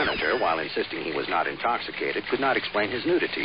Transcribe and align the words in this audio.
senator, 0.00 0.38
while 0.38 0.58
insisting 0.58 1.02
he 1.02 1.12
was 1.12 1.28
not 1.28 1.46
intoxicated, 1.46 2.24
could 2.30 2.40
not 2.40 2.56
explain 2.56 2.90
his 2.90 3.04
nudity. 3.04 3.42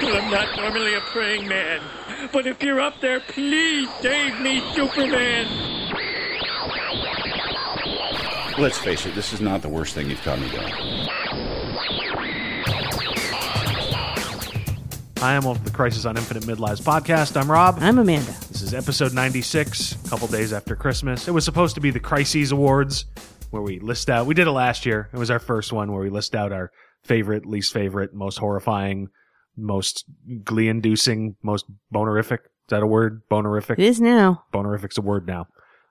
I'm 0.00 0.30
not 0.30 0.56
normally 0.56 0.94
a 0.94 1.00
praying 1.12 1.46
man, 1.46 1.82
but 2.32 2.46
if 2.46 2.62
you're 2.62 2.80
up 2.80 2.94
there, 3.00 3.20
please 3.20 3.88
save 4.00 4.40
me, 4.40 4.62
Superman. 4.74 5.46
Let's 8.58 8.78
face 8.78 9.04
it, 9.06 9.14
this 9.14 9.32
is 9.32 9.40
not 9.40 9.60
the 9.62 9.68
worst 9.68 9.94
thing 9.94 10.08
you've 10.08 10.22
caught 10.22 10.40
me 10.40 10.48
doing. 10.50 10.72
I 15.20 15.34
am 15.34 15.46
of 15.46 15.64
the 15.64 15.70
Crisis 15.70 16.04
on 16.04 16.16
Infinite 16.16 16.44
Midlives 16.44 16.80
podcast. 16.80 17.38
I'm 17.38 17.50
Rob. 17.50 17.78
I'm 17.80 17.98
Amanda. 17.98 18.32
This 18.48 18.62
is 18.62 18.72
episode 18.72 19.12
96, 19.12 20.06
a 20.06 20.08
couple 20.08 20.28
days 20.28 20.52
after 20.52 20.76
Christmas. 20.76 21.26
It 21.26 21.32
was 21.32 21.44
supposed 21.44 21.74
to 21.74 21.80
be 21.80 21.90
the 21.90 21.98
Crises 21.98 22.52
Awards, 22.52 23.04
where 23.50 23.62
we 23.62 23.78
list 23.80 24.10
out, 24.10 24.26
we 24.26 24.34
did 24.34 24.46
it 24.46 24.52
last 24.52 24.86
year. 24.86 25.08
It 25.12 25.18
was 25.18 25.30
our 25.30 25.38
first 25.38 25.72
one 25.72 25.92
where 25.92 26.02
we 26.02 26.10
list 26.10 26.34
out 26.34 26.52
our 26.52 26.70
favorite, 27.04 27.46
least 27.46 27.72
favorite, 27.72 28.14
most 28.14 28.38
horrifying, 28.38 29.08
most 29.56 30.04
glee 30.44 30.68
inducing, 30.68 31.36
most 31.42 31.66
bonerific. 31.92 32.38
Is 32.40 32.70
that 32.70 32.82
a 32.82 32.86
word? 32.86 33.22
Bonerific? 33.30 33.72
It 33.72 33.80
is 33.80 34.00
now. 34.00 34.44
Bonerific's 34.52 34.98
a 34.98 35.02
word 35.02 35.26
now. 35.26 35.46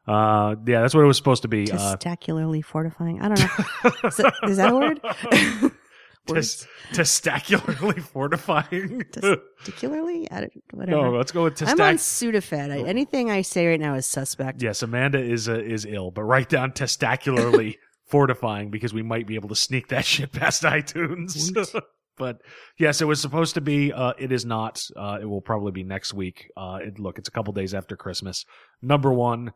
Uh, 0.07 0.55
yeah, 0.65 0.81
that's 0.81 0.93
what 0.93 1.01
it 1.01 1.07
was 1.07 1.17
supposed 1.17 1.41
to 1.41 1.47
be. 1.47 1.69
Uh, 1.71 1.97
Testicularly 1.97 2.63
fortifying. 2.63 3.21
I 3.21 3.27
don't 3.27 3.39
know. 3.39 4.07
is, 4.07 4.17
that, 4.17 4.33
is 4.43 4.57
that 4.57 4.71
a 4.71 4.75
word? 4.75 5.01
Words. 6.35 6.67
testicularly 6.93 8.01
fortifying. 8.13 9.03
Testicularly? 9.11 10.27
I 10.31 10.41
don't, 10.41 10.53
whatever. 10.73 11.01
no, 11.03 11.11
let's 11.11 11.31
go 11.31 11.43
with 11.43 11.55
testacularly. 11.55 11.89
I'm 11.89 11.95
on. 11.95 11.97
Sudafed. 11.97 12.71
I, 12.71 12.87
anything 12.87 13.29
I 13.31 13.41
say 13.41 13.67
right 13.67 13.79
now 13.79 13.95
is 13.95 14.05
suspect. 14.05 14.61
Yes, 14.61 14.81
Amanda 14.83 15.19
is 15.19 15.49
uh, 15.49 15.59
is 15.59 15.85
ill, 15.85 16.11
but 16.11 16.23
write 16.23 16.49
down 16.49 16.71
testicularly 16.71 17.75
fortifying 18.07 18.69
because 18.71 18.93
we 18.93 19.03
might 19.03 19.27
be 19.27 19.35
able 19.35 19.49
to 19.49 19.55
sneak 19.55 19.89
that 19.89 20.05
shit 20.05 20.31
past 20.31 20.63
iTunes. 20.63 21.73
but 22.17 22.41
yes, 22.77 23.01
it 23.01 23.05
was 23.05 23.19
supposed 23.21 23.55
to 23.55 23.61
be. 23.61 23.91
Uh, 23.93 24.13
it 24.17 24.31
is 24.31 24.45
not. 24.45 24.81
Uh, 24.95 25.19
it 25.21 25.25
will 25.25 25.41
probably 25.41 25.71
be 25.71 25.83
next 25.83 26.13
week. 26.13 26.49
Uh, 26.55 26.79
it, 26.81 26.99
look, 26.99 27.17
it's 27.17 27.29
a 27.29 27.31
couple 27.31 27.53
days 27.53 27.73
after 27.73 27.95
Christmas. 27.95 28.45
Number 28.81 29.11
one, 29.13 29.51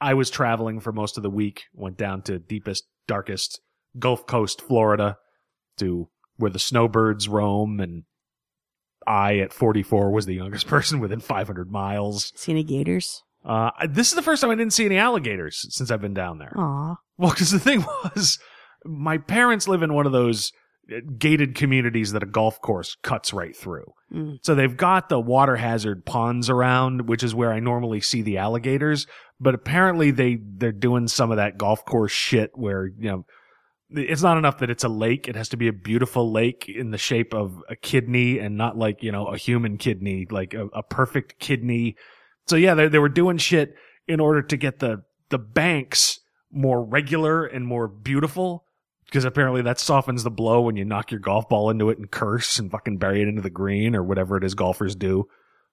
I 0.00 0.14
was 0.14 0.30
traveling 0.30 0.80
for 0.80 0.92
most 0.92 1.16
of 1.16 1.22
the 1.22 1.30
week. 1.30 1.64
Went 1.72 1.96
down 1.96 2.22
to 2.22 2.38
deepest, 2.38 2.84
darkest 3.06 3.60
Gulf 3.98 4.26
Coast, 4.26 4.60
Florida, 4.60 5.16
to 5.78 6.08
where 6.36 6.50
the 6.50 6.58
snowbirds 6.58 7.28
roam, 7.28 7.80
and 7.80 8.04
I 9.06 9.38
at 9.38 9.52
44 9.52 10.10
was 10.10 10.26
the 10.26 10.34
youngest 10.34 10.66
person 10.68 11.00
within 11.00 11.20
500 11.20 11.70
miles. 11.70 12.32
See 12.36 12.52
any 12.52 12.64
gators? 12.64 13.22
Uh, 13.44 13.70
this 13.88 14.08
is 14.08 14.14
the 14.14 14.22
first 14.22 14.40
time 14.40 14.50
I 14.50 14.54
didn't 14.54 14.72
see 14.72 14.86
any 14.86 14.96
alligators 14.96 15.66
since 15.68 15.90
I've 15.90 16.00
been 16.00 16.14
down 16.14 16.38
there. 16.38 16.52
Aw. 16.56 16.96
Well, 17.18 17.30
because 17.30 17.50
the 17.50 17.58
thing 17.58 17.84
was, 18.16 18.38
my 18.84 19.18
parents 19.18 19.68
live 19.68 19.82
in 19.82 19.92
one 19.92 20.06
of 20.06 20.12
those 20.12 20.52
uh, 20.90 21.00
gated 21.18 21.54
communities 21.54 22.12
that 22.12 22.22
a 22.22 22.26
golf 22.26 22.60
course 22.60 22.96
cuts 23.02 23.34
right 23.34 23.54
through. 23.54 23.92
Mm. 24.12 24.38
So 24.42 24.54
they've 24.54 24.76
got 24.76 25.08
the 25.08 25.20
water 25.20 25.56
hazard 25.56 26.06
ponds 26.06 26.48
around, 26.48 27.06
which 27.08 27.22
is 27.22 27.34
where 27.34 27.52
I 27.52 27.60
normally 27.60 28.00
see 28.00 28.22
the 28.22 28.38
alligators. 28.38 29.06
But 29.38 29.54
apparently 29.54 30.10
they, 30.10 30.38
they're 30.42 30.72
doing 30.72 31.08
some 31.08 31.30
of 31.30 31.36
that 31.36 31.58
golf 31.58 31.84
course 31.84 32.12
shit 32.12 32.50
where, 32.54 32.86
you 32.86 33.10
know, 33.10 33.26
it's 33.90 34.22
not 34.22 34.38
enough 34.38 34.58
that 34.58 34.70
it's 34.70 34.84
a 34.84 34.88
lake. 34.88 35.28
It 35.28 35.36
has 35.36 35.48
to 35.50 35.56
be 35.56 35.68
a 35.68 35.72
beautiful 35.72 36.32
lake 36.32 36.68
in 36.68 36.90
the 36.90 36.98
shape 36.98 37.34
of 37.34 37.62
a 37.68 37.76
kidney 37.76 38.38
and 38.38 38.56
not 38.56 38.76
like, 38.76 39.02
you 39.02 39.12
know, 39.12 39.26
a 39.26 39.36
human 39.36 39.78
kidney, 39.78 40.26
like 40.30 40.54
a, 40.54 40.66
a 40.68 40.82
perfect 40.82 41.38
kidney. 41.38 41.96
So 42.46 42.56
yeah, 42.56 42.74
they, 42.74 42.88
they 42.88 42.98
were 42.98 43.08
doing 43.08 43.38
shit 43.38 43.74
in 44.08 44.20
order 44.20 44.42
to 44.42 44.56
get 44.56 44.78
the, 44.78 45.02
the 45.28 45.38
banks 45.38 46.20
more 46.50 46.82
regular 46.82 47.44
and 47.44 47.66
more 47.66 47.88
beautiful. 47.88 48.64
Because 49.04 49.24
apparently 49.24 49.62
that 49.62 49.78
softens 49.78 50.24
the 50.24 50.30
blow 50.30 50.62
when 50.62 50.76
you 50.76 50.84
knock 50.84 51.10
your 51.10 51.20
golf 51.20 51.48
ball 51.48 51.70
into 51.70 51.90
it 51.90 51.98
and 51.98 52.10
curse 52.10 52.58
and 52.58 52.70
fucking 52.70 52.96
bury 52.96 53.22
it 53.22 53.28
into 53.28 53.42
the 53.42 53.50
green 53.50 53.94
or 53.94 54.02
whatever 54.02 54.36
it 54.36 54.44
is 54.44 54.54
golfers 54.54 54.96
do. 54.96 55.28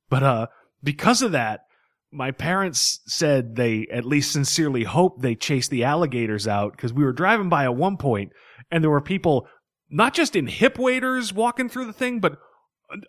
But, 0.10 0.24
uh, 0.24 0.48
because 0.84 1.22
of 1.22 1.32
that, 1.32 1.66
my 2.12 2.32
parents 2.32 3.00
said 3.06 3.56
they 3.56 3.88
at 3.92 4.06
least 4.06 4.32
sincerely 4.32 4.84
hoped 4.84 5.22
they 5.22 5.36
chased 5.36 5.72
the 5.72 5.84
alligators 5.86 6.48
out 6.48 6.74
because 6.74 6.94
we 6.94 7.04
were 7.04 7.14
driving 7.14 7.50
by 7.50 7.64
at 7.64 7.76
one 7.76 7.98
point 7.98 8.32
and 8.70 8.84
there 8.84 8.92
were 8.92 9.02
people 9.02 9.48
not 9.90 10.14
just 10.14 10.36
in 10.36 10.48
hip 10.48 10.78
waders 10.80 11.34
walking 11.34 11.70
through 11.70 11.86
the 11.86 11.94
thing, 11.94 12.20
but 12.20 12.38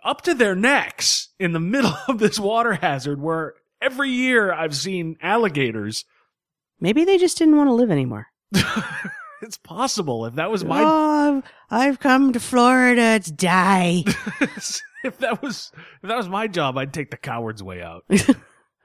up 0.04 0.22
to 0.22 0.34
their 0.34 0.54
necks 0.54 1.28
in 1.38 1.52
the 1.52 1.60
middle 1.74 1.94
of 2.08 2.18
this 2.18 2.38
water 2.38 2.74
hazard 2.74 3.20
where 3.20 3.54
every 3.80 4.10
year 4.10 4.52
I've 4.52 4.76
seen 4.76 5.16
alligators. 5.22 6.04
Maybe 6.80 7.04
they 7.04 7.18
just 7.18 7.38
didn't 7.38 7.56
want 7.56 7.68
to 7.68 7.74
live 7.74 7.90
anymore. 7.90 8.26
it's 9.42 9.58
possible 9.58 10.26
if 10.26 10.34
that 10.34 10.50
was 10.50 10.64
my 10.64 10.82
Oh, 10.82 11.38
I've, 11.38 11.44
I've 11.70 12.00
come 12.00 12.32
to 12.32 12.40
Florida 12.40 13.20
to 13.20 13.32
die. 13.32 14.04
if 15.04 15.18
that 15.18 15.40
was 15.42 15.72
if 16.02 16.08
that 16.08 16.16
was 16.16 16.28
my 16.28 16.48
job, 16.48 16.76
I'd 16.76 16.92
take 16.92 17.10
the 17.10 17.16
coward's 17.16 17.62
way 17.62 17.82
out. 17.82 18.04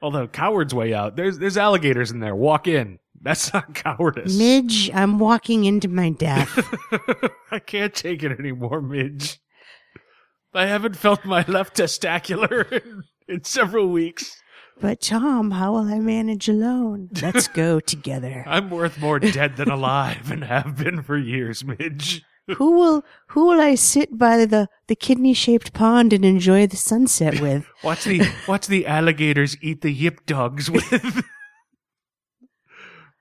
Although 0.02 0.28
coward's 0.28 0.74
way 0.74 0.94
out, 0.94 1.16
there's 1.16 1.40
there's 1.40 1.58
alligators 1.58 2.12
in 2.12 2.19
there. 2.19 2.35
Walk 2.35 2.68
in. 2.68 3.00
That's 3.19 3.52
not 3.52 3.74
cowardice. 3.74 4.38
Midge, 4.38 4.91
I'm 4.94 5.18
walking 5.18 5.66
into 5.66 5.88
my 5.88 6.12
death. 6.12 6.52
I 7.52 7.58
can't 7.59 7.94
take 7.96 8.22
it 8.22 8.38
anymore, 8.40 8.80
Midge. 8.81 9.40
I 10.53 10.68
haven't 10.68 10.96
felt 10.97 11.25
my 11.25 11.44
left 11.47 11.78
testicular 11.78 12.72
in, 12.84 13.03
in 13.28 13.44
several 13.44 13.88
weeks. 13.90 14.40
but 14.80 15.02
Tom, 15.02 15.52
how 15.52 15.74
will 15.74 15.91
I 15.91 16.00
manage 16.00 16.47
alone? 16.47 17.09
Let's 17.22 17.47
go 17.47 17.79
together. 17.94 18.44
I'm 18.47 18.69
worth 18.69 19.00
more 19.00 19.19
dead 19.19 19.58
than 19.58 19.69
alive 19.69 20.29
and 20.31 20.44
have 20.44 20.78
been 20.78 21.02
for 21.02 21.18
years, 21.18 21.66
Midge. 21.66 22.24
Who 22.56 22.72
will 22.78 23.03
who 23.28 23.47
will 23.47 23.59
I 23.59 23.75
sit 23.75 24.18
by 24.18 24.46
the, 24.46 24.68
the 24.88 24.96
kidney 24.96 25.34
shaped 25.34 25.74
pond 25.74 26.13
and 26.13 26.24
enjoy 26.24 26.66
the 26.68 26.78
sunset 26.78 27.40
with? 27.41 27.68
Watch 27.84 28.06
the 28.06 28.28
watch 28.47 28.68
the 28.68 28.85
alligators 28.88 29.58
eat 29.62 29.81
the 29.81 29.91
yip 29.91 30.25
dogs 30.25 30.69
with. 30.72 31.24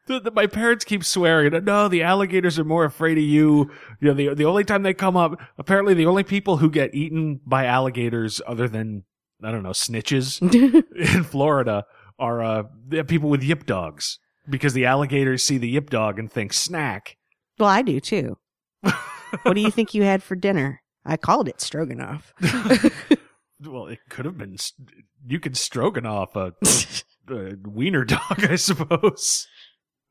The- 0.08 0.20
the- 0.20 0.30
my 0.30 0.46
parents 0.46 0.84
keep 0.84 1.02
swearing, 1.04 1.52
no, 1.64 1.88
the 1.88 2.04
alligators 2.04 2.60
are 2.60 2.64
more 2.64 2.84
afraid 2.84 3.18
of 3.18 3.24
you. 3.24 3.68
You 4.00 4.08
know, 4.08 4.14
the 4.14 4.34
the 4.34 4.44
only 4.44 4.62
time 4.62 4.84
they 4.84 4.94
come 4.94 5.16
up, 5.16 5.40
apparently 5.58 5.94
the 5.94 6.06
only 6.06 6.22
people 6.22 6.58
who 6.58 6.70
get 6.70 6.94
eaten 6.94 7.40
by 7.44 7.64
alligators, 7.66 8.40
other 8.46 8.68
than 8.68 9.02
I 9.42 9.50
don't 9.50 9.64
know 9.64 9.70
snitches 9.70 10.40
in 11.16 11.24
Florida, 11.24 11.84
are 12.20 12.40
uh 12.40 12.62
people 13.08 13.28
with 13.30 13.42
yip 13.42 13.66
dogs 13.66 14.20
because 14.48 14.74
the 14.74 14.84
alligators 14.86 15.42
see 15.42 15.58
the 15.58 15.68
yip 15.68 15.90
dog 15.90 16.20
and 16.20 16.30
think 16.30 16.52
snack. 16.52 17.16
well, 17.58 17.68
I 17.68 17.82
do 17.82 17.98
too. 17.98 18.38
What 19.42 19.54
do 19.54 19.60
you 19.60 19.70
think 19.70 19.94
you 19.94 20.02
had 20.02 20.22
for 20.22 20.34
dinner? 20.36 20.82
I 21.04 21.16
called 21.16 21.48
it 21.48 21.60
stroganoff. 21.60 22.34
Well, 23.60 23.86
it 23.86 24.00
could 24.10 24.26
have 24.26 24.36
been. 24.36 24.56
You 25.26 25.40
could 25.40 25.56
stroganoff 25.56 26.36
a, 26.36 26.52
a 27.30 27.54
wiener 27.66 28.04
dog, 28.04 28.44
I 28.44 28.56
suppose. 28.56 29.46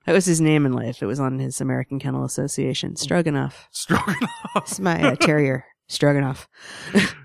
That 0.06 0.14
was 0.14 0.26
his 0.26 0.42
name 0.42 0.66
in 0.66 0.74
life. 0.74 1.02
It 1.02 1.06
was 1.06 1.20
on 1.20 1.40
his 1.40 1.62
American 1.62 2.00
Kennel 2.00 2.24
Association. 2.26 2.96
Stroganoff. 2.96 3.68
Stroganoff. 3.72 4.32
It's 4.56 4.80
my 4.80 5.02
uh, 5.02 5.16
terrier. 5.16 5.66
Stroganoff. 5.88 6.48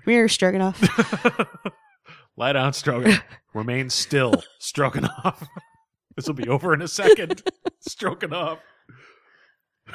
Here, 0.05 0.27
Stroganoff. 0.27 0.79
Lie 2.37 2.53
down, 2.53 2.73
Stroganoff. 2.73 3.23
Remain 3.53 3.89
still, 3.89 4.43
Stroganoff. 4.59 5.47
this 6.15 6.27
will 6.27 6.35
be 6.35 6.47
over 6.47 6.73
in 6.73 6.81
a 6.81 6.87
second. 6.87 7.41
Stroganoff. 7.79 8.59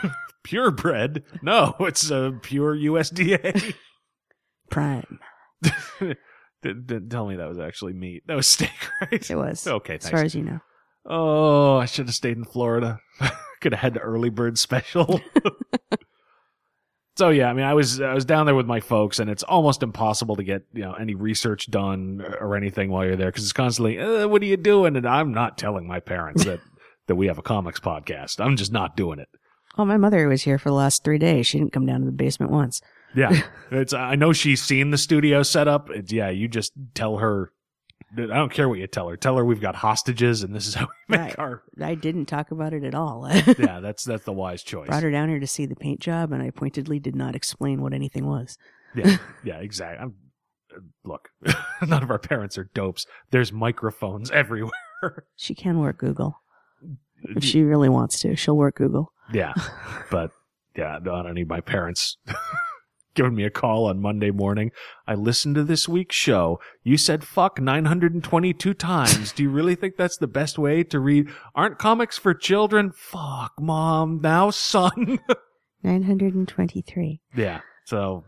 Purebred? 0.44 1.24
No, 1.42 1.74
it's 1.80 2.10
a 2.10 2.38
pure 2.42 2.76
USDA. 2.76 3.74
Prime. 4.70 5.18
Didn't, 6.62 7.10
tell 7.10 7.26
me 7.26 7.36
that 7.36 7.48
was 7.48 7.58
actually 7.58 7.92
meat. 7.92 8.24
That 8.26 8.34
was 8.34 8.46
steak, 8.46 8.70
right? 9.00 9.30
It 9.30 9.36
was. 9.36 9.66
Okay, 9.66 9.96
As 9.96 10.08
far 10.08 10.22
as 10.22 10.34
you 10.34 10.42
know. 10.42 10.60
Oh, 11.04 11.76
I 11.76 11.86
should 11.86 12.06
have 12.06 12.14
stayed 12.14 12.36
in 12.36 12.44
Florida. 12.44 12.98
Could 13.60 13.72
have 13.72 13.80
had 13.80 13.94
the 13.94 14.00
early 14.00 14.28
bird 14.28 14.58
special. 14.58 15.20
so 17.16 17.28
yeah, 17.30 17.48
I 17.48 17.52
mean, 17.52 17.64
I 17.64 17.74
was 17.74 18.00
I 18.00 18.12
was 18.12 18.24
down 18.24 18.46
there 18.46 18.54
with 18.54 18.66
my 18.66 18.80
folks, 18.80 19.20
and 19.20 19.30
it's 19.30 19.44
almost 19.44 19.82
impossible 19.82 20.36
to 20.36 20.42
get 20.42 20.64
you 20.72 20.82
know 20.82 20.94
any 20.94 21.14
research 21.14 21.70
done 21.70 22.24
or 22.40 22.56
anything 22.56 22.90
while 22.90 23.04
you're 23.04 23.16
there 23.16 23.28
because 23.28 23.44
it's 23.44 23.52
constantly, 23.52 24.00
uh, 24.00 24.26
"What 24.26 24.42
are 24.42 24.46
you 24.46 24.56
doing?" 24.56 24.96
And 24.96 25.06
I'm 25.06 25.32
not 25.32 25.58
telling 25.58 25.86
my 25.86 26.00
parents 26.00 26.44
that 26.44 26.60
that 27.06 27.14
we 27.14 27.28
have 27.28 27.38
a 27.38 27.42
comics 27.42 27.80
podcast. 27.80 28.44
I'm 28.44 28.56
just 28.56 28.72
not 28.72 28.96
doing 28.96 29.18
it. 29.20 29.28
Oh, 29.78 29.84
my 29.84 29.96
mother 29.96 30.26
was 30.28 30.42
here 30.42 30.58
for 30.58 30.70
the 30.70 30.74
last 30.74 31.04
three 31.04 31.18
days. 31.18 31.46
She 31.46 31.58
didn't 31.58 31.72
come 31.72 31.86
down 31.86 32.00
to 32.00 32.06
the 32.06 32.12
basement 32.12 32.50
once. 32.52 32.80
Yeah, 33.14 33.42
it's. 33.70 33.92
I 33.92 34.14
know 34.16 34.32
she's 34.32 34.62
seen 34.62 34.90
the 34.90 34.98
studio 34.98 35.42
setup. 35.42 35.90
It's 35.90 36.12
yeah. 36.12 36.30
You 36.30 36.48
just 36.48 36.72
tell 36.94 37.18
her. 37.18 37.52
I 38.16 38.22
don't 38.26 38.52
care 38.52 38.68
what 38.68 38.78
you 38.78 38.86
tell 38.86 39.08
her. 39.08 39.16
Tell 39.16 39.36
her 39.36 39.44
we've 39.44 39.60
got 39.60 39.74
hostages, 39.74 40.42
and 40.42 40.54
this 40.54 40.66
is 40.66 40.74
how 40.74 40.86
we 40.86 41.16
make 41.18 41.20
Right. 41.20 41.38
our. 41.38 41.62
I 41.82 41.94
didn't 41.94 42.26
talk 42.26 42.50
about 42.50 42.72
it 42.72 42.84
at 42.84 42.94
all. 42.94 43.28
Yeah, 43.58 43.80
that's 43.80 44.04
that's 44.04 44.24
the 44.24 44.32
wise 44.32 44.62
choice. 44.62 44.86
Brought 44.88 45.02
her 45.02 45.10
down 45.10 45.28
here 45.28 45.40
to 45.40 45.46
see 45.46 45.66
the 45.66 45.76
paint 45.76 46.00
job, 46.00 46.32
and 46.32 46.42
I 46.42 46.50
pointedly 46.50 46.98
did 46.98 47.16
not 47.16 47.34
explain 47.34 47.82
what 47.82 47.92
anything 47.92 48.26
was. 48.26 48.56
Yeah, 48.94 49.16
yeah, 49.44 49.56
exactly. 49.58 50.02
I'm, 50.02 50.14
uh, 50.74 50.80
look, 51.04 51.28
none 51.86 52.02
of 52.02 52.10
our 52.10 52.18
parents 52.18 52.56
are 52.56 52.70
dopes. 52.74 53.06
There's 53.30 53.52
microphones 53.52 54.30
everywhere. 54.30 54.70
She 55.36 55.54
can 55.54 55.78
work 55.80 55.98
Google 55.98 56.40
if 57.22 57.44
she 57.44 57.62
really 57.62 57.88
wants 57.88 58.20
to. 58.20 58.34
She'll 58.36 58.56
work 58.56 58.76
Google. 58.76 59.12
Yeah. 59.32 59.54
But 60.10 60.30
yeah, 60.76 60.96
I 60.96 61.00
don't 61.00 61.34
need 61.34 61.48
my 61.48 61.60
parents 61.60 62.16
giving 63.14 63.34
me 63.34 63.44
a 63.44 63.50
call 63.50 63.86
on 63.86 64.00
Monday 64.00 64.30
morning. 64.30 64.70
I 65.06 65.14
listened 65.14 65.54
to 65.56 65.64
this 65.64 65.88
week's 65.88 66.14
show. 66.16 66.60
You 66.84 66.96
said 66.98 67.24
fuck 67.24 67.60
922 67.60 68.74
times. 68.74 69.32
Do 69.32 69.42
you 69.42 69.50
really 69.50 69.74
think 69.74 69.96
that's 69.96 70.18
the 70.18 70.26
best 70.26 70.58
way 70.58 70.82
to 70.84 71.00
read? 71.00 71.28
Aren't 71.54 71.78
comics 71.78 72.18
for 72.18 72.34
children? 72.34 72.92
Fuck, 72.94 73.52
mom. 73.60 74.20
Now, 74.22 74.50
son. 74.50 75.18
923. 75.82 77.20
yeah. 77.36 77.60
So, 77.84 78.24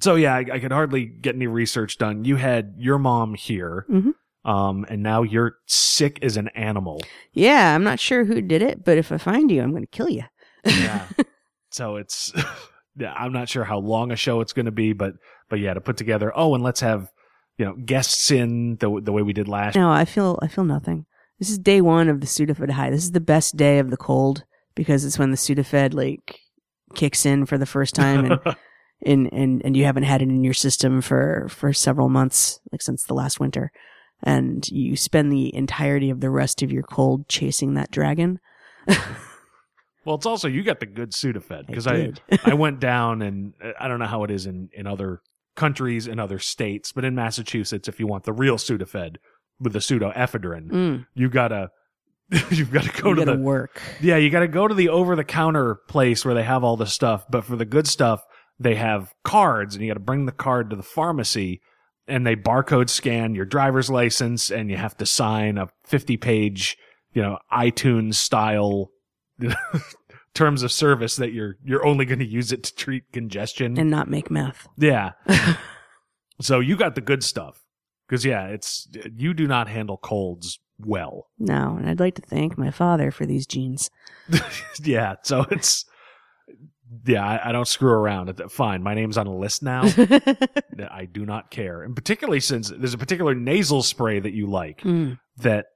so 0.00 0.14
yeah, 0.14 0.34
I, 0.34 0.44
I 0.52 0.58
could 0.60 0.70
hardly 0.72 1.04
get 1.06 1.34
any 1.34 1.46
research 1.48 1.98
done. 1.98 2.24
You 2.24 2.36
had 2.36 2.74
your 2.78 2.98
mom 2.98 3.34
here. 3.34 3.84
Mhm. 3.90 4.12
Um, 4.48 4.86
and 4.88 5.02
now 5.02 5.22
you're 5.22 5.56
sick 5.66 6.18
as 6.22 6.38
an 6.38 6.48
animal. 6.48 7.02
Yeah, 7.34 7.74
I'm 7.74 7.84
not 7.84 8.00
sure 8.00 8.24
who 8.24 8.40
did 8.40 8.62
it, 8.62 8.82
but 8.82 8.96
if 8.96 9.12
I 9.12 9.18
find 9.18 9.50
you, 9.50 9.62
I'm 9.62 9.72
going 9.72 9.82
to 9.82 9.86
kill 9.86 10.08
you. 10.08 10.24
Yeah. 10.64 11.06
so 11.70 11.96
it's 11.96 12.32
yeah, 12.96 13.12
I'm 13.12 13.32
not 13.32 13.50
sure 13.50 13.64
how 13.64 13.78
long 13.78 14.10
a 14.10 14.16
show 14.16 14.40
it's 14.40 14.54
going 14.54 14.64
to 14.64 14.72
be, 14.72 14.94
but 14.94 15.14
but 15.50 15.60
yeah, 15.60 15.74
to 15.74 15.82
put 15.82 15.98
together. 15.98 16.32
Oh, 16.34 16.54
and 16.54 16.64
let's 16.64 16.80
have 16.80 17.12
you 17.58 17.66
know 17.66 17.74
guests 17.74 18.30
in 18.30 18.76
the 18.76 19.00
the 19.02 19.12
way 19.12 19.20
we 19.20 19.34
did 19.34 19.48
last. 19.48 19.74
No, 19.74 19.90
I 19.90 20.06
feel 20.06 20.38
I 20.40 20.48
feel 20.48 20.64
nothing. 20.64 21.04
This 21.38 21.50
is 21.50 21.58
day 21.58 21.82
one 21.82 22.08
of 22.08 22.22
the 22.22 22.26
Sudafed 22.26 22.70
high. 22.70 22.88
This 22.88 23.04
is 23.04 23.12
the 23.12 23.20
best 23.20 23.54
day 23.54 23.78
of 23.80 23.90
the 23.90 23.98
cold 23.98 24.44
because 24.74 25.04
it's 25.04 25.18
when 25.18 25.30
the 25.30 25.36
Sudafed 25.36 25.92
like 25.92 26.40
kicks 26.94 27.26
in 27.26 27.44
for 27.44 27.58
the 27.58 27.66
first 27.66 27.94
time 27.94 28.24
and 28.32 28.40
and 29.04 29.30
and 29.30 29.62
and 29.62 29.76
you 29.76 29.84
haven't 29.84 30.04
had 30.04 30.22
it 30.22 30.30
in 30.30 30.42
your 30.42 30.54
system 30.54 31.02
for 31.02 31.48
for 31.50 31.74
several 31.74 32.08
months, 32.08 32.60
like 32.72 32.80
since 32.80 33.04
the 33.04 33.14
last 33.14 33.38
winter, 33.38 33.70
and 34.22 34.68
you 34.68 34.96
spend 34.96 35.32
the 35.32 35.54
entirety 35.54 36.10
of 36.10 36.20
the 36.20 36.30
rest 36.30 36.62
of 36.62 36.72
your 36.72 36.82
cold 36.82 37.28
chasing 37.28 37.74
that 37.74 37.90
dragon. 37.90 38.40
Well, 40.04 40.16
it's 40.16 40.26
also 40.26 40.48
you 40.48 40.62
got 40.62 40.80
the 40.80 40.86
good 40.86 41.12
Sudafed 41.12 41.66
because 41.66 41.86
I 41.86 41.96
did. 41.96 42.20
I 42.42 42.54
went 42.54 42.80
down 42.80 43.20
and 43.20 43.52
I 43.78 43.88
don't 43.88 43.98
know 43.98 44.06
how 44.06 44.24
it 44.24 44.30
is 44.30 44.46
in 44.46 44.70
in 44.72 44.86
other 44.86 45.20
countries 45.54 46.06
and 46.06 46.18
other 46.18 46.38
states, 46.38 46.92
but 46.92 47.04
in 47.04 47.14
Massachusetts, 47.14 47.88
if 47.88 48.00
you 48.00 48.06
want 48.06 48.24
the 48.24 48.32
real 48.32 48.56
Sudafed 48.56 49.16
with 49.60 49.74
the 49.74 49.80
pseudoephedrine, 49.80 50.70
Mm, 50.70 51.06
you 51.14 51.28
gotta 51.28 51.70
you've 52.50 52.70
got 52.70 52.84
to 52.84 53.02
go 53.02 53.10
you 53.10 53.16
to 53.16 53.24
the 53.24 53.36
work. 53.36 53.82
Yeah, 54.00 54.16
you 54.16 54.30
got 54.30 54.40
to 54.40 54.48
go 54.48 54.68
to 54.68 54.74
the 54.74 54.90
over 54.90 55.16
the 55.16 55.24
counter 55.24 55.76
place 55.88 56.24
where 56.24 56.34
they 56.34 56.42
have 56.42 56.62
all 56.64 56.76
the 56.76 56.86
stuff. 56.86 57.24
But 57.28 57.44
for 57.44 57.56
the 57.56 57.64
good 57.64 57.86
stuff, 57.86 58.22
they 58.58 58.74
have 58.74 59.12
cards 59.24 59.74
and 59.74 59.82
you 59.82 59.90
got 59.90 59.94
to 59.94 60.00
bring 60.00 60.26
the 60.26 60.32
card 60.32 60.70
to 60.70 60.76
the 60.76 60.82
pharmacy 60.82 61.60
and 62.08 62.26
they 62.26 62.36
barcode 62.36 62.88
scan 62.88 63.34
your 63.34 63.44
driver's 63.44 63.90
license 63.90 64.50
and 64.50 64.70
you 64.70 64.76
have 64.76 64.96
to 64.96 65.06
sign 65.06 65.58
a 65.58 65.68
50 65.84 66.16
page, 66.16 66.76
you 67.12 67.22
know, 67.22 67.38
iTunes 67.52 68.14
style 68.14 68.90
terms 70.34 70.62
of 70.62 70.72
service 70.72 71.16
that 71.16 71.32
you're, 71.32 71.56
you're 71.64 71.84
only 71.86 72.04
going 72.04 72.18
to 72.18 72.26
use 72.26 72.52
it 72.52 72.64
to 72.64 72.74
treat 72.74 73.04
congestion. 73.12 73.78
and 73.78 73.90
not 73.90 74.08
make 74.08 74.30
meth. 74.30 74.66
yeah. 74.76 75.12
so 76.40 76.60
you 76.60 76.76
got 76.76 76.94
the 76.94 77.00
good 77.00 77.22
stuff. 77.22 77.64
Cause 78.08 78.24
yeah, 78.24 78.46
it's, 78.46 78.88
you 79.14 79.34
do 79.34 79.46
not 79.46 79.68
handle 79.68 79.98
colds 79.98 80.58
well. 80.78 81.28
No, 81.38 81.76
and 81.78 81.88
I'd 81.88 82.00
like 82.00 82.14
to 82.14 82.22
thank 82.22 82.56
my 82.56 82.70
father 82.70 83.10
for 83.10 83.26
these 83.26 83.46
genes. 83.46 83.90
yeah, 84.82 85.16
so 85.22 85.44
it's 85.50 85.84
yeah, 87.06 87.26
I, 87.26 87.48
I 87.48 87.52
don't 87.52 87.68
screw 87.68 87.90
around. 87.90 88.40
Fine, 88.50 88.82
my 88.82 88.94
name's 88.94 89.18
on 89.18 89.26
a 89.26 89.36
list 89.36 89.62
now. 89.62 89.82
I 90.90 91.06
do 91.10 91.24
not 91.26 91.50
care, 91.50 91.82
and 91.82 91.94
particularly 91.94 92.40
since 92.40 92.70
there's 92.74 92.94
a 92.94 92.98
particular 92.98 93.34
nasal 93.34 93.82
spray 93.82 94.20
that 94.20 94.32
you 94.32 94.46
like 94.46 94.80
Mm. 94.82 95.18
that 95.38 95.66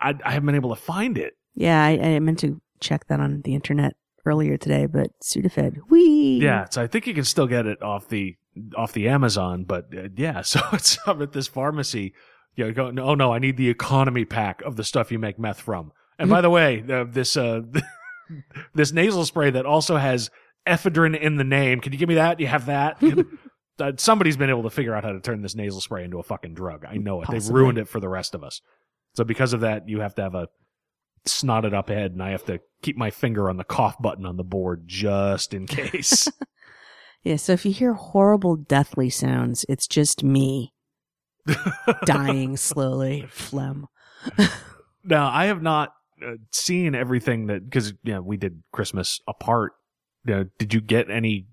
I, 0.00 0.14
I 0.24 0.32
haven't 0.32 0.46
been 0.46 0.54
able 0.54 0.74
to 0.74 0.80
find 0.80 1.18
it. 1.18 1.34
Yeah, 1.54 1.82
I, 1.84 1.90
I 1.98 2.18
meant 2.20 2.38
to 2.40 2.60
check 2.80 3.06
that 3.08 3.20
on 3.20 3.42
the 3.44 3.54
internet 3.54 3.94
earlier 4.24 4.56
today, 4.56 4.86
but 4.86 5.08
Sudafed, 5.22 5.76
wee. 5.88 6.38
Yeah, 6.42 6.66
so 6.70 6.82
I 6.82 6.86
think 6.86 7.06
you 7.06 7.14
can 7.14 7.24
still 7.24 7.46
get 7.46 7.66
it 7.66 7.82
off 7.82 8.08
the 8.08 8.36
off 8.76 8.92
the 8.92 9.08
Amazon, 9.08 9.64
but 9.64 9.86
uh, 9.96 10.08
yeah, 10.16 10.40
so 10.42 10.60
it's 10.72 10.98
I'm 11.06 11.20
at 11.22 11.32
this 11.32 11.46
pharmacy. 11.48 12.14
You 12.54 12.66
know, 12.66 12.72
go, 12.72 12.86
oh 13.02 13.14
no, 13.14 13.32
I 13.32 13.38
need 13.38 13.56
the 13.58 13.68
economy 13.68 14.24
pack 14.24 14.62
of 14.62 14.76
the 14.76 14.84
stuff 14.84 15.12
you 15.12 15.18
make 15.18 15.38
meth 15.38 15.60
from. 15.60 15.92
And 16.18 16.30
by 16.30 16.40
the 16.40 16.48
way, 16.48 16.82
uh, 16.90 17.04
this 17.06 17.36
uh, 17.36 17.60
this 18.74 18.92
nasal 18.92 19.24
spray 19.24 19.50
that 19.50 19.66
also 19.66 19.96
has 19.96 20.30
ephedrine 20.66 21.18
in 21.18 21.36
the 21.36 21.44
name. 21.44 21.80
Can 21.80 21.92
you 21.92 21.98
give 21.98 22.08
me 22.08 22.16
that? 22.16 22.40
You 22.40 22.46
have 22.46 22.66
that? 22.66 23.02
Uh, 23.78 23.92
somebody's 23.98 24.38
been 24.38 24.48
able 24.48 24.62
to 24.62 24.70
figure 24.70 24.94
out 24.94 25.04
how 25.04 25.12
to 25.12 25.20
turn 25.20 25.42
this 25.42 25.54
nasal 25.54 25.82
spray 25.82 26.02
into 26.02 26.18
a 26.18 26.22
fucking 26.22 26.54
drug. 26.54 26.86
I 26.86 26.96
know 26.96 27.20
it. 27.20 27.28
They've 27.30 27.46
ruined 27.46 27.76
it 27.76 27.88
for 27.88 28.00
the 28.00 28.08
rest 28.08 28.34
of 28.34 28.42
us. 28.42 28.62
So 29.14 29.22
because 29.22 29.52
of 29.52 29.60
that, 29.60 29.86
you 29.86 30.00
have 30.00 30.14
to 30.14 30.22
have 30.22 30.34
a 30.34 30.48
snotted 31.26 31.74
up 31.74 31.90
head, 31.90 32.12
and 32.12 32.22
I 32.22 32.30
have 32.30 32.46
to 32.46 32.60
keep 32.80 32.96
my 32.96 33.10
finger 33.10 33.50
on 33.50 33.58
the 33.58 33.64
cough 33.64 34.00
button 34.00 34.24
on 34.24 34.38
the 34.38 34.44
board 34.44 34.84
just 34.86 35.52
in 35.52 35.66
case. 35.66 36.26
Yeah, 37.22 37.34
so 37.34 37.54
if 37.54 37.66
you 37.66 37.72
hear 37.72 37.94
horrible 37.94 38.54
deathly 38.54 39.10
sounds, 39.10 39.66
it's 39.68 39.88
just 39.88 40.22
me 40.22 40.72
dying 42.04 42.56
slowly. 42.56 43.26
Phlegm. 43.28 43.88
Now, 45.02 45.30
I 45.32 45.46
have 45.46 45.60
not 45.60 45.92
uh, 46.24 46.34
seen 46.50 46.94
everything 46.94 47.46
that 47.46 47.64
because 47.64 47.92
you 48.02 48.14
know, 48.14 48.22
we 48.22 48.36
did 48.36 48.62
Christmas 48.72 49.20
apart. 49.26 49.72
Uh, 50.28 50.44
did 50.58 50.74
you 50.74 50.80
get 50.80 51.10
any 51.10 51.46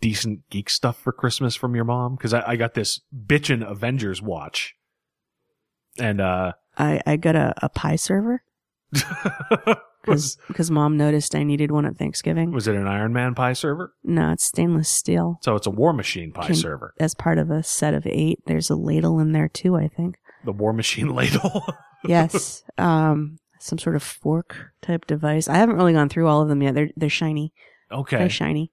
decent 0.00 0.48
geek 0.50 0.70
stuff 0.70 0.98
for 1.00 1.12
Christmas 1.12 1.54
from 1.54 1.74
your 1.74 1.84
mom? 1.84 2.16
Because 2.16 2.34
I, 2.34 2.42
I 2.46 2.56
got 2.56 2.74
this 2.74 3.00
bitchin' 3.14 3.68
Avengers 3.68 4.20
watch, 4.22 4.74
and 5.98 6.20
uh, 6.20 6.52
I, 6.78 7.00
I 7.06 7.16
got 7.16 7.36
a, 7.36 7.54
a 7.62 7.68
pie 7.68 7.96
server 7.96 8.42
was 10.06 10.36
because 10.48 10.70
mom 10.70 10.96
noticed 10.96 11.34
I 11.34 11.42
needed 11.42 11.70
one 11.70 11.86
at 11.86 11.96
Thanksgiving. 11.96 12.52
was 12.52 12.66
it 12.66 12.74
an 12.74 12.86
Iron 12.86 13.12
Man 13.12 13.34
pie 13.34 13.52
server? 13.52 13.92
No, 14.02 14.32
it's 14.32 14.44
stainless 14.44 14.88
steel. 14.88 15.38
So 15.42 15.54
it's 15.56 15.66
a 15.66 15.70
War 15.70 15.92
Machine 15.92 16.32
pie 16.32 16.46
Can- 16.46 16.56
server. 16.56 16.94
As 16.98 17.14
part 17.14 17.38
of 17.38 17.50
a 17.50 17.62
set 17.62 17.94
of 17.94 18.06
eight, 18.06 18.40
there's 18.46 18.70
a 18.70 18.76
ladle 18.76 19.18
in 19.20 19.32
there 19.32 19.48
too, 19.48 19.76
I 19.76 19.88
think. 19.88 20.16
The 20.44 20.52
War 20.52 20.72
Machine 20.72 21.08
ladle. 21.14 21.64
Yes. 22.04 22.64
um, 22.78 23.36
some 23.60 23.78
sort 23.78 23.96
of 23.96 24.02
fork 24.02 24.72
type 24.82 25.06
device. 25.06 25.48
I 25.48 25.56
haven't 25.56 25.76
really 25.76 25.92
gone 25.92 26.08
through 26.08 26.26
all 26.26 26.42
of 26.42 26.48
them 26.48 26.62
yet. 26.62 26.74
They're, 26.74 26.90
they're 26.96 27.08
shiny. 27.08 27.52
okay. 27.92 28.16
very 28.16 28.28
shiny. 28.28 28.72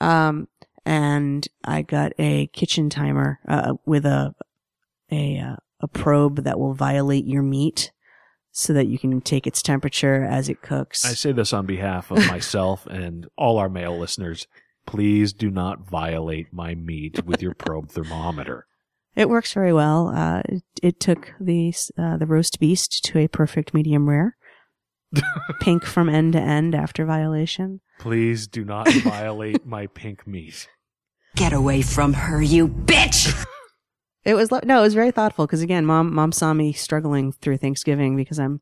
Um, 0.00 0.48
and 0.84 1.46
I 1.64 1.82
got 1.82 2.12
a 2.18 2.48
kitchen 2.48 2.90
timer 2.90 3.38
uh, 3.46 3.74
with 3.86 4.04
a 4.04 4.34
a 5.10 5.38
uh, 5.38 5.56
a 5.80 5.88
probe 5.88 6.44
that 6.44 6.58
will 6.58 6.74
violate 6.74 7.26
your 7.26 7.42
meat, 7.42 7.92
so 8.52 8.72
that 8.72 8.86
you 8.86 8.98
can 8.98 9.20
take 9.20 9.46
its 9.46 9.62
temperature 9.62 10.24
as 10.24 10.48
it 10.48 10.62
cooks. 10.62 11.04
I 11.04 11.14
say 11.14 11.32
this 11.32 11.52
on 11.52 11.66
behalf 11.66 12.10
of 12.10 12.26
myself 12.28 12.86
and 12.90 13.26
all 13.36 13.58
our 13.58 13.68
male 13.68 13.98
listeners. 13.98 14.46
Please 14.84 15.32
do 15.32 15.50
not 15.50 15.88
violate 15.88 16.52
my 16.52 16.74
meat 16.74 17.24
with 17.24 17.40
your 17.40 17.54
probe 17.54 17.90
thermometer. 17.90 18.66
It 19.14 19.28
works 19.28 19.52
very 19.52 19.72
well. 19.72 20.08
Uh, 20.08 20.42
it, 20.48 20.62
it 20.82 21.00
took 21.00 21.32
the 21.38 21.74
uh, 21.98 22.16
the 22.16 22.26
roast 22.26 22.58
beast 22.58 23.04
to 23.04 23.18
a 23.18 23.28
perfect 23.28 23.74
medium 23.74 24.08
rare, 24.08 24.36
pink 25.60 25.84
from 25.84 26.08
end 26.08 26.32
to 26.32 26.40
end 26.40 26.74
after 26.74 27.04
violation. 27.04 27.80
Please 27.98 28.46
do 28.46 28.64
not 28.64 28.88
violate 28.92 29.66
my 29.66 29.86
pink 29.86 30.26
meat. 30.26 30.68
Get 31.36 31.52
away 31.52 31.82
from 31.82 32.12
her, 32.14 32.42
you 32.42 32.68
bitch! 32.68 33.32
It 34.24 34.34
was 34.34 34.52
lo- 34.52 34.60
no, 34.62 34.78
it 34.78 34.82
was 34.82 34.94
very 34.94 35.10
thoughtful 35.10 35.46
because 35.46 35.62
again, 35.62 35.84
mom 35.84 36.14
mom 36.14 36.30
saw 36.30 36.52
me 36.52 36.72
struggling 36.72 37.32
through 37.32 37.56
Thanksgiving 37.56 38.14
because 38.16 38.38
I'm 38.38 38.60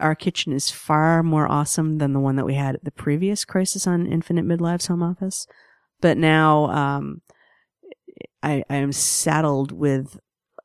our 0.00 0.14
kitchen 0.14 0.52
is 0.52 0.70
far 0.70 1.22
more 1.22 1.50
awesome 1.50 1.98
than 1.98 2.12
the 2.12 2.20
one 2.20 2.36
that 2.36 2.46
we 2.46 2.54
had 2.54 2.76
at 2.76 2.84
the 2.84 2.90
previous 2.90 3.44
Crisis 3.44 3.86
on 3.86 4.06
Infinite 4.06 4.46
Midlives 4.46 4.88
Home 4.88 5.02
Office, 5.02 5.46
but 6.00 6.16
now 6.16 6.66
um, 6.66 7.20
I 8.42 8.64
I 8.68 8.76
am 8.76 8.92
saddled 8.92 9.72
with 9.72 10.18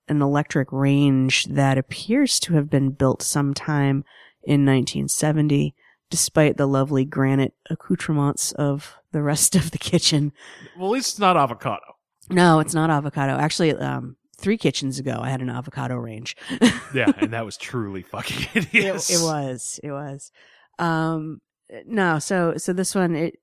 an 0.07 0.21
electric 0.21 0.71
range 0.71 1.45
that 1.45 1.77
appears 1.77 2.39
to 2.41 2.53
have 2.53 2.69
been 2.69 2.89
built 2.89 3.21
sometime 3.21 4.03
in 4.43 4.65
1970, 4.65 5.73
despite 6.09 6.57
the 6.57 6.67
lovely 6.67 7.05
granite 7.05 7.53
accoutrements 7.69 8.51
of 8.53 8.95
the 9.11 9.21
rest 9.21 9.55
of 9.55 9.71
the 9.71 9.77
kitchen. 9.77 10.33
Well, 10.77 10.87
at 10.89 10.93
least 10.93 11.13
it's 11.13 11.19
not 11.19 11.37
avocado. 11.37 11.97
No, 12.29 12.59
it's 12.59 12.73
not 12.73 12.89
avocado. 12.89 13.33
Actually, 13.33 13.73
um, 13.73 14.15
three 14.37 14.57
kitchens 14.57 14.99
ago, 14.99 15.19
I 15.21 15.29
had 15.29 15.41
an 15.41 15.49
avocado 15.49 15.95
range. 15.95 16.35
Yeah, 16.93 17.09
and 17.19 17.31
that 17.31 17.45
was 17.45 17.55
truly 17.55 18.01
fucking 18.01 18.47
it, 18.73 18.73
it 19.09 19.21
was. 19.21 19.79
It 19.81 19.91
was. 19.91 20.29
Um, 20.77 21.39
no, 21.85 22.19
so 22.19 22.55
so 22.57 22.73
this 22.73 22.93
one 22.93 23.15
it 23.15 23.39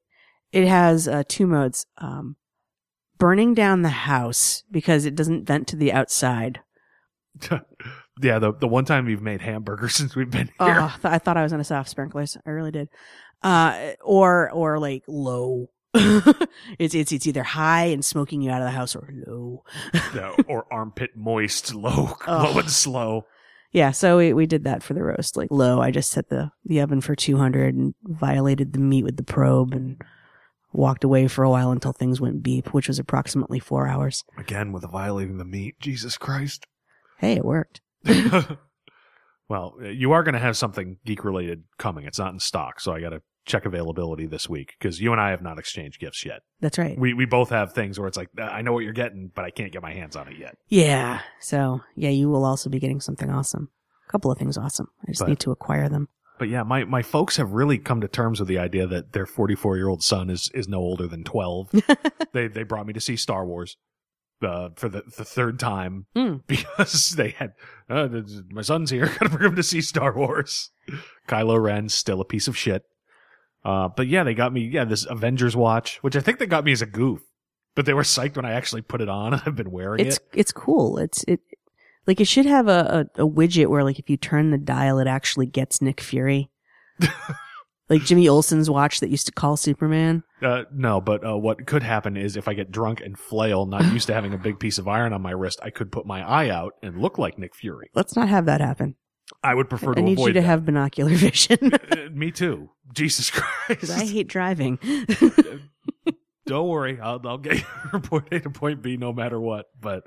it 0.53 0.69
has 0.69 1.09
uh, 1.09 1.23
two 1.27 1.47
modes. 1.47 1.87
Um, 1.97 2.37
burning 3.19 3.55
down 3.55 3.83
the 3.83 3.89
house 3.89 4.63
because 4.71 5.05
it 5.05 5.15
doesn't 5.15 5.47
vent 5.47 5.69
to 5.69 5.77
the 5.77 5.93
outside. 5.93 6.61
yeah, 8.21 8.39
the 8.39 8.53
the 8.59 8.69
one 8.69 8.85
time 8.85 9.07
we've 9.07 9.23
made 9.23 9.41
hamburgers 9.41 9.95
since 9.97 10.15
we've 10.17 10.31
been 10.31 10.51
Oh, 10.59 10.67
here. 10.67 10.75
th- 11.03 11.05
I 11.05 11.19
thought 11.19 11.37
I 11.37 11.43
was 11.43 11.53
on 11.53 11.61
a 11.61 11.65
soft 11.65 11.91
sprinklers. 11.91 12.37
I 12.47 12.51
really 12.51 12.71
did. 12.73 12.89
Uh, 13.43 13.91
or 14.03 14.51
or 14.51 14.79
like 14.79 15.05
low. 15.07 15.71
it's 15.95 16.95
it's 16.95 17.13
it's 17.13 17.27
either 17.27 17.43
high 17.43 17.85
and 17.87 18.05
smoking 18.05 18.43
you 18.43 18.51
out 18.51 18.61
of 18.61 18.67
the 18.67 18.71
house 18.73 18.95
or 18.95 19.09
low. 19.27 19.63
No, 20.15 20.35
or 20.47 20.67
armpit 20.73 21.11
moist, 21.17 21.75
low, 21.75 22.15
low 22.27 22.59
and 22.59 22.71
slow. 22.71 23.25
Yeah, 23.73 23.91
so 23.91 24.17
we, 24.17 24.33
we 24.33 24.47
did 24.47 24.65
that 24.65 24.83
for 24.83 24.95
the 24.95 25.03
roast, 25.03 25.37
like 25.37 25.51
low. 25.51 25.81
I 25.81 25.91
just 25.91 26.11
set 26.11 26.31
the, 26.31 26.51
the 26.65 26.81
oven 26.81 27.03
for 27.03 27.15
200 27.15 27.75
and 27.75 27.95
violated 28.03 28.73
the 28.73 28.79
meat 28.79 29.03
with 29.05 29.19
the 29.19 29.23
probe 29.23 29.75
and 29.75 30.01
walked 30.73 31.05
away 31.05 31.29
for 31.29 31.45
a 31.45 31.51
while 31.51 31.71
until 31.71 31.93
things 31.93 32.21
went 32.21 32.43
beep, 32.43 32.73
which 32.75 32.89
was 32.89 32.99
approximately 32.99 33.59
four 33.59 33.87
hours. 33.89 34.25
Again, 34.37 34.73
with 34.73 34.85
violating 34.91 35.39
the 35.39 35.45
meat. 35.45 35.81
Jesus 35.81 36.17
Christ. 36.19 36.67
Hey, 37.19 37.35
it 37.35 37.45
worked. 37.45 37.81
well, 39.49 39.75
you 39.83 40.13
are 40.13 40.23
going 40.23 40.35
to 40.35 40.39
have 40.39 40.57
something 40.57 40.99
geek 41.05 41.25
related 41.25 41.65
coming. 41.79 42.05
It's 42.07 42.19
not 42.19 42.33
in 42.33 42.39
stock, 42.39 42.81
so 42.81 42.93
I 42.93 43.01
got 43.01 43.11
to 43.11 43.23
check 43.47 43.65
availability 43.65 44.27
this 44.27 44.47
week 44.49 44.75
because 44.79 45.01
you 45.01 45.11
and 45.11 45.21
I 45.21 45.31
have 45.31 45.41
not 45.43 45.59
exchanged 45.59 46.01
gifts 46.01 46.25
yet. 46.25 46.41
That's 46.61 46.77
right. 46.79 46.99
We 46.99 47.15
we 47.15 47.25
both 47.25 47.49
have 47.51 47.73
things 47.73 47.99
where 47.99 48.07
it's 48.07 48.17
like 48.17 48.29
uh, 48.39 48.43
I 48.43 48.61
know 48.63 48.73
what 48.73 48.85
you're 48.85 48.93
getting, 48.93 49.31
but 49.35 49.45
I 49.45 49.51
can't 49.51 49.73
get 49.73 49.83
my 49.83 49.93
hands 49.93 50.17
on 50.17 50.29
it 50.29 50.39
yet. 50.39 50.57
Yeah. 50.69 51.21
So 51.41 51.81
yeah, 51.97 52.11
you 52.11 52.29
will 52.29 52.45
also 52.45 52.69
be 52.69 52.79
getting 52.79 53.01
something 53.01 53.31
awesome. 53.31 53.71
A 54.07 54.13
couple 54.13 54.31
of 54.31 54.39
things 54.39 54.59
awesome. 54.59 54.89
I 55.03 55.13
just 55.13 55.21
But- 55.21 55.29
need 55.31 55.41
to 55.41 55.51
acquire 55.51 55.89
them. 55.89 56.09
But 56.39 56.49
yeah, 56.49 56.63
my, 56.63 56.85
my 56.85 57.03
folks 57.03 57.37
have 57.37 57.53
really 57.53 57.79
come 57.79 58.01
to 58.01 58.09
terms 58.09 58.39
with 58.41 58.49
the 58.49 58.59
idea 58.59 58.87
that 58.87 59.13
their 59.13 59.27
44 59.27 59.77
year 59.77 59.89
old 59.89 60.03
son 60.03 60.31
is, 60.31 60.51
is 60.55 60.69
no 60.69 60.79
older 60.79 61.07
than 61.07 61.25
12. 61.25 61.71
they 62.33 62.49
they 62.49 62.63
brought 62.63 62.87
me 62.87 62.93
to 62.93 63.01
see 63.01 63.17
Star 63.17 63.45
Wars 63.47 63.77
uh, 64.43 64.71
for 64.77 64.89
the, 64.89 65.03
the 65.17 65.25
third 65.25 65.59
time 65.59 66.07
Hmm. 66.15 66.37
because 66.47 67.11
they 67.11 67.31
had 67.31 67.53
uh, 67.91 68.09
my 68.51 68.63
son's 68.63 68.91
here. 68.91 69.07
Gotta 69.19 69.29
bring 69.31 69.51
him 69.51 69.57
to 69.57 69.63
see 69.63 69.81
Star 69.81 70.15
Wars. 70.17 70.71
Kylo 71.29 71.61
Ren's 71.61 71.95
still 71.95 72.21
a 72.21 72.25
piece 72.25 72.49
of 72.49 72.57
shit. 72.57 72.83
Uh, 73.65 73.89
but 73.89 74.07
yeah, 74.07 74.23
they 74.23 74.35
got 74.35 74.53
me 74.53 74.63
yeah 74.73 74.85
this 74.85 75.05
Avengers 75.07 75.57
watch, 75.57 75.99
which 76.03 76.17
I 76.17 76.21
think 76.21 76.39
they 76.39 76.47
got 76.47 76.65
me 76.65 76.73
as 76.73 76.83
a 76.83 76.87
goof. 76.87 77.21
But 77.75 77.87
they 77.87 77.95
were 77.95 78.03
psyched 78.03 78.35
when 78.35 78.45
I 78.45 78.53
actually 78.53 78.83
put 78.83 79.01
it 79.01 79.09
on. 79.09 79.35
And 79.35 79.43
I've 79.47 79.55
been 79.55 79.71
wearing 79.71 80.05
It's 80.05 80.17
it. 80.17 80.23
it's 80.33 80.53
cool. 80.53 80.99
It's 80.99 81.25
it 81.29 81.41
like 82.09 82.21
it 82.21 82.27
should 82.27 82.47
have 82.47 82.67
a, 82.69 83.09
a, 83.17 83.23
a 83.23 83.29
widget 83.29 83.67
where 83.69 83.85
like 83.85 83.99
if 83.99 84.09
you 84.09 84.17
turn 84.17 84.51
the 84.51 84.59
dial, 84.59 84.99
it 84.99 85.07
actually 85.07 85.47
gets 85.47 85.83
Nick 85.83 86.01
Fury. 86.01 86.51
like 87.91 88.03
Jimmy 88.03 88.27
Olsen's 88.29 88.71
watch 88.71 89.01
that 89.01 89.11
used 89.11 89.27
to 89.27 89.33
call 89.33 89.59
Superman. 89.59 90.25
Uh, 90.43 90.65
no, 90.73 91.03
but 91.03 91.25
uh, 91.25 91.37
what 91.37 91.67
could 91.67 91.83
happen 91.83 92.17
is 92.17 92.35
if 92.37 92.49
I 92.49 92.55
get 92.55 92.73
drunk 92.73 93.03
and 93.03 93.19
flail, 93.19 93.67
not 93.67 93.85
used 93.93 94.07
to 94.07 94.15
having 94.15 94.33
a 94.33 94.39
big 94.39 94.59
piece 94.59 94.79
of 94.79 94.89
iron 94.89 95.13
on 95.13 95.21
my 95.21 95.33
wrist, 95.33 95.61
I 95.63 95.69
could 95.69 95.93
put 95.93 96.07
my 96.07 96.27
eye 96.27 96.49
out 96.49 96.73
and 96.83 96.99
look 96.99 97.19
like 97.19 97.39
Nick 97.39 97.55
Fury. 97.55 97.91
Let's 97.95 98.17
not 98.17 98.29
have 98.29 98.47
that 98.47 98.63
happen. 98.63 98.97
I 99.43 99.55
would 99.55 99.69
prefer 99.69 99.93
to 99.93 100.01
I 100.01 100.05
need 100.05 100.19
you 100.19 100.29
to 100.29 100.33
that. 100.33 100.43
have 100.43 100.65
binocular 100.65 101.15
vision 101.15 101.73
Uh, 101.93 102.09
me 102.11 102.31
too. 102.31 102.71
Jesus 102.95 103.29
Christ. 103.35 103.91
I 103.91 104.07
hate 104.07 104.29
driving. 104.29 104.79
Don't 106.47 106.69
worry. 106.69 106.99
I'll, 106.99 107.21
I'll 107.27 107.37
get 107.37 107.59
you 107.59 107.65
from 107.91 108.01
point 108.01 108.29
A 108.33 108.41
to 108.41 108.49
point 108.49 108.81
B 108.81 108.97
no 108.97 109.13
matter 109.13 109.39
what. 109.39 109.67
But 109.79 110.05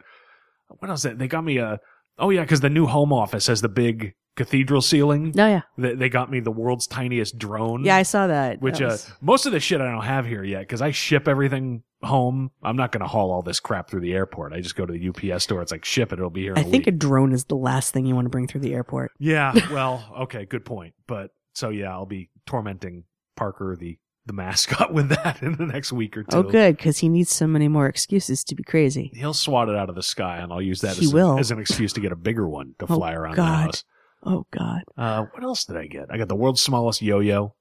what 0.79 0.89
else? 0.89 1.03
They 1.03 1.27
got 1.27 1.43
me 1.43 1.57
a. 1.57 1.79
Oh, 2.19 2.29
yeah, 2.29 2.41
because 2.41 2.61
the 2.61 2.69
new 2.69 2.85
home 2.87 3.11
office 3.13 3.47
has 3.47 3.61
the 3.61 3.69
big 3.69 4.13
cathedral 4.37 4.81
ceiling. 4.81 5.31
no, 5.35 5.47
yeah, 5.47 5.61
They, 5.77 5.93
they 5.95 6.09
got 6.09 6.31
me 6.31 6.39
the 6.39 6.51
world's 6.51 6.87
tiniest 6.87 7.37
drone. 7.37 7.83
yeah, 7.83 7.95
I 7.97 8.03
saw 8.03 8.27
that. 8.27 8.61
Which 8.61 8.79
That 8.79 8.91
uh, 8.91 8.97
most 9.21 9.45
of 9.45 9.51
the 9.51 9.59
shit 9.59 9.81
I 9.81 9.91
don't 9.91 10.03
have 10.05 10.25
here 10.25 10.43
yet 10.43 10.61
because 10.61 10.81
I 10.81 10.91
ship 10.91 11.27
everything 11.27 11.83
home. 12.03 12.51
I'm 12.63 12.75
not 12.77 12.91
going 12.91 13.01
to 13.01 13.07
haul 13.07 13.31
all 13.31 13.41
this 13.41 13.59
crap 13.59 13.89
through 13.89 14.01
the 14.01 14.13
airport. 14.13 14.53
I 14.53 14.61
just 14.61 14.75
go 14.75 14.85
to 14.85 14.93
the 14.93 15.09
UPS 15.33 15.43
store. 15.43 15.61
It's 15.61 15.71
like 15.71 15.83
ship 15.85 16.11
it. 16.13 16.19
It'll 16.19 16.29
be 16.29 16.41
here. 16.43 16.53
In 16.53 16.59
I 16.59 16.61
a 16.61 16.63
think 16.65 16.87
a 16.87 16.91
drone 16.91 17.33
is 17.33 17.43
the 17.45 17.55
last 17.57 17.93
thing 17.93 18.05
you 18.05 18.15
want 18.15 18.25
to 18.25 18.29
bring 18.29 18.47
through 18.47 18.61
the 18.61 18.73
airport. 18.73 19.11
yeah. 19.19 19.53
Well, 19.71 20.03
okay, 20.21 20.45
good 20.45 20.63
point. 20.65 20.93
But 21.07 21.31
so 21.53 21.69
yeah, 21.69 21.91
I'll 21.91 22.05
be 22.05 22.29
tormenting 22.45 23.03
Parker 23.35 23.75
the 23.75 23.97
the 24.25 24.33
mascot 24.33 24.93
with 24.93 25.09
that 25.09 25.41
in 25.41 25.55
the 25.55 25.65
next 25.65 25.91
week 25.91 26.15
or 26.17 26.23
two. 26.23 26.37
Oh, 26.37 26.43
good, 26.43 26.77
because 26.77 26.99
he 26.99 27.09
needs 27.09 27.31
so 27.31 27.47
many 27.47 27.67
more 27.67 27.87
excuses 27.87 28.43
to 28.45 28.55
be 28.55 28.63
crazy. 28.63 29.11
He'll 29.15 29.33
swat 29.33 29.69
it 29.69 29.75
out 29.75 29.89
of 29.89 29.95
the 29.95 30.03
sky, 30.03 30.37
and 30.37 30.51
I'll 30.53 30.61
use 30.61 30.81
that 30.81 30.97
He 30.97 31.05
as, 31.05 31.13
will. 31.13 31.33
An, 31.33 31.39
as 31.39 31.51
an 31.51 31.59
excuse 31.59 31.93
to 31.93 31.99
get 32.01 32.11
a 32.11 32.15
bigger 32.15 32.47
one 32.47 32.75
to 32.79 32.85
Oh, 32.89 32.95
fly 32.95 33.13
around 33.13 33.35
the 33.35 33.43
house. 33.43 33.83
Oh 34.23 34.45
God, 34.51 34.81
Uh, 34.97 35.25
what 35.33 35.43
else 35.43 35.65
did 35.65 35.77
I 35.77 35.87
get? 35.87 36.05
I 36.11 36.17
got 36.17 36.27
the 36.27 36.35
world's 36.35 36.61
smallest 36.61 37.01
yo-yo. 37.01 37.55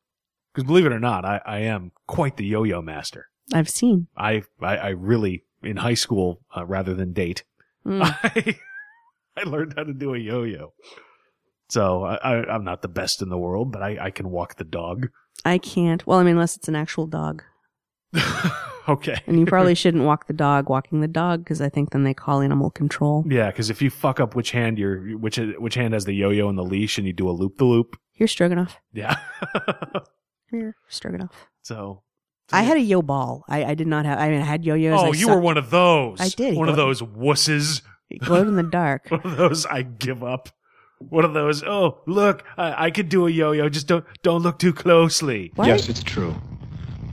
Because 0.53 0.67
believe 0.67 0.85
it 0.85 0.93
or 0.93 1.01
not, 1.01 1.25
I, 1.25 1.41
I 1.47 1.59
am 1.61 1.93
quite 2.07 2.37
the 2.37 2.45
yo-yo 2.45 2.83
master. 2.83 3.29
I've 3.55 3.69
seen. 3.71 4.09
I 4.17 4.43
I, 4.61 4.77
I 4.77 4.89
really 4.91 5.45
in 5.63 5.77
high 5.79 5.95
school 5.95 6.43
uh, 6.57 6.67
rather 6.67 6.93
than 6.95 7.13
date, 7.13 7.45
Mm. 7.87 8.03
I 8.23 8.57
I 9.37 9.45
learned 9.49 9.75
how 9.77 9.85
to 9.85 9.95
do 9.95 10.13
a 10.15 10.19
yo-yo. 10.19 10.75
So 11.71 12.03
I, 12.05 12.17
I, 12.17 12.55
I'm 12.55 12.65
not 12.65 12.83
the 12.83 12.89
best 12.89 13.23
in 13.23 13.29
the 13.29 13.39
world, 13.39 13.73
but 13.73 13.83
I, 13.83 13.97
I 14.07 14.11
can 14.11 14.29
walk 14.31 14.57
the 14.57 14.65
dog. 14.65 15.09
I 15.45 15.59
can't. 15.59 16.07
Well, 16.07 16.19
I 16.19 16.23
mean, 16.23 16.33
unless 16.35 16.57
it's 16.57 16.69
an 16.69 16.77
actual 16.77 17.07
dog, 17.07 17.43
okay. 18.89 19.17
and 19.27 19.39
you 19.39 19.47
probably 19.47 19.75
shouldn't 19.75 20.05
walk 20.05 20.27
the 20.27 20.33
dog 20.33 20.69
walking 20.69 21.01
the 21.01 21.09
dog 21.09 21.45
because 21.45 21.61
I 21.61 21.69
think 21.69 21.91
then 21.91 22.05
they 22.05 22.15
call 22.15 22.41
animal 22.41 22.71
control. 22.71 23.25
Yeah, 23.29 23.51
because 23.51 23.71
if 23.71 23.81
you 23.81 23.91
fuck 23.91 24.21
up 24.21 24.35
which 24.35 24.51
hand 24.51 24.79
you're 24.79 25.17
which 25.19 25.39
which 25.59 25.75
hand 25.75 25.95
has 25.95 26.05
the 26.05 26.13
yo-yo 26.15 26.49
and 26.49 26.59
the 26.59 26.65
leash, 26.65 26.99
and 26.99 27.07
you 27.07 27.13
do 27.13 27.29
a 27.29 27.33
loop 27.33 27.57
the 27.59 27.65
loop, 27.65 27.97
Here, 28.13 28.27
Stroganoff. 28.27 28.79
yeah. 28.93 29.17
Here, 30.51 30.75
Stroganoff. 30.89 31.47
so 31.63 32.03
I 32.53 32.63
had 32.63 32.77
a 32.77 32.81
yo 32.81 33.03
ball. 33.03 33.45
I, 33.49 33.65
I 33.65 33.75
did 33.75 33.87
not 33.87 34.05
have. 34.05 34.19
I 34.19 34.29
mean, 34.31 34.41
I 34.43 34.45
had 34.45 34.65
yo-yos. 34.65 34.99
Oh, 35.01 35.05
I 35.05 35.09
you 35.09 35.15
sucked- 35.15 35.31
were 35.37 35.41
one 35.41 35.57
of 35.57 35.71
those. 35.71 36.21
I 36.21 36.29
did. 36.29 36.57
One 36.57 36.69
of 36.69 36.77
those 36.77 37.01
wusses. 37.03 37.83
It 38.11 38.19
glowed 38.21 38.49
in 38.49 38.57
the 38.57 38.65
dark. 38.65 39.07
One 39.11 39.21
of 39.23 39.37
those 39.37 39.65
I 39.67 39.83
give 39.83 40.25
up. 40.25 40.49
One 41.09 41.25
of 41.25 41.33
those. 41.35 41.63
Oh, 41.65 42.01
look, 42.07 42.45
I, 42.57 42.87
I 42.87 42.91
could 42.91 43.09
do 43.09 43.27
a 43.27 43.31
yo-yo. 43.31 43.69
Just 43.69 43.87
don't 43.87 44.05
don't 44.23 44.43
look 44.43 44.59
too 44.59 44.73
closely. 44.73 45.51
Why? 45.57 45.69
Yes, 45.69 45.89
it's 45.89 46.03
true. 46.03 46.35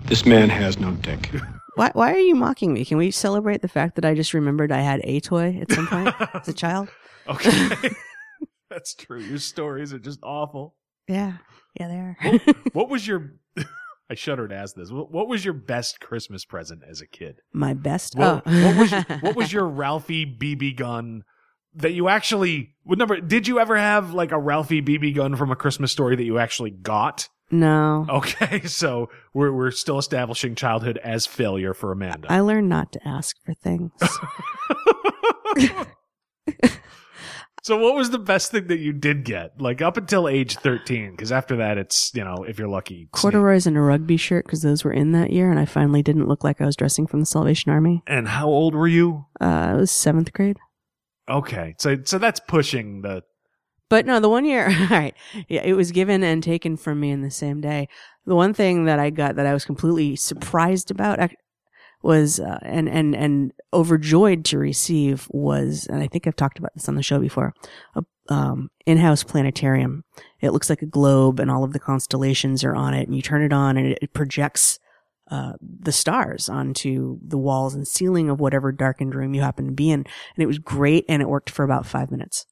This 0.06 0.26
man 0.26 0.50
has 0.50 0.78
no 0.78 0.92
dick. 0.92 1.32
Why? 1.76 1.92
Why 1.94 2.14
are 2.14 2.20
you 2.20 2.36
mocking 2.36 2.74
me? 2.74 2.84
Can 2.84 2.98
we 2.98 3.12
celebrate 3.12 3.62
the 3.62 3.68
fact 3.68 3.96
that 3.96 4.06
I 4.06 4.14
just 4.14 4.34
remembered 4.34 4.72
I 4.72 4.82
had 4.82 5.02
a 5.04 5.20
toy 5.20 5.60
at 5.62 5.72
some 5.72 5.88
point 5.88 6.14
as 6.34 6.48
a 6.48 6.54
child? 6.54 6.90
Okay, 7.28 7.90
that's 8.70 8.94
true. 8.94 9.22
Your 9.22 9.40
stories 9.40 9.94
are 9.94 10.00
just 10.00 10.20
awful. 10.22 10.76
Yeah. 11.08 11.38
Yeah, 11.80 11.88
they 11.88 11.96
are. 11.96 12.40
What 12.74 12.90
was 12.90 13.08
your? 13.08 13.34
I 14.10 14.16
shudder 14.16 14.48
to 14.48 14.56
ask 14.56 14.76
this. 14.76 14.90
What, 14.90 15.12
what 15.12 15.28
was 15.28 15.44
your 15.44 15.54
best 15.54 16.00
Christmas 16.00 16.46
present 16.46 16.82
as 16.90 17.02
a 17.02 17.08
kid? 17.08 17.42
My 17.54 17.74
best. 17.74 18.16
What, 18.16 18.44
oh. 18.46 18.66
what 18.66 18.78
was 18.78 18.92
your, 18.92 19.04
what 19.20 19.36
was 19.36 19.54
your 19.54 19.68
Ralphie 19.68 20.26
BB 20.26 20.78
gun 20.78 21.24
that 21.78 21.94
you 21.94 22.10
actually 22.10 22.76
would 22.86 23.00
never? 23.00 23.20
Did 23.20 23.48
you 23.48 23.60
ever 23.60 23.78
have 23.78 24.14
like 24.14 24.32
a 24.32 24.40
Ralphie 24.40 24.82
BB 24.82 25.16
gun 25.16 25.36
from 25.36 25.52
a 25.52 25.56
Christmas 25.56 25.92
story 25.92 26.16
that 26.16 26.24
you 26.24 26.38
actually 26.38 26.72
got? 26.72 27.30
no. 27.52 28.06
Okay, 28.10 28.62
so 28.66 29.10
we're 29.34 29.52
we're 29.52 29.72
still 29.72 29.98
establishing 29.98 30.56
childhood 30.56 31.00
as 31.04 31.26
failure 31.26 31.74
for 31.74 31.92
Amanda. 31.92 32.32
I 32.32 32.42
learned 32.42 32.70
not 32.70 32.92
to 32.94 33.08
ask 33.08 33.36
for 33.46 33.54
things. 33.54 33.92
so 37.64 37.78
what 37.78 37.96
was 37.96 38.10
the 38.10 38.20
best 38.20 38.52
thing 38.52 38.68
that 38.68 38.80
you 38.80 38.94
did 38.94 39.24
get? 39.24 39.62
Like 39.62 39.82
up 39.82 39.98
until 39.98 40.28
age 40.28 40.58
13 40.58 41.12
because 41.12 41.32
after 41.32 41.58
that 41.58 41.78
it's, 41.78 42.12
you 42.14 42.24
know, 42.24 42.44
if 42.48 42.60
you're 42.60 42.68
lucky. 42.68 43.10
Corduroys 43.12 43.66
and 43.66 43.78
a 43.78 43.82
rugby 43.82 44.18
shirt 44.18 44.46
because 44.46 44.62
those 44.62 44.84
were 44.84 44.94
in 44.94 45.12
that 45.14 45.32
year, 45.32 45.50
and 45.50 45.60
I 45.60 45.66
finally 45.66 46.04
didn't 46.04 46.28
look 46.28 46.44
like 46.44 46.62
I 46.62 46.66
was 46.66 46.76
dressing 46.76 47.08
from 47.08 47.22
the 47.22 47.26
Salvation 47.26 47.72
Army. 47.72 48.04
And 48.08 48.28
how 48.28 48.48
old 48.48 48.76
were 48.76 48.88
you? 48.88 49.26
Uh, 49.40 49.74
it 49.76 49.80
was 49.80 49.92
seventh 49.92 50.34
grade. 50.34 50.58
Okay. 51.30 51.76
So 51.80 51.98
so 52.04 52.18
that's 52.18 52.40
pushing 52.40 53.02
the 53.02 53.24
But 53.90 54.06
no, 54.06 54.20
the 54.20 54.30
one 54.30 54.46
year, 54.46 54.68
all 54.80 54.88
right, 54.88 55.16
yeah, 55.48 55.62
it 55.64 55.74
was 55.74 55.92
given 55.92 56.24
and 56.24 56.44
taken 56.44 56.78
from 56.78 57.00
me 57.00 57.12
in 57.12 57.22
the 57.22 57.32
same 57.32 57.62
day. 57.62 57.88
The 58.26 58.36
one 58.36 58.54
thing 58.54 58.86
that 58.86 59.00
I 59.00 59.10
got 59.10 59.36
that 59.36 59.46
I 59.46 59.54
was 59.54 59.66
completely 59.66 60.16
surprised 60.16 60.92
about 60.92 61.20
was 62.04 62.40
uh, 62.40 62.60
and 62.62 62.88
and 62.88 63.16
and 63.16 63.52
overjoyed 63.74 64.46
to 64.46 64.58
receive 64.58 65.28
was, 65.32 65.88
and 65.90 66.02
I 66.02 66.08
think 66.08 66.28
I've 66.28 66.36
talked 66.36 66.60
about 66.60 66.74
this 66.74 66.88
on 66.88 66.96
the 66.96 67.04
show 67.04 67.20
before, 67.20 67.54
a 67.96 68.04
um, 68.30 68.70
in-house 68.86 69.24
planetarium. 69.24 70.04
It 70.42 70.52
looks 70.52 70.70
like 70.70 70.82
a 70.82 70.86
globe, 70.88 71.40
and 71.40 71.50
all 71.50 71.64
of 71.64 71.74
the 71.74 71.80
constellations 71.80 72.64
are 72.64 72.76
on 72.76 72.94
it. 72.94 73.08
And 73.08 73.16
you 73.16 73.22
turn 73.22 73.42
it 73.42 73.54
on, 73.54 73.78
and 73.78 73.88
it, 73.88 74.00
it 74.02 74.14
projects 74.14 74.80
uh, 75.30 75.54
the 75.62 75.92
stars 75.92 76.50
onto 76.50 77.20
the 77.26 77.38
walls 77.38 77.76
and 77.76 77.88
ceiling 77.88 78.30
of 78.30 78.40
whatever 78.40 78.72
darkened 78.72 79.16
room 79.16 79.34
you 79.34 79.42
happen 79.42 79.66
to 79.66 79.74
be 79.74 79.92
in. 79.92 80.00
And 80.00 80.44
it 80.44 80.48
was 80.48 80.60
great, 80.60 81.06
and 81.10 81.22
it 81.22 81.30
worked 81.30 81.50
for 81.50 81.64
about 81.64 81.86
five 81.86 82.12
minutes 82.12 82.46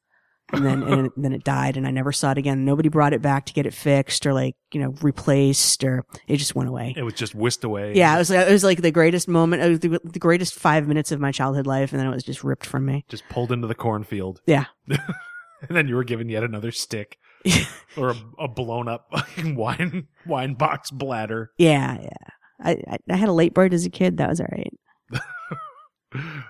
and 0.53 0.65
then 0.65 0.83
and 0.83 1.11
then 1.17 1.33
it 1.33 1.43
died 1.43 1.77
and 1.77 1.87
I 1.87 1.91
never 1.91 2.11
saw 2.11 2.31
it 2.31 2.37
again. 2.37 2.65
Nobody 2.65 2.89
brought 2.89 3.13
it 3.13 3.21
back 3.21 3.45
to 3.47 3.53
get 3.53 3.65
it 3.65 3.73
fixed 3.73 4.25
or 4.25 4.33
like, 4.33 4.55
you 4.71 4.81
know, 4.81 4.93
replaced 5.01 5.83
or 5.83 6.05
it 6.27 6.37
just 6.37 6.55
went 6.55 6.69
away. 6.69 6.93
it 6.95 7.03
was 7.03 7.13
just 7.13 7.35
whisked 7.35 7.63
away. 7.63 7.93
Yeah, 7.95 8.15
it 8.15 8.19
was 8.19 8.29
like, 8.29 8.47
it 8.47 8.51
was 8.51 8.63
like 8.63 8.81
the 8.81 8.91
greatest 8.91 9.27
moment, 9.27 9.63
it 9.63 9.69
was 9.69 9.79
the, 9.79 9.99
the 10.03 10.19
greatest 10.19 10.55
5 10.55 10.87
minutes 10.87 11.11
of 11.11 11.19
my 11.19 11.31
childhood 11.31 11.67
life 11.67 11.91
and 11.91 11.99
then 11.99 12.07
it 12.07 12.13
was 12.13 12.23
just 12.23 12.43
ripped 12.43 12.65
from 12.65 12.85
me. 12.85 13.05
Just 13.09 13.27
pulled 13.29 13.51
into 13.51 13.67
the 13.67 13.75
cornfield. 13.75 14.41
Yeah. 14.45 14.65
and 14.87 14.99
then 15.69 15.87
you 15.87 15.95
were 15.95 16.03
given 16.03 16.29
yet 16.29 16.43
another 16.43 16.71
stick 16.71 17.17
or 17.97 18.11
a, 18.11 18.15
a 18.39 18.47
blown 18.47 18.87
up 18.87 19.11
wine 19.43 20.07
wine 20.25 20.53
box 20.55 20.91
bladder. 20.91 21.51
Yeah, 21.57 21.99
yeah. 22.01 22.29
I, 22.61 22.71
I 22.87 22.97
I 23.09 23.15
had 23.15 23.29
a 23.29 23.33
late 23.33 23.53
bird 23.53 23.73
as 23.73 23.85
a 23.85 23.89
kid. 23.89 24.17
That 24.17 24.29
was 24.29 24.41
all 24.41 24.47
right. 24.51 24.73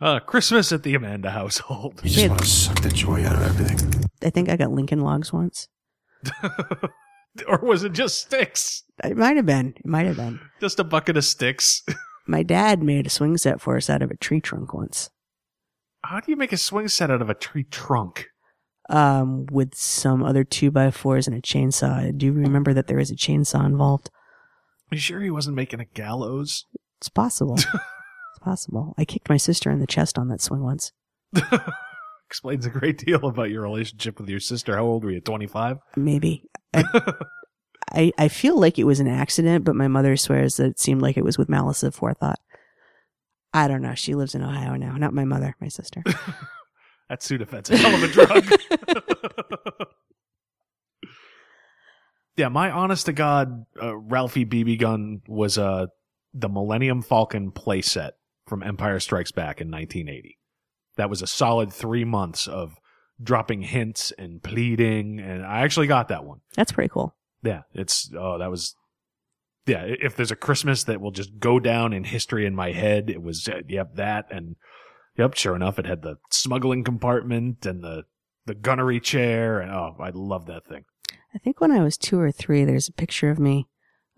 Uh, 0.00 0.20
Christmas 0.20 0.70
at 0.70 0.84
the 0.84 0.94
Amanda 0.94 1.28
household. 1.28 2.00
You 2.04 2.10
just 2.10 2.28
want 2.28 2.40
to 2.40 2.46
suck 2.46 2.82
the 2.82 2.88
joy 2.88 3.26
out 3.26 3.34
of 3.34 3.42
everything. 3.42 4.04
I 4.22 4.30
think 4.30 4.48
I 4.48 4.56
got 4.56 4.70
Lincoln 4.70 5.00
Logs 5.00 5.32
once. 5.32 5.66
or 7.48 7.58
was 7.58 7.82
it 7.82 7.94
just 7.94 8.20
sticks? 8.20 8.84
It 9.02 9.16
might 9.16 9.34
have 9.34 9.46
been. 9.46 9.74
It 9.76 9.86
might 9.86 10.06
have 10.06 10.14
been. 10.14 10.38
Just 10.60 10.78
a 10.78 10.84
bucket 10.84 11.16
of 11.16 11.24
sticks. 11.24 11.82
My 12.28 12.44
dad 12.44 12.80
made 12.80 13.08
a 13.08 13.10
swing 13.10 13.36
set 13.38 13.60
for 13.60 13.76
us 13.76 13.90
out 13.90 14.02
of 14.02 14.12
a 14.12 14.16
tree 14.16 14.40
trunk 14.40 14.72
once. 14.72 15.10
How 16.04 16.20
do 16.20 16.30
you 16.30 16.36
make 16.36 16.52
a 16.52 16.58
swing 16.58 16.86
set 16.86 17.10
out 17.10 17.20
of 17.20 17.28
a 17.28 17.34
tree 17.34 17.64
trunk? 17.64 18.28
um, 18.88 19.46
with 19.50 19.74
some 19.74 20.22
other 20.22 20.44
two 20.44 20.70
by 20.70 20.90
fours 20.90 21.26
and 21.26 21.36
a 21.36 21.42
chainsaw. 21.42 22.06
I 22.06 22.10
do 22.10 22.32
remember 22.32 22.72
that 22.74 22.86
there 22.86 22.98
is 22.98 23.10
a 23.10 23.16
chainsaw 23.16 23.64
involved. 23.66 24.10
Are 24.90 24.94
you 24.94 25.00
sure 25.00 25.20
he 25.20 25.30
wasn't 25.30 25.56
making 25.56 25.80
a 25.80 25.84
gallows? 25.84 26.64
It's 26.98 27.08
possible. 27.08 27.54
it's 27.58 28.38
possible. 28.40 28.94
I 28.96 29.04
kicked 29.04 29.28
my 29.28 29.36
sister 29.36 29.70
in 29.70 29.80
the 29.80 29.86
chest 29.86 30.18
on 30.18 30.28
that 30.28 30.40
swing 30.40 30.62
once. 30.62 30.92
Explains 32.26 32.66
a 32.66 32.70
great 32.70 32.98
deal 32.98 33.26
about 33.26 33.50
your 33.50 33.62
relationship 33.62 34.18
with 34.18 34.28
your 34.28 34.40
sister. 34.40 34.76
How 34.76 34.84
old 34.84 35.04
were 35.04 35.10
you? 35.10 35.20
25? 35.20 35.78
Maybe. 35.96 36.44
I, 36.74 36.84
I, 37.92 38.12
I 38.18 38.28
feel 38.28 38.58
like 38.58 38.78
it 38.78 38.84
was 38.84 39.00
an 39.00 39.08
accident, 39.08 39.64
but 39.64 39.76
my 39.76 39.88
mother 39.88 40.16
swears 40.16 40.56
that 40.56 40.66
it 40.66 40.80
seemed 40.80 41.02
like 41.02 41.16
it 41.16 41.24
was 41.24 41.38
with 41.38 41.48
malice 41.48 41.82
of 41.82 41.94
forethought. 41.94 42.38
I 43.52 43.68
don't 43.68 43.82
know. 43.82 43.94
She 43.94 44.14
lives 44.14 44.34
in 44.34 44.42
Ohio 44.42 44.76
now. 44.76 44.96
Not 44.96 45.14
my 45.14 45.24
mother, 45.24 45.54
my 45.60 45.68
sister. 45.68 46.02
That 47.08 47.20
Sudafed's 47.20 47.70
a 47.70 47.76
hell 47.78 47.94
of 47.94 48.02
a 48.02 48.08
drug. 48.08 49.88
Yeah, 52.38 52.48
my 52.48 52.70
honest 52.70 53.06
to 53.06 53.12
God 53.12 53.66
uh, 53.82 53.96
Ralphie 53.96 54.46
BB 54.46 54.78
gun 54.78 55.22
was 55.26 55.58
uh, 55.58 55.86
the 56.32 56.48
Millennium 56.48 57.02
Falcon 57.02 57.50
playset 57.50 58.12
from 58.46 58.62
Empire 58.62 59.00
Strikes 59.00 59.32
Back 59.32 59.60
in 59.60 59.70
1980. 59.70 60.38
That 60.96 61.10
was 61.10 61.20
a 61.20 61.26
solid 61.26 61.72
three 61.72 62.04
months 62.04 62.46
of 62.46 62.76
dropping 63.20 63.62
hints 63.62 64.12
and 64.16 64.40
pleading, 64.40 65.18
and 65.18 65.44
I 65.44 65.62
actually 65.62 65.88
got 65.88 66.08
that 66.08 66.24
one. 66.24 66.40
That's 66.54 66.70
pretty 66.70 66.88
cool. 66.88 67.14
Yeah, 67.42 67.62
it's 67.74 68.10
oh 68.16 68.38
that 68.38 68.50
was 68.50 68.76
yeah. 69.66 69.84
If 69.84 70.14
there's 70.14 70.30
a 70.30 70.36
Christmas 70.36 70.84
that 70.84 71.00
will 71.00 71.10
just 71.10 71.38
go 71.40 71.58
down 71.58 71.92
in 71.92 72.04
history 72.04 72.46
in 72.46 72.54
my 72.54 72.70
head, 72.70 73.10
it 73.10 73.22
was 73.22 73.48
uh, 73.48 73.62
yep 73.68 73.96
that 73.96 74.26
and 74.30 74.54
yep. 75.16 75.34
Sure 75.34 75.56
enough, 75.56 75.78
it 75.78 75.86
had 75.86 76.02
the 76.02 76.18
smuggling 76.30 76.84
compartment 76.84 77.66
and 77.66 77.82
the 77.82 78.04
the 78.46 78.54
gunnery 78.54 79.00
chair, 79.00 79.60
and 79.60 79.72
oh, 79.72 79.96
I 80.00 80.10
love 80.10 80.46
that 80.46 80.66
thing. 80.66 80.84
I 81.34 81.38
think 81.38 81.60
when 81.60 81.70
I 81.70 81.82
was 81.82 81.96
two 81.96 82.18
or 82.18 82.32
three, 82.32 82.64
there's 82.64 82.88
a 82.88 82.92
picture 82.92 83.30
of 83.30 83.38
me 83.38 83.68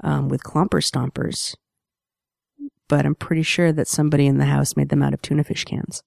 um, 0.02 0.28
with 0.28 0.42
clomper 0.42 0.80
stompers, 0.82 1.56
but 2.88 3.04
I'm 3.04 3.14
pretty 3.14 3.42
sure 3.42 3.72
that 3.72 3.88
somebody 3.88 4.26
in 4.26 4.38
the 4.38 4.46
house 4.46 4.76
made 4.76 4.88
them 4.88 5.02
out 5.02 5.14
of 5.14 5.22
tuna 5.22 5.44
fish 5.44 5.64
cans. 5.64 6.02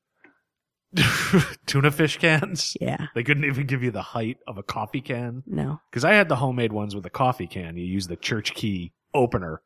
Tuna 1.66 1.92
fish 1.92 2.18
cans. 2.18 2.78
Yeah. 2.80 3.08
They 3.16 3.24
couldn't 3.24 3.46
even 3.46 3.66
give 3.66 3.82
you 3.82 3.92
the 3.92 4.02
height 4.02 4.38
of 4.48 4.58
a 4.58 4.64
coffee 4.64 5.02
can. 5.02 5.44
No. 5.48 5.80
Because 5.90 6.06
I 6.06 6.14
had 6.14 6.30
the 6.30 6.36
homemade 6.36 6.72
ones 6.72 6.96
with 6.96 7.06
a 7.06 7.10
coffee 7.10 7.48
can. 7.48 7.78
You 7.78 7.84
use 7.86 8.08
the 8.08 8.16
church 8.16 8.54
key 8.54 8.94
opener 9.14 9.62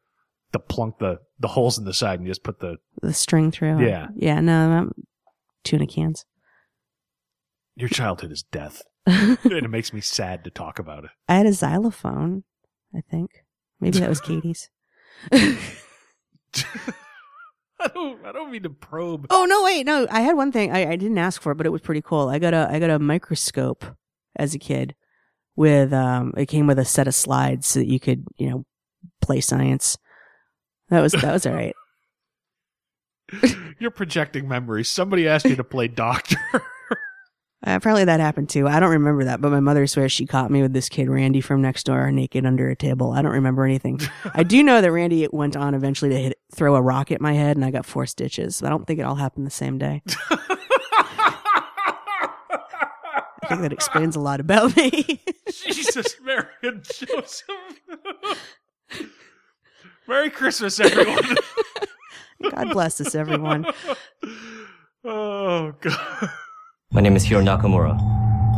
to 0.53 0.59
plunk 0.59 0.99
the, 0.99 1.19
the 1.39 1.49
holes 1.49 1.77
in 1.77 1.83
the 1.83 1.93
side 1.93 2.19
and 2.19 2.27
you 2.27 2.31
just 2.31 2.43
put 2.43 2.59
the. 2.59 2.77
The 3.01 3.13
string 3.13 3.51
through. 3.51 3.85
Yeah. 3.85 4.07
Yeah, 4.15 4.39
no, 4.39 4.89
tuna 5.63 5.87
cans. 5.87 6.25
Your 7.75 7.89
childhood 7.89 8.31
is 8.31 8.43
death. 8.43 8.81
and 9.43 9.53
it 9.53 9.69
makes 9.69 9.93
me 9.93 10.01
sad 10.01 10.43
to 10.43 10.49
talk 10.49 10.79
about 10.79 11.05
it. 11.05 11.11
I 11.29 11.35
had 11.35 11.45
a 11.45 11.53
xylophone, 11.53 12.43
I 12.93 12.99
think. 13.09 13.45
Maybe 13.79 13.99
that 13.99 14.09
was 14.09 14.19
Katie's. 14.21 14.69
I 17.79 17.87
don't, 17.93 18.25
I 18.25 18.31
don't 18.33 18.51
mean 18.51 18.63
to 18.63 18.69
probe. 18.69 19.27
Oh 19.29 19.45
no, 19.45 19.63
wait, 19.63 19.85
no. 19.85 20.07
I 20.11 20.21
had 20.21 20.35
one 20.35 20.51
thing. 20.51 20.73
I, 20.73 20.91
I 20.91 20.95
didn't 20.97 21.19
ask 21.19 21.41
for 21.41 21.53
it, 21.53 21.55
but 21.55 21.65
it 21.65 21.71
was 21.71 21.81
pretty 21.81 22.01
cool. 22.01 22.27
I 22.27 22.37
got 22.37 22.53
a 22.53 22.67
I 22.69 22.79
got 22.79 22.89
a 22.89 22.99
microscope 22.99 23.85
as 24.35 24.53
a 24.53 24.59
kid 24.59 24.93
with 25.55 25.93
um 25.93 26.33
it 26.35 26.47
came 26.47 26.67
with 26.67 26.79
a 26.79 26.85
set 26.85 27.07
of 27.07 27.15
slides 27.15 27.67
so 27.67 27.79
that 27.79 27.87
you 27.87 27.99
could, 27.99 28.25
you 28.35 28.49
know, 28.49 28.65
play 29.21 29.39
science. 29.39 29.97
That 30.89 30.99
was 31.01 31.13
that 31.13 31.31
was 31.31 31.45
all 31.45 31.53
right. 31.53 31.75
You're 33.79 33.91
projecting 33.91 34.47
memories. 34.49 34.89
Somebody 34.89 35.27
asked 35.27 35.45
you 35.45 35.55
to 35.55 35.63
play 35.63 35.87
doctor. 35.87 36.39
Uh, 37.65 37.79
probably 37.79 38.05
that 38.05 38.19
happened 38.19 38.49
too. 38.49 38.67
I 38.67 38.79
don't 38.79 38.91
remember 38.91 39.23
that, 39.23 39.41
but 39.41 39.51
my 39.51 39.59
mother 39.59 39.87
swears 39.87 40.11
she 40.11 40.27
caught 40.27 40.51
me 40.51 40.61
with 40.61 40.73
this 40.73 40.89
kid 40.89 41.09
Randy 41.09 41.41
from 41.41 41.61
next 41.61 41.85
door 41.85 42.11
naked 42.11 42.45
under 42.45 42.69
a 42.69 42.75
table. 42.75 43.11
I 43.11 43.23
don't 43.23 43.31
remember 43.31 43.65
anything. 43.65 43.99
I 44.33 44.43
do 44.43 44.61
know 44.61 44.79
that 44.79 44.91
Randy 44.91 45.27
went 45.31 45.55
on 45.57 45.73
eventually 45.73 46.11
to 46.11 46.17
hit, 46.19 46.39
throw 46.53 46.75
a 46.75 46.81
rock 46.81 47.11
at 47.11 47.19
my 47.19 47.33
head, 47.33 47.57
and 47.57 47.65
I 47.65 47.71
got 47.71 47.85
four 47.85 48.05
stitches. 48.05 48.61
I 48.61 48.69
don't 48.69 48.85
think 48.85 48.99
it 48.99 49.03
all 49.03 49.15
happened 49.15 49.47
the 49.47 49.51
same 49.51 49.79
day. 49.79 50.03
I 53.43 53.49
think 53.49 53.61
that 53.61 53.73
explains 53.73 54.15
a 54.15 54.19
lot 54.19 54.39
about 54.39 54.75
me. 54.75 55.21
Jesus, 55.51 56.17
Mary 56.21 56.45
and 56.63 56.83
Joseph. 56.83 57.47
Merry 60.05 60.29
Christmas, 60.29 60.79
everyone. 60.79 61.37
God 62.51 62.69
bless 62.71 62.99
us, 63.01 63.15
everyone. 63.15 63.65
oh, 65.05 65.73
God. 65.79 66.29
My 66.91 67.01
name 67.01 67.17
is 67.17 67.23
Hiro 67.23 67.43
Nakamura. 67.43 67.99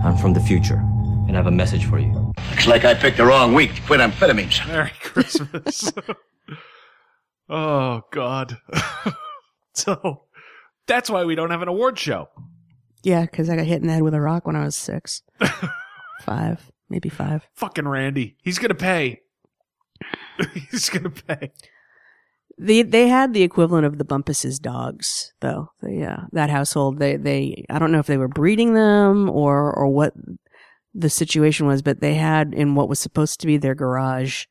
I'm 0.05 0.15
from 0.15 0.33
the 0.33 0.39
future, 0.39 0.75
and 0.77 1.31
I 1.31 1.33
have 1.33 1.47
a 1.47 1.51
message 1.51 1.85
for 1.85 1.97
you. 1.97 2.13
Looks 2.51 2.67
like 2.67 2.85
I 2.85 2.93
picked 2.93 3.17
the 3.17 3.25
wrong 3.25 3.55
week 3.55 3.73
to 3.73 3.81
quit 3.81 3.99
amphetamines. 3.99 4.65
Merry 4.67 4.91
Christmas. 5.01 5.91
oh, 7.49 8.03
God. 8.11 8.57
so, 9.73 10.25
that's 10.85 11.09
why 11.09 11.25
we 11.25 11.33
don't 11.33 11.49
have 11.49 11.63
an 11.63 11.67
award 11.69 11.97
show. 11.97 12.29
Yeah, 13.01 13.21
because 13.21 13.49
I 13.49 13.55
got 13.55 13.65
hit 13.65 13.81
in 13.81 13.87
the 13.87 13.93
head 13.93 14.03
with 14.03 14.13
a 14.13 14.21
rock 14.21 14.45
when 14.45 14.55
I 14.55 14.63
was 14.63 14.75
six. 14.75 15.23
five, 16.21 16.71
maybe 16.87 17.09
five. 17.09 17.47
Fucking 17.55 17.87
Randy. 17.87 18.37
He's 18.43 18.59
going 18.59 18.69
to 18.69 18.75
pay. 18.75 19.21
He's 20.69 20.89
going 20.89 21.03
to 21.03 21.09
pay. 21.09 21.51
They 22.61 22.81
they 22.81 23.07
had 23.07 23.33
the 23.33 23.43
equivalent 23.43 23.85
of 23.85 23.97
the 23.97 24.03
Bumpus's 24.03 24.59
dogs, 24.59 25.33
though. 25.39 25.69
They, 25.81 26.03
uh, 26.03 26.23
that 26.33 26.49
household, 26.49 26.99
they 26.99 27.15
they 27.15 27.63
I 27.69 27.79
don't 27.79 27.91
know 27.91 27.99
if 27.99 28.07
they 28.07 28.17
were 28.17 28.27
breeding 28.27 28.73
them 28.73 29.29
or 29.29 29.73
or 29.73 29.87
what 29.87 30.13
the 30.93 31.09
situation 31.09 31.67
was, 31.67 31.81
but 31.81 32.01
they 32.01 32.15
had 32.15 32.53
in 32.53 32.75
what 32.75 32.89
was 32.89 32.99
supposed 32.99 33.39
to 33.39 33.47
be 33.47 33.55
their 33.55 33.75
garage 33.75 34.45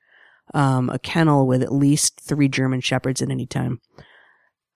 um, 0.55 0.89
a 0.89 0.99
kennel 0.99 1.47
with 1.47 1.63
at 1.63 1.71
least 1.71 2.19
three 2.21 2.49
German 2.49 2.81
shepherds 2.81 3.21
at 3.21 3.31
any 3.31 3.45
time, 3.45 3.79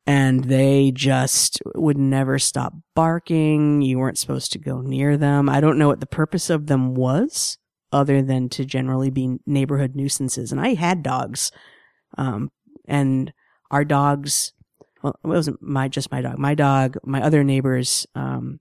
and 0.07 0.45
they 0.45 0.93
just 0.95 1.63
would 1.75 1.97
never 1.97 2.39
stop 2.39 2.75
barking. 2.95 3.81
You 3.81 3.99
weren't 3.99 4.19
supposed 4.19 4.53
to 4.53 4.59
go 4.59 4.83
near 4.83 5.17
them. 5.17 5.49
I 5.49 5.61
don't 5.63 5.79
know 5.79 5.89
what 5.89 6.01
the 6.01 6.07
purpose 6.07 6.51
of 6.51 6.67
them 6.67 6.95
was, 6.95 7.57
other 7.93 8.21
than 8.21 8.51
to 8.51 8.67
generally 8.67 9.09
be 9.09 9.39
neighborhood 9.47 9.97
nuisances. 9.97 10.53
And 10.53 10.61
I 10.61 10.75
had 10.75 11.03
dogs. 11.03 11.51
Um, 12.19 12.51
and 12.87 13.33
our 13.71 13.85
dogs 13.85 14.53
well 15.03 15.17
it 15.25 15.27
wasn't 15.27 15.61
my 15.63 15.89
just 15.89 16.11
my 16.11 16.21
dog 16.21 16.39
my 16.39 16.55
dog 16.55 16.97
my 17.05 17.23
other 17.23 17.43
neighbor's 17.45 18.07
um 18.15 18.61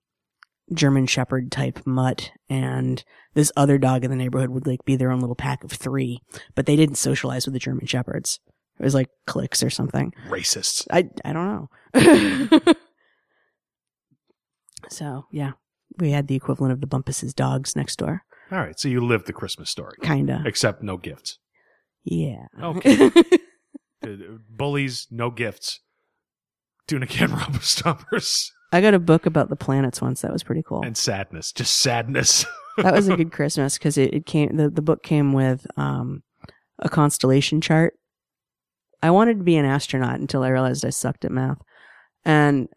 german 0.73 1.05
shepherd 1.05 1.51
type 1.51 1.79
mutt 1.85 2.31
and 2.49 3.03
this 3.33 3.51
other 3.57 3.77
dog 3.77 4.03
in 4.05 4.09
the 4.11 4.15
neighborhood 4.17 4.49
would 4.49 4.65
like 4.67 4.83
be 4.85 4.95
their 4.95 5.11
own 5.11 5.19
little 5.19 5.35
pack 5.35 5.63
of 5.63 5.71
three 5.71 6.19
but 6.55 6.65
they 6.65 6.75
didn't 6.75 6.95
socialize 6.95 7.45
with 7.45 7.53
the 7.53 7.59
german 7.59 7.85
shepherds 7.85 8.39
it 8.79 8.83
was 8.83 8.95
like 8.95 9.09
cliques 9.27 9.61
or 9.61 9.69
something 9.69 10.13
Racists. 10.29 10.87
i 10.91 11.09
i 11.25 11.33
don't 11.33 11.69
know 11.95 12.73
so 14.89 15.25
yeah 15.31 15.51
we 15.99 16.11
had 16.11 16.27
the 16.27 16.35
equivalent 16.35 16.71
of 16.73 16.79
the 16.81 16.87
bumpus's 16.87 17.33
dogs 17.33 17.75
next 17.75 17.97
door 17.97 18.23
All 18.51 18.57
right. 18.59 18.79
So 18.79 18.87
you 18.87 19.01
lived 19.05 19.27
the 19.27 19.33
Christmas 19.33 19.69
story. 19.69 19.97
kinda 20.01 20.41
Except 20.45 20.81
no 20.81 20.95
gifts. 20.97 21.37
yeah 22.05 22.45
Okay. 22.61 23.11
Bullies, 24.49 25.07
no 25.11 25.29
gifts. 25.29 25.79
Tuna 26.87 27.07
can 27.07 27.31
rubber 27.33 27.59
stompers. 27.59 28.49
i 28.71 28.81
got 28.81 28.93
a 28.93 28.99
book 28.99 29.25
about 29.25 29.49
the 29.49 29.55
planets 29.55 30.01
once 30.01 30.21
that 30.21 30.31
was 30.33 30.43
pretty 30.43 30.63
cool 30.63 30.81
And 30.83 30.97
sadness. 30.97 31.51
Just 31.51 31.77
sadness. 31.77 32.45
that 32.77 32.93
was 32.93 33.07
a 33.07 33.15
good 33.15 33.31
Christmas 33.37 33.77
because 33.77 33.97
it, 33.97 34.13
it 34.13 34.25
came 34.25 34.55
the, 34.55 34.69
the 34.69 34.81
book 34.81 35.03
came 35.03 35.33
with 35.33 35.65
um 35.77 36.23
a 36.79 36.89
constellation 36.89 37.61
chart. 37.61 37.93
I 39.03 39.11
wanted 39.11 39.37
to 39.37 39.43
be 39.43 39.55
an 39.55 39.65
astronaut 39.65 40.19
until 40.19 40.43
I 40.43 40.49
realized 40.49 40.83
I 40.85 40.89
sucked 40.89 41.25
at 41.25 41.31
math. 41.31 41.59
And 42.25 42.67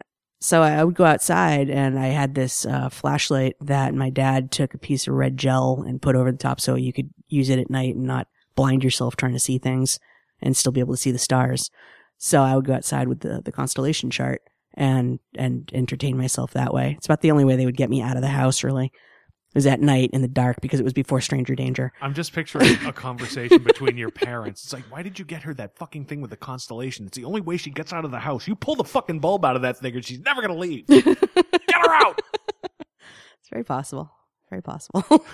so 0.41 0.63
I 0.63 0.85
would 0.85 0.95
go 0.95 1.05
outside 1.05 1.71
and 1.71 1.99
I 1.99 2.09
had 2.09 2.35
this 2.35 2.67
uh, 2.67 2.91
flashlight 2.91 3.57
that 3.63 3.95
my 3.95 4.11
dad 4.11 4.51
took 4.51 4.75
a 4.75 4.79
piece 4.79 5.07
of 5.07 5.15
red 5.15 5.39
gel 5.39 5.85
and 5.87 6.03
put 6.03 6.17
over 6.17 6.31
the 6.31 6.39
top 6.39 6.61
so 6.61 6.75
you 6.75 6.93
could 6.93 7.09
use 7.29 7.49
it 7.49 7.59
at 7.59 7.71
night 7.71 7.95
and 7.95 8.05
not 8.05 8.29
blind 8.55 8.85
yourself 8.85 9.17
trying 9.17 9.33
to 9.33 9.39
see 9.39 9.59
things 9.59 9.99
and 10.41 10.57
still 10.57 10.73
be 10.73 10.81
able 10.81 10.95
to 10.95 11.01
see 11.01 11.11
the 11.11 11.19
stars. 11.19 11.71
So 12.19 12.43
I 12.43 12.55
would 12.57 12.65
go 12.65 12.75
outside 12.75 13.09
with 13.09 13.21
the, 13.21 13.43
the 13.45 13.53
constellation 13.53 14.11
chart 14.11 14.43
and, 14.75 15.19
and 15.37 15.71
entertain 15.75 16.17
myself 16.17 16.53
that 16.53 16.73
way. 16.73 16.95
It's 16.97 17.07
about 17.07 17.21
the 17.21 17.31
only 17.31 17.45
way 17.45 17.57
they 17.57 17.67
would 17.67 17.77
get 17.77 17.91
me 17.91 18.03
out 18.03 18.17
of 18.17 18.23
the 18.23 18.29
house 18.29 18.65
really. 18.65 18.87
It 18.87 19.59
was 19.59 19.67
at 19.67 19.81
night 19.81 20.11
in 20.13 20.21
the 20.21 20.27
dark 20.27 20.61
because 20.61 20.81
it 20.81 20.83
was 20.83 20.93
before 20.93 21.21
stranger 21.21 21.55
danger. 21.55 21.93
I'm 22.01 22.13
just 22.13 22.33
picturing 22.33 22.75
a 22.87 22.93
conversation 22.93 23.63
between 23.63 23.97
your 23.97 24.11
parents. 24.11 24.65
It's 24.65 24.73
like, 24.73 24.83
why 24.91 25.03
did 25.03 25.17
you 25.17 25.25
get 25.25 25.45
her 25.45 25.55
that 25.55 25.77
fucking 25.77 26.07
thing 26.07 26.21
with 26.21 26.31
the 26.31 26.37
constellation? 26.37 27.07
It's 27.07 27.17
the 27.17 27.25
only 27.25 27.41
way 27.41 27.57
she 27.57 27.71
gets 27.71 27.93
out 27.93 28.05
of 28.05 28.11
the 28.11 28.19
house. 28.19 28.49
You 28.49 28.57
pull 28.57 28.75
the 28.75 28.83
fucking 28.83 29.21
bulb 29.21 29.45
out 29.45 29.55
of 29.55 29.63
that 29.63 29.79
thing 29.79 29.95
and 29.95 30.05
she's 30.05 30.19
never 30.19 30.41
going 30.41 30.53
to 30.53 30.59
leave. 30.59 30.87
get 30.89 31.07
her 31.07 31.95
out. 31.95 32.21
It's 32.65 33.49
very 33.49 33.63
possible. 33.63 34.11
Very 34.51 34.63
possible. 34.63 35.25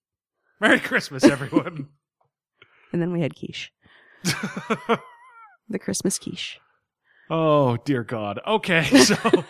Merry 0.60 0.80
Christmas, 0.80 1.24
everyone. 1.24 1.88
and 2.92 3.02
then 3.02 3.12
we 3.12 3.20
had 3.20 3.34
quiche. 3.34 3.72
the 5.68 5.78
Christmas 5.78 6.18
quiche. 6.18 6.60
oh, 7.30 7.76
dear 7.84 8.04
God. 8.04 8.40
Okay. 8.46 8.88
So 8.96 9.44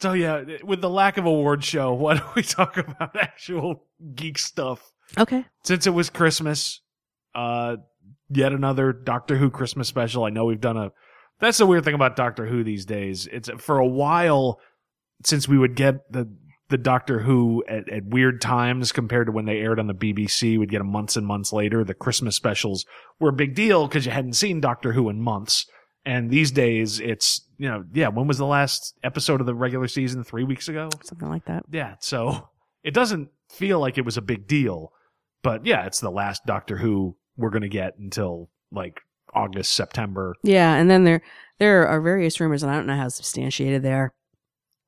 So 0.00 0.12
yeah, 0.12 0.44
with 0.62 0.82
the 0.82 0.90
lack 0.90 1.16
of 1.16 1.24
award 1.24 1.64
show, 1.64 1.94
why 1.94 2.14
don't 2.18 2.34
we 2.34 2.42
talk 2.42 2.76
about 2.76 3.16
actual 3.16 3.84
geek 4.14 4.38
stuff? 4.38 4.92
Okay. 5.16 5.44
Since 5.64 5.86
it 5.86 5.90
was 5.94 6.10
Christmas, 6.10 6.80
uh, 7.34 7.76
yet 8.28 8.52
another 8.52 8.92
Doctor 8.92 9.36
Who 9.36 9.50
Christmas 9.50 9.88
special. 9.88 10.24
I 10.24 10.30
know 10.30 10.44
we've 10.44 10.60
done 10.60 10.76
a. 10.76 10.92
That's 11.40 11.58
the 11.58 11.66
weird 11.66 11.84
thing 11.84 11.94
about 11.94 12.16
Doctor 12.16 12.46
Who 12.46 12.64
these 12.64 12.84
days. 12.84 13.26
It's 13.26 13.48
for 13.58 13.78
a 13.78 13.86
while 13.86 14.60
since 15.24 15.48
we 15.48 15.58
would 15.58 15.76
get 15.76 16.10
the 16.12 16.28
the 16.68 16.78
Doctor 16.78 17.20
Who 17.20 17.64
at, 17.68 17.88
at 17.88 18.04
weird 18.06 18.40
times 18.40 18.90
compared 18.92 19.26
to 19.26 19.32
when 19.32 19.44
they 19.44 19.58
aired 19.58 19.78
on 19.78 19.86
the 19.86 19.94
BBC. 19.94 20.58
We'd 20.58 20.70
get 20.70 20.78
them 20.78 20.90
months 20.90 21.16
and 21.16 21.26
months 21.26 21.52
later. 21.52 21.84
The 21.84 21.94
Christmas 21.94 22.34
specials 22.36 22.84
were 23.20 23.28
a 23.30 23.32
big 23.34 23.54
deal 23.54 23.86
because 23.86 24.04
you 24.04 24.12
hadn't 24.12 24.32
seen 24.34 24.60
Doctor 24.60 24.92
Who 24.92 25.08
in 25.08 25.20
months. 25.20 25.66
And 26.04 26.30
these 26.30 26.50
days, 26.52 27.00
it's 27.00 27.42
you 27.58 27.68
know, 27.68 27.84
yeah. 27.92 28.08
When 28.08 28.26
was 28.26 28.38
the 28.38 28.46
last 28.46 28.94
episode 29.02 29.40
of 29.40 29.46
the 29.46 29.54
regular 29.54 29.88
season? 29.88 30.22
Three 30.24 30.44
weeks 30.44 30.68
ago, 30.68 30.88
Something 31.02 31.28
like 31.28 31.44
that. 31.46 31.64
yeah. 31.70 31.94
So 32.00 32.48
it 32.84 32.94
doesn't 32.94 33.28
feel 33.50 33.80
like 33.80 33.96
it 33.98 34.04
was 34.04 34.16
a 34.16 34.22
big 34.22 34.46
deal, 34.46 34.92
but 35.42 35.64
yeah, 35.66 35.86
it's 35.86 36.00
the 36.00 36.10
last 36.10 36.42
Doctor 36.46 36.76
Who 36.76 37.16
we're 37.36 37.50
gonna 37.50 37.68
get 37.68 37.98
until 37.98 38.50
like 38.70 39.00
August, 39.34 39.72
September. 39.72 40.34
Yeah, 40.44 40.74
and 40.74 40.88
then 40.90 41.04
there 41.04 41.22
there 41.58 41.86
are 41.88 42.00
various 42.00 42.38
rumors, 42.40 42.62
and 42.62 42.70
I 42.70 42.76
don't 42.76 42.86
know 42.86 42.96
how 42.96 43.08
substantiated 43.08 43.82
they 43.82 43.92
are, 43.92 44.12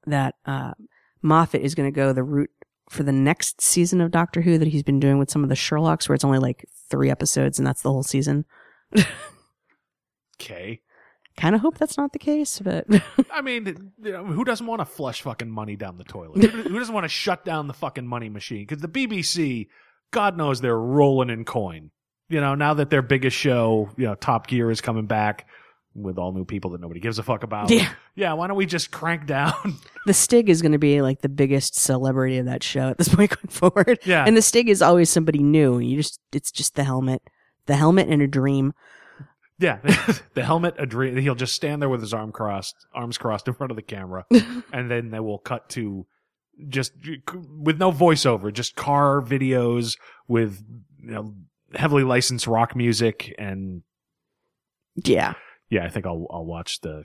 that 0.06 0.34
uh, 0.46 0.72
Moffat 1.22 1.62
is 1.62 1.74
going 1.74 1.90
to 1.90 1.94
go 1.94 2.12
the 2.12 2.22
route 2.22 2.50
for 2.88 3.02
the 3.02 3.12
next 3.12 3.60
season 3.60 4.00
of 4.00 4.10
Doctor 4.10 4.40
Who 4.40 4.58
that 4.58 4.68
he's 4.68 4.82
been 4.82 5.00
doing 5.00 5.18
with 5.18 5.30
some 5.30 5.42
of 5.42 5.48
the 5.48 5.54
Sherlocks, 5.54 6.08
where 6.08 6.14
it's 6.14 6.24
only 6.24 6.38
like 6.38 6.64
three 6.90 7.10
episodes 7.10 7.58
and 7.58 7.66
that's 7.66 7.82
the 7.82 7.92
whole 7.92 8.02
season. 8.02 8.44
Okay. 10.40 10.80
Kind 11.36 11.54
of 11.54 11.60
hope 11.60 11.78
that's 11.78 11.96
not 11.96 12.12
the 12.12 12.18
case, 12.18 12.58
but 12.58 12.86
I 13.32 13.42
mean, 13.42 13.92
you 14.02 14.12
know, 14.12 14.24
who 14.24 14.44
doesn't 14.44 14.66
want 14.66 14.80
to 14.80 14.84
flush 14.84 15.22
fucking 15.22 15.50
money 15.50 15.76
down 15.76 15.98
the 15.98 16.04
toilet? 16.04 16.42
Who 16.50 16.62
who 16.62 16.78
doesn't 16.78 16.94
want 16.94 17.04
to 17.04 17.08
shut 17.08 17.44
down 17.44 17.68
the 17.68 17.74
fucking 17.74 18.06
money 18.06 18.28
machine? 18.28 18.66
Because 18.66 18.80
the 18.80 18.88
BBC, 18.88 19.68
God 20.10 20.36
knows 20.36 20.60
they're 20.60 20.78
rolling 20.78 21.30
in 21.30 21.44
coin. 21.44 21.90
You 22.28 22.40
know, 22.40 22.54
now 22.54 22.74
that 22.74 22.90
their 22.90 23.02
biggest 23.02 23.36
show, 23.36 23.88
you 23.96 24.06
know, 24.06 24.14
Top 24.14 24.48
Gear 24.48 24.70
is 24.70 24.80
coming 24.80 25.06
back 25.06 25.46
with 25.94 26.18
all 26.18 26.32
new 26.32 26.44
people 26.44 26.70
that 26.72 26.80
nobody 26.80 27.00
gives 27.00 27.18
a 27.18 27.22
fuck 27.22 27.42
about. 27.42 27.70
Yeah. 27.70 27.90
Yeah, 28.14 28.32
why 28.34 28.46
don't 28.46 28.56
we 28.56 28.66
just 28.66 28.90
crank 28.90 29.26
down? 29.26 29.52
the 30.06 30.14
Stig 30.14 30.48
is 30.48 30.62
going 30.62 30.72
to 30.72 30.78
be 30.78 31.02
like 31.02 31.20
the 31.22 31.28
biggest 31.28 31.74
celebrity 31.74 32.38
of 32.38 32.46
that 32.46 32.62
show 32.62 32.88
at 32.88 32.98
this 32.98 33.08
point 33.14 33.30
going 33.30 33.48
forward. 33.48 33.98
Yeah. 34.04 34.24
and 34.24 34.36
the 34.36 34.42
Stig 34.42 34.68
is 34.68 34.82
always 34.82 35.10
somebody 35.10 35.42
new. 35.42 35.78
You 35.78 35.96
just 35.96 36.20
it's 36.32 36.52
just 36.52 36.74
the 36.74 36.84
helmet, 36.84 37.22
the 37.66 37.76
helmet 37.76 38.08
and 38.08 38.22
a 38.22 38.26
dream. 38.26 38.74
Yeah, 39.60 39.78
the 40.34 40.44
helmet, 40.44 40.76
a 40.78 40.86
dream. 40.86 41.16
He'll 41.16 41.34
just 41.34 41.54
stand 41.54 41.82
there 41.82 41.88
with 41.88 42.00
his 42.00 42.14
arm 42.14 42.30
crossed, 42.30 42.76
arms 42.94 43.18
crossed 43.18 43.48
in 43.48 43.54
front 43.54 43.72
of 43.72 43.76
the 43.76 43.82
camera, 43.82 44.24
and 44.72 44.88
then 44.88 45.10
they 45.10 45.18
will 45.18 45.38
cut 45.38 45.68
to 45.70 46.06
just 46.68 46.92
with 47.58 47.78
no 47.78 47.90
voiceover, 47.90 48.52
just 48.52 48.76
car 48.76 49.20
videos 49.20 49.98
with 50.28 50.62
you 51.02 51.10
know 51.10 51.34
heavily 51.74 52.04
licensed 52.04 52.46
rock 52.46 52.76
music, 52.76 53.34
and 53.36 53.82
Yeah, 55.04 55.34
yeah, 55.70 55.84
I 55.84 55.88
think 55.88 56.06
I'll 56.06 56.26
I'll 56.30 56.44
watch 56.44 56.80
the 56.80 57.04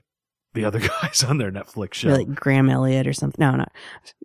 the 0.53 0.65
other 0.65 0.79
guys 1.01 1.23
on 1.23 1.37
their 1.37 1.51
Netflix 1.51 1.95
show. 1.95 2.09
like 2.09 2.33
Graham 2.33 2.69
Elliot 2.69 3.07
or 3.07 3.13
something. 3.13 3.39
No, 3.39 3.55
not 3.55 3.71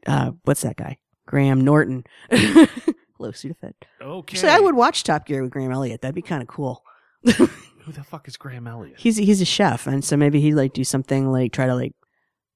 uh, 0.06 0.32
what's 0.44 0.62
that 0.62 0.76
guy? 0.76 0.98
Graham 1.26 1.62
Norton. 1.62 2.04
Hello, 2.30 3.32
Sudafed. 3.32 3.74
Okay, 4.00 4.36
Actually, 4.36 4.52
I 4.52 4.60
would 4.60 4.76
watch 4.76 5.02
Top 5.02 5.26
Gear 5.26 5.42
with 5.42 5.50
Graham 5.50 5.72
Elliot. 5.72 6.00
That'd 6.00 6.14
be 6.14 6.22
kind 6.22 6.40
of 6.40 6.48
cool. 6.48 6.82
Who 7.24 7.92
the 7.92 8.04
fuck 8.04 8.28
is 8.28 8.36
Graham 8.36 8.66
Elliot? 8.66 8.98
He's 8.98 9.16
he's 9.16 9.40
a 9.40 9.46
chef, 9.46 9.86
and 9.86 10.04
so 10.04 10.16
maybe 10.16 10.40
he'd 10.40 10.54
like 10.54 10.72
do 10.72 10.84
something 10.84 11.30
like 11.30 11.52
try 11.52 11.66
to 11.66 11.74
like 11.74 11.94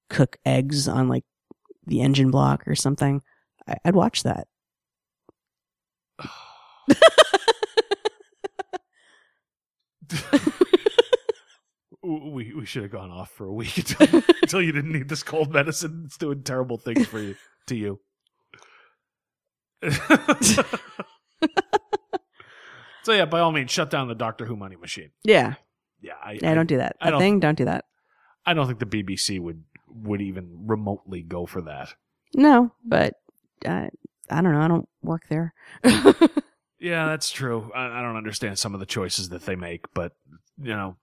cook 0.09 0.37
eggs 0.45 0.87
on 0.87 1.07
like 1.07 1.25
the 1.85 2.01
engine 2.01 2.31
block 2.31 2.67
or 2.67 2.75
something. 2.75 3.21
I, 3.67 3.75
I'd 3.85 3.95
watch 3.95 4.23
that. 4.23 4.47
we 12.03 12.53
we 12.53 12.65
should 12.65 12.83
have 12.83 12.91
gone 12.91 13.11
off 13.11 13.31
for 13.31 13.45
a 13.45 13.53
week 13.53 13.77
until, 13.99 14.21
until 14.41 14.61
you 14.61 14.71
didn't 14.71 14.91
need 14.91 15.09
this 15.09 15.23
cold 15.23 15.51
medicine. 15.53 16.03
It's 16.05 16.17
doing 16.17 16.43
terrible 16.43 16.77
things 16.77 17.07
for 17.07 17.19
you 17.19 17.35
to 17.67 17.75
you. 17.75 17.99
so 23.03 23.11
yeah, 23.11 23.25
by 23.25 23.39
all 23.39 23.51
means, 23.51 23.71
shut 23.71 23.89
down 23.89 24.07
the 24.07 24.15
Doctor 24.15 24.45
Who 24.45 24.55
money 24.55 24.75
machine. 24.75 25.11
Yeah, 25.23 25.55
Yeah, 26.01 26.13
I, 26.23 26.39
yeah. 26.41 26.53
Don't 26.53 26.67
do 26.67 26.77
that. 26.77 26.95
I 27.01 27.05
That 27.05 27.11
don't- 27.11 27.19
thing. 27.19 27.39
Don't 27.39 27.57
do 27.57 27.65
that. 27.65 27.85
I 28.45 28.53
don't 28.53 28.67
think 28.67 28.79
the 28.79 28.85
BBC 28.85 29.39
would 29.39 29.63
would 29.87 30.21
even 30.21 30.65
remotely 30.67 31.21
go 31.21 31.45
for 31.45 31.61
that. 31.63 31.93
No, 32.35 32.71
but 32.83 33.13
uh, 33.65 33.87
I 34.29 34.41
don't 34.41 34.51
know. 34.53 34.59
I 34.61 34.67
don't 34.67 34.89
work 35.01 35.23
there. 35.29 35.53
Yeah, 36.79 37.05
that's 37.05 37.31
true. 37.31 37.71
I, 37.73 37.99
I 37.99 38.01
don't 38.01 38.17
understand 38.17 38.59
some 38.59 38.73
of 38.73 38.81
the 38.81 38.85
choices 38.85 39.29
that 39.29 39.45
they 39.45 39.55
make, 39.55 39.85
but 39.93 40.11
you 40.61 40.73
know, 40.75 40.97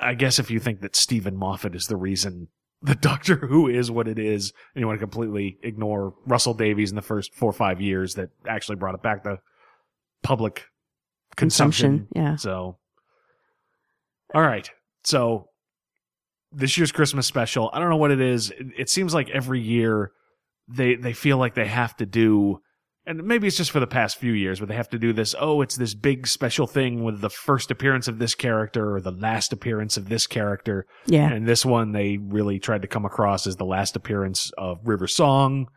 I 0.00 0.14
guess 0.14 0.38
if 0.38 0.50
you 0.50 0.58
think 0.60 0.80
that 0.80 0.96
Steven 0.96 1.36
Moffat 1.36 1.74
is 1.74 1.86
the 1.86 1.96
reason 1.96 2.48
the 2.82 2.94
Doctor 3.00 3.36
Who 3.36 3.68
is 3.68 3.90
what 3.90 4.08
it 4.08 4.18
is, 4.18 4.52
and 4.74 4.80
you 4.80 4.86
want 4.86 4.98
to 4.98 5.04
completely 5.04 5.58
ignore 5.62 6.14
Russell 6.26 6.54
Davies 6.54 6.90
in 6.90 6.96
the 6.96 7.02
first 7.02 7.34
four 7.34 7.50
or 7.50 7.54
five 7.54 7.80
years 7.80 8.14
that 8.14 8.30
actually 8.48 8.76
brought 8.76 8.94
it 8.94 9.02
back 9.02 9.24
to 9.24 9.38
public 10.22 10.64
consumption. 11.36 12.08
Consumption, 12.08 12.22
yeah. 12.22 12.36
So, 12.36 12.78
all 14.34 14.42
right. 14.42 14.68
So 15.04 15.48
this 16.52 16.76
year's 16.76 16.92
Christmas 16.92 17.26
special, 17.26 17.70
I 17.72 17.78
don't 17.78 17.90
know 17.90 17.96
what 17.96 18.10
it 18.10 18.20
is. 18.20 18.50
It, 18.50 18.66
it 18.78 18.90
seems 18.90 19.14
like 19.14 19.30
every 19.30 19.60
year 19.60 20.12
they 20.68 20.94
they 20.94 21.12
feel 21.12 21.38
like 21.38 21.54
they 21.54 21.66
have 21.66 21.96
to 21.96 22.06
do 22.06 22.60
and 23.06 23.24
maybe 23.24 23.46
it's 23.46 23.56
just 23.56 23.70
for 23.70 23.80
the 23.80 23.86
past 23.86 24.18
few 24.18 24.32
years, 24.32 24.60
but 24.60 24.68
they 24.68 24.74
have 24.74 24.90
to 24.90 24.98
do 24.98 25.12
this. 25.12 25.34
Oh, 25.40 25.62
it's 25.62 25.76
this 25.76 25.94
big 25.94 26.26
special 26.26 26.66
thing 26.66 27.02
with 27.02 27.20
the 27.20 27.30
first 27.30 27.70
appearance 27.70 28.08
of 28.08 28.18
this 28.18 28.34
character 28.34 28.94
or 28.94 29.00
the 29.00 29.10
last 29.10 29.52
appearance 29.52 29.96
of 29.96 30.08
this 30.08 30.26
character. 30.26 30.86
Yeah. 31.06 31.30
And 31.32 31.46
this 31.48 31.64
one, 31.64 31.92
they 31.92 32.18
really 32.18 32.58
tried 32.58 32.82
to 32.82 32.88
come 32.88 33.04
across 33.04 33.46
as 33.46 33.56
the 33.56 33.64
last 33.64 33.96
appearance 33.96 34.50
of 34.58 34.78
River 34.84 35.06
Song. 35.06 35.68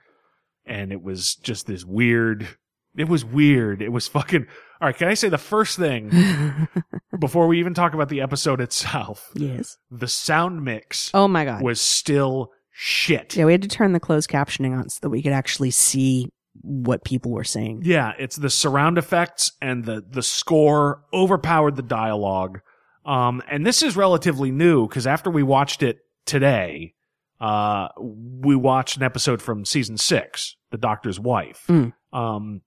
And 0.66 0.92
it 0.92 1.02
was 1.02 1.36
just 1.36 1.66
this 1.68 1.84
weird. 1.86 2.48
It 2.96 3.08
was 3.10 3.26
weird. 3.26 3.82
It 3.82 3.90
was 3.90 4.08
fucking. 4.08 4.46
All 4.82 4.88
right. 4.88 4.96
Can 4.96 5.08
I 5.08 5.14
say 5.16 5.28
the 5.30 5.38
first 5.38 5.78
thing 5.78 6.12
before 7.20 7.48
we 7.48 7.60
even 7.60 7.74
talk 7.74 7.94
about 7.94 8.10
the 8.10 8.22
episode 8.22 8.62
itself? 8.62 9.30
yes. 9.34 9.78
The 9.90 10.08
sound 10.08 10.64
mix 10.64 11.10
Oh 11.14 11.28
my 11.28 11.46
god. 11.46 11.62
was 11.64 11.82
still 11.82 12.52
shit. 12.72 13.36
Yeah, 13.36 13.46
we 13.46 13.52
had 13.54 13.62
to 13.64 13.68
turn 13.68 13.94
the 13.94 14.00
closed 14.00 14.30
captioning 14.30 14.78
on 14.78 14.90
so 14.90 15.00
that 15.02 15.10
we 15.10 15.22
could 15.24 15.32
actually 15.32 15.72
see 15.72 16.30
what 16.64 17.04
people 17.04 17.32
were 17.32 17.44
saying. 17.44 17.82
Yeah, 17.84 18.14
it's 18.18 18.36
the 18.38 18.50
surround 18.50 18.98
effects 18.98 19.52
and 19.62 19.84
the 19.86 20.04
the 20.10 20.24
score 20.24 21.04
overpowered 21.14 21.76
the 21.76 21.82
dialogue. 21.84 22.62
Um, 23.06 23.44
and 23.50 23.66
this 23.68 23.84
is 23.84 23.96
relatively 23.98 24.50
new 24.52 24.88
because 24.88 25.06
after 25.06 25.30
we 25.30 25.44
watched 25.44 25.84
it 25.84 26.00
today, 26.26 26.94
uh, 27.42 27.90
we 28.00 28.56
watched 28.56 28.96
an 28.98 29.04
episode 29.04 29.42
from 29.42 29.66
season 29.66 29.98
six, 29.98 30.56
The 30.72 30.78
Doctor's 30.78 31.20
Wife. 31.20 31.66
Mm. 31.68 31.92
Um, 32.14 32.62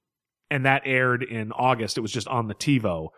and 0.51 0.67
that 0.67 0.83
aired 0.85 1.23
in 1.23 1.53
August. 1.53 1.97
It 1.97 2.03
was 2.03 2.13
just 2.13 2.29
on 2.29 2.49
the 2.49 2.55
TiVo. 2.55 3.09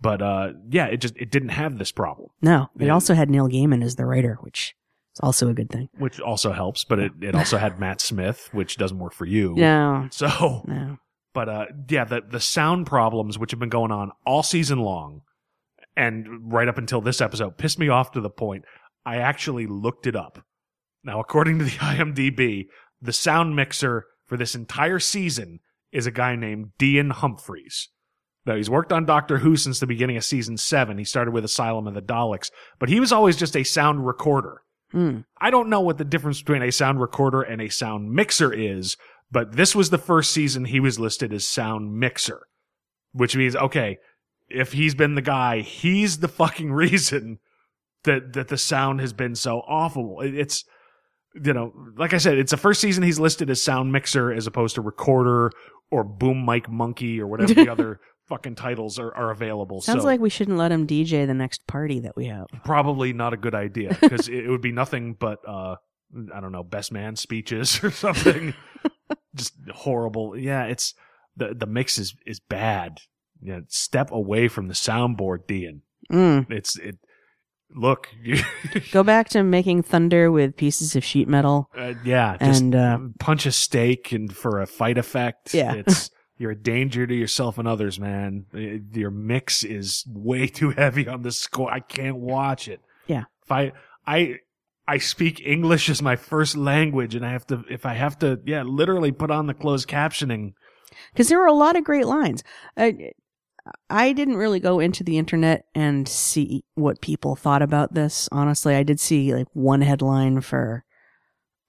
But 0.00 0.22
uh, 0.22 0.52
yeah, 0.70 0.86
it 0.86 0.98
just 0.98 1.16
it 1.16 1.32
didn't 1.32 1.48
have 1.48 1.76
this 1.78 1.90
problem, 1.90 2.28
No, 2.40 2.68
it 2.78 2.86
Yeah. 2.86 2.92
also 2.94 3.14
had 3.14 3.28
Neil 3.28 3.48
Gaiman 3.48 3.82
as 3.82 3.96
the 3.96 4.06
writer, 4.06 4.38
which 4.42 4.76
is 5.18 5.20
also 5.22 5.48
a 5.48 5.54
good 5.54 5.70
thing. 5.70 5.88
which 5.98 6.20
also 6.20 6.52
helps. 6.52 6.84
But 6.84 6.98
it, 6.98 7.12
it 7.20 7.34
also 7.34 7.58
had 7.58 7.80
Matt 7.80 8.00
Smith, 8.00 8.48
which 8.52 8.76
doesn't 8.76 8.98
work 8.98 9.12
for 9.12 9.26
you. 9.26 9.54
No, 9.56 10.08
So 10.10 10.62
no. 10.66 10.98
But 11.34 11.48
uh, 11.48 11.66
yeah, 11.88 12.04
the 12.04 12.22
the 12.28 12.40
sound 12.40 12.86
problems 12.86 13.38
which 13.38 13.50
have 13.50 13.60
been 13.60 13.68
going 13.68 13.92
on 13.92 14.12
all 14.26 14.42
season 14.42 14.78
long, 14.78 15.22
and 15.96 16.52
right 16.52 16.68
up 16.68 16.78
until 16.78 17.00
this 17.00 17.20
episode, 17.20 17.58
pissed 17.58 17.78
me 17.78 17.88
off 17.88 18.12
to 18.12 18.20
the 18.20 18.30
point 18.30 18.64
I 19.04 19.16
actually 19.16 19.66
looked 19.66 20.06
it 20.06 20.16
up. 20.16 20.44
Now, 21.04 21.20
according 21.20 21.58
to 21.58 21.64
the 21.64 21.70
IMDb, 21.78 22.66
the 23.00 23.12
sound 23.12 23.56
mixer 23.56 24.06
for 24.26 24.36
this 24.36 24.54
entire 24.54 24.98
season 24.98 25.60
is 25.92 26.06
a 26.06 26.10
guy 26.10 26.34
named 26.36 26.72
Dean 26.78 27.10
Humphreys. 27.10 27.88
Now, 28.44 28.56
he's 28.56 28.70
worked 28.70 28.92
on 28.92 29.04
Doctor 29.04 29.38
Who 29.38 29.56
since 29.56 29.78
the 29.78 29.86
beginning 29.86 30.16
of 30.16 30.24
season 30.24 30.56
seven. 30.56 30.96
He 30.98 31.04
started 31.04 31.32
with 31.32 31.44
Asylum 31.44 31.86
of 31.86 31.94
the 31.94 32.00
Daleks, 32.02 32.50
but 32.78 32.88
he 32.88 32.98
was 32.98 33.12
always 33.12 33.36
just 33.36 33.56
a 33.56 33.62
sound 33.62 34.06
recorder. 34.06 34.62
Hmm. 34.90 35.20
I 35.40 35.50
don't 35.50 35.68
know 35.68 35.80
what 35.80 35.98
the 35.98 36.04
difference 36.04 36.40
between 36.40 36.62
a 36.62 36.72
sound 36.72 37.00
recorder 37.00 37.42
and 37.42 37.60
a 37.60 37.68
sound 37.68 38.10
mixer 38.10 38.52
is, 38.52 38.96
but 39.30 39.56
this 39.56 39.74
was 39.74 39.90
the 39.90 39.98
first 39.98 40.30
season 40.32 40.64
he 40.64 40.80
was 40.80 40.98
listed 40.98 41.32
as 41.32 41.46
sound 41.46 41.98
mixer, 41.98 42.46
which 43.12 43.36
means, 43.36 43.54
okay, 43.54 43.98
if 44.48 44.72
he's 44.72 44.94
been 44.94 45.14
the 45.14 45.22
guy, 45.22 45.60
he's 45.60 46.18
the 46.18 46.28
fucking 46.28 46.72
reason 46.72 47.38
that, 48.04 48.32
that 48.32 48.48
the 48.48 48.56
sound 48.56 49.00
has 49.00 49.12
been 49.12 49.34
so 49.34 49.58
awful. 49.68 50.20
It's, 50.22 50.64
you 51.34 51.52
know, 51.52 51.72
like 51.96 52.14
I 52.14 52.18
said, 52.18 52.38
it's 52.38 52.52
the 52.52 52.56
first 52.56 52.80
season 52.80 53.02
he's 53.02 53.20
listed 53.20 53.50
as 53.50 53.62
sound 53.62 53.92
mixer 53.92 54.32
as 54.32 54.46
opposed 54.46 54.76
to 54.76 54.80
recorder 54.80 55.50
or 55.90 56.04
boom 56.04 56.46
mic 56.46 56.68
monkey 56.68 57.20
or 57.20 57.26
whatever 57.26 57.54
the 57.54 57.68
other 57.72 58.00
fucking 58.28 58.54
titles 58.54 58.98
are, 58.98 59.14
are 59.14 59.30
available. 59.30 59.80
Sounds 59.80 60.02
so 60.02 60.06
like 60.06 60.20
we 60.20 60.30
shouldn't 60.30 60.58
let 60.58 60.70
him 60.72 60.86
DJ 60.86 61.26
the 61.26 61.34
next 61.34 61.66
party 61.66 62.00
that 62.00 62.16
we 62.16 62.26
have. 62.26 62.46
probably 62.64 63.12
not 63.12 63.32
a 63.32 63.36
good 63.36 63.54
idea 63.54 63.96
because 64.00 64.28
it, 64.28 64.44
it 64.44 64.48
would 64.50 64.60
be 64.60 64.72
nothing 64.72 65.14
but, 65.14 65.38
uh, 65.46 65.76
I 66.34 66.40
don't 66.40 66.52
know, 66.52 66.62
best 66.62 66.92
man 66.92 67.16
speeches 67.16 67.82
or 67.82 67.90
something. 68.04 68.54
Just 69.34 69.54
horrible. 69.72 70.36
Yeah, 70.36 70.64
it's 70.64 70.94
the 71.36 71.54
the 71.54 71.66
mix 71.66 71.98
is 71.98 72.14
is 72.26 72.40
bad. 72.40 72.98
Yeah, 73.40 73.60
step 73.68 74.10
away 74.10 74.48
from 74.48 74.68
the 74.68 74.74
soundboard, 74.74 75.46
Dean. 75.46 75.82
Mm. 76.10 76.50
It's 76.50 76.76
it. 76.78 76.98
Look, 77.74 78.08
you, 78.22 78.38
Go 78.92 79.02
back 79.02 79.28
to 79.30 79.42
making 79.42 79.82
thunder 79.82 80.32
with 80.32 80.56
pieces 80.56 80.96
of 80.96 81.04
sheet 81.04 81.28
metal. 81.28 81.68
uh, 81.76 81.92
yeah, 82.02 82.36
just 82.40 82.62
And, 82.62 82.74
uh, 82.74 82.98
punch 83.20 83.44
a 83.44 83.52
steak 83.52 84.10
and 84.10 84.34
for 84.34 84.62
a 84.62 84.66
fight 84.66 84.96
effect. 84.96 85.52
Yeah. 85.52 85.74
it's 85.74 86.10
you're 86.38 86.52
a 86.52 86.56
danger 86.56 87.06
to 87.06 87.14
yourself 87.14 87.58
and 87.58 87.66
others, 87.68 87.98
man. 88.00 88.46
Uh, 88.54 88.80
Your 88.98 89.10
mix 89.10 89.64
is 89.64 90.04
way 90.08 90.46
too 90.60 90.70
heavy 90.70 91.06
on 91.08 91.22
the 91.22 91.32
score. 91.32 91.70
I 91.72 91.80
can't 91.80 92.16
watch 92.16 92.68
it. 92.68 92.80
Yeah. 93.06 93.24
If 93.44 93.52
I 93.52 93.72
I 94.06 94.36
I 94.86 94.98
speak 94.98 95.42
English 95.44 95.90
as 95.90 96.00
my 96.00 96.16
first 96.16 96.56
language, 96.56 97.14
and 97.14 97.26
I 97.26 97.32
have 97.32 97.46
to 97.48 97.64
if 97.68 97.84
I 97.84 97.94
have 97.94 98.18
to, 98.20 98.40
yeah, 98.46 98.62
literally 98.62 99.12
put 99.12 99.30
on 99.30 99.46
the 99.46 99.54
closed 99.54 99.88
captioning. 99.88 100.52
because 101.12 101.28
there 101.28 101.38
were 101.38 101.46
a 101.46 101.52
lot 101.52 101.76
of 101.76 101.84
great 101.84 102.06
lines. 102.06 102.42
I, 102.76 103.10
I 103.90 104.12
didn't 104.14 104.36
really 104.38 104.60
go 104.60 104.80
into 104.80 105.04
the 105.04 105.18
internet 105.18 105.64
and 105.74 106.08
see 106.08 106.64
what 106.74 107.02
people 107.02 107.36
thought 107.36 107.60
about 107.60 107.92
this. 107.92 108.26
Honestly, 108.32 108.74
I 108.74 108.82
did 108.82 108.98
see 108.98 109.34
like 109.34 109.48
one 109.52 109.82
headline 109.82 110.40
for, 110.40 110.84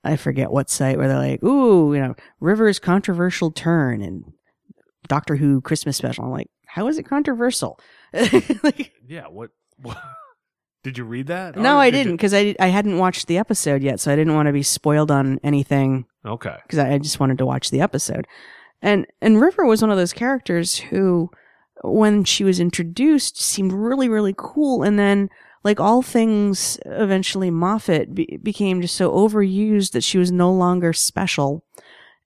I 0.01 0.15
forget 0.15 0.49
what 0.51 0.69
site 0.69 0.97
where 0.97 1.10
they're 1.10 1.17
like, 1.17 1.43
"Ooh, 1.43 1.93
you 1.93 1.99
know, 1.99 2.15
River's 2.39 2.79
controversial 2.79 3.51
turn 3.51 4.01
and 4.01 4.32
Doctor 5.09 5.35
Who 5.35 5.59
Christmas 5.59 5.97
special." 5.97 6.23
I'm 6.23 6.31
like, 6.31 6.49
how 6.65 6.87
is 6.87 6.97
it 6.97 7.03
controversial? 7.03 7.77
Like, 8.63 8.93
Yeah, 9.07 9.25
what? 9.27 9.51
what 9.81 9.97
did 10.83 10.97
you 10.97 11.03
read 11.03 11.27
that? 11.27 11.57
no, 11.57 11.77
I 11.77 11.89
did 11.89 11.97
didn't 12.03 12.13
because 12.15 12.33
I 12.33 12.55
I 12.59 12.67
hadn't 12.67 12.97
watched 12.97 13.27
the 13.27 13.37
episode 13.37 13.83
yet, 13.83 13.99
so 13.99 14.11
I 14.11 14.15
didn't 14.15 14.35
want 14.35 14.47
to 14.47 14.53
be 14.53 14.63
spoiled 14.63 15.11
on 15.11 15.39
anything 15.43 16.05
Okay. 16.25 16.55
because 16.63 16.79
I, 16.79 16.93
I 16.93 16.97
just 16.97 17.19
wanted 17.19 17.37
to 17.39 17.45
watch 17.45 17.69
the 17.71 17.81
episode. 17.81 18.25
And 18.81 19.05
and 19.21 19.41
River 19.41 19.65
was 19.65 19.81
one 19.81 19.91
of 19.91 19.97
those 19.97 20.13
characters 20.13 20.77
who, 20.77 21.29
when 21.83 22.23
she 22.23 22.43
was 22.45 22.59
introduced, 22.59 23.41
seemed 23.41 23.73
really 23.73 24.07
really 24.07 24.33
cool, 24.37 24.83
and 24.83 24.97
then 24.97 25.29
like 25.65 25.79
all 25.81 26.01
things, 26.01 26.79
eventually 26.85 27.49
Moffat 27.51 28.15
be- 28.15 28.39
became 28.41 28.81
just 28.81 28.95
so 28.95 29.11
overused 29.11 29.91
that 29.91 30.03
she 30.05 30.17
was 30.17 30.31
no 30.31 30.49
longer 30.53 30.93
special. 30.93 31.65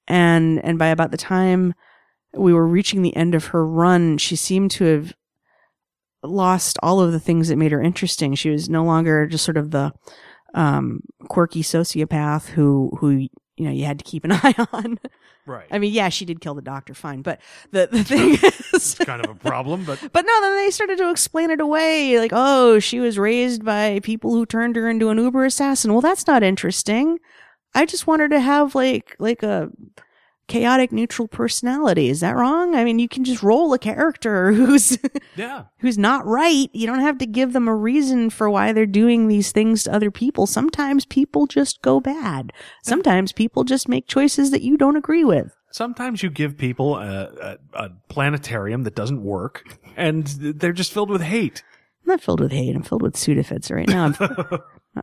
And 0.07 0.63
and 0.63 0.77
by 0.77 0.87
about 0.87 1.09
the 1.11 1.17
time 1.17 1.73
we 2.35 2.53
were 2.53 2.67
reaching 2.67 3.01
the 3.01 3.15
end 3.15 3.35
of 3.35 3.47
her 3.47 3.65
run, 3.65 4.17
she 4.17 4.35
seemed 4.35 4.71
to 4.71 4.83
have 4.85 5.13
lost 6.23 6.77
all 6.81 7.01
of 7.01 7.11
the 7.11 7.19
things 7.19 7.49
that 7.49 7.57
made 7.57 7.71
her 7.71 7.81
interesting. 7.81 8.33
She 8.35 8.49
was 8.49 8.69
no 8.69 8.83
longer 8.83 9.27
just 9.27 9.43
sort 9.43 9.57
of 9.57 9.71
the 9.71 9.93
um, 10.53 11.01
quirky 11.29 11.61
sociopath 11.61 12.47
who 12.47 12.91
who 12.99 13.09
you 13.09 13.29
know 13.57 13.71
you 13.71 13.85
had 13.85 13.99
to 13.99 14.05
keep 14.05 14.23
an 14.23 14.31
eye 14.33 14.55
on. 14.71 14.99
Right. 15.45 15.67
I 15.69 15.77
mean, 15.77 15.91
yeah, 15.91 16.07
she 16.07 16.23
did 16.23 16.39
kill 16.39 16.53
the 16.53 16.61
doctor, 16.61 16.93
fine, 16.93 17.21
but 17.21 17.41
the 17.71 17.89
the 17.91 18.03
thing 18.03 18.33
is, 18.35 18.43
It's 18.73 18.95
kind 18.95 19.23
of 19.23 19.29
a 19.29 19.35
problem, 19.35 19.83
but 19.83 19.99
but 20.13 20.25
no, 20.25 20.41
then 20.41 20.55
they 20.55 20.71
started 20.71 20.97
to 20.99 21.11
explain 21.11 21.51
it 21.51 21.59
away, 21.59 22.17
like, 22.17 22.31
oh, 22.33 22.79
she 22.79 22.99
was 23.01 23.19
raised 23.19 23.65
by 23.65 23.99
people 24.03 24.31
who 24.33 24.45
turned 24.45 24.77
her 24.77 24.89
into 24.89 25.09
an 25.09 25.17
Uber 25.17 25.43
assassin. 25.43 25.91
Well, 25.91 26.01
that's 26.01 26.27
not 26.27 26.43
interesting. 26.43 27.19
I 27.75 27.85
just 27.85 28.07
want 28.07 28.21
her 28.21 28.29
to 28.29 28.39
have 28.39 28.75
like 28.75 29.15
like 29.19 29.43
a 29.43 29.69
chaotic 30.47 30.91
neutral 30.91 31.27
personality. 31.27 32.09
Is 32.09 32.19
that 32.19 32.35
wrong? 32.35 32.75
I 32.75 32.83
mean, 32.83 32.99
you 32.99 33.07
can 33.07 33.23
just 33.23 33.43
roll 33.43 33.73
a 33.73 33.79
character 33.79 34.51
who's 34.53 34.97
yeah. 35.35 35.65
who's 35.79 35.97
not 35.97 36.25
right. 36.25 36.69
You 36.73 36.87
don't 36.87 36.99
have 36.99 37.17
to 37.19 37.25
give 37.25 37.53
them 37.53 37.67
a 37.67 37.75
reason 37.75 38.29
for 38.29 38.49
why 38.49 38.73
they're 38.73 38.85
doing 38.85 39.27
these 39.27 39.51
things 39.51 39.83
to 39.83 39.93
other 39.93 40.11
people. 40.11 40.45
Sometimes 40.47 41.05
people 41.05 41.47
just 41.47 41.81
go 41.81 41.99
bad. 41.99 42.51
Sometimes 42.83 43.31
people 43.31 43.63
just 43.63 43.87
make 43.87 44.07
choices 44.07 44.51
that 44.51 44.61
you 44.61 44.77
don't 44.77 44.97
agree 44.97 45.23
with. 45.23 45.55
Sometimes 45.71 46.21
you 46.21 46.29
give 46.29 46.55
people 46.55 46.97
a, 46.97 47.31
a, 47.41 47.57
a 47.73 47.89
planetarium 48.07 48.83
that 48.83 48.93
doesn't 48.93 49.23
work, 49.23 49.65
and 49.97 50.27
they're 50.27 50.71
just 50.71 50.93
filled 50.93 51.09
with 51.09 51.21
hate. 51.21 51.63
I'm 52.03 52.11
not 52.11 52.21
filled 52.21 52.41
with 52.41 52.51
hate. 52.51 52.75
I'm 52.75 52.83
filled 52.83 53.01
with 53.01 53.15
Sudafeds 53.15 53.73
right 53.73 53.87
now. 53.87 54.13
I'm, 54.19 54.59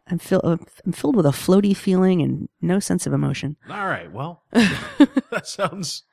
I'm, 0.07 0.19
fill, 0.19 0.41
I'm 0.45 0.93
filled 0.93 1.17
with 1.17 1.27
a 1.27 1.31
floaty 1.31 1.77
feeling 1.77 2.23
and 2.23 2.49
no 2.61 2.79
sense 2.79 3.07
of 3.07 3.13
emotion. 3.13 3.57
All 3.69 3.87
right, 3.87 4.11
well, 4.13 4.45
that 4.53 5.43
sounds 5.45 6.05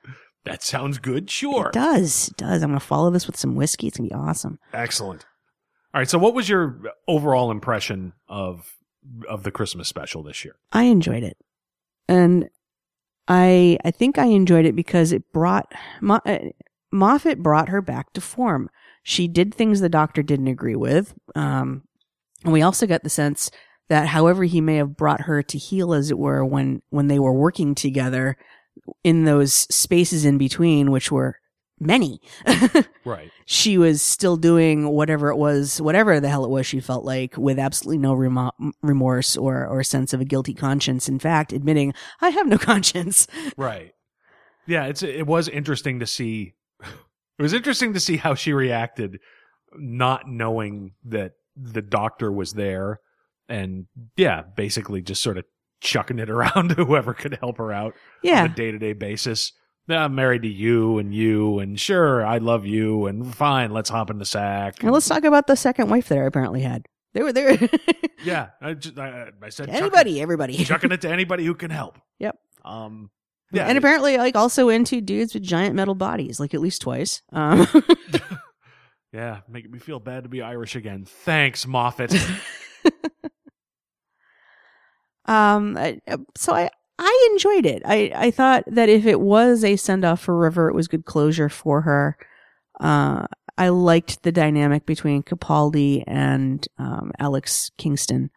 that 0.45 0.63
sounds 0.63 0.97
good. 0.97 1.29
Sure, 1.29 1.67
It 1.67 1.73
does. 1.73 2.29
It 2.29 2.37
does. 2.37 2.63
I'm 2.63 2.69
going 2.69 2.79
to 2.79 2.85
follow 2.85 3.11
this 3.11 3.27
with 3.27 3.37
some 3.37 3.55
whiskey. 3.55 3.87
It's 3.87 3.97
going 3.97 4.09
to 4.09 4.15
be 4.15 4.19
awesome. 4.19 4.59
excellent. 4.73 5.25
All 5.93 6.01
right, 6.01 6.09
so 6.09 6.17
what 6.17 6.33
was 6.33 6.47
your 6.49 6.79
overall 7.07 7.51
impression 7.51 8.13
of 8.27 8.75
of 9.27 9.43
the 9.43 9.51
Christmas 9.51 9.87
special 9.87 10.23
this 10.23 10.43
year? 10.43 10.55
I 10.71 10.83
enjoyed 10.83 11.23
it. 11.23 11.37
And 12.07 12.49
I 13.27 13.77
I 13.83 13.91
think 13.91 14.17
I 14.17 14.25
enjoyed 14.25 14.65
it 14.65 14.75
because 14.75 15.11
it 15.11 15.31
brought 15.33 15.71
Mo, 16.01 16.19
uh, 16.25 16.39
Moffat 16.91 17.43
brought 17.43 17.69
her 17.69 17.81
back 17.81 18.13
to 18.13 18.21
form. 18.21 18.69
She 19.03 19.27
did 19.27 19.53
things 19.53 19.79
the 19.79 19.89
doctor 19.89 20.23
didn't 20.23 20.47
agree 20.47 20.75
with. 20.75 21.13
Um 21.35 21.83
and 22.43 22.53
we 22.53 22.61
also 22.61 22.85
got 22.85 23.03
the 23.03 23.09
sense 23.09 23.49
that 23.89 24.07
however 24.07 24.43
he 24.43 24.61
may 24.61 24.75
have 24.75 24.97
brought 24.97 25.21
her 25.21 25.41
to 25.43 25.57
heel 25.57 25.93
as 25.93 26.11
it 26.11 26.17
were 26.17 26.43
when 26.45 26.81
when 26.89 27.07
they 27.07 27.19
were 27.19 27.33
working 27.33 27.75
together 27.75 28.37
in 29.03 29.25
those 29.25 29.53
spaces 29.53 30.25
in 30.25 30.37
between 30.37 30.91
which 30.91 31.11
were 31.11 31.37
many 31.79 32.19
Right. 33.05 33.29
she 33.45 33.77
was 33.77 34.01
still 34.01 34.35
doing 34.35 34.89
whatever 34.89 35.29
it 35.29 35.37
was, 35.37 35.79
whatever 35.79 36.19
the 36.19 36.27
hell 36.29 36.43
it 36.43 36.49
was 36.49 36.65
she 36.65 36.79
felt 36.79 37.05
like, 37.05 37.37
with 37.37 37.59
absolutely 37.59 37.99
no 37.99 38.13
remo- 38.13 38.51
remorse 38.81 39.37
or 39.37 39.65
or 39.67 39.83
sense 39.83 40.11
of 40.11 40.19
a 40.19 40.25
guilty 40.25 40.53
conscience. 40.55 41.07
In 41.07 41.19
fact, 41.19 41.53
admitting 41.53 41.93
I 42.19 42.29
have 42.29 42.47
no 42.47 42.57
conscience. 42.71 43.27
Right. 43.55 43.93
Yeah, 44.65 44.85
it's 44.85 45.03
it 45.03 45.27
was 45.27 45.47
interesting 45.47 45.99
to 45.99 46.07
see. 46.07 46.53
It 46.81 47.41
was 47.43 47.53
interesting 47.53 47.93
to 47.93 47.99
see 47.99 48.17
how 48.17 48.33
she 48.33 48.51
reacted, 48.53 49.19
not 49.75 50.27
knowing 50.27 50.93
that 51.05 51.33
the 51.55 51.83
doctor 51.83 52.31
was 52.31 52.53
there, 52.53 52.99
and 53.49 53.87
yeah, 54.15 54.41
basically 54.55 55.01
just 55.01 55.21
sort 55.21 55.37
of 55.37 55.45
chucking 55.81 56.19
it 56.19 56.29
around 56.31 56.69
to 56.69 56.85
whoever 56.85 57.13
could 57.13 57.37
help 57.39 57.57
her 57.57 57.71
out 57.71 57.93
Yeah. 58.23 58.41
on 58.43 58.51
a 58.51 58.55
day 58.55 58.71
to 58.71 58.79
day 58.79 58.93
basis. 58.93 59.53
Yeah, 59.87 60.03
I'm 60.03 60.15
married 60.15 60.41
to 60.41 60.49
you 60.49 60.97
and 60.97 61.13
you, 61.13 61.59
and 61.59 61.79
sure, 61.79 62.25
I 62.25 62.39
love 62.39 62.65
you, 62.65 63.05
and 63.05 63.33
fine, 63.33 63.71
let's 63.71 63.89
hop 63.89 64.09
in 64.09 64.17
the 64.19 64.25
sack. 64.25 64.83
And 64.83 64.91
let's 64.91 65.07
talk 65.07 65.23
about 65.23 65.47
the 65.47 65.55
second 65.55 65.89
wife 65.89 66.09
that 66.09 66.17
I 66.17 66.23
apparently 66.23 66.59
had. 66.61 66.85
They 67.13 67.23
were 67.23 67.31
there. 67.31 67.57
yeah, 68.23 68.49
I, 68.61 68.73
just, 68.73 68.99
I, 68.99 69.29
I 69.41 69.47
said 69.49 69.67
chucking- 69.67 69.81
Anybody, 69.81 70.21
everybody. 70.21 70.57
chucking 70.65 70.91
it 70.91 70.99
to 71.01 71.09
anybody 71.09 71.45
who 71.45 71.55
can 71.55 71.71
help. 71.71 71.97
Yep. 72.19 72.37
Um. 72.65 73.09
Yeah, 73.53 73.63
and 73.67 73.77
apparently, 73.77 74.17
like 74.17 74.35
also 74.35 74.67
into 74.67 74.99
dudes 74.99 75.33
with 75.33 75.41
giant 75.41 75.73
metal 75.73 75.95
bodies, 75.95 76.37
like 76.37 76.53
at 76.53 76.59
least 76.59 76.81
twice. 76.81 77.21
Um, 77.31 77.65
Yeah, 79.13 79.39
making 79.47 79.71
me 79.71 79.79
feel 79.79 80.01
bad 80.01 80.23
to 80.23 80.29
be 80.29 80.41
Irish 80.41 80.75
again. 80.75 81.05
Thanks, 81.05 81.65
Moffat. 81.65 82.13
Um, 85.27 85.77
so 86.35 86.53
I 86.53 86.69
I 86.99 87.29
enjoyed 87.33 87.65
it. 87.65 87.81
I 87.85 88.11
I 88.15 88.31
thought 88.31 88.63
that 88.67 88.89
if 88.89 89.05
it 89.05 89.19
was 89.19 89.63
a 89.63 89.75
send 89.75 90.05
off 90.05 90.21
for 90.21 90.37
River, 90.37 90.69
it 90.69 90.73
was 90.75 90.87
good 90.87 91.05
closure 91.05 91.49
for 91.49 91.81
her. 91.81 92.17
Uh, 92.79 93.27
I 93.57 93.69
liked 93.69 94.23
the 94.23 94.31
dynamic 94.31 94.85
between 94.85 95.23
Capaldi 95.23 96.03
and 96.05 96.65
um, 96.77 97.11
Alex 97.19 97.71
Kingston, 97.77 98.29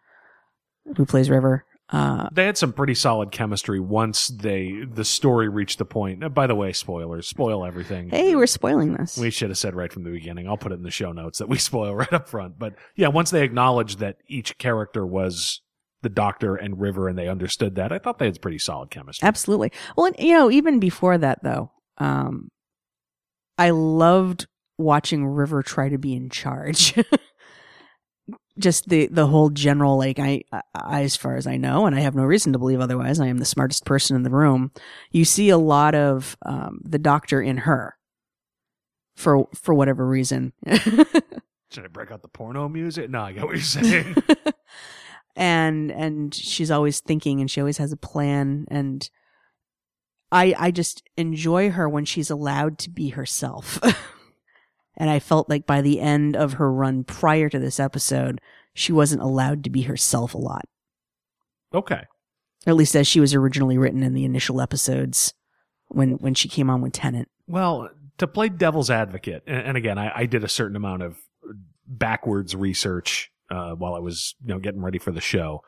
who 0.97 1.05
plays 1.05 1.29
River. 1.31 1.65
Uh, 1.93 2.29
they 2.33 2.47
had 2.47 2.57
some 2.57 2.73
pretty 2.73 2.95
solid 2.95 3.33
chemistry 3.33 3.81
once 3.81 4.29
they 4.29 4.85
the 4.93 5.05
story 5.05 5.49
reached 5.49 5.79
the 5.79 5.85
point. 5.85 6.23
uh, 6.23 6.29
By 6.29 6.47
the 6.47 6.55
way, 6.55 6.73
spoilers, 6.73 7.27
spoil 7.27 7.65
everything. 7.67 8.09
hey, 8.11 8.37
we're 8.37 8.47
spoiling 8.47 8.95
this. 8.95 9.19
We 9.19 9.31
should 9.31 9.51
have 9.51 9.59
said 9.59 9.75
right 9.75 9.93
from 9.93 10.05
the 10.05 10.11
beginning. 10.11 10.47
I'll 10.49 10.57
put 10.57 10.71
it 10.71 10.77
in 10.77 10.85
the 10.85 10.91
show 10.93 11.11
notes 11.13 11.39
that 11.39 11.49
we 11.49 11.59
spoil 11.71 11.95
right 11.95 12.13
up 12.13 12.29
front. 12.29 12.59
But 12.59 12.75
yeah, 12.95 13.09
once 13.09 13.31
they 13.31 13.43
acknowledged 13.43 13.99
that 13.99 14.19
each 14.29 14.57
character 14.59 15.05
was 15.05 15.63
the 16.03 16.09
Doctor 16.09 16.57
and 16.57 16.81
River, 16.81 17.09
and 17.09 17.19
they 17.19 17.29
understood 17.29 17.75
that, 17.77 17.93
I 17.93 17.99
thought 17.99 18.19
they 18.19 18.27
had 18.27 18.41
pretty 18.41 18.59
solid 18.59 18.91
chemistry. 18.91 19.27
Absolutely. 19.27 19.73
Well, 19.97 20.07
and, 20.07 20.17
you 20.19 20.33
know, 20.33 20.51
even 20.51 20.81
before 20.81 21.19
that, 21.19 21.43
though, 21.43 21.71
um, 21.99 22.49
I 23.59 23.71
loved 23.71 24.47
watching 24.79 25.27
River 25.27 25.63
try 25.63 25.89
to 25.89 25.99
be 25.99 26.15
in 26.15 26.31
charge. 26.31 26.95
Just 28.59 28.89
the 28.91 29.07
the 29.07 29.27
whole 29.27 29.49
general 29.49 29.97
like 29.97 30.19
I, 30.19 30.43
I 30.75 31.03
as 31.03 31.17
far 31.17 31.37
as 31.37 31.47
I 31.47 31.57
know, 31.57 31.87
and 31.87 31.97
I 31.97 32.01
have 32.01 32.15
no 32.15 32.25
reason 32.25 32.53
to 32.53 32.59
believe 32.59 32.81
otherwise. 32.81 33.19
I 33.19 33.29
am 33.29 33.39
the 33.39 33.47
smartest 33.47 33.87
person 33.87 34.17
in 34.17 34.23
the 34.23 34.31
room. 34.31 34.71
You 35.11 35.25
see 35.25 35.49
a 35.49 35.57
lot 35.57 35.95
of 35.95 36.37
um, 36.45 36.81
the 36.85 36.99
Doctor 36.99 37.41
in 37.41 37.59
her 37.59 37.97
for 39.17 39.47
for 39.55 39.73
whatever 39.75 40.07
reason. 40.07 40.53
Should 41.71 41.85
I 41.85 41.89
break 41.89 42.11
out 42.11 42.21
the 42.23 42.29
porno 42.29 42.69
music? 42.69 43.09
No, 43.09 43.23
I 43.23 43.33
get 43.33 43.45
what 43.45 43.53
you're 43.53 43.61
saying. 43.63 44.17
and 45.37 45.91
and 45.91 46.35
she's 46.35 46.71
always 46.71 47.01
thinking 47.01 47.41
and 47.41 47.51
she 47.51 47.61
always 47.61 47.79
has 47.79 47.93
a 47.93 47.97
plan 47.97 48.67
and 48.71 49.09
I 50.33 50.55
I 50.59 50.71
just 50.71 51.03
enjoy 51.17 51.71
her 51.71 51.89
when 51.89 52.05
she's 52.05 52.31
allowed 52.31 52.79
to 52.79 52.91
be 52.91 53.11
herself. 53.11 53.79
and 54.97 55.11
I 55.11 55.19
felt 55.19 55.49
like 55.49 55.67
by 55.67 55.81
the 55.81 56.01
end 56.01 56.37
of 56.37 56.55
her 56.55 56.73
run 56.73 57.05
prior 57.05 57.49
to 57.49 57.59
this 57.59 57.81
episode, 57.81 58.41
she 58.75 58.93
wasn't 58.93 59.23
allowed 59.23 59.65
to 59.65 59.71
be 59.71 59.83
herself 59.83 60.35
a 60.35 60.39
lot. 60.39 60.67
okay. 61.75 62.05
At 62.67 62.77
least 62.77 62.95
as 62.95 63.07
she 63.07 63.21
was 63.21 63.35
originally 63.35 63.79
written 63.79 64.03
in 64.03 64.13
the 64.13 64.27
initial 64.27 64.61
episodes 64.61 65.33
when 65.89 66.13
when 66.13 66.35
she 66.35 66.49
came 66.49 66.69
on 66.69 66.83
with 66.83 66.93
Tennant. 66.93 67.29
Well, 67.47 67.89
to 68.19 68.27
play 68.27 68.51
devil's 68.51 68.91
advocate, 68.91 69.43
and, 69.47 69.69
and 69.69 69.77
again, 69.77 69.99
I, 69.99 70.13
I 70.15 70.27
did 70.27 70.45
a 70.45 70.49
certain 70.49 70.77
amount 70.77 71.03
of 71.03 71.17
backwards 71.87 72.55
research 72.55 73.33
uh, 73.51 73.73
while 73.73 73.95
I 73.95 73.99
was 73.99 74.35
you 74.45 74.55
know 74.55 74.59
getting 74.61 74.83
ready 74.83 74.99
for 74.99 75.11
the 75.13 75.21
show, 75.21 75.61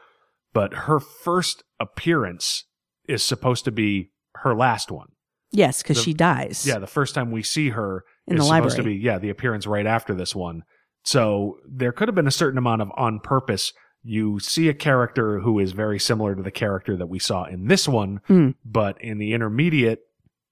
but 0.52 0.72
her 0.74 1.00
first 1.00 1.64
appearance 1.80 2.64
is 3.08 3.22
supposed 3.22 3.64
to 3.64 3.72
be 3.72 4.10
her 4.36 4.54
last 4.54 4.90
one. 4.90 5.08
Yes, 5.50 5.82
because 5.82 6.00
she 6.02 6.14
dies. 6.14 6.66
Yeah, 6.66 6.78
the 6.78 6.86
first 6.86 7.14
time 7.14 7.30
we 7.30 7.42
see 7.42 7.70
her 7.70 8.04
In 8.26 8.36
is 8.36 8.40
the 8.40 8.46
supposed 8.56 8.76
to 8.76 8.82
library. 8.82 8.98
be 8.98 9.04
yeah 9.04 9.18
the 9.18 9.28
appearance 9.30 9.66
right 9.66 9.86
after 9.86 10.14
this 10.14 10.34
one. 10.34 10.62
So 11.04 11.58
there 11.68 11.92
could 11.92 12.08
have 12.08 12.14
been 12.14 12.26
a 12.28 12.30
certain 12.30 12.56
amount 12.58 12.80
of 12.82 12.90
on 12.96 13.20
purpose. 13.20 13.72
You 14.04 14.38
see 14.40 14.68
a 14.68 14.74
character 14.74 15.40
who 15.40 15.58
is 15.58 15.72
very 15.72 15.98
similar 15.98 16.34
to 16.34 16.42
the 16.42 16.50
character 16.50 16.96
that 16.96 17.08
we 17.08 17.18
saw 17.18 17.44
in 17.44 17.66
this 17.66 17.86
one, 17.86 18.20
Hmm. 18.28 18.50
but 18.64 19.00
in 19.02 19.18
the 19.18 19.32
intermediate, 19.32 20.00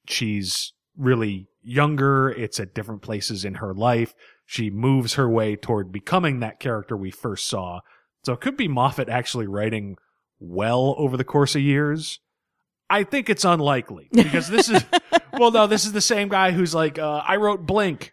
she's 0.06 0.72
really 0.96 1.48
younger. 1.62 2.30
It's 2.30 2.60
at 2.60 2.74
different 2.74 3.02
places 3.02 3.44
in 3.44 3.54
her 3.54 3.74
life. 3.74 4.14
She 4.50 4.68
moves 4.68 5.14
her 5.14 5.30
way 5.30 5.54
toward 5.54 5.92
becoming 5.92 6.40
that 6.40 6.58
character 6.58 6.96
we 6.96 7.12
first 7.12 7.46
saw. 7.46 7.82
So 8.24 8.32
it 8.32 8.40
could 8.40 8.56
be 8.56 8.66
Moffat 8.66 9.08
actually 9.08 9.46
writing 9.46 9.96
well 10.40 10.96
over 10.98 11.16
the 11.16 11.22
course 11.22 11.54
of 11.54 11.62
years. 11.62 12.18
I 12.90 13.04
think 13.04 13.30
it's 13.30 13.44
unlikely 13.44 14.08
because 14.12 14.48
this 14.48 14.68
is, 14.68 14.84
well, 15.38 15.52
no, 15.52 15.68
this 15.68 15.84
is 15.84 15.92
the 15.92 16.00
same 16.00 16.28
guy 16.28 16.50
who's 16.50 16.74
like, 16.74 16.98
uh, 16.98 17.22
I 17.24 17.36
wrote 17.36 17.64
Blink. 17.64 18.12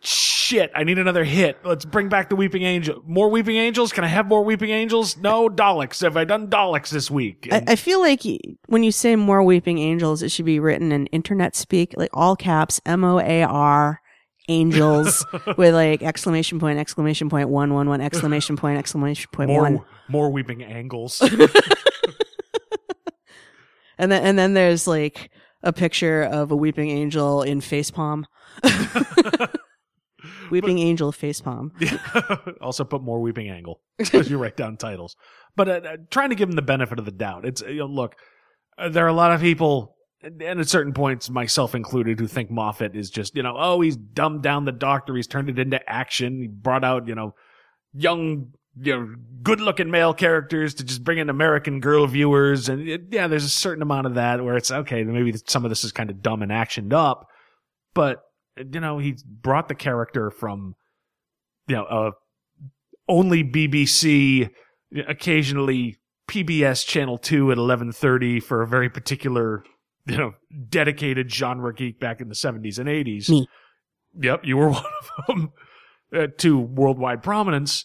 Shit, 0.00 0.72
I 0.74 0.82
need 0.84 0.98
another 0.98 1.24
hit. 1.24 1.58
Let's 1.62 1.84
bring 1.84 2.08
back 2.08 2.30
the 2.30 2.36
Weeping 2.36 2.62
Angel. 2.62 3.02
More 3.04 3.28
Weeping 3.28 3.56
Angels? 3.56 3.92
Can 3.92 4.02
I 4.02 4.08
have 4.08 4.26
more 4.26 4.42
Weeping 4.42 4.70
Angels? 4.70 5.18
No, 5.18 5.50
Daleks. 5.50 6.00
Have 6.00 6.16
I 6.16 6.24
done 6.24 6.48
Daleks 6.48 6.88
this 6.88 7.10
week? 7.10 7.48
I, 7.52 7.64
I 7.66 7.76
feel 7.76 8.00
like 8.00 8.22
when 8.64 8.82
you 8.82 8.92
say 8.92 9.14
more 9.14 9.42
weeping 9.42 9.76
angels, 9.76 10.22
it 10.22 10.30
should 10.30 10.46
be 10.46 10.58
written 10.58 10.90
in 10.90 11.04
internet 11.08 11.54
speak, 11.54 11.92
like 11.98 12.10
all 12.14 12.34
caps, 12.34 12.80
M 12.86 13.04
O 13.04 13.20
A 13.20 13.42
R, 13.42 14.00
angels, 14.48 15.24
with 15.56 15.74
like 15.74 16.02
exclamation 16.02 16.58
point, 16.58 16.78
exclamation 16.78 17.28
point, 17.28 17.48
one, 17.48 17.74
one, 17.74 17.88
one, 17.88 18.00
exclamation 18.00 18.56
point, 18.56 18.78
exclamation 18.78 19.28
point, 19.32 19.48
more, 19.48 19.62
one. 19.62 19.80
more 20.08 20.30
Weeping 20.30 20.62
Angles. 20.62 21.22
And 23.98 24.12
then, 24.12 24.22
and 24.24 24.38
then 24.38 24.52
there's 24.54 24.86
like 24.86 25.30
a 25.62 25.72
picture 25.72 26.22
of 26.22 26.50
a 26.50 26.56
weeping 26.56 26.90
angel 26.90 27.42
in 27.42 27.60
facepalm. 27.60 28.24
weeping 30.50 30.78
angel 30.78 31.12
facepalm. 31.12 31.70
also 32.60 32.84
put 32.84 33.02
more 33.02 33.20
weeping 33.20 33.48
angle 33.48 33.80
as 34.12 34.30
you 34.30 34.38
write 34.38 34.56
down 34.56 34.76
titles 34.76 35.16
but 35.56 35.68
uh, 35.68 35.72
uh, 35.72 35.96
trying 36.10 36.30
to 36.30 36.36
give 36.36 36.48
them 36.48 36.56
the 36.56 36.62
benefit 36.62 36.98
of 36.98 37.04
the 37.04 37.10
doubt 37.10 37.44
it's 37.44 37.62
uh, 37.62 37.66
you 37.66 37.78
know, 37.78 37.86
look 37.86 38.16
uh, 38.78 38.88
there 38.88 39.04
are 39.04 39.08
a 39.08 39.12
lot 39.12 39.32
of 39.32 39.40
people 39.40 39.95
and 40.40 40.60
at 40.60 40.68
certain 40.68 40.92
points 40.92 41.30
myself 41.30 41.74
included 41.74 42.18
who 42.18 42.26
think 42.26 42.50
moffat 42.50 42.96
is 42.96 43.10
just 43.10 43.36
you 43.36 43.42
know 43.42 43.54
oh 43.58 43.80
he's 43.80 43.96
dumbed 43.96 44.42
down 44.42 44.64
the 44.64 44.72
doctor. 44.72 45.14
He's 45.14 45.26
turned 45.26 45.48
it 45.48 45.58
into 45.58 45.80
action. 45.88 46.40
He 46.40 46.46
brought 46.48 46.84
out 46.84 47.06
you 47.08 47.14
know 47.14 47.34
young 47.94 48.52
you 48.80 48.96
know 48.96 49.14
good 49.42 49.60
looking 49.60 49.90
male 49.90 50.12
characters 50.12 50.74
to 50.74 50.84
just 50.84 51.02
bring 51.02 51.18
in 51.18 51.30
american 51.30 51.80
girl 51.80 52.06
viewers. 52.06 52.68
And 52.68 52.88
it, 52.88 53.02
yeah 53.10 53.26
there's 53.26 53.44
a 53.44 53.48
certain 53.48 53.82
amount 53.82 54.06
of 54.06 54.14
that 54.14 54.44
where 54.44 54.56
it's 54.56 54.70
okay 54.70 55.02
maybe 55.04 55.34
some 55.46 55.64
of 55.64 55.70
this 55.70 55.84
is 55.84 55.92
kind 55.92 56.10
of 56.10 56.22
dumb 56.22 56.42
and 56.42 56.52
actioned 56.52 56.92
up. 56.92 57.28
But 57.94 58.22
you 58.56 58.80
know 58.80 58.98
he 58.98 59.16
brought 59.26 59.68
the 59.68 59.74
character 59.74 60.30
from 60.30 60.74
you 61.68 61.76
know 61.76 61.84
uh 61.84 62.10
only 63.08 63.44
BBC, 63.44 64.50
occasionally 65.06 65.96
PBS 66.28 66.86
Channel 66.86 67.18
2 67.18 67.52
at 67.52 67.58
11:30 67.58 68.42
for 68.42 68.62
a 68.62 68.66
very 68.66 68.90
particular, 68.90 69.62
you 70.12 70.16
know, 70.16 70.32
dedicated 70.68 71.32
genre 71.32 71.74
geek 71.74 71.98
back 71.98 72.20
in 72.20 72.28
the 72.28 72.34
70s 72.34 72.78
and 72.78 72.88
80s. 72.88 73.28
Me. 73.28 73.48
Yep, 74.20 74.40
you 74.44 74.56
were 74.56 74.70
one 74.70 74.84
of 74.84 75.26
them. 75.26 75.52
Uh, 76.14 76.28
to 76.38 76.56
worldwide 76.56 77.20
prominence, 77.20 77.84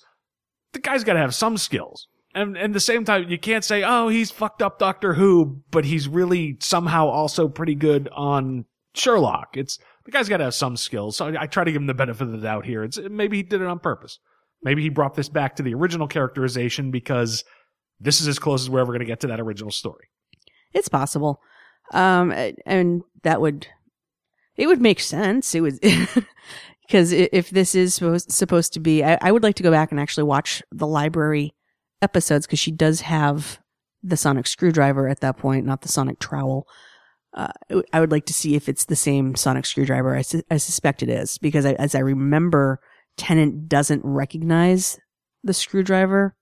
the 0.73 0.79
guy's 0.79 1.03
got 1.03 1.13
to 1.13 1.19
have 1.19 1.33
some 1.33 1.57
skills. 1.57 2.07
And 2.35 2.55
and 2.55 2.65
at 2.65 2.73
the 2.73 2.79
same 2.79 3.03
time, 3.03 3.27
you 3.27 3.39
can't 3.39 3.63
say, 3.63 3.83
"Oh, 3.83 4.09
he's 4.09 4.29
fucked 4.29 4.61
up 4.61 4.77
Doctor 4.77 5.15
Who," 5.15 5.63
but 5.71 5.85
he's 5.85 6.07
really 6.07 6.57
somehow 6.61 7.07
also 7.07 7.49
pretty 7.49 7.75
good 7.75 8.07
on 8.15 8.65
Sherlock. 8.93 9.57
It's 9.57 9.79
the 10.05 10.11
guy's 10.11 10.29
got 10.29 10.37
to 10.37 10.43
have 10.43 10.53
some 10.53 10.77
skills. 10.77 11.17
So 11.17 11.27
I, 11.27 11.41
I 11.41 11.45
try 11.47 11.63
to 11.63 11.71
give 11.71 11.81
him 11.81 11.87
the 11.87 11.93
benefit 11.95 12.23
of 12.23 12.31
the 12.31 12.37
doubt 12.37 12.65
here. 12.65 12.83
It's 12.83 12.99
maybe 13.09 13.37
he 13.37 13.43
did 13.43 13.59
it 13.59 13.67
on 13.67 13.79
purpose. 13.79 14.19
Maybe 14.63 14.83
he 14.83 14.89
brought 14.89 15.15
this 15.15 15.29
back 15.29 15.55
to 15.55 15.63
the 15.63 15.73
original 15.73 16.07
characterization 16.07 16.91
because 16.91 17.43
this 17.99 18.21
is 18.21 18.27
as 18.27 18.39
close 18.39 18.61
as 18.61 18.69
we're 18.69 18.79
ever 18.79 18.91
going 18.91 18.99
to 18.99 19.05
get 19.05 19.19
to 19.21 19.27
that 19.27 19.39
original 19.39 19.71
story. 19.71 20.05
It's 20.73 20.87
possible. 20.87 21.41
Um, 21.91 22.31
and 22.65 23.03
that 23.23 23.41
would, 23.41 23.67
it 24.55 24.67
would 24.67 24.81
make 24.81 24.99
sense. 24.99 25.53
It 25.53 25.61
would, 25.61 25.79
because 26.81 27.11
if 27.11 27.49
this 27.49 27.75
is 27.75 27.95
supposed, 27.95 28.31
supposed 28.31 28.73
to 28.73 28.79
be, 28.79 29.03
I, 29.03 29.17
I 29.21 29.31
would 29.31 29.43
like 29.43 29.55
to 29.55 29.63
go 29.63 29.71
back 29.71 29.91
and 29.91 29.99
actually 29.99 30.23
watch 30.23 30.63
the 30.71 30.87
library 30.87 31.53
episodes 32.01 32.45
because 32.45 32.59
she 32.59 32.71
does 32.71 33.01
have 33.01 33.59
the 34.03 34.17
sonic 34.17 34.47
screwdriver 34.47 35.07
at 35.07 35.19
that 35.19 35.37
point, 35.37 35.65
not 35.65 35.81
the 35.81 35.87
sonic 35.87 36.19
trowel. 36.19 36.65
Uh, 37.33 37.51
I 37.93 37.99
would 37.99 38.11
like 38.11 38.25
to 38.25 38.33
see 38.33 38.55
if 38.55 38.67
it's 38.67 38.85
the 38.85 38.95
same 38.95 39.35
sonic 39.35 39.65
screwdriver. 39.65 40.15
I, 40.15 40.21
su- 40.21 40.43
I 40.49 40.57
suspect 40.57 41.03
it 41.03 41.09
is 41.09 41.37
because 41.37 41.65
I, 41.65 41.73
as 41.73 41.95
I 41.95 41.99
remember, 41.99 42.79
Tennant 43.15 43.69
doesn't 43.69 44.01
recognize 44.03 44.99
the 45.43 45.53
screwdriver, 45.53 46.35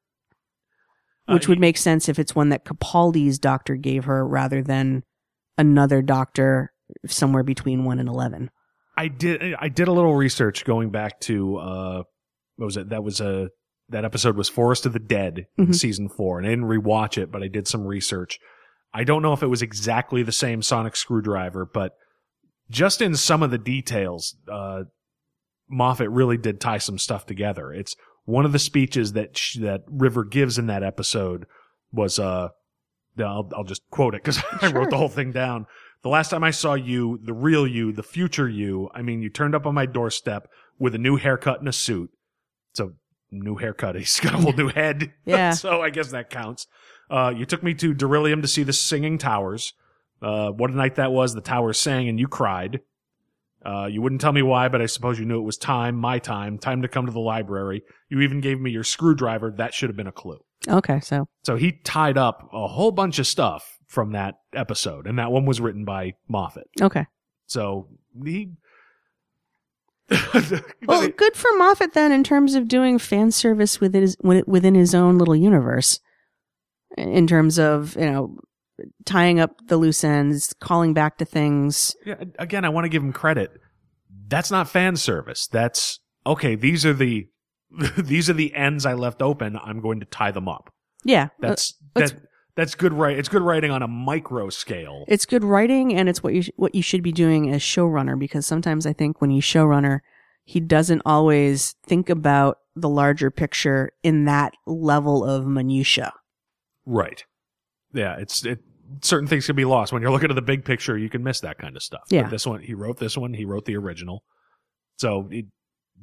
Uh, 1.28 1.34
which 1.34 1.48
would 1.48 1.60
make 1.60 1.78
sense 1.78 2.10
if 2.10 2.18
it's 2.18 2.36
one 2.36 2.50
that 2.50 2.66
Capaldi's 2.66 3.38
doctor 3.38 3.76
gave 3.76 4.06
her 4.06 4.26
rather 4.28 4.64
than 4.64 5.04
another 5.60 6.02
doctor 6.02 6.72
somewhere 7.06 7.44
between 7.44 7.84
one 7.86 8.00
and 8.00 8.10
eleven. 8.10 8.50
I 8.98 9.08
did 9.10 9.54
I 9.60 9.70
did 9.70 9.88
a 9.88 9.92
little 9.92 10.16
research 10.16 10.66
going 10.66 10.90
back 10.90 11.20
to 11.22 11.58
uh 11.58 12.04
what 12.56 12.66
was 12.66 12.78
it? 12.78 12.90
That 12.90 13.04
was 13.04 13.22
a 13.22 13.50
that 13.90 14.06
episode 14.06 14.36
was 14.36 14.50
Forest 14.50 14.86
of 14.88 14.94
the 14.94 15.00
Dead 15.00 15.46
Mhm. 15.60 15.74
season 15.76 16.10
4 16.10 16.38
and 16.40 16.48
I 16.48 16.50
didn't 16.52 16.66
rewatch 16.66 17.18
it, 17.18 17.32
but 17.32 17.42
I 17.44 17.48
did 17.48 17.68
some 17.68 17.86
research. 17.86 18.40
I 18.94 19.04
don't 19.04 19.22
know 19.22 19.34
if 19.34 19.42
it 19.44 19.48
was 19.48 19.62
exactly 19.62 20.22
the 20.24 20.32
same 20.32 20.62
sonic 20.62 20.96
screwdriver, 20.96 21.66
but 21.72 21.94
just 22.70 23.02
in 23.02 23.16
some 23.16 23.42
of 23.44 23.52
the 23.52 23.58
details, 23.58 24.36
uh 24.52 24.84
Moffat 25.70 26.10
really 26.10 26.38
did 26.38 26.60
tie 26.60 26.80
some 26.80 26.98
stuff 26.98 27.26
together. 27.28 27.72
It's 27.72 27.96
one 28.26 28.46
of 28.46 28.52
the 28.52 28.60
speeches 28.60 29.14
that 29.14 29.38
sh- 29.38 29.58
that 29.62 29.82
River 29.88 30.24
gives 30.24 30.58
in 30.58 30.66
that 30.68 30.84
episode 30.84 31.46
was 31.92 32.18
uh 32.20 32.50
I'll, 33.28 33.50
I'll 33.56 33.64
just 33.64 33.82
quote 33.90 34.16
it 34.16 34.24
because 34.24 34.42
I 34.62 34.72
wrote 34.72 34.90
the 34.90 34.98
whole 34.98 35.10
thing 35.10 35.32
down. 35.32 35.66
The 36.02 36.10
last 36.10 36.30
time 36.30 36.44
I 36.44 36.52
saw 36.52 36.76
you, 36.76 37.20
the 37.24 37.34
real 37.34 37.68
you, 37.68 37.92
the 37.92 38.04
future 38.04 38.48
you, 38.48 38.90
I 38.94 39.02
mean, 39.02 39.22
you 39.22 39.30
turned 39.30 39.54
up 39.54 39.66
on 39.66 39.76
my 39.76 39.86
doorstep 39.86 40.48
with 40.78 40.96
a 40.96 40.98
new 40.98 41.18
haircut 41.18 41.60
and 41.60 41.68
a 41.68 41.74
suit. 41.74 42.10
So, 42.74 42.94
new 43.32 43.56
haircut. 43.58 43.96
He's 43.98 44.20
got 44.20 44.34
a 44.34 44.38
whole 44.38 44.54
new 44.54 44.70
head. 44.70 45.12
Yeah. 45.26 45.52
so, 45.52 45.82
I 45.82 45.90
guess 45.90 46.12
that 46.12 46.30
counts. 46.30 46.68
Uh, 47.10 47.34
you 47.36 47.46
took 47.46 47.64
me 47.64 47.74
to 47.76 47.94
Darillium 47.94 48.42
to 48.42 48.48
see 48.48 48.64
the 48.64 48.74
Singing 48.74 49.18
Towers. 49.18 49.74
Uh, 50.22 50.52
what 50.52 50.70
a 50.70 50.76
night 50.76 50.96
that 50.96 51.12
was. 51.12 51.34
The 51.34 51.42
towers 51.42 51.80
sang 51.80 52.08
and 52.08 52.20
you 52.20 52.28
cried. 52.28 52.82
Uh, 53.66 53.88
you 53.92 54.02
wouldn't 54.02 54.22
tell 54.22 54.32
me 54.32 54.42
why, 54.42 54.70
but 54.70 54.82
I 54.82 54.86
suppose 54.86 55.20
you 55.20 55.26
knew 55.26 55.40
it 55.40 55.44
was 55.44 55.58
time, 55.58 55.96
my 55.96 56.18
time, 56.20 56.58
time 56.58 56.82
to 56.82 56.88
come 56.88 57.06
to 57.06 57.12
the 57.12 57.20
library. 57.20 57.84
You 58.10 58.22
even 58.22 58.40
gave 58.40 58.60
me 58.60 58.72
your 58.72 58.86
screwdriver. 58.86 59.52
That 59.52 59.74
should 59.74 59.90
have 59.90 59.98
been 59.98 60.08
a 60.08 60.12
clue. 60.14 60.40
Okay, 60.68 61.00
so 61.02 61.28
So 61.44 61.56
he 61.56 61.74
tied 61.74 62.18
up 62.18 62.50
a 62.54 62.68
whole 62.68 62.92
bunch 62.92 63.20
of 63.20 63.28
stuff 63.28 63.78
from 63.88 64.12
that 64.14 64.36
episode, 64.54 65.08
and 65.08 65.20
that 65.20 65.32
one 65.32 65.46
was 65.46 65.60
written 65.60 65.84
by 65.86 66.14
Moffat. 66.28 66.68
okay. 66.82 67.06
So 67.48 67.88
he. 68.24 68.52
Well, 70.88 71.08
good 71.10 71.36
for 71.36 71.50
Moffat 71.58 71.94
then 71.94 72.12
in 72.12 72.24
terms 72.24 72.56
of 72.56 72.68
doing 72.68 72.98
fan 72.98 73.32
service 73.32 73.80
within 73.80 74.02
his 74.02 74.18
within 74.24 74.74
his 74.74 74.96
own 74.96 75.18
little 75.18 75.36
universe. 75.36 76.00
In 76.98 77.28
terms 77.28 77.60
of 77.60 77.96
you 77.96 78.06
know 78.10 78.38
tying 79.06 79.40
up 79.40 79.68
the 79.68 79.78
loose 79.78 80.04
ends, 80.04 80.54
calling 80.60 80.94
back 80.94 81.18
to 81.18 81.26
things. 81.26 81.96
Yeah, 82.06 82.24
again, 82.38 82.66
I 82.66 82.70
want 82.70 82.86
to 82.86 82.90
give 82.90 83.04
him 83.04 83.14
credit. 83.14 83.52
That's 84.28 84.52
not 84.52 84.70
fan 84.70 84.96
service. 84.96 85.48
That's 85.48 86.00
okay. 86.26 86.56
These 86.56 86.86
are 86.86 86.94
the 86.94 87.28
these 87.98 88.30
are 88.30 88.34
the 88.34 88.54
ends 88.56 88.86
I 88.86 88.94
left 88.94 89.22
open. 89.22 89.58
I'm 89.64 89.80
going 89.82 90.00
to 90.00 90.06
tie 90.06 90.32
them 90.32 90.48
up. 90.48 90.72
Yeah, 91.04 91.30
That's 91.40 91.74
uh, 91.96 92.00
let's- 92.02 92.14
That's 92.56 92.76
good. 92.76 92.92
Right. 92.94 93.18
It's 93.18 93.30
good 93.30 93.42
writing 93.42 93.72
on 93.72 93.82
a 93.82 93.88
micro 93.88 94.50
scale. 94.50 95.06
it's 95.08 95.26
good 95.26 95.44
writing 95.44 95.94
and 95.96 96.10
it's 96.10 96.22
what 96.22 96.34
you 96.34 96.42
sh- 96.42 96.50
what 96.58 96.76
you 96.76 96.82
should 96.82 97.02
be 97.04 97.12
doing 97.14 97.50
as 97.54 97.62
showrunner 97.62 98.20
because 98.20 98.46
sometimes 98.46 98.86
I 98.86 98.92
think 98.94 99.22
when 99.22 99.30
he's 99.30 99.44
showrunner, 99.46 100.00
he 100.44 100.60
doesn't 100.60 101.02
always 101.06 101.76
think 101.86 102.10
about 102.10 102.58
the 102.76 102.90
larger 102.90 103.32
picture 103.32 103.92
in 104.04 104.26
that 104.26 104.54
level 104.66 105.24
of 105.24 105.46
minutia. 105.48 106.12
Right. 106.86 107.24
Yeah. 107.94 108.18
It's 108.18 108.44
it. 108.46 108.60
Certain 109.02 109.28
things 109.28 109.46
can 109.46 109.56
be 109.56 109.66
lost 109.66 109.94
when 109.94 110.02
you're 110.02 110.12
looking 110.12 110.30
at 110.30 110.36
the 110.36 110.42
big 110.42 110.66
picture. 110.66 110.98
You 110.98 111.10
can 111.10 111.24
miss 111.24 111.40
that 111.42 111.58
kind 111.58 111.76
of 111.76 111.84
stuff. 111.84 112.04
Yeah. 112.10 112.24
But 112.24 112.32
this 112.32 112.48
one, 112.48 112.62
he 112.62 112.74
wrote 112.74 112.98
this 112.98 113.18
one. 113.18 113.34
He 113.34 113.46
wrote 113.46 113.66
the 113.66 113.78
original. 113.78 114.24
So, 114.98 115.28
it, 115.32 115.46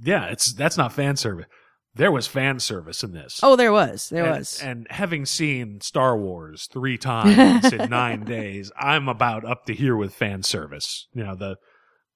yeah, 0.02 0.26
it's 0.26 0.52
that's 0.52 0.76
not 0.76 0.92
fan 0.92 1.16
service. 1.16 1.46
there 1.94 2.12
was 2.12 2.26
fan 2.26 2.60
service 2.60 3.02
in 3.02 3.12
this. 3.12 3.40
Oh, 3.42 3.56
there 3.56 3.72
was. 3.72 4.08
There 4.10 4.24
and, 4.24 4.36
was. 4.38 4.60
And 4.62 4.86
having 4.90 5.24
seen 5.26 5.80
Star 5.80 6.16
Wars 6.16 6.68
three 6.70 6.98
times 6.98 7.72
in 7.72 7.90
nine 7.90 8.24
days, 8.24 8.70
I'm 8.78 9.08
about 9.08 9.44
up 9.44 9.64
to 9.66 9.74
here 9.74 9.96
with 9.96 10.14
fan 10.14 10.42
service. 10.42 11.08
You 11.14 11.24
know, 11.24 11.34
the, 11.34 11.56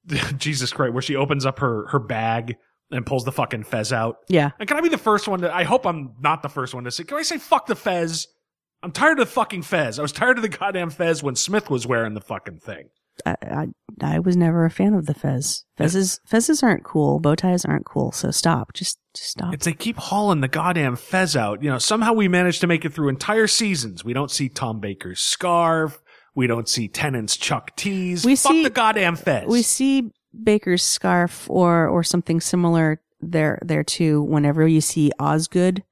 Jesus 0.37 0.73
Christ, 0.73 0.93
where 0.93 1.03
she 1.03 1.17
opens 1.17 1.47
up 1.47 1.59
her, 1.61 1.87
her 1.89 1.99
bag 1.99 2.57
and 2.91 3.07
pulls 3.07 3.25
the 3.25 3.33
fucking 3.33 3.63
fez 3.65 3.93
out. 3.93 4.17
yeah. 4.29 4.51
And 4.59 4.69
can 4.69 4.77
I 4.77 4.81
be 4.81 4.89
the 4.89 4.99
first 4.99 5.29
one 5.29 5.41
to, 5.43 5.55
I 5.55 5.63
hope 5.63 5.87
I'm 5.87 6.15
not 6.21 6.43
the 6.43 6.49
first 6.49 6.75
one 6.75 6.85
to 6.85 6.91
say, 6.91 7.05
can 7.05 7.17
I 7.19 7.23
say 7.23 7.39
fuck 7.39 7.67
the 7.67 7.77
fez? 7.77 8.27
I'm 8.83 8.93
tired 8.93 9.19
of 9.19 9.27
the 9.27 9.33
fucking 9.33 9.63
fez. 9.63 9.99
I 9.99 10.03
was 10.03 10.13
tired 10.13 10.39
of 10.39 10.43
the 10.43 10.49
goddamn 10.49 10.91
fez 10.91 11.23
when 11.23 11.35
Smith 11.37 11.69
was 11.71 11.87
wearing 11.87 12.15
the 12.15 12.21
fucking 12.21 12.61
thing. 12.61 12.89
I, 13.27 13.37
I, 13.43 13.67
I 14.01 14.19
was 14.21 14.37
never 14.37 14.65
a 14.65 14.71
fan 14.71 14.95
of 14.95 15.05
the 15.05 15.13
fez. 15.13 15.65
Fezzes, 15.79 16.21
fezzes 16.27 16.63
aren't 16.63 16.85
cool. 16.85 17.21
Bow 17.21 17.35
ties 17.35 17.67
aren't 17.67 17.85
cool. 17.85 18.13
So 18.13 18.31
stop. 18.31 18.73
Just, 18.73 18.99
just 19.15 19.31
stop. 19.31 19.53
It's 19.53 19.67
they 19.67 19.75
keep 19.75 19.99
hauling 19.99 20.41
the 20.41 20.49
goddamn 20.49 20.97
fez 20.97 21.37
out. 21.37 21.63
You 21.63 21.69
know, 21.71 21.79
somehow 21.79 22.15
we 22.15 22.29
managed 22.29 22.63
to 22.63 22.67
make 22.67 22.85
it 22.87 22.95
through 22.95 23.11
entire 23.11 23.47
seasons. 23.47 24.03
We 24.05 24.15
don't 24.15 24.31
see 24.31 24.49
Tom 24.49 24.81
Baker's 24.81 25.21
scarf. 25.21 25.99
We 26.35 26.47
don't 26.47 26.69
see 26.69 26.89
Tennant's 26.89 27.37
Chuck 27.37 27.77
tees. 27.77 28.25
We 28.25 28.37
Fuck 28.37 28.53
see- 28.53 28.63
the 28.63 28.71
goddamn 28.71 29.17
fez. 29.17 29.47
we 29.49 29.63
see 29.63 30.11
Baker's 30.43 30.83
scarf 30.85 31.51
or 31.51 31.89
or 31.89 32.03
something 32.05 32.41
similar 32.41 33.03
there 33.21 33.59
there 33.63 33.83
too. 33.85 34.23
Whenever 34.23 34.67
you 34.67 34.81
see 34.81 35.11
Osgood 35.19 35.83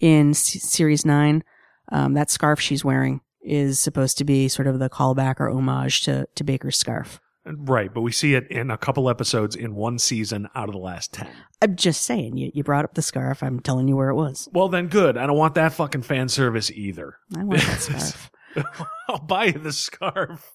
in 0.00 0.34
series 0.34 1.06
nine, 1.06 1.42
um, 1.90 2.14
that 2.14 2.30
scarf 2.30 2.60
she's 2.60 2.84
wearing 2.84 3.20
is 3.42 3.78
supposed 3.78 4.18
to 4.18 4.24
be 4.24 4.48
sort 4.48 4.66
of 4.66 4.78
the 4.78 4.90
callback 4.90 5.40
or 5.40 5.48
homage 5.48 6.02
to 6.02 6.26
to 6.34 6.44
Baker's 6.44 6.76
scarf. 6.76 7.20
right, 7.44 7.92
but 7.94 8.00
we 8.00 8.10
see 8.12 8.34
it 8.34 8.50
in 8.50 8.70
a 8.70 8.76
couple 8.78 9.08
episodes 9.08 9.54
in 9.54 9.74
one 9.74 9.98
season 9.98 10.48
out 10.54 10.68
of 10.68 10.72
the 10.72 10.80
last 10.80 11.12
ten. 11.12 11.28
I'm 11.62 11.76
just 11.76 12.02
saying, 12.02 12.36
you 12.36 12.50
you 12.54 12.64
brought 12.64 12.84
up 12.84 12.94
the 12.94 13.02
scarf. 13.02 13.42
I'm 13.42 13.60
telling 13.60 13.88
you 13.88 13.96
where 13.96 14.08
it 14.10 14.16
was. 14.16 14.48
Well, 14.52 14.68
then 14.68 14.88
good. 14.88 15.16
I 15.16 15.26
don't 15.26 15.36
want 15.38 15.54
that 15.54 15.72
fucking 15.72 16.02
fan 16.02 16.28
service 16.28 16.70
either. 16.70 17.16
I 17.36 17.44
want 17.44 17.60
that 17.60 17.80
scarf. 17.80 18.30
I'll 19.08 19.18
buy 19.18 19.46
you 19.46 19.58
the 19.58 19.72
scarf. 19.72 20.52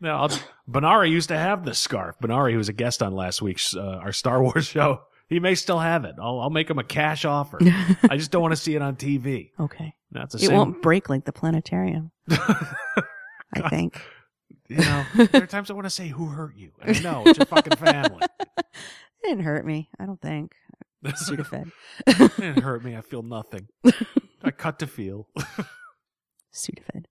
No, 0.00 0.16
I'll, 0.16 0.30
Benari 0.68 1.10
used 1.10 1.28
to 1.28 1.36
have 1.38 1.64
the 1.64 1.74
scarf. 1.74 2.16
Benari, 2.22 2.52
who 2.52 2.58
was 2.58 2.68
a 2.68 2.72
guest 2.74 3.02
on 3.02 3.12
last 3.12 3.42
week's 3.42 3.76
uh, 3.76 3.98
our 4.02 4.12
Star 4.12 4.42
Wars 4.42 4.66
show, 4.68 5.02
he 5.30 5.40
may 5.40 5.54
still 5.54 5.78
have 5.78 6.04
it. 6.04 6.16
I'll, 6.20 6.40
I'll 6.40 6.50
make 6.50 6.68
him 6.68 6.78
a 6.78 6.84
cash 6.84 7.24
offer. 7.24 7.58
I 8.10 8.16
just 8.16 8.30
don't 8.30 8.42
want 8.42 8.52
to 8.52 8.56
see 8.60 8.74
it 8.74 8.82
on 8.82 8.96
TV. 8.96 9.52
Okay, 9.58 9.94
That's 10.10 10.34
the 10.34 10.42
it 10.42 10.48
same. 10.48 10.56
won't 10.56 10.82
break 10.82 11.08
like 11.08 11.24
the 11.24 11.32
planetarium. 11.32 12.10
I 12.28 13.68
think. 13.70 14.00
You 14.68 14.76
know, 14.76 15.04
there 15.32 15.42
are 15.42 15.46
times 15.46 15.70
I 15.70 15.74
want 15.74 15.86
to 15.86 15.90
say, 15.90 16.08
"Who 16.08 16.26
hurt 16.26 16.56
you?" 16.56 16.72
And 16.82 17.02
no, 17.02 17.22
it's 17.26 17.38
your 17.38 17.46
fucking 17.46 17.76
family. 17.76 18.20
It 18.58 18.66
didn't 19.24 19.44
hurt 19.44 19.64
me. 19.64 19.88
I 19.98 20.06
don't 20.06 20.20
think. 20.20 20.52
Sudafed. 21.04 21.72
it 22.06 22.36
didn't 22.36 22.62
hurt 22.62 22.84
me. 22.84 22.96
I 22.96 23.00
feel 23.00 23.22
nothing. 23.22 23.68
I 24.42 24.50
cut 24.50 24.78
to 24.80 24.86
feel. 24.86 25.28
Sudafed. 26.54 27.06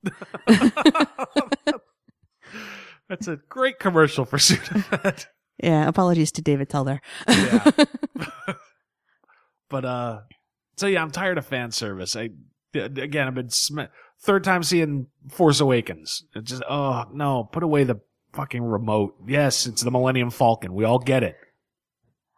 That's 3.09 3.27
a 3.27 3.37
great 3.49 3.79
commercial 3.79 4.25
for 4.25 4.37
Sudafed. 4.37 5.25
Yeah. 5.61 5.87
Apologies 5.87 6.31
to 6.33 6.41
David 6.41 6.69
Teller. 6.69 7.01
Yeah. 7.27 7.71
but 9.69 9.85
uh, 9.85 10.19
so 10.77 10.87
yeah, 10.87 11.01
I'm 11.01 11.11
tired 11.11 11.37
of 11.37 11.45
fan 11.45 11.71
service. 11.71 12.15
I 12.15 12.29
again, 12.73 13.27
I've 13.27 13.35
been 13.35 13.49
sm- 13.49 13.91
third 14.21 14.43
time 14.43 14.63
seeing 14.63 15.07
Force 15.29 15.59
Awakens. 15.59 16.23
It 16.35 16.43
just 16.45 16.63
oh 16.69 17.05
no, 17.13 17.43
put 17.43 17.63
away 17.63 17.83
the 17.83 17.99
fucking 18.33 18.63
remote. 18.63 19.15
Yes, 19.27 19.65
it's 19.65 19.81
the 19.81 19.91
Millennium 19.91 20.29
Falcon. 20.29 20.73
We 20.73 20.85
all 20.85 20.99
get 20.99 21.23
it. 21.23 21.35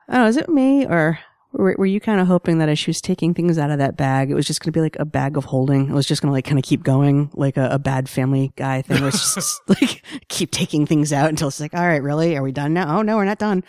Oh, 0.09 0.25
is 0.25 0.37
it 0.37 0.49
me 0.49 0.85
or 0.85 1.19
were, 1.53 1.75
were 1.77 1.85
you 1.85 1.99
kind 1.99 2.19
of 2.19 2.27
hoping 2.27 2.59
that 2.59 2.69
as 2.69 2.79
she 2.79 2.89
was 2.89 3.01
taking 3.01 3.33
things 3.33 3.57
out 3.57 3.71
of 3.71 3.77
that 3.79 3.97
bag, 3.97 4.31
it 4.31 4.33
was 4.33 4.47
just 4.47 4.61
going 4.61 4.71
to 4.71 4.77
be 4.77 4.81
like 4.81 4.97
a 4.99 5.05
bag 5.05 5.37
of 5.37 5.45
holding? 5.45 5.89
It 5.89 5.93
was 5.93 6.07
just 6.07 6.21
going 6.21 6.29
to 6.29 6.33
like 6.33 6.45
kind 6.45 6.57
of 6.57 6.63
keep 6.63 6.83
going, 6.83 7.29
like 7.33 7.57
a, 7.57 7.69
a 7.71 7.79
bad 7.79 8.09
Family 8.09 8.51
Guy 8.55 8.81
thing, 8.81 8.99
where 8.99 9.09
it's 9.09 9.35
just 9.35 9.61
like 9.67 10.03
keep 10.27 10.51
taking 10.51 10.85
things 10.85 11.11
out 11.11 11.29
until 11.29 11.47
it's 11.49 11.59
like, 11.59 11.73
all 11.73 11.85
right, 11.85 12.01
really, 12.01 12.35
are 12.37 12.43
we 12.43 12.51
done 12.51 12.73
now? 12.73 12.99
Oh 12.99 13.01
no, 13.01 13.17
we're 13.17 13.25
not 13.25 13.39
done. 13.39 13.63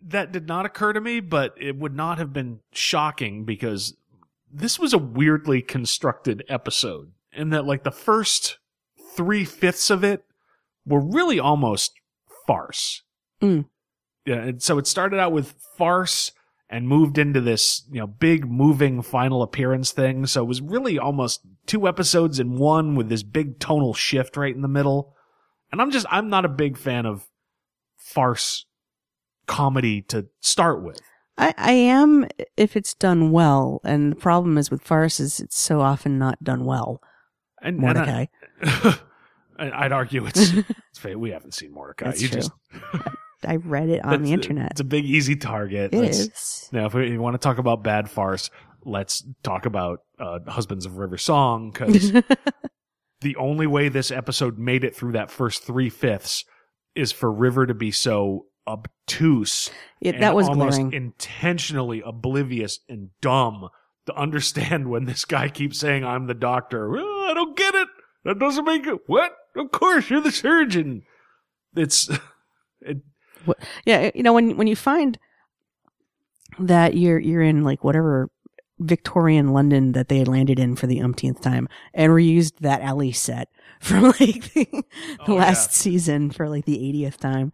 That 0.00 0.32
did 0.32 0.48
not 0.48 0.64
occur 0.64 0.94
to 0.94 1.00
me, 1.02 1.20
but 1.20 1.54
it 1.60 1.76
would 1.76 1.94
not 1.94 2.16
have 2.16 2.32
been 2.32 2.60
shocking 2.72 3.44
because 3.44 3.94
this 4.50 4.78
was 4.78 4.94
a 4.94 4.98
weirdly 4.98 5.60
constructed 5.60 6.42
episode, 6.48 7.12
in 7.32 7.50
that 7.50 7.66
like 7.66 7.84
the 7.84 7.90
first 7.90 8.58
three 9.14 9.44
fifths 9.44 9.90
of 9.90 10.02
it 10.02 10.24
were 10.86 11.00
really 11.00 11.38
almost 11.38 11.92
farce. 12.46 13.02
Mm. 13.42 13.66
Yeah, 14.28 14.42
and 14.42 14.62
so 14.62 14.76
it 14.76 14.86
started 14.86 15.18
out 15.18 15.32
with 15.32 15.54
farce 15.78 16.32
and 16.68 16.86
moved 16.86 17.16
into 17.16 17.40
this, 17.40 17.82
you 17.90 17.98
know, 17.98 18.06
big 18.06 18.46
moving 18.46 19.00
final 19.00 19.40
appearance 19.40 19.90
thing. 19.90 20.26
So 20.26 20.42
it 20.42 20.46
was 20.46 20.60
really 20.60 20.98
almost 20.98 21.40
two 21.64 21.88
episodes 21.88 22.38
in 22.38 22.58
one 22.58 22.94
with 22.94 23.08
this 23.08 23.22
big 23.22 23.58
tonal 23.58 23.94
shift 23.94 24.36
right 24.36 24.54
in 24.54 24.60
the 24.60 24.68
middle. 24.68 25.14
And 25.72 25.80
I'm 25.80 25.90
just, 25.90 26.04
I'm 26.10 26.28
not 26.28 26.44
a 26.44 26.48
big 26.50 26.76
fan 26.76 27.06
of 27.06 27.26
farce 27.96 28.66
comedy 29.46 30.02
to 30.02 30.26
start 30.40 30.82
with. 30.82 31.00
I, 31.38 31.54
I 31.56 31.72
am 31.72 32.26
if 32.58 32.76
it's 32.76 32.92
done 32.92 33.30
well, 33.30 33.80
and 33.82 34.12
the 34.12 34.16
problem 34.16 34.58
is 34.58 34.70
with 34.70 34.82
farces, 34.82 35.40
it's 35.40 35.58
so 35.58 35.80
often 35.80 36.18
not 36.18 36.44
done 36.44 36.66
well. 36.66 37.00
And 37.62 37.78
Mordecai. 37.78 38.26
And 38.60 39.72
I, 39.72 39.84
would 39.84 39.92
argue 39.92 40.26
it's, 40.26 40.52
it's. 40.90 41.02
We 41.02 41.30
haven't 41.30 41.54
seen 41.54 41.72
Mordecai. 41.72 42.06
That's 42.06 42.20
you 42.20 42.28
true. 42.28 42.40
just 42.40 42.52
I 43.46 43.56
read 43.56 43.88
it 43.88 44.04
on 44.04 44.22
the 44.22 44.32
internet. 44.32 44.72
It's 44.72 44.80
a 44.80 44.84
big 44.84 45.04
easy 45.04 45.36
target. 45.36 45.92
It 45.94 45.98
Let's- 45.98 46.18
is. 46.18 46.68
Now, 46.72 46.86
if 46.86 46.94
we, 46.94 47.04
if 47.06 47.10
we 47.12 47.18
want 47.18 47.34
to 47.34 47.38
talk 47.38 47.58
about 47.58 47.82
bad 47.84 48.10
farce, 48.10 48.50
let's 48.84 49.24
talk 49.42 49.66
about 49.66 50.00
uh, 50.18 50.38
Husbands 50.48 50.86
of 50.86 50.96
River 50.98 51.18
Song 51.18 51.70
because 51.70 52.12
the 53.20 53.36
only 53.36 53.66
way 53.66 53.88
this 53.88 54.10
episode 54.10 54.58
made 54.58 54.84
it 54.84 54.94
through 54.96 55.12
that 55.12 55.30
first 55.30 55.62
three 55.64 55.90
fifths 55.90 56.44
is 56.94 57.12
for 57.12 57.32
River 57.32 57.66
to 57.66 57.74
be 57.74 57.90
so 57.90 58.46
obtuse. 58.66 59.70
It- 60.00 60.14
and 60.14 60.22
that 60.22 60.34
was 60.34 60.48
almost 60.48 60.76
glaring. 60.78 60.92
intentionally 60.92 62.02
oblivious 62.04 62.80
and 62.88 63.10
dumb 63.20 63.68
to 64.06 64.14
understand 64.14 64.88
when 64.90 65.04
this 65.04 65.24
guy 65.24 65.48
keeps 65.48 65.78
saying, 65.78 66.04
"I'm 66.04 66.26
the 66.26 66.34
doctor." 66.34 66.88
"Well, 66.88 67.04
I 67.04 67.34
don't 67.34 67.56
get 67.56 67.74
it. 67.74 67.88
That 68.24 68.38
doesn't 68.38 68.64
make 68.64 68.86
it. 68.86 68.98
What? 69.06 69.32
Of 69.56 69.70
course, 69.70 70.08
you're 70.10 70.20
the 70.20 70.32
surgeon. 70.32 71.02
It's 71.76 72.08
it, 72.80 72.98
What- 73.48 73.58
yeah, 73.84 74.10
you 74.14 74.22
know 74.22 74.32
when 74.32 74.56
when 74.56 74.66
you 74.66 74.76
find 74.76 75.18
that 76.58 76.96
you're 76.96 77.18
you're 77.18 77.42
in 77.42 77.62
like 77.64 77.84
whatever 77.84 78.30
Victorian 78.80 79.52
London 79.52 79.92
that 79.92 80.08
they 80.08 80.18
had 80.18 80.28
landed 80.28 80.58
in 80.58 80.76
for 80.76 80.86
the 80.86 81.00
umpteenth 81.00 81.40
time 81.40 81.68
and 81.94 82.12
reused 82.12 82.58
that 82.60 82.80
alley 82.80 83.12
set 83.12 83.48
from 83.80 84.04
like 84.04 84.52
the, 84.54 84.66
the 85.26 85.32
Oh, 85.32 85.34
last 85.34 85.70
yeah. 85.70 85.74
season 85.82 86.30
for 86.30 86.48
like 86.48 86.64
the 86.64 86.78
80th 86.78 87.16
time. 87.18 87.52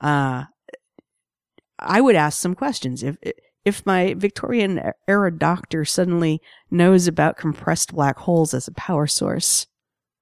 Uh 0.00 0.44
I 1.78 2.00
would 2.00 2.16
ask 2.16 2.40
some 2.40 2.54
questions 2.54 3.02
if 3.02 3.16
if 3.64 3.84
my 3.86 4.14
Victorian 4.14 4.80
era 5.08 5.36
doctor 5.36 5.84
suddenly 5.84 6.40
knows 6.70 7.06
about 7.06 7.36
compressed 7.36 7.94
black 7.94 8.18
holes 8.18 8.52
as 8.54 8.68
a 8.68 8.72
power 8.72 9.06
source. 9.06 9.66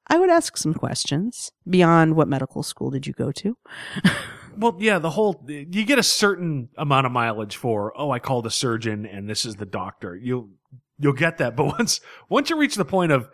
I 0.08 0.18
would 0.18 0.30
ask 0.30 0.56
some 0.56 0.74
questions 0.74 1.50
beyond 1.68 2.14
what 2.16 2.28
medical 2.28 2.62
school 2.62 2.90
did 2.90 3.06
you 3.06 3.12
go 3.14 3.32
to? 3.32 3.56
Well, 4.56 4.76
yeah, 4.78 4.98
the 4.98 5.10
whole 5.10 5.44
you 5.48 5.84
get 5.84 5.98
a 5.98 6.02
certain 6.02 6.68
amount 6.76 7.06
of 7.06 7.12
mileage 7.12 7.56
for 7.56 7.92
oh, 7.96 8.10
I 8.10 8.18
called 8.18 8.46
a 8.46 8.50
surgeon 8.50 9.06
and 9.06 9.28
this 9.28 9.44
is 9.44 9.56
the 9.56 9.66
doctor. 9.66 10.16
You'll 10.16 10.50
you'll 10.98 11.12
get 11.12 11.38
that, 11.38 11.56
but 11.56 11.64
once 11.78 12.00
once 12.28 12.50
you 12.50 12.56
reach 12.56 12.74
the 12.74 12.84
point 12.84 13.12
of 13.12 13.28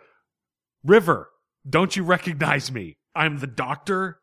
River, 0.83 1.29
don't 1.67 1.95
you 1.95 2.03
recognize 2.03 2.71
me? 2.71 2.97
I'm 3.15 3.39
the 3.39 3.47
doctor. 3.47 4.19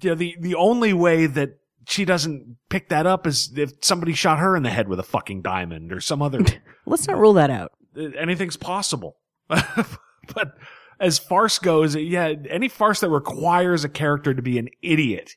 Yeah, 0.00 0.14
the 0.14 0.36
the 0.40 0.54
only 0.54 0.92
way 0.92 1.26
that 1.26 1.58
she 1.86 2.04
doesn't 2.04 2.56
pick 2.68 2.88
that 2.88 3.06
up 3.06 3.26
is 3.26 3.52
if 3.56 3.72
somebody 3.82 4.14
shot 4.14 4.38
her 4.38 4.56
in 4.56 4.62
the 4.62 4.70
head 4.70 4.88
with 4.88 5.00
a 5.00 5.04
fucking 5.04 5.42
diamond 5.42 5.92
or 5.92 6.00
some 6.00 6.22
other 6.22 6.40
Let's 6.86 7.06
not 7.06 7.18
rule 7.18 7.34
that 7.34 7.50
out. 7.50 7.72
Uh, 7.96 8.10
anything's 8.18 8.56
possible. 8.56 9.16
but 9.48 10.56
as 11.00 11.18
farce 11.18 11.58
goes, 11.58 11.96
yeah, 11.96 12.32
any 12.48 12.68
farce 12.68 13.00
that 13.00 13.10
requires 13.10 13.84
a 13.84 13.88
character 13.88 14.32
to 14.32 14.42
be 14.42 14.58
an 14.58 14.68
idiot 14.82 15.36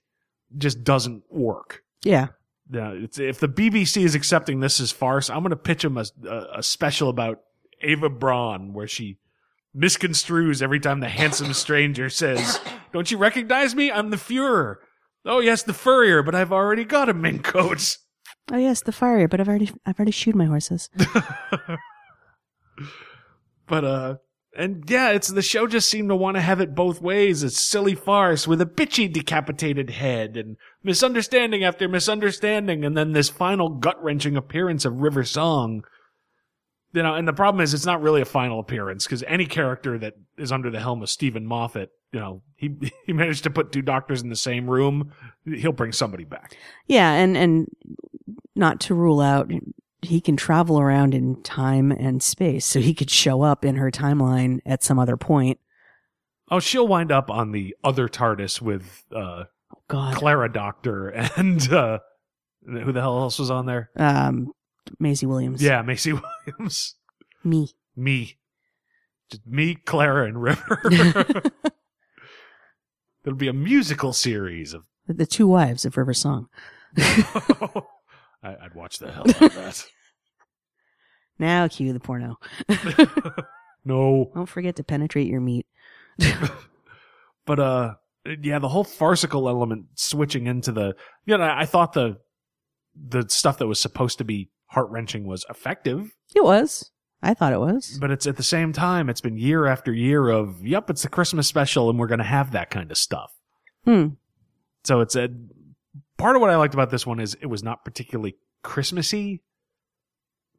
just 0.57 0.83
doesn't 0.83 1.23
work. 1.29 1.83
Yeah. 2.03 2.27
Yeah, 2.71 2.91
it's, 2.91 3.19
if 3.19 3.39
the 3.39 3.47
BBC 3.47 4.03
is 4.03 4.15
accepting 4.15 4.59
this 4.59 4.79
as 4.79 4.91
farce, 4.91 5.29
I'm 5.29 5.41
going 5.41 5.51
to 5.51 5.55
pitch 5.55 5.83
them 5.83 5.97
a, 5.97 6.05
a, 6.27 6.59
a 6.59 6.63
special 6.63 7.09
about 7.09 7.41
Eva 7.83 8.09
Braun 8.09 8.73
where 8.73 8.87
she 8.87 9.19
misconstrues 9.77 10.63
every 10.63 10.79
time 10.79 10.99
the 10.99 11.09
handsome 11.09 11.53
stranger 11.53 12.09
says, 12.09 12.59
"Don't 12.91 13.11
you 13.11 13.17
recognize 13.17 13.75
me? 13.75 13.91
I'm 13.91 14.09
the 14.09 14.17
Fuhrer." 14.17 14.77
Oh 15.25 15.41
yes, 15.41 15.61
the 15.61 15.73
furrier, 15.73 16.23
but 16.23 16.33
I've 16.33 16.51
already 16.51 16.85
got 16.85 17.07
a 17.07 17.13
mink 17.13 17.43
coat. 17.43 17.97
Oh 18.51 18.57
yes, 18.57 18.81
the 18.81 18.91
furrier, 18.91 19.27
but 19.27 19.39
I've 19.39 19.49
already 19.49 19.69
I've 19.85 19.99
already 19.99 20.11
shoed 20.11 20.35
my 20.35 20.45
horses. 20.45 20.89
But 23.67 23.83
uh, 23.83 24.15
And 24.57 24.89
yeah, 24.89 25.11
it's 25.11 25.27
the 25.27 25.41
show 25.41 25.67
just 25.67 25.89
seemed 25.89 26.09
to 26.09 26.15
want 26.15 26.35
to 26.35 26.41
have 26.41 26.61
it 26.61 26.75
both 26.75 27.01
ways. 27.01 27.43
A 27.43 27.49
silly 27.49 27.95
farce 27.95 28.47
with 28.47 28.61
a 28.61 28.65
bitchy 28.65 29.11
decapitated 29.11 29.89
head 29.89 30.37
and 30.37 30.57
misunderstanding 30.83 31.63
after 31.63 31.87
misunderstanding, 31.87 32.85
and 32.85 32.97
then 32.97 33.11
this 33.11 33.29
final 33.29 33.69
gut 33.69 34.01
wrenching 34.01 34.37
appearance 34.37 34.85
of 34.85 35.01
River 35.01 35.23
Song. 35.23 35.83
You 36.93 37.03
know, 37.03 37.15
and 37.15 37.27
the 37.27 37.33
problem 37.33 37.61
is 37.61 37.73
it's 37.73 37.85
not 37.85 38.01
really 38.01 38.21
a 38.21 38.25
final 38.25 38.59
appearance 38.59 39.05
because 39.05 39.23
any 39.27 39.45
character 39.45 39.97
that 39.99 40.13
is 40.37 40.53
under 40.53 40.71
the 40.71 40.79
helm 40.79 41.01
of 41.01 41.09
Steven 41.09 41.45
Moffat, 41.45 41.89
you 42.13 42.19
know, 42.21 42.41
he 42.55 42.75
he 43.05 43.11
managed 43.11 43.43
to 43.43 43.49
put 43.49 43.73
two 43.73 43.81
doctors 43.81 44.21
in 44.21 44.29
the 44.29 44.35
same 44.35 44.69
room. 44.69 45.11
He'll 45.45 45.73
bring 45.73 45.91
somebody 45.91 46.23
back. 46.23 46.55
Yeah, 46.87 47.11
and 47.11 47.35
and 47.35 47.67
not 48.55 48.79
to 48.81 48.95
rule 48.95 49.19
out 49.19 49.51
he 50.05 50.21
can 50.21 50.37
travel 50.37 50.79
around 50.79 51.13
in 51.13 51.41
time 51.43 51.91
and 51.91 52.21
space, 52.23 52.65
so 52.65 52.79
he 52.79 52.93
could 52.93 53.09
show 53.09 53.41
up 53.41 53.63
in 53.65 53.75
her 53.75 53.91
timeline 53.91 54.59
at 54.65 54.83
some 54.83 54.99
other 54.99 55.17
point. 55.17 55.59
Oh, 56.49 56.59
she'll 56.59 56.87
wind 56.87 57.11
up 57.11 57.29
on 57.29 57.51
the 57.51 57.75
other 57.83 58.07
TARDIS 58.07 58.61
with 58.61 59.03
uh, 59.15 59.45
God, 59.87 60.15
Clara 60.15 60.51
Doctor 60.51 61.09
and 61.37 61.71
uh, 61.73 61.99
who 62.65 62.91
the 62.91 63.01
hell 63.01 63.19
else 63.19 63.39
was 63.39 63.49
on 63.51 63.65
there? 63.65 63.89
um, 63.97 64.51
Maisie 64.99 65.25
Williams. 65.25 65.61
Yeah, 65.63 65.81
Maisie 65.81 66.13
Williams. 66.47 66.95
me. 67.43 67.69
Me. 67.95 68.37
Just 69.31 69.47
me, 69.47 69.73
Clara, 69.75 70.27
and 70.27 70.39
River. 70.41 70.81
It'll 73.25 73.35
be 73.35 73.47
a 73.47 73.53
musical 73.53 74.13
series 74.13 74.73
of. 74.75 74.83
The, 75.07 75.13
the 75.15 75.25
two 75.25 75.47
wives 75.47 75.85
of 75.85 75.97
River 75.97 76.13
Song. 76.13 76.47
I'd 78.43 78.75
watch 78.75 78.99
the 78.99 79.11
hell 79.11 79.23
out 79.27 79.41
of 79.41 79.55
that. 79.55 79.85
Now 81.39 81.67
cue 81.67 81.93
the 81.93 81.99
porno. 81.99 82.39
No. 83.87 84.31
Don't 84.33 84.47
forget 84.49 84.77
to 84.77 84.83
penetrate 84.83 85.27
your 85.27 85.41
meat. 85.41 85.67
But 87.45 87.59
uh 87.59 87.93
yeah, 88.41 88.57
the 88.57 88.67
whole 88.69 88.83
farcical 88.83 89.47
element 89.47 89.85
switching 89.93 90.47
into 90.47 90.71
the 90.71 90.95
you 91.25 91.37
know, 91.37 91.43
I 91.43 91.65
thought 91.67 91.93
the 91.93 92.17
the 92.95 93.25
stuff 93.29 93.59
that 93.59 93.67
was 93.67 93.79
supposed 93.79 94.17
to 94.17 94.23
be 94.23 94.49
heart 94.67 94.89
wrenching 94.89 95.27
was 95.27 95.45
effective, 95.49 96.15
It 96.33 96.43
was. 96.43 96.89
I 97.21 97.33
thought 97.35 97.53
it 97.53 97.59
was. 97.59 97.97
but 98.01 98.09
it's 98.09 98.25
at 98.25 98.37
the 98.37 98.43
same 98.43 98.73
time 98.73 99.09
it's 99.09 99.21
been 99.21 99.37
year 99.37 99.67
after 99.67 99.93
year 99.93 100.29
of 100.29 100.65
yep, 100.65 100.89
it's 100.89 101.03
the 101.03 101.09
Christmas 101.09 101.47
special 101.47 101.87
and 101.89 101.99
we're 101.99 102.07
gonna 102.07 102.23
have 102.23 102.51
that 102.53 102.71
kind 102.71 102.89
of 102.89 102.97
stuff. 102.97 103.31
Hmm. 103.83 104.07
So 104.83 105.01
it's 105.01 105.15
a 105.15 105.29
part 106.17 106.35
of 106.35 106.41
what 106.41 106.49
I 106.49 106.55
liked 106.55 106.73
about 106.73 106.89
this 106.89 107.05
one 107.05 107.19
is 107.19 107.35
it 107.39 107.45
was 107.47 107.61
not 107.61 107.85
particularly 107.85 108.37
Christmassy. 108.63 109.43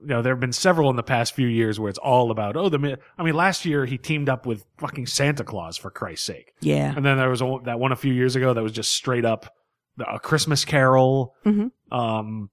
You 0.01 0.09
know, 0.09 0.22
there 0.22 0.32
have 0.34 0.40
been 0.40 0.53
several 0.53 0.90
in 0.90 0.97
the 0.97 1.03
past 1.03 1.34
few 1.34 1.47
years 1.49 1.80
where 1.80 1.88
it's 1.88 1.99
all 1.99 2.30
about 2.30 2.57
oh 2.57 2.68
the 2.68 2.99
I 3.18 3.22
mean 3.22 3.34
last 3.34 3.64
year 3.64 3.86
he 3.86 3.97
teamed 3.99 4.28
up 4.28 4.44
with 4.47 4.64
fucking 4.78 5.07
Santa 5.07 5.42
Claus 5.44 5.76
for 5.78 5.90
Christ's 5.90 6.26
sake. 6.26 6.53
Yeah. 6.61 6.92
And 6.94 7.05
then 7.05 7.16
there 7.16 7.30
was 7.30 7.40
a, 7.40 7.59
that 7.64 7.78
one 7.80 7.92
a 7.92 7.97
few 7.97 8.12
years 8.12 8.36
ago 8.36 8.53
that 8.53 8.62
was 8.62 8.72
just 8.72 8.92
straight 8.92 9.24
up 9.24 9.53
a 10.07 10.18
Christmas 10.18 10.64
Carol. 10.66 11.34
Mhm. 11.47 11.70
Um, 11.90 12.51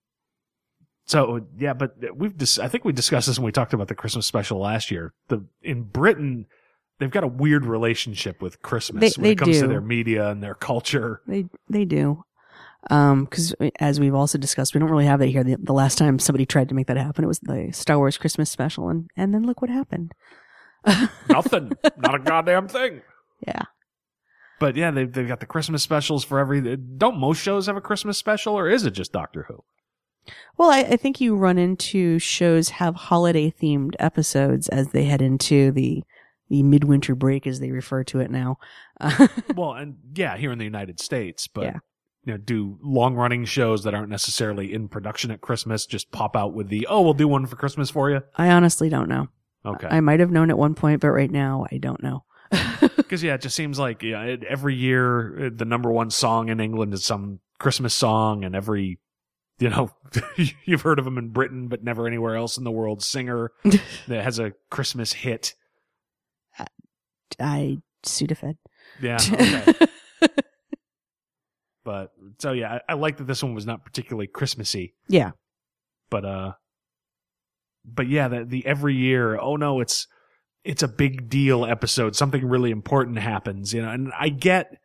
so 1.06 1.46
yeah, 1.58 1.74
but 1.74 1.96
we've 2.16 2.38
dis- 2.38 2.60
I 2.60 2.70
think 2.70 2.86
we 2.86 2.94
discussed 2.94 3.28
this 3.28 3.38
when 3.38 3.46
we 3.46 3.52
talked 3.52 3.74
about 3.74 3.90
the 3.90 3.96
Christmas 3.96 4.26
special 4.26 4.60
last 4.60 4.90
year. 4.90 5.14
The 5.28 5.46
in 5.62 5.84
Britain, 5.84 6.46
they've 7.00 7.12
got 7.12 7.26
a 7.26 7.28
weird 7.28 7.66
relationship 7.66 8.42
with 8.42 8.62
Christmas 8.62 9.02
They- 9.16 9.22
when 9.22 9.24
they 9.24 9.32
it 9.34 9.38
comes 9.38 9.60
to 9.60 9.68
their 9.68 9.82
media 9.82 10.30
and 10.30 10.42
their 10.42 10.56
culture. 10.56 11.22
They 11.28 11.46
they 11.70 11.84
do. 11.84 12.24
Um, 12.90 13.26
because 13.26 13.54
as 13.80 14.00
we've 14.00 14.14
also 14.14 14.38
discussed, 14.38 14.74
we 14.74 14.80
don't 14.80 14.92
really 14.92 15.06
have 15.06 15.20
that 15.20 15.28
here. 15.28 15.44
The, 15.44 15.56
the 15.58 15.74
last 15.74 15.98
time 15.98 16.20
somebody 16.20 16.46
tried 16.46 16.70
to 16.70 16.76
make 16.76 16.88
that 16.88 16.98
happen, 16.98 17.24
it 17.24 17.28
was 17.28 17.40
the 17.40 17.70
Star 17.72 17.98
Wars 17.98 18.18
Christmas 18.18 18.50
special, 18.50 18.90
and 18.90 19.10
and 19.16 19.34
then 19.34 19.44
look 19.44 19.62
what 19.62 19.70
happened. 19.70 20.14
Nothing, 21.30 21.72
not 21.98 22.16
a 22.16 22.20
goddamn 22.20 22.68
thing. 22.68 23.02
Yeah. 23.48 23.64
But 24.60 24.76
yeah, 24.76 24.92
they've 24.92 25.12
they've 25.12 25.28
got 25.28 25.40
the 25.40 25.46
Christmas 25.46 25.82
specials 25.82 26.24
for 26.24 26.40
every. 26.40 26.78
Don't 26.78 27.18
most 27.18 27.42
shows 27.42 27.68
have 27.68 27.78
a 27.78 27.82
Christmas 27.82 28.18
special, 28.18 28.54
or 28.58 28.70
is 28.70 28.86
it 28.86 28.92
just 28.92 29.12
Doctor 29.14 29.46
Who? 29.48 29.64
Well, 30.58 30.70
I, 30.70 30.80
I 30.80 30.96
think 30.98 31.20
you 31.20 31.36
run 31.36 31.58
into 31.58 32.20
shows 32.20 32.70
have 32.70 32.96
holiday 32.96 33.52
themed 33.52 33.96
episodes 34.00 34.70
as 34.70 34.90
they 34.90 35.06
head 35.06 35.22
into 35.22 35.72
the 35.72 36.04
the 36.50 36.64
midwinter 36.64 37.16
break, 37.16 37.48
as 37.48 37.60
they 37.60 37.72
refer 37.72 38.04
to 38.06 38.20
it 38.20 38.30
now. 38.30 38.58
well, 39.56 39.74
and 39.74 39.96
yeah, 40.14 40.38
here 40.38 40.52
in 40.52 40.60
the 40.60 40.66
United 40.66 41.00
States, 41.00 41.48
but 41.48 41.64
Yeah. 41.64 41.78
You 42.26 42.34
know, 42.34 42.38
do 42.38 42.78
long 42.82 43.16
running 43.16 43.46
shows 43.46 43.84
that 43.84 43.94
aren't 43.94 44.10
necessarily 44.10 44.74
in 44.74 44.88
production 44.88 45.32
at 45.32 45.42
Christmas 45.42 45.86
just 45.86 46.12
pop 46.12 46.36
out 46.36 46.54
with 46.54 46.70
the 46.70 46.88
oh, 46.90 47.02
we'll 47.02 47.14
do 47.14 47.28
one 47.28 47.46
for 47.46 47.56
Christmas 47.56 47.90
for 47.90 48.10
you. 48.10 48.22
I 48.36 48.50
honestly 48.50 48.90
don't 48.90 49.10
know. 49.10 49.28
Okay, 49.66 49.88
I 49.88 50.00
might 50.00 50.20
have 50.20 50.32
known 50.32 50.50
at 50.50 50.58
one 50.58 50.76
point, 50.76 51.02
but 51.02 51.10
right 51.10 51.32
now 51.32 51.66
I 51.72 51.78
don't 51.78 52.02
know. 52.02 52.24
because 52.98 53.24
yeah, 53.24 53.36
it 53.36 53.42
just 53.42 53.56
seems 53.56 53.80
like 53.80 54.04
yeah, 54.04 54.24
it, 54.24 54.44
every 54.44 54.76
year 54.76 55.48
uh, 55.48 55.50
the 55.54 55.66
number 55.66 55.92
one 55.92 56.10
song 56.10 56.50
in 56.50 56.60
England 56.60 56.94
is 56.94 57.04
some 57.04 57.40
Christmas 57.60 57.94
song, 57.94 58.44
and 58.44 58.56
every 58.56 59.00
you 59.60 59.70
know 59.70 59.92
you've 60.66 60.82
heard 60.82 61.00
of 61.00 61.06
them 61.06 61.18
in 61.18 61.30
Britain, 61.30 61.68
but 61.68 61.84
never 61.84 62.08
anywhere 62.08 62.36
else 62.36 62.58
in 62.58 62.64
the 62.64 62.72
world. 62.72 63.04
Singer 63.04 63.52
that 64.08 64.24
has 64.24 64.40
a 64.40 64.54
Christmas 64.70 65.14
hit. 65.14 65.56
I 67.40 67.80
Sudafed. 68.06 68.58
Yeah. 69.02 69.18
Okay. 69.18 69.88
But 71.84 72.12
so 72.40 72.52
yeah, 72.54 72.80
I, 72.88 72.94
I 72.94 72.96
like 72.96 73.18
that 73.18 73.28
this 73.28 73.44
one 73.44 73.54
was 73.54 73.66
not 73.66 73.84
particularly 73.86 74.28
Christmassy. 74.28 74.94
Yeah. 75.08 75.32
but 76.10 76.26
uh 76.26 76.52
but 77.86 78.08
yeah 78.08 78.28
the, 78.28 78.46
the 78.46 78.66
every 78.66 78.96
year 78.96 79.38
oh 79.40 79.56
no 79.56 79.80
it's 79.82 80.08
it's 80.64 80.84
a 80.84 80.88
big 80.88 81.30
deal 81.30 81.66
episode 81.66 82.16
something 82.16 82.46
really 82.46 82.72
important 82.72 83.18
happens 83.20 83.74
you 83.74 83.82
know 83.82 83.90
and 83.90 84.12
i 84.18 84.30
get 84.30 84.78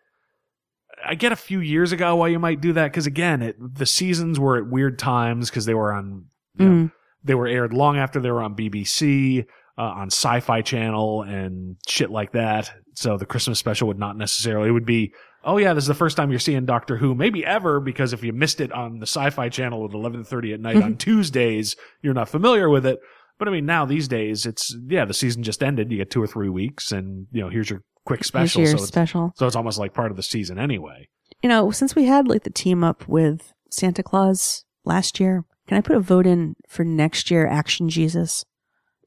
i 1.07 1.15
get 1.15 1.31
a 1.31 1.37
few 1.37 1.61
years 1.61 1.93
ago 1.93 2.17
why 2.17 2.27
you 2.29 2.39
might 2.41 2.61
do 2.61 2.73
that 2.73 2.87
because 2.91 3.07
again 3.07 3.43
it, 3.43 3.57
the 3.61 3.87
seasons 3.87 4.41
were 4.41 4.57
at 4.57 4.67
weird 4.67 4.99
times 4.99 5.49
because 5.49 5.65
they 5.67 5.75
were 5.75 5.93
on 5.93 6.25
you 6.59 6.67
know, 6.69 6.75
Mm. 6.87 6.93
they 7.23 7.35
were 7.37 7.47
aired 7.47 7.73
long 7.73 7.97
after 7.99 8.19
they 8.21 8.31
were 8.33 8.43
on 8.43 8.57
bbc 8.57 9.47
uh, 9.79 9.81
on 9.83 10.09
sci-fi 10.09 10.61
channel 10.63 11.23
and 11.23 11.77
shit 11.87 12.11
like 12.11 12.33
that 12.33 12.73
so 12.95 13.17
the 13.17 13.27
christmas 13.27 13.61
special 13.61 13.87
would 13.87 13.99
not 13.99 14.17
necessarily 14.17 14.69
it 14.71 14.73
would 14.73 14.85
be 14.87 15.13
oh 15.45 15.57
yeah 15.57 15.73
this 15.73 15.85
is 15.85 15.89
the 15.89 15.95
first 15.95 16.17
time 16.17 16.31
you're 16.31 16.39
seeing 16.39 16.65
doctor 16.65 16.97
who 16.97 17.15
maybe 17.15 17.45
ever 17.45 17.81
because 17.81 18.13
if 18.13 18.23
you 18.23 18.33
missed 18.33 18.61
it 18.61 18.73
on 18.73 18.99
the 18.99 19.07
sci-fi 19.07 19.49
channel 19.49 19.85
at 19.85 19.91
11.30 19.91 20.55
at 20.55 20.61
night 20.61 20.77
on 20.77 20.83
mm-hmm. 20.83 20.95
tuesdays 20.95 21.77
you're 22.03 22.15
not 22.15 22.29
familiar 22.29 22.69
with 22.69 22.87
it 22.87 22.99
but 23.39 23.49
i 23.49 23.51
mean 23.51 23.67
now 23.67 23.85
these 23.85 24.09
days 24.09 24.47
it's 24.47 24.77
yeah 24.89 25.05
the 25.05 25.15
season 25.15 25.43
just 25.43 25.63
ended 25.63 25.91
you 25.91 25.99
get 25.99 26.11
two 26.11 26.23
or 26.23 26.27
three 26.27 26.49
weeks 26.49 26.93
and 26.93 27.27
you 27.33 27.41
know 27.41 27.49
here's 27.49 27.71
your 27.71 27.83
quick 28.09 28.25
special 28.25 28.61
Here's 28.61 28.71
your 28.71 28.79
so, 28.79 28.83
it's, 28.83 28.89
special. 28.89 29.33
so 29.37 29.47
it's 29.47 29.55
almost 29.55 29.79
like 29.79 29.93
part 29.93 30.11
of 30.11 30.17
the 30.17 30.23
season 30.23 30.59
anyway 30.59 31.07
You 31.43 31.49
know, 31.49 31.71
since 31.71 31.95
we 31.95 32.07
had 32.07 32.27
like 32.27 32.43
the 32.43 32.51
team 32.51 32.83
up 32.83 33.07
with 33.07 33.53
Santa 33.71 34.03
Claus 34.03 34.65
last 34.85 35.21
year, 35.21 35.45
can 35.67 35.77
I 35.77 35.83
put 35.83 35.95
a 35.95 36.01
vote 36.01 36.27
in 36.27 36.57
for 36.67 36.85
next 36.85 37.31
year 37.31 37.47
Action 37.47 37.91
Jesus? 37.91 38.45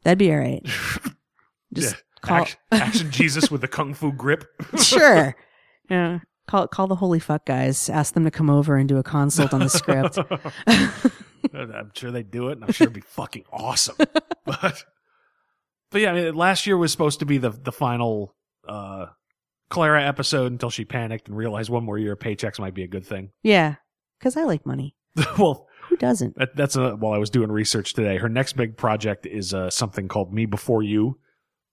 That'd 0.03 0.19
be 0.19 0.31
all 0.31 0.37
right. 0.37 0.61
Just 1.73 1.95
yeah. 1.95 1.99
call 2.21 2.37
action, 2.41 2.59
action 2.71 3.11
jesus 3.11 3.49
with 3.49 3.61
the 3.61 3.67
kung 3.67 3.93
fu 3.93 4.11
grip 4.11 4.43
sure. 4.77 5.35
Yeah. 5.89 6.19
Call 6.47 6.67
call 6.67 6.87
the 6.87 6.95
holy 6.95 7.19
fuck 7.19 7.45
guys. 7.45 7.89
Ask 7.89 8.13
them 8.13 8.23
to 8.25 8.31
come 8.31 8.49
over 8.49 8.75
and 8.75 8.89
do 8.89 8.97
a 8.97 9.03
consult 9.03 9.53
on 9.53 9.59
the 9.61 9.69
script. 9.69 10.17
I'm 11.53 11.91
sure 11.93 12.11
they'd 12.11 12.31
do 12.31 12.49
it, 12.49 12.53
and 12.53 12.63
I'm 12.65 12.71
sure 12.71 12.85
it'd 12.85 12.93
be 12.93 13.01
fucking 13.01 13.45
awesome. 13.51 13.95
But, 14.43 14.83
but 15.91 16.01
yeah, 16.01 16.11
I 16.11 16.13
mean, 16.15 16.35
last 16.35 16.65
year 16.65 16.75
was 16.75 16.91
supposed 16.91 17.19
to 17.19 17.25
be 17.25 17.37
the 17.37 17.51
the 17.51 17.71
final 17.71 18.35
uh, 18.67 19.05
Clara 19.69 20.03
episode 20.03 20.51
until 20.51 20.71
she 20.71 20.83
panicked 20.83 21.27
and 21.27 21.37
realized 21.37 21.69
one 21.69 21.83
more 21.83 21.97
year 21.99 22.13
of 22.13 22.19
paychecks 22.19 22.59
might 22.59 22.73
be 22.73 22.83
a 22.83 22.87
good 22.87 23.05
thing. 23.05 23.29
yeah, 23.43 23.75
because 24.19 24.35
I 24.35 24.43
like 24.43 24.65
money. 24.65 24.95
well, 25.37 25.67
Who 25.89 25.97
doesn't? 25.97 26.35
that, 26.37 26.55
that's 26.55 26.75
a, 26.75 26.95
while 26.95 27.13
I 27.13 27.17
was 27.19 27.29
doing 27.29 27.51
research 27.51 27.93
today. 27.93 28.17
Her 28.17 28.29
next 28.29 28.53
big 28.53 28.77
project 28.77 29.25
is 29.27 29.53
uh, 29.53 29.69
something 29.69 30.07
called 30.07 30.33
Me 30.33 30.45
Before 30.47 30.81
You. 30.81 31.19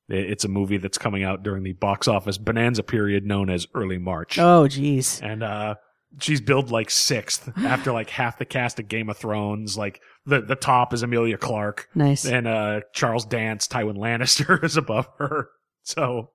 It- 0.08 0.30
It's 0.30 0.44
a 0.44 0.48
movie 0.48 0.78
that's 0.78 0.98
coming 0.98 1.22
out 1.22 1.42
during 1.42 1.62
the 1.62 1.72
box 1.74 2.08
office 2.08 2.38
bonanza 2.38 2.82
period 2.82 3.24
known 3.26 3.50
as 3.50 3.66
early 3.74 3.98
March. 3.98 4.38
Oh, 4.38 4.64
jeez. 4.68 5.22
and 5.22 5.42
uh 5.42 5.74
she's 6.20 6.40
billed 6.40 6.70
like 6.70 6.88
sixth 6.90 7.50
after 7.58 7.92
like 7.92 8.08
half 8.10 8.38
the 8.38 8.44
cast 8.46 8.78
of 8.80 8.88
Game 8.88 9.10
of 9.10 9.16
Thrones. 9.18 9.76
Like 9.76 10.00
the 10.26 10.40
the 10.40 10.56
top 10.56 10.92
is 10.94 11.02
Emilia 11.02 11.36
Clarke, 11.38 11.88
Nice. 11.94 12.24
and 12.24 12.46
uh 12.46 12.80
Charles 12.94 13.24
Dance, 13.26 13.68
Tywin 13.68 13.96
Lannister 13.98 14.62
is 14.64 14.76
above 14.76 15.08
her. 15.18 15.48
So 15.82 16.30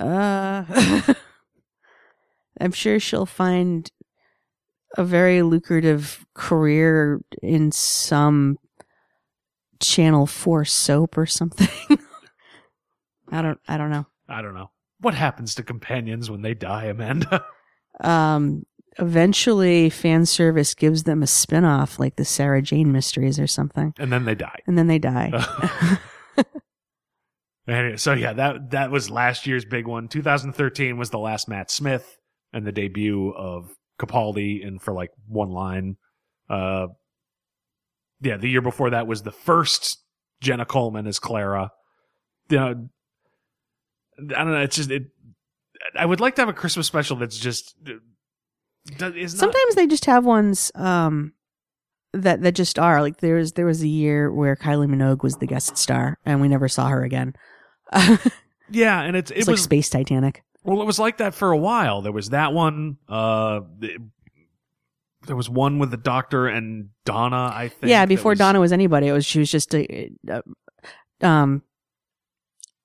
Uh, 0.00 0.64
I'm 2.60 2.72
sure 2.72 2.98
she'll 3.00 3.26
find 3.26 3.90
a 4.96 5.04
very 5.04 5.42
lucrative 5.42 6.24
career 6.34 7.20
in 7.42 7.70
some 7.72 8.58
Channel 9.80 10.26
Four 10.26 10.64
soap 10.64 11.18
or 11.18 11.26
something. 11.26 11.68
I 13.30 13.42
don't. 13.42 13.60
I 13.68 13.76
don't 13.76 13.90
know. 13.90 14.06
I 14.28 14.42
don't 14.42 14.54
know 14.54 14.70
what 15.00 15.14
happens 15.14 15.54
to 15.56 15.62
companions 15.62 16.30
when 16.30 16.42
they 16.42 16.54
die, 16.54 16.84
Amanda. 16.86 17.44
Um, 18.00 18.64
eventually, 19.00 19.90
fan 19.90 20.24
service 20.24 20.72
gives 20.72 21.02
them 21.02 21.20
a 21.20 21.26
spin-off 21.26 21.98
like 21.98 22.14
the 22.14 22.24
Sarah 22.24 22.62
Jane 22.62 22.92
Mysteries 22.92 23.40
or 23.40 23.48
something, 23.48 23.92
and 23.98 24.12
then 24.12 24.24
they 24.24 24.36
die. 24.36 24.60
and 24.68 24.78
then 24.78 24.86
they 24.86 25.00
die. 25.00 25.32
So 27.96 28.12
yeah, 28.12 28.32
that 28.34 28.70
that 28.70 28.90
was 28.90 29.10
last 29.10 29.46
year's 29.48 29.64
big 29.64 29.86
one. 29.86 30.08
2013 30.08 30.96
was 30.96 31.10
the 31.10 31.18
last 31.18 31.48
Matt 31.48 31.70
Smith 31.70 32.16
and 32.52 32.64
the 32.64 32.72
debut 32.72 33.30
of 33.36 33.70
Capaldi 34.00 34.64
and 34.66 34.80
for 34.80 34.94
like 34.94 35.10
one 35.26 35.50
line. 35.50 35.96
Uh, 36.48 36.86
yeah, 38.20 38.36
the 38.36 38.48
year 38.48 38.60
before 38.62 38.90
that 38.90 39.06
was 39.06 39.22
the 39.22 39.32
first 39.32 39.98
Jenna 40.40 40.64
Coleman 40.64 41.06
as 41.06 41.18
Clara. 41.18 41.70
You 42.50 42.56
know, 42.56 42.88
I 44.36 44.44
don't 44.44 44.52
know. 44.52 44.60
It's 44.62 44.76
just 44.76 44.90
it. 44.90 45.04
I 45.96 46.04
would 46.06 46.20
like 46.20 46.34
to 46.36 46.42
have 46.42 46.48
a 46.48 46.52
Christmas 46.54 46.86
special 46.86 47.16
that's 47.16 47.38
just. 47.38 47.74
not- 49.00 49.14
Sometimes 49.28 49.74
they 49.74 49.86
just 49.86 50.06
have 50.06 50.24
ones 50.24 50.72
um, 50.74 51.32
that 52.12 52.42
that 52.42 52.54
just 52.54 52.78
are 52.78 53.00
like 53.02 53.18
there 53.18 53.36
was 53.36 53.52
there 53.52 53.66
was 53.66 53.82
a 53.82 53.88
year 53.88 54.32
where 54.32 54.56
Kylie 54.56 54.88
Minogue 54.88 55.22
was 55.22 55.36
the 55.36 55.46
guest 55.46 55.76
star 55.76 56.18
and 56.24 56.40
we 56.40 56.48
never 56.48 56.68
saw 56.68 56.88
her 56.88 57.04
again. 57.04 57.34
yeah, 58.70 59.00
and 59.02 59.16
it's 59.16 59.30
it 59.30 59.38
It's 59.38 59.46
like 59.46 59.54
was 59.54 59.62
Space 59.62 59.88
Titanic. 59.90 60.42
Well, 60.64 60.82
it 60.82 60.86
was 60.86 60.98
like 60.98 61.18
that 61.18 61.34
for 61.34 61.52
a 61.52 61.56
while. 61.56 62.02
There 62.02 62.12
was 62.12 62.30
that 62.30 62.52
one. 62.52 62.96
Uh, 63.08 63.60
there 65.28 65.36
was 65.36 65.48
one 65.48 65.78
with 65.78 65.92
the 65.92 65.96
doctor 65.96 66.48
and 66.48 66.88
Donna. 67.04 67.52
I 67.54 67.68
think. 67.68 67.90
Yeah, 67.90 68.04
before 68.06 68.32
was- 68.32 68.38
Donna 68.40 68.58
was 68.58 68.72
anybody, 68.72 69.06
it 69.06 69.12
was 69.12 69.24
she 69.24 69.38
was 69.38 69.50
just 69.50 69.72
a, 69.74 70.10
uh, 70.28 70.42
um 71.20 71.62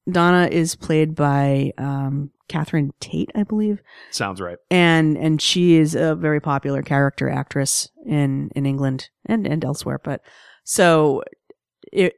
Donna 0.09 0.47
is 0.51 0.75
played 0.75 1.15
by 1.15 1.71
um 1.77 2.29
Catherine 2.49 2.93
Tate, 2.99 3.31
I 3.33 3.43
believe. 3.43 3.81
Sounds 4.11 4.39
right. 4.41 4.57
and 4.69 5.17
and 5.17 5.41
she 5.41 5.75
is 5.75 5.95
a 5.95 6.13
very 6.13 6.39
popular 6.39 6.83
character 6.83 7.29
actress 7.29 7.89
in 8.05 8.51
in 8.55 8.65
England 8.65 9.09
and 9.25 9.47
and 9.47 9.63
elsewhere. 9.65 9.99
But 10.03 10.21
so 10.63 11.23
it 11.91 12.15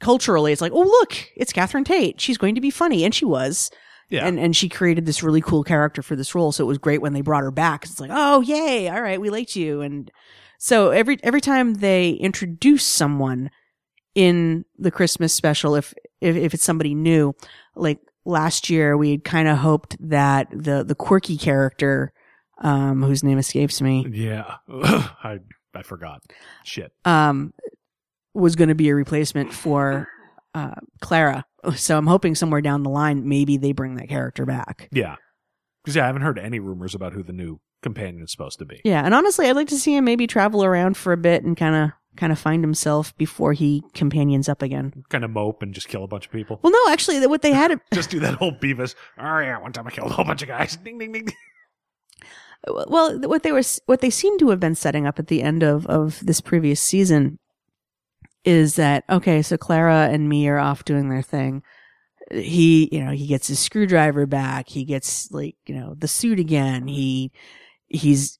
culturally, 0.00 0.52
it's 0.52 0.60
like, 0.60 0.72
oh 0.72 0.80
look, 0.82 1.14
it's 1.36 1.52
Catherine 1.52 1.84
Tate. 1.84 2.20
She's 2.20 2.38
going 2.38 2.56
to 2.56 2.60
be 2.60 2.70
funny, 2.70 3.04
and 3.04 3.14
she 3.14 3.24
was. 3.24 3.70
Yeah. 4.10 4.26
And 4.26 4.38
and 4.38 4.54
she 4.56 4.68
created 4.68 5.06
this 5.06 5.22
really 5.22 5.40
cool 5.40 5.62
character 5.64 6.02
for 6.02 6.16
this 6.16 6.34
role, 6.34 6.52
so 6.52 6.64
it 6.64 6.66
was 6.66 6.78
great 6.78 7.00
when 7.00 7.12
they 7.12 7.20
brought 7.22 7.42
her 7.44 7.50
back. 7.52 7.84
It's 7.84 8.00
like, 8.00 8.10
oh 8.12 8.40
yay, 8.42 8.88
all 8.88 9.00
right, 9.00 9.20
we 9.20 9.30
liked 9.30 9.56
you. 9.56 9.80
And 9.80 10.10
so 10.58 10.90
every 10.90 11.18
every 11.22 11.40
time 11.40 11.74
they 11.74 12.10
introduce 12.10 12.84
someone 12.84 13.50
in 14.14 14.64
the 14.78 14.90
Christmas 14.90 15.32
special, 15.32 15.74
if 15.76 15.94
if, 16.20 16.36
if 16.36 16.54
it's 16.54 16.64
somebody 16.64 16.94
new, 16.94 17.34
like 17.76 17.98
last 18.24 18.68
year, 18.68 18.96
we 18.96 19.12
had 19.12 19.24
kind 19.24 19.48
of 19.48 19.58
hoped 19.58 19.96
that 20.00 20.48
the 20.50 20.82
the 20.84 20.94
quirky 20.96 21.36
character, 21.38 22.12
um, 22.62 23.02
whose 23.02 23.22
name 23.22 23.38
escapes 23.38 23.80
me, 23.80 24.06
Yeah, 24.10 24.56
I 24.68 25.38
I 25.74 25.82
forgot. 25.82 26.20
Shit. 26.64 26.92
um, 27.04 27.54
was 28.34 28.56
going 28.56 28.68
to 28.68 28.74
be 28.74 28.88
a 28.88 28.94
replacement 28.94 29.52
for 29.52 30.08
uh, 30.54 30.74
Clara. 31.00 31.44
So 31.76 31.98
I'm 31.98 32.06
hoping 32.06 32.34
somewhere 32.34 32.60
down 32.60 32.82
the 32.82 32.90
line, 32.90 33.28
maybe 33.28 33.56
they 33.56 33.72
bring 33.72 33.96
that 33.96 34.08
character 34.08 34.46
back. 34.46 34.88
Yeah, 34.92 35.16
because 35.84 35.96
yeah, 35.96 36.04
I 36.04 36.06
haven't 36.06 36.22
heard 36.22 36.38
any 36.38 36.58
rumors 36.58 36.94
about 36.94 37.12
who 37.12 37.22
the 37.22 37.32
new 37.32 37.60
companion 37.82 38.22
is 38.22 38.32
supposed 38.32 38.58
to 38.60 38.64
be. 38.64 38.80
Yeah, 38.84 39.02
and 39.04 39.14
honestly, 39.14 39.48
I'd 39.48 39.56
like 39.56 39.68
to 39.68 39.78
see 39.78 39.96
him 39.96 40.04
maybe 40.04 40.26
travel 40.26 40.64
around 40.64 40.96
for 40.96 41.12
a 41.12 41.16
bit 41.16 41.44
and 41.44 41.56
kind 41.56 41.74
of 41.74 41.90
kind 42.16 42.32
of 42.32 42.38
find 42.38 42.62
himself 42.62 43.16
before 43.16 43.52
he 43.52 43.82
companions 43.94 44.48
up 44.48 44.62
again. 44.62 45.04
Kind 45.10 45.24
of 45.24 45.30
mope 45.30 45.62
and 45.62 45.74
just 45.74 45.88
kill 45.88 46.04
a 46.04 46.08
bunch 46.08 46.26
of 46.26 46.32
people. 46.32 46.58
Well, 46.62 46.72
no, 46.72 46.92
actually, 46.92 47.24
what 47.26 47.42
they 47.42 47.52
had 47.52 47.78
just 47.94 48.10
do 48.10 48.20
that 48.20 48.34
whole 48.34 48.52
Beavis. 48.52 48.94
Oh 49.18 49.38
yeah, 49.38 49.58
one 49.58 49.72
time 49.72 49.86
I 49.86 49.90
killed 49.90 50.10
a 50.10 50.14
whole 50.14 50.24
bunch 50.24 50.42
of 50.42 50.48
guys. 50.48 50.76
Ding 50.84 50.98
ding 50.98 51.12
ding. 51.12 51.26
ding. 51.26 51.34
well 52.66 53.18
what 53.20 53.42
they 53.42 53.52
were 53.52 53.62
what 53.86 54.00
they 54.00 54.10
seem 54.10 54.38
to 54.38 54.50
have 54.50 54.60
been 54.60 54.74
setting 54.74 55.06
up 55.06 55.18
at 55.18 55.28
the 55.28 55.42
end 55.42 55.62
of 55.62 55.86
of 55.86 56.20
this 56.24 56.40
previous 56.40 56.80
season 56.80 57.38
is 58.44 58.76
that 58.76 59.04
okay 59.10 59.42
so 59.42 59.56
clara 59.56 60.08
and 60.10 60.28
me 60.28 60.48
are 60.48 60.58
off 60.58 60.84
doing 60.84 61.08
their 61.08 61.22
thing 61.22 61.62
he 62.30 62.88
you 62.92 63.04
know 63.04 63.10
he 63.10 63.26
gets 63.26 63.48
his 63.48 63.58
screwdriver 63.58 64.26
back 64.26 64.68
he 64.68 64.84
gets 64.84 65.30
like 65.32 65.56
you 65.66 65.74
know 65.74 65.94
the 65.98 66.08
suit 66.08 66.38
again 66.38 66.86
he 66.86 67.30
he's 67.88 68.38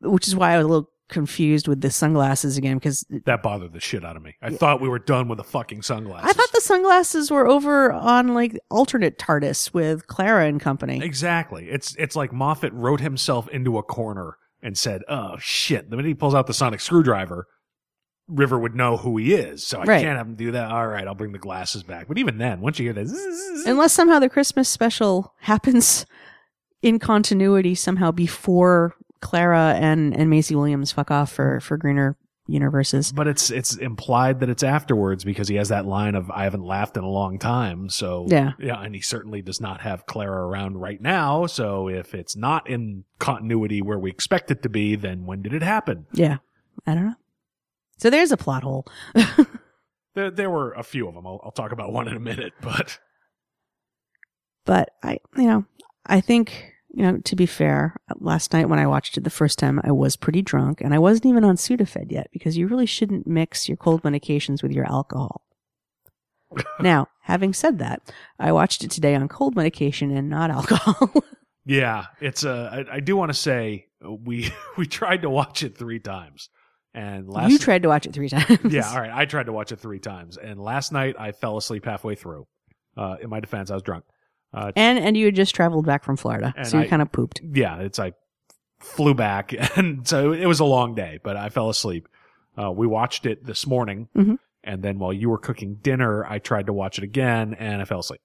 which 0.00 0.28
is 0.28 0.36
why 0.36 0.52
i 0.52 0.56
was 0.56 0.64
a 0.64 0.68
little 0.68 0.90
confused 1.08 1.68
with 1.68 1.80
the 1.82 1.90
sunglasses 1.90 2.56
again 2.56 2.76
because 2.76 3.06
That 3.26 3.40
bothered 3.40 3.72
the 3.72 3.78
shit 3.78 4.04
out 4.04 4.16
of 4.16 4.24
me. 4.24 4.34
I 4.42 4.50
thought 4.50 4.80
we 4.80 4.88
were 4.88 4.98
done 4.98 5.28
with 5.28 5.38
the 5.38 5.44
fucking 5.44 5.82
sunglasses. 5.82 6.28
i 6.28 6.32
thought 6.32 6.50
the 6.52 6.60
sunglasses 6.60 7.30
were 7.30 7.46
over 7.46 7.92
on 7.92 8.34
like 8.34 8.58
alternate 8.72 9.16
tardis 9.16 9.72
with 9.72 10.08
clara 10.08 10.46
and 10.46 10.60
company 10.60 11.00
Exactly. 11.04 11.68
It's 11.70 11.94
it's 11.96 12.16
like 12.16 12.32
Moffat 12.32 12.72
wrote 12.72 13.00
himself 13.00 13.48
into 13.50 13.78
a 13.78 13.84
corner 13.84 14.36
and 14.62 14.76
said, 14.76 15.02
"Oh 15.08 15.36
shit!" 15.38 15.90
The 15.90 15.96
minute 15.96 16.08
he 16.08 16.14
pulls 16.14 16.34
out 16.34 16.48
the 16.48 16.54
sonic 16.54 16.80
screwdriver, 16.80 17.46
River 18.28 18.58
would 18.58 18.74
know 18.74 18.96
who 18.96 19.16
he 19.18 19.34
is. 19.34 19.66
So 19.66 19.78
I 19.80 19.84
Right. 19.84 20.02
can't 20.02 20.16
have 20.18 20.26
him 20.26 20.34
do 20.34 20.52
that. 20.52 20.70
All 20.70 20.86
right, 20.86 21.06
I'll 21.06 21.14
bring 21.14 21.32
the 21.32 21.38
glasses 21.38 21.82
back. 21.82 22.08
But 22.08 22.18
even 22.18 22.38
then, 22.38 22.60
once 22.60 22.78
you 22.78 22.84
hear 22.86 22.92
that, 22.94 23.06
zzz, 23.08 23.66
unless 23.66 23.92
somehow 23.92 24.18
the 24.18 24.28
Christmas 24.28 24.68
special 24.68 25.32
happens 25.40 26.06
in 26.82 26.98
continuity 26.98 27.74
somehow 27.74 28.10
before 28.10 28.94
Clara 29.20 29.74
and 29.80 30.14
and 30.16 30.28
Maisie 30.28 30.54
Williams 30.54 30.92
fuck 30.92 31.10
off 31.10 31.32
for 31.32 31.60
for 31.60 31.76
greener 31.76 32.16
universes. 32.48 33.10
but 33.12 33.26
it's 33.26 33.50
it's 33.50 33.74
implied 33.76 34.38
that 34.38 34.48
it's 34.48 34.62
afterwards 34.62 35.24
because 35.24 35.48
he 35.48 35.56
has 35.56 35.68
that 35.70 35.84
line 35.86 36.14
of 36.14 36.30
"I 36.30 36.44
haven't 36.44 36.62
laughed 36.64 36.96
in 36.96 37.02
a 37.02 37.08
long 37.08 37.38
time." 37.40 37.88
So 37.88 38.26
Yeah. 38.28 38.52
yeah, 38.60 38.80
and 38.80 38.94
he 38.94 39.00
certainly 39.00 39.42
does 39.42 39.60
not 39.60 39.80
have 39.80 40.06
Clara 40.06 40.46
around 40.46 40.76
right 40.80 41.00
now. 41.00 41.46
So 41.46 41.88
if 41.88 42.14
it's 42.14 42.36
not 42.36 42.68
in 42.70 43.02
continuity 43.18 43.82
where 43.82 43.98
we 43.98 44.10
expect 44.10 44.50
it 44.52 44.62
to 44.62 44.68
be, 44.68 44.94
then 44.96 45.26
when 45.26 45.42
did 45.42 45.54
it 45.54 45.62
happen? 45.62 46.06
Yeah, 46.12 46.36
I 46.86 46.94
don't 46.94 47.06
know. 47.06 47.14
So 47.98 48.10
there's 48.10 48.32
a 48.32 48.36
plot 48.36 48.62
hole. 48.62 48.86
There 50.14 50.30
there 50.30 50.48
were 50.50 50.72
a 50.72 50.82
few 50.82 51.06
of 51.08 51.14
them. 51.14 51.26
I'll, 51.26 51.40
I'll 51.44 51.50
talk 51.50 51.72
about 51.72 51.92
one 51.92 52.08
in 52.08 52.16
a 52.16 52.20
minute, 52.20 52.54
but 52.62 52.98
But 54.64 54.90
I, 55.02 55.18
you 55.36 55.44
know, 55.44 55.66
I 56.06 56.20
think, 56.20 56.72
you 56.88 57.02
know, 57.02 57.18
to 57.18 57.36
be 57.36 57.46
fair, 57.46 57.96
last 58.18 58.52
night 58.52 58.68
when 58.68 58.78
I 58.78 58.86
watched 58.86 59.16
it 59.18 59.24
the 59.24 59.30
first 59.30 59.58
time, 59.58 59.78
I 59.84 59.92
was 59.92 60.16
pretty 60.16 60.40
drunk 60.42 60.80
and 60.80 60.94
I 60.94 60.98
wasn't 60.98 61.26
even 61.26 61.44
on 61.44 61.56
Sudafed 61.56 62.10
yet 62.10 62.28
because 62.32 62.56
you 62.56 62.66
really 62.66 62.86
shouldn't 62.86 63.26
mix 63.26 63.68
your 63.68 63.76
cold 63.76 64.02
medications 64.02 64.62
with 64.62 64.72
your 64.72 64.90
alcohol. 64.90 65.42
now, 66.80 67.08
having 67.22 67.52
said 67.52 67.78
that, 67.80 68.10
I 68.38 68.52
watched 68.52 68.82
it 68.84 68.90
today 68.90 69.14
on 69.14 69.28
cold 69.28 69.54
medication 69.54 70.10
and 70.16 70.30
not 70.30 70.50
alcohol. 70.50 71.12
Yeah, 71.66 72.06
it's 72.20 72.44
uh, 72.44 72.84
I, 72.88 72.96
I 72.96 73.00
do 73.00 73.16
want 73.16 73.30
to 73.30 73.38
say 73.38 73.88
we 74.00 74.50
we 74.76 74.86
tried 74.86 75.22
to 75.22 75.30
watch 75.30 75.62
it 75.62 75.76
three 75.76 75.98
times, 75.98 76.48
and 76.96 77.28
last 77.28 77.50
you 77.52 77.58
tried 77.58 77.82
to 77.84 77.88
watch 77.88 78.06
it 78.06 78.12
three 78.12 78.28
times. 78.36 78.58
yeah, 78.68 78.90
all 78.90 79.00
right, 79.00 79.12
I 79.12 79.24
tried 79.26 79.46
to 79.46 79.52
watch 79.52 79.70
it 79.70 79.78
three 79.78 80.00
times, 80.00 80.36
and 80.38 80.58
last 80.60 80.90
night 80.90 81.14
I 81.18 81.30
fell 81.30 81.56
asleep 81.56 81.84
halfway 81.84 82.16
through. 82.16 82.46
Uh, 82.96 83.16
in 83.22 83.30
my 83.30 83.38
defense, 83.40 83.70
I 83.70 83.74
was 83.74 83.82
drunk. 83.84 84.04
Uh, 84.54 84.72
And 84.74 84.98
and 84.98 85.16
you 85.16 85.26
had 85.26 85.36
just 85.36 85.54
traveled 85.54 85.86
back 85.86 86.02
from 86.02 86.16
Florida, 86.16 86.52
so 86.64 86.80
you 86.80 86.88
kind 86.88 87.02
of 87.02 87.12
pooped. 87.12 87.40
yeah, 87.44 87.78
it's 87.78 87.98
I 88.00 88.12
flew 88.80 89.14
back, 89.14 89.54
and 89.76 90.06
so 90.08 90.32
it 90.32 90.46
was 90.46 90.58
a 90.60 90.64
long 90.64 90.94
day, 90.94 91.20
but 91.22 91.36
I 91.36 91.50
fell 91.50 91.68
asleep. 91.68 92.08
Uh, 92.58 92.72
we 92.72 92.86
watched 92.86 93.26
it 93.26 93.44
this 93.44 93.66
morning, 93.66 94.08
Mhm. 94.16 94.38
and 94.64 94.82
then 94.82 94.98
while 94.98 95.12
you 95.12 95.28
were 95.28 95.38
cooking 95.38 95.74
dinner, 95.82 96.24
I 96.24 96.38
tried 96.38 96.66
to 96.66 96.72
watch 96.72 96.96
it 96.98 97.04
again, 97.04 97.54
and 97.54 97.82
I 97.82 97.84
fell 97.84 97.98
asleep. 98.00 98.20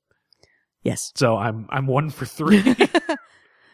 Yes. 0.84 1.12
So 1.16 1.36
I'm 1.38 1.68
I'm 1.70 1.86
one 1.86 2.10
for 2.10 2.26
three. 2.26 2.64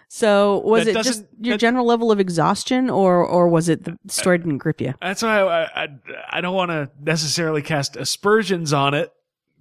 So 0.09 0.59
was 0.59 0.85
That 0.85 0.95
it 0.95 1.03
just 1.03 1.25
your 1.39 1.55
that- 1.55 1.59
general 1.59 1.85
level 1.85 2.11
of 2.11 2.19
exhaustion, 2.19 2.89
or 2.89 3.25
or 3.25 3.47
was 3.49 3.67
it 3.69 3.83
the 3.83 3.97
story 4.07 4.37
didn't 4.37 4.59
grip 4.59 4.79
you? 4.79 4.93
That's 5.01 5.21
why 5.21 5.39
I, 5.41 5.83
I, 5.83 5.87
I 6.31 6.41
don't 6.41 6.55
want 6.55 6.71
to 6.71 6.89
necessarily 7.01 7.61
cast 7.61 7.97
aspersions 7.97 8.71
on 8.71 8.93
it 8.93 9.11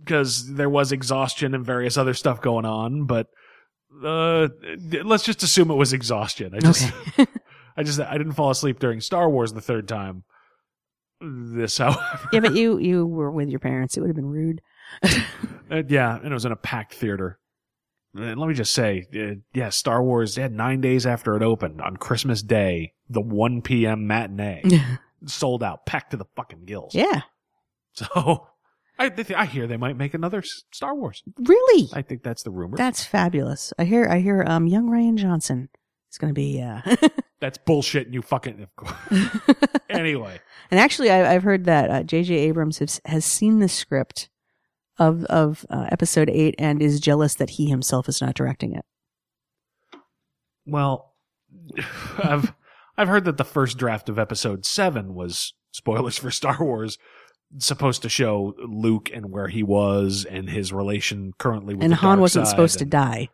because 0.04 0.54
there 0.54 0.70
was 0.70 0.92
exhaustion 0.92 1.54
and 1.54 1.64
various 1.66 1.96
other 1.96 2.14
stuff 2.14 2.40
going 2.40 2.64
on, 2.64 3.06
but 3.06 3.26
uh, 4.04 4.46
let's 5.04 5.24
just 5.24 5.42
assume 5.42 5.70
it 5.70 5.74
was 5.74 5.92
exhaustion. 5.92 6.54
I 6.54 6.60
just, 6.60 6.92
I 7.76 7.82
just, 7.82 7.98
I 7.98 8.16
didn't 8.16 8.34
fall 8.34 8.50
asleep 8.50 8.78
during 8.78 9.00
Star 9.00 9.28
Wars 9.28 9.52
the 9.52 9.60
third 9.60 9.88
time. 9.88 10.22
This, 11.20 11.78
however, 11.78 11.98
Yeah, 12.32 12.40
but 12.40 12.54
you 12.54 12.78
you 12.78 13.04
were 13.06 13.30
with 13.32 13.48
your 13.48 13.58
parents. 13.58 13.96
It 13.96 14.00
would 14.00 14.08
have 14.10 14.16
been 14.16 14.26
rude. 14.30 14.60
Uh, 15.68 15.82
yeah, 15.88 16.14
and 16.18 16.26
it 16.26 16.32
was 16.32 16.44
in 16.44 16.52
a 16.52 16.56
packed 16.56 16.94
theater. 16.94 17.40
And 18.18 18.40
let 18.40 18.48
me 18.48 18.54
just 18.54 18.72
say, 18.72 19.06
uh, 19.14 19.40
yeah, 19.52 19.68
Star 19.70 20.02
Wars. 20.02 20.34
They 20.34 20.42
had 20.42 20.52
nine 20.52 20.80
days 20.80 21.06
after 21.06 21.36
it 21.36 21.42
opened 21.42 21.80
on 21.80 21.96
Christmas 21.96 22.42
Day, 22.42 22.92
the 23.08 23.20
1 23.20 23.62
p.m. 23.62 24.06
matinee 24.06 24.62
sold 25.26 25.62
out, 25.62 25.86
packed 25.86 26.12
to 26.12 26.16
the 26.16 26.26
fucking 26.36 26.64
gills. 26.64 26.94
yeah, 26.94 27.22
So 27.92 28.46
I 28.98 29.08
th- 29.10 29.32
I 29.32 29.44
hear 29.46 29.66
they 29.66 29.76
might 29.76 29.96
make 29.96 30.14
another 30.14 30.38
S- 30.38 30.62
Star 30.72 30.94
Wars. 30.94 31.22
really. 31.38 31.88
I 31.92 32.02
think 32.02 32.22
that's 32.22 32.42
the 32.42 32.50
rumor. 32.50 32.76
That's 32.76 33.04
fabulous. 33.04 33.72
I 33.78 33.84
hear 33.84 34.06
I 34.08 34.18
hear 34.20 34.44
um 34.46 34.66
young 34.66 34.88
Rian 34.88 35.16
Johnson 35.16 35.68
is 36.10 36.18
going 36.18 36.30
to 36.30 36.34
be 36.34 36.60
uh 36.62 36.80
that's 37.40 37.58
bullshit. 37.58 38.06
And 38.06 38.14
you 38.14 38.22
fucking 38.22 38.66
anyway. 39.88 40.40
And 40.70 40.80
actually, 40.80 41.10
I, 41.10 41.34
I've 41.34 41.42
heard 41.42 41.64
that 41.66 41.90
uh, 41.90 42.02
J.J. 42.02 42.34
Abrams 42.34 42.78
has, 42.78 43.00
has 43.04 43.24
seen 43.24 43.60
the 43.60 43.68
script 43.68 44.28
of 44.98 45.24
of 45.26 45.66
uh, 45.70 45.86
Episode 45.90 46.30
Eight 46.30 46.54
and 46.58 46.82
is 46.82 47.00
jealous 47.00 47.34
that 47.34 47.50
he 47.50 47.68
himself 47.68 48.08
is 48.08 48.20
not 48.20 48.34
directing 48.34 48.74
it. 48.74 48.84
Well, 50.66 51.14
I've 52.18 52.52
I've 52.96 53.08
heard 53.08 53.24
that 53.24 53.36
the 53.36 53.44
first 53.44 53.78
draft 53.78 54.08
of 54.08 54.18
Episode 54.18 54.64
Seven 54.64 55.14
was 55.14 55.52
spoilers 55.72 56.18
for 56.18 56.30
Star 56.30 56.56
Wars. 56.60 56.98
supposed 57.58 58.02
to 58.02 58.08
show 58.08 58.54
Luke 58.58 59.10
and 59.12 59.30
where 59.30 59.48
he 59.48 59.62
was 59.62 60.26
and 60.28 60.48
his 60.48 60.72
relation 60.72 61.32
currently 61.38 61.74
with 61.74 61.84
and 61.84 61.94
Han 61.94 62.20
wasn't 62.20 62.48
supposed 62.48 62.78
to 62.78 62.84
die. 62.84 63.28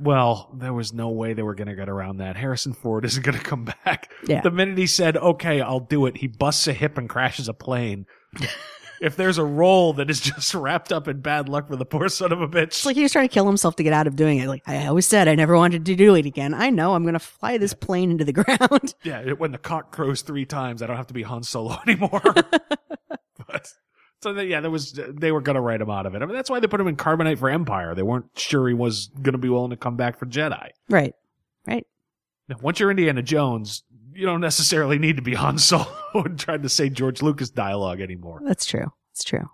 Well, 0.00 0.54
there 0.56 0.72
was 0.72 0.92
no 0.92 1.08
way 1.08 1.32
they 1.32 1.42
were 1.42 1.56
going 1.56 1.68
to 1.68 1.74
get 1.74 1.88
around 1.88 2.18
that. 2.18 2.36
Harrison 2.36 2.72
Ford 2.72 3.04
isn't 3.04 3.24
going 3.24 3.36
to 3.36 3.42
come 3.42 3.64
back. 3.84 4.08
Yeah. 4.24 4.42
The 4.42 4.50
minute 4.52 4.78
he 4.78 4.86
said, 4.86 5.16
"Okay, 5.16 5.60
I'll 5.60 5.80
do 5.80 6.06
it," 6.06 6.18
he 6.18 6.28
busts 6.28 6.68
a 6.68 6.72
hip 6.72 6.96
and 6.98 7.08
crashes 7.08 7.48
a 7.48 7.54
plane. 7.54 8.06
if 9.00 9.16
there's 9.16 9.38
a 9.38 9.44
role 9.44 9.92
that 9.94 10.10
is 10.10 10.20
just 10.20 10.54
wrapped 10.54 10.92
up 10.92 11.08
in 11.08 11.20
bad 11.20 11.48
luck 11.48 11.68
for 11.68 11.76
the 11.76 11.84
poor 11.84 12.08
son 12.08 12.32
of 12.32 12.40
a 12.40 12.48
bitch, 12.48 12.62
It's 12.64 12.86
like 12.86 12.96
he 12.96 13.02
was 13.02 13.12
trying 13.12 13.28
to 13.28 13.32
kill 13.32 13.46
himself 13.46 13.76
to 13.76 13.82
get 13.82 13.92
out 13.92 14.06
of 14.06 14.16
doing 14.16 14.38
it. 14.38 14.48
Like 14.48 14.62
I 14.66 14.86
always 14.86 15.06
said, 15.06 15.28
I 15.28 15.34
never 15.34 15.56
wanted 15.56 15.84
to 15.86 15.94
do 15.96 16.14
it 16.14 16.26
again. 16.26 16.54
I 16.54 16.70
know 16.70 16.94
I'm 16.94 17.02
going 17.02 17.12
to 17.14 17.18
fly 17.18 17.58
this 17.58 17.74
plane 17.74 18.10
into 18.10 18.24
the 18.24 18.32
ground. 18.34 18.94
yeah, 19.04 19.20
it- 19.20 19.38
when 19.38 19.52
the 19.52 19.58
cock 19.58 19.92
crows 19.92 20.22
three 20.22 20.44
times, 20.44 20.82
I 20.82 20.86
don't 20.86 20.96
have 20.96 21.06
to 21.08 21.14
be 21.14 21.22
Han 21.22 21.42
Solo 21.42 21.78
anymore. 21.86 22.20
but 23.46 23.72
so 24.22 24.32
that, 24.32 24.46
yeah, 24.46 24.60
there 24.60 24.70
was 24.70 24.92
they 24.92 25.30
were 25.32 25.40
going 25.40 25.54
to 25.54 25.60
write 25.60 25.80
him 25.80 25.90
out 25.90 26.06
of 26.06 26.14
it. 26.14 26.22
I 26.22 26.26
mean, 26.26 26.34
that's 26.34 26.50
why 26.50 26.60
they 26.60 26.66
put 26.66 26.80
him 26.80 26.88
in 26.88 26.96
Carbonite 26.96 27.38
for 27.38 27.48
Empire. 27.48 27.94
They 27.94 28.02
weren't 28.02 28.26
sure 28.36 28.66
he 28.68 28.74
was 28.74 29.08
going 29.22 29.32
to 29.32 29.38
be 29.38 29.48
willing 29.48 29.70
to 29.70 29.76
come 29.76 29.96
back 29.96 30.18
for 30.18 30.26
Jedi. 30.26 30.70
right. 30.88 31.14
Right. 31.66 31.86
Now, 32.48 32.56
once 32.62 32.80
you're 32.80 32.90
Indiana 32.90 33.20
Jones, 33.22 33.82
you 34.18 34.26
don't 34.26 34.40
necessarily 34.40 34.98
need 34.98 35.14
to 35.16 35.22
be 35.22 35.34
Han 35.34 35.58
Solo 35.58 35.86
and 36.14 36.38
trying 36.38 36.62
to 36.62 36.68
say 36.68 36.88
George 36.90 37.22
Lucas 37.22 37.50
dialogue 37.50 38.00
anymore. 38.00 38.40
That's 38.44 38.66
true. 38.66 38.92
It's 39.12 39.22
true. 39.22 39.48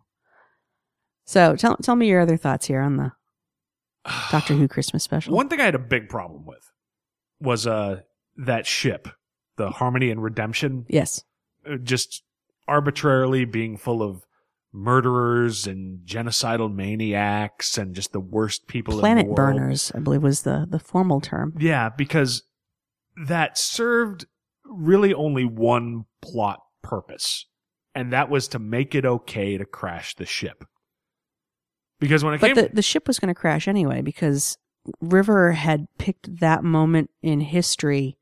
So 1.26 1.54
tell 1.56 1.76
tell 1.76 1.96
me 1.96 2.08
your 2.08 2.20
other 2.20 2.36
thoughts 2.38 2.66
here 2.66 2.80
on 2.80 2.96
the 2.96 3.12
Doctor 4.30 4.54
Who 4.54 4.66
Christmas 4.68 5.02
special. 5.02 5.34
One 5.34 5.48
thing 5.48 5.60
I 5.60 5.64
had 5.64 5.74
a 5.74 5.78
big 5.78 6.08
problem 6.08 6.46
with 6.46 6.70
was 7.40 7.66
uh 7.66 8.00
that 8.36 8.66
ship, 8.66 9.08
the 9.56 9.70
Harmony 9.70 10.10
and 10.10 10.22
Redemption, 10.22 10.86
Yes. 10.88 11.22
uh, 11.70 11.76
just 11.76 12.22
arbitrarily 12.66 13.44
being 13.44 13.76
full 13.76 14.02
of 14.02 14.24
murderers 14.72 15.66
and 15.66 16.00
genocidal 16.06 16.74
maniacs 16.74 17.78
and 17.78 17.94
just 17.94 18.12
the 18.12 18.18
worst 18.20 18.66
people 18.66 18.94
in 18.94 19.00
Planet 19.00 19.26
the 19.26 19.32
world. 19.32 19.36
burners, 19.36 19.92
I 19.94 19.98
believe 20.00 20.22
was 20.22 20.42
the 20.42 20.66
the 20.68 20.78
formal 20.78 21.20
term. 21.20 21.54
Yeah, 21.58 21.90
because 21.90 22.42
that 23.26 23.56
served 23.56 24.26
really 24.64 25.14
only 25.14 25.44
one 25.44 26.04
plot 26.22 26.60
purpose, 26.82 27.46
and 27.94 28.12
that 28.12 28.30
was 28.30 28.48
to 28.48 28.58
make 28.58 28.94
it 28.94 29.04
okay 29.04 29.56
to 29.56 29.64
crash 29.64 30.14
the 30.14 30.26
ship. 30.26 30.64
Because 32.00 32.24
when 32.24 32.34
it 32.34 32.40
But 32.40 32.46
came, 32.48 32.56
the, 32.56 32.70
the 32.72 32.82
ship 32.82 33.06
was 33.06 33.18
going 33.18 33.32
to 33.32 33.40
crash 33.40 33.68
anyway 33.68 34.02
because 34.02 34.58
River 35.00 35.52
had 35.52 35.86
picked 35.98 36.40
that 36.40 36.64
moment 36.64 37.10
in 37.22 37.40
history 37.40 38.18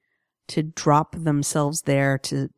to 0.49 0.63
drop 0.63 1.17
themselves 1.17 1.83
there 1.83 2.19
to 2.19 2.49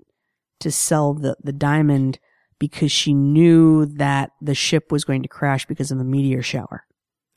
to 0.61 0.71
sell 0.71 1.15
the, 1.15 1.37
the 1.43 1.53
diamond 1.53 2.19
because 2.59 2.91
she 2.91 3.13
knew 3.13 3.85
that 3.85 4.31
the 4.41 4.55
ship 4.55 4.91
was 4.91 5.05
going 5.05 5.23
to 5.23 5.29
crash 5.29 5.67
because 5.67 5.91
of 5.91 5.99
a 5.99 6.05
meteor 6.05 6.43
shower. 6.43 6.85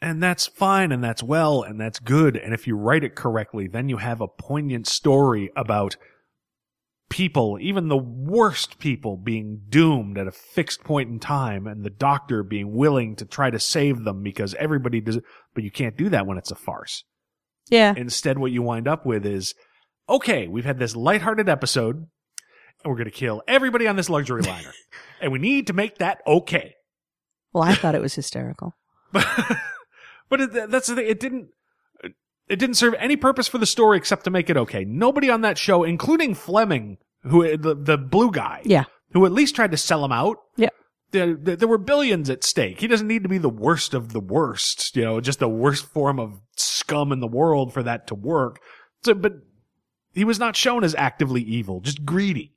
and 0.02 0.22
that's 0.22 0.46
fine, 0.48 0.92
and 0.92 1.04
that's 1.04 1.24
well, 1.24 1.64
and 1.64 1.80
that's 1.82 2.00
good. 2.00 2.38
And 2.38 2.54
if 2.54 2.68
you 2.68 2.76
write 2.78 3.04
it 3.04 3.16
correctly, 3.16 3.68
then 3.68 3.90
you 3.90 3.98
have 3.98 4.22
a 4.22 4.28
poignant 4.28 4.88
story 4.88 5.50
about 5.56 5.98
people, 7.10 7.58
even 7.62 7.88
the 7.88 7.98
worst 7.98 8.80
people, 8.80 9.18
being 9.18 9.62
doomed 9.70 10.18
at 10.18 10.28
a 10.28 10.32
fixed 10.32 10.84
point 10.84 11.10
in 11.10 11.20
time, 11.20 11.68
and 11.68 11.84
the 11.84 11.90
doctor 11.90 12.44
being 12.44 12.76
willing 12.76 13.16
to 13.18 13.26
try 13.26 13.50
to 13.50 13.60
save 13.60 14.04
them 14.04 14.24
because 14.24 14.54
everybody 14.56 15.02
does. 15.02 15.20
But 15.54 15.64
you 15.64 15.72
can't 15.72 15.98
do 15.98 16.10
that 16.10 16.28
when 16.28 16.38
it's 16.38 16.52
a 16.52 16.56
farce. 16.56 17.04
Yeah. 17.70 17.94
Instead, 17.96 18.40
what 18.40 18.52
you 18.52 18.62
wind 18.62 18.88
up 18.88 19.06
with 19.06 19.26
is, 19.26 19.54
okay, 20.10 20.48
we've 20.48 20.66
had 20.66 20.80
this 20.80 20.96
lighthearted 20.96 21.50
episode, 21.50 21.96
and 21.96 22.08
we're 22.86 22.96
going 22.96 23.06
to 23.06 23.12
kill 23.12 23.42
everybody 23.48 23.88
on 23.88 23.96
this 23.96 24.10
luxury 24.10 24.42
liner, 24.42 24.74
and 25.22 25.32
we 25.32 25.40
need 25.40 25.68
to 25.68 25.74
make 25.74 25.98
that 25.98 26.22
okay. 26.26 26.76
Well, 27.54 27.64
I 27.64 27.76
thought 27.76 27.96
it 27.96 28.02
was 28.02 28.16
hysterical. 28.16 28.76
But, 29.14 29.26
but 30.30 30.42
it, 30.42 30.70
that's 30.70 30.88
the 30.88 30.96
thing. 30.96 31.08
It 31.08 31.22
didn't. 31.22 31.48
It 32.50 32.58
didn't 32.60 32.76
serve 32.76 32.94
any 32.98 33.16
purpose 33.18 33.48
for 33.48 33.58
the 33.58 33.66
story 33.66 33.98
except 33.98 34.24
to 34.24 34.30
make 34.30 34.50
it 34.50 34.58
okay. 34.58 34.86
Nobody 34.86 35.30
on 35.30 35.42
that 35.42 35.58
show, 35.58 35.84
including 35.84 36.34
Fleming, 36.34 36.98
who 37.24 37.58
the 37.58 37.76
the 37.76 37.98
blue 37.98 38.32
guy, 38.32 38.62
Yeah. 38.64 38.86
who 39.12 39.26
at 39.26 39.32
least 39.32 39.56
tried 39.56 39.72
to 39.72 39.78
sell 39.78 40.04
him 40.06 40.12
out. 40.12 40.38
Yeah. 40.56 40.70
There, 41.12 41.36
there 41.36 41.68
were 41.68 41.78
billions 41.78 42.30
at 42.30 42.44
stake. 42.44 42.82
He 42.82 42.88
doesn't 42.88 43.08
need 43.08 43.24
to 43.24 43.30
be 43.30 43.38
the 43.38 43.50
worst 43.50 43.94
of 43.94 44.12
the 44.12 44.20
worst, 44.20 44.96
you 44.96 45.06
know, 45.06 45.22
just 45.22 45.40
the 45.40 45.48
worst 45.48 45.86
form 45.86 46.20
of 46.20 46.42
scum 46.58 47.12
in 47.14 47.22
the 47.22 47.28
world 47.28 47.74
for 47.74 47.82
that 47.84 48.08
to 48.08 48.16
work. 48.16 48.60
So, 49.06 49.14
but 49.14 49.34
he 50.14 50.26
was 50.26 50.38
not 50.38 50.56
shown 50.58 50.84
as 50.84 50.94
actively 50.96 51.42
evil, 51.42 51.80
just 51.80 52.04
greedy. 52.06 52.54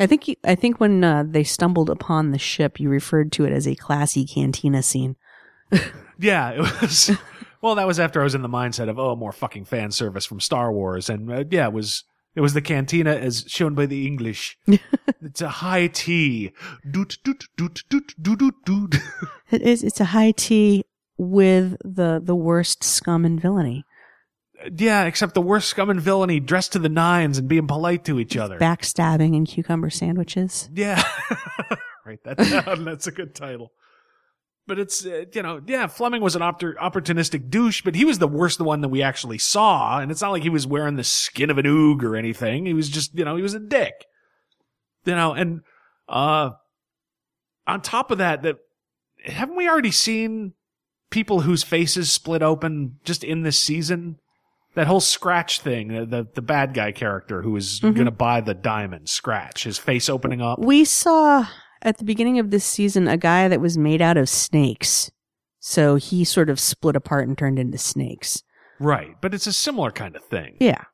I 0.00 0.06
think 0.06 0.26
you, 0.26 0.36
I 0.42 0.54
think 0.54 0.80
when 0.80 1.04
uh, 1.04 1.24
they 1.26 1.44
stumbled 1.44 1.90
upon 1.90 2.30
the 2.30 2.38
ship, 2.38 2.80
you 2.80 2.88
referred 2.88 3.30
to 3.32 3.44
it 3.44 3.52
as 3.52 3.68
a 3.68 3.74
classy 3.74 4.24
cantina 4.26 4.82
scene. 4.82 5.16
Yeah, 6.18 6.50
it 6.50 6.60
was. 6.80 7.10
Well, 7.62 7.74
that 7.76 7.86
was 7.86 7.98
after 8.00 8.20
I 8.20 8.24
was 8.24 8.34
in 8.34 8.42
the 8.42 8.48
mindset 8.48 8.88
of 8.88 8.98
oh, 8.98 9.16
more 9.16 9.32
fucking 9.32 9.64
fan 9.64 9.90
service 9.92 10.26
from 10.26 10.40
Star 10.40 10.72
Wars, 10.72 11.08
and 11.08 11.30
uh, 11.32 11.44
yeah, 11.50 11.66
it 11.66 11.72
was. 11.72 12.04
It 12.34 12.40
was 12.40 12.54
the 12.54 12.62
cantina 12.62 13.14
as 13.14 13.44
shown 13.46 13.74
by 13.74 13.84
the 13.84 14.06
English. 14.06 14.56
it's 14.66 15.42
a 15.42 15.50
high 15.50 15.86
tea. 15.86 16.52
Doot 16.90 17.18
doot 17.22 17.44
doot 17.58 17.82
doot 17.90 18.14
doot 18.22 18.38
doot 18.38 18.54
doot. 18.64 18.94
It 19.50 19.60
is. 19.60 19.82
It's 19.84 20.00
a 20.00 20.06
high 20.06 20.30
tea 20.30 20.86
with 21.18 21.76
the 21.84 22.22
the 22.24 22.34
worst 22.34 22.82
scum 22.82 23.26
and 23.26 23.38
villainy, 23.38 23.84
yeah, 24.76 25.04
except 25.04 25.34
the 25.34 25.42
worst 25.42 25.68
scum 25.68 25.90
and 25.90 26.00
villainy 26.00 26.40
dressed 26.40 26.72
to 26.72 26.78
the 26.78 26.88
nines 26.88 27.38
and 27.38 27.48
being 27.48 27.66
polite 27.66 28.04
to 28.04 28.18
each 28.18 28.36
other. 28.36 28.58
backstabbing 28.58 29.36
and 29.36 29.46
cucumber 29.46 29.90
sandwiches. 29.90 30.68
Yeah. 30.72 31.02
Write 32.06 32.24
that 32.24 32.38
down. 32.38 32.84
That's 32.84 33.06
a 33.06 33.12
good 33.12 33.34
title. 33.34 33.72
But 34.66 34.78
it's, 34.78 35.04
uh, 35.04 35.24
you 35.34 35.42
know, 35.42 35.60
yeah, 35.66 35.88
Fleming 35.88 36.22
was 36.22 36.36
an 36.36 36.42
oppor- 36.42 36.76
opportunistic 36.76 37.50
douche, 37.50 37.82
but 37.82 37.96
he 37.96 38.04
was 38.04 38.18
the 38.20 38.28
worst 38.28 38.60
one 38.60 38.80
that 38.82 38.88
we 38.90 39.02
actually 39.02 39.38
saw. 39.38 39.98
And 39.98 40.10
it's 40.12 40.22
not 40.22 40.30
like 40.30 40.44
he 40.44 40.50
was 40.50 40.66
wearing 40.68 40.94
the 40.96 41.02
skin 41.04 41.50
of 41.50 41.58
an 41.58 41.64
oog 41.66 42.02
or 42.04 42.14
anything. 42.16 42.66
He 42.66 42.72
was 42.74 42.88
just, 42.88 43.16
you 43.18 43.24
know, 43.24 43.34
he 43.36 43.42
was 43.42 43.54
a 43.54 43.60
dick. 43.60 44.06
You 45.04 45.16
know, 45.16 45.32
and, 45.32 45.62
uh, 46.08 46.50
on 47.66 47.80
top 47.80 48.12
of 48.12 48.18
that, 48.18 48.42
that, 48.42 48.58
haven't 49.24 49.56
we 49.56 49.68
already 49.68 49.90
seen 49.90 50.52
people 51.10 51.40
whose 51.40 51.64
faces 51.64 52.10
split 52.10 52.42
open 52.42 52.98
just 53.04 53.24
in 53.24 53.42
this 53.42 53.58
season? 53.58 54.18
That 54.74 54.86
whole 54.86 55.00
Scratch 55.00 55.60
thing, 55.60 55.88
the, 55.88 56.06
the, 56.06 56.26
the 56.34 56.40
bad 56.42 56.72
guy 56.72 56.92
character 56.92 57.42
who 57.42 57.50
was 57.52 57.80
Mhm. 57.80 57.94
gonna 57.96 58.10
buy 58.10 58.40
the 58.40 58.54
diamond, 58.54 59.08
Scratch, 59.08 59.64
his 59.64 59.76
face 59.76 60.08
opening 60.08 60.40
up. 60.40 60.60
We 60.60 60.84
saw 60.84 61.46
at 61.82 61.98
the 61.98 62.04
beginning 62.04 62.38
of 62.38 62.50
this 62.50 62.64
season 62.64 63.08
a 63.08 63.16
guy 63.16 63.48
that 63.48 63.60
was 63.60 63.76
made 63.76 64.00
out 64.00 64.16
of 64.16 64.28
snakes. 64.28 65.10
So 65.60 65.96
he 65.96 66.24
sort 66.24 66.50
of 66.50 66.58
split 66.58 66.96
apart 66.96 67.28
and 67.28 67.36
turned 67.38 67.58
into 67.58 67.78
snakes. 67.78 68.42
Right, 68.80 69.14
but 69.20 69.32
it's 69.32 69.46
a 69.46 69.52
similar 69.52 69.92
kind 69.92 70.16
of 70.16 70.24
thing. 70.24 70.56
Yeah. 70.58 70.84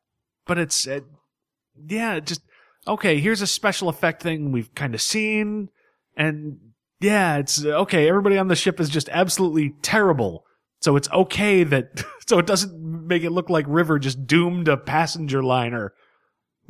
But 0.47 0.59
it's, 0.59 0.87
uh, 0.87 1.01
yeah, 1.87 2.21
just 2.21 2.43
okay. 2.87 3.21
Here's 3.21 3.43
a 3.43 3.47
special 3.47 3.89
effect 3.89 4.23
thing 4.23 4.53
we've 4.53 4.75
kind 4.75 4.95
of 4.95 5.01
seen, 5.01 5.69
and 6.17 6.59
yeah, 7.01 7.37
it's 7.37 7.65
okay. 7.65 8.09
Everybody 8.09 8.39
on 8.39 8.49
the 8.49 8.57
ship 8.57 8.81
is 8.81 8.89
just 8.89 9.09
absolutely 9.11 9.75
terrible, 9.83 10.45
so 10.81 10.97
it's 10.97 11.11
okay 11.11 11.65
that 11.65 12.05
so 12.29 12.39
it 12.39 12.47
doesn't 12.47 13.07
make 13.07 13.23
it 13.23 13.31
look 13.31 13.51
like 13.51 13.65
River 13.69 13.99
just 13.99 14.27
doomed 14.27 14.69
a 14.69 14.77
passenger 14.77 15.43
liner. 15.43 15.93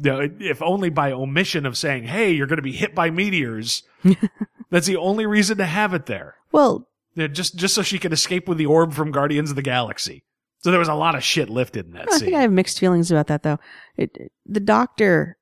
If 0.01 0.63
only 0.63 0.91
by 0.91 1.13
omission 1.13 1.67
of 1.67 1.77
saying, 1.77 2.05
"Hey, 2.05 2.33
you're 2.33 2.47
going 2.47 2.57
to 2.59 2.63
be 2.63 2.73
hit 2.73 2.95
by 2.95 3.11
meteors." 3.11 3.83
That's 4.71 4.87
the 4.87 4.97
only 4.97 5.27
reason 5.27 5.59
to 5.59 5.65
have 5.67 5.95
it 5.95 6.07
there. 6.07 6.37
Well, 6.53 6.89
Yeah, 7.15 7.27
just 7.27 7.57
just 7.57 7.75
so 7.75 7.83
she 7.83 7.99
could 7.99 8.13
escape 8.13 8.49
with 8.49 8.59
the 8.59 8.67
orb 8.67 8.93
from 8.93 9.11
Guardians 9.11 9.51
of 9.51 9.57
the 9.57 9.63
Galaxy. 9.63 10.25
So 10.61 10.71
there 10.71 10.79
was 10.81 10.89
a 10.89 10.95
lot 10.95 11.15
of 11.15 11.23
shit 11.25 11.49
lifted 11.49 11.87
in 11.87 11.93
that 11.93 12.09
I 12.11 12.17
scene. 12.17 12.27
think 12.27 12.37
I 12.37 12.43
have 12.43 12.53
mixed 12.53 12.79
feelings 12.79 13.11
about 13.11 13.29
that 13.29 13.43
though. 13.43 13.59
It, 13.97 14.11
it- 14.17 14.33
the 14.47 14.61
doctor 14.61 15.37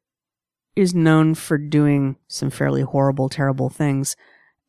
is 0.75 0.95
known 0.95 1.35
for 1.35 1.57
doing 1.57 2.17
some 2.29 2.51
fairly 2.51 2.83
horrible, 2.83 3.29
terrible 3.31 3.71
things. 3.71 4.15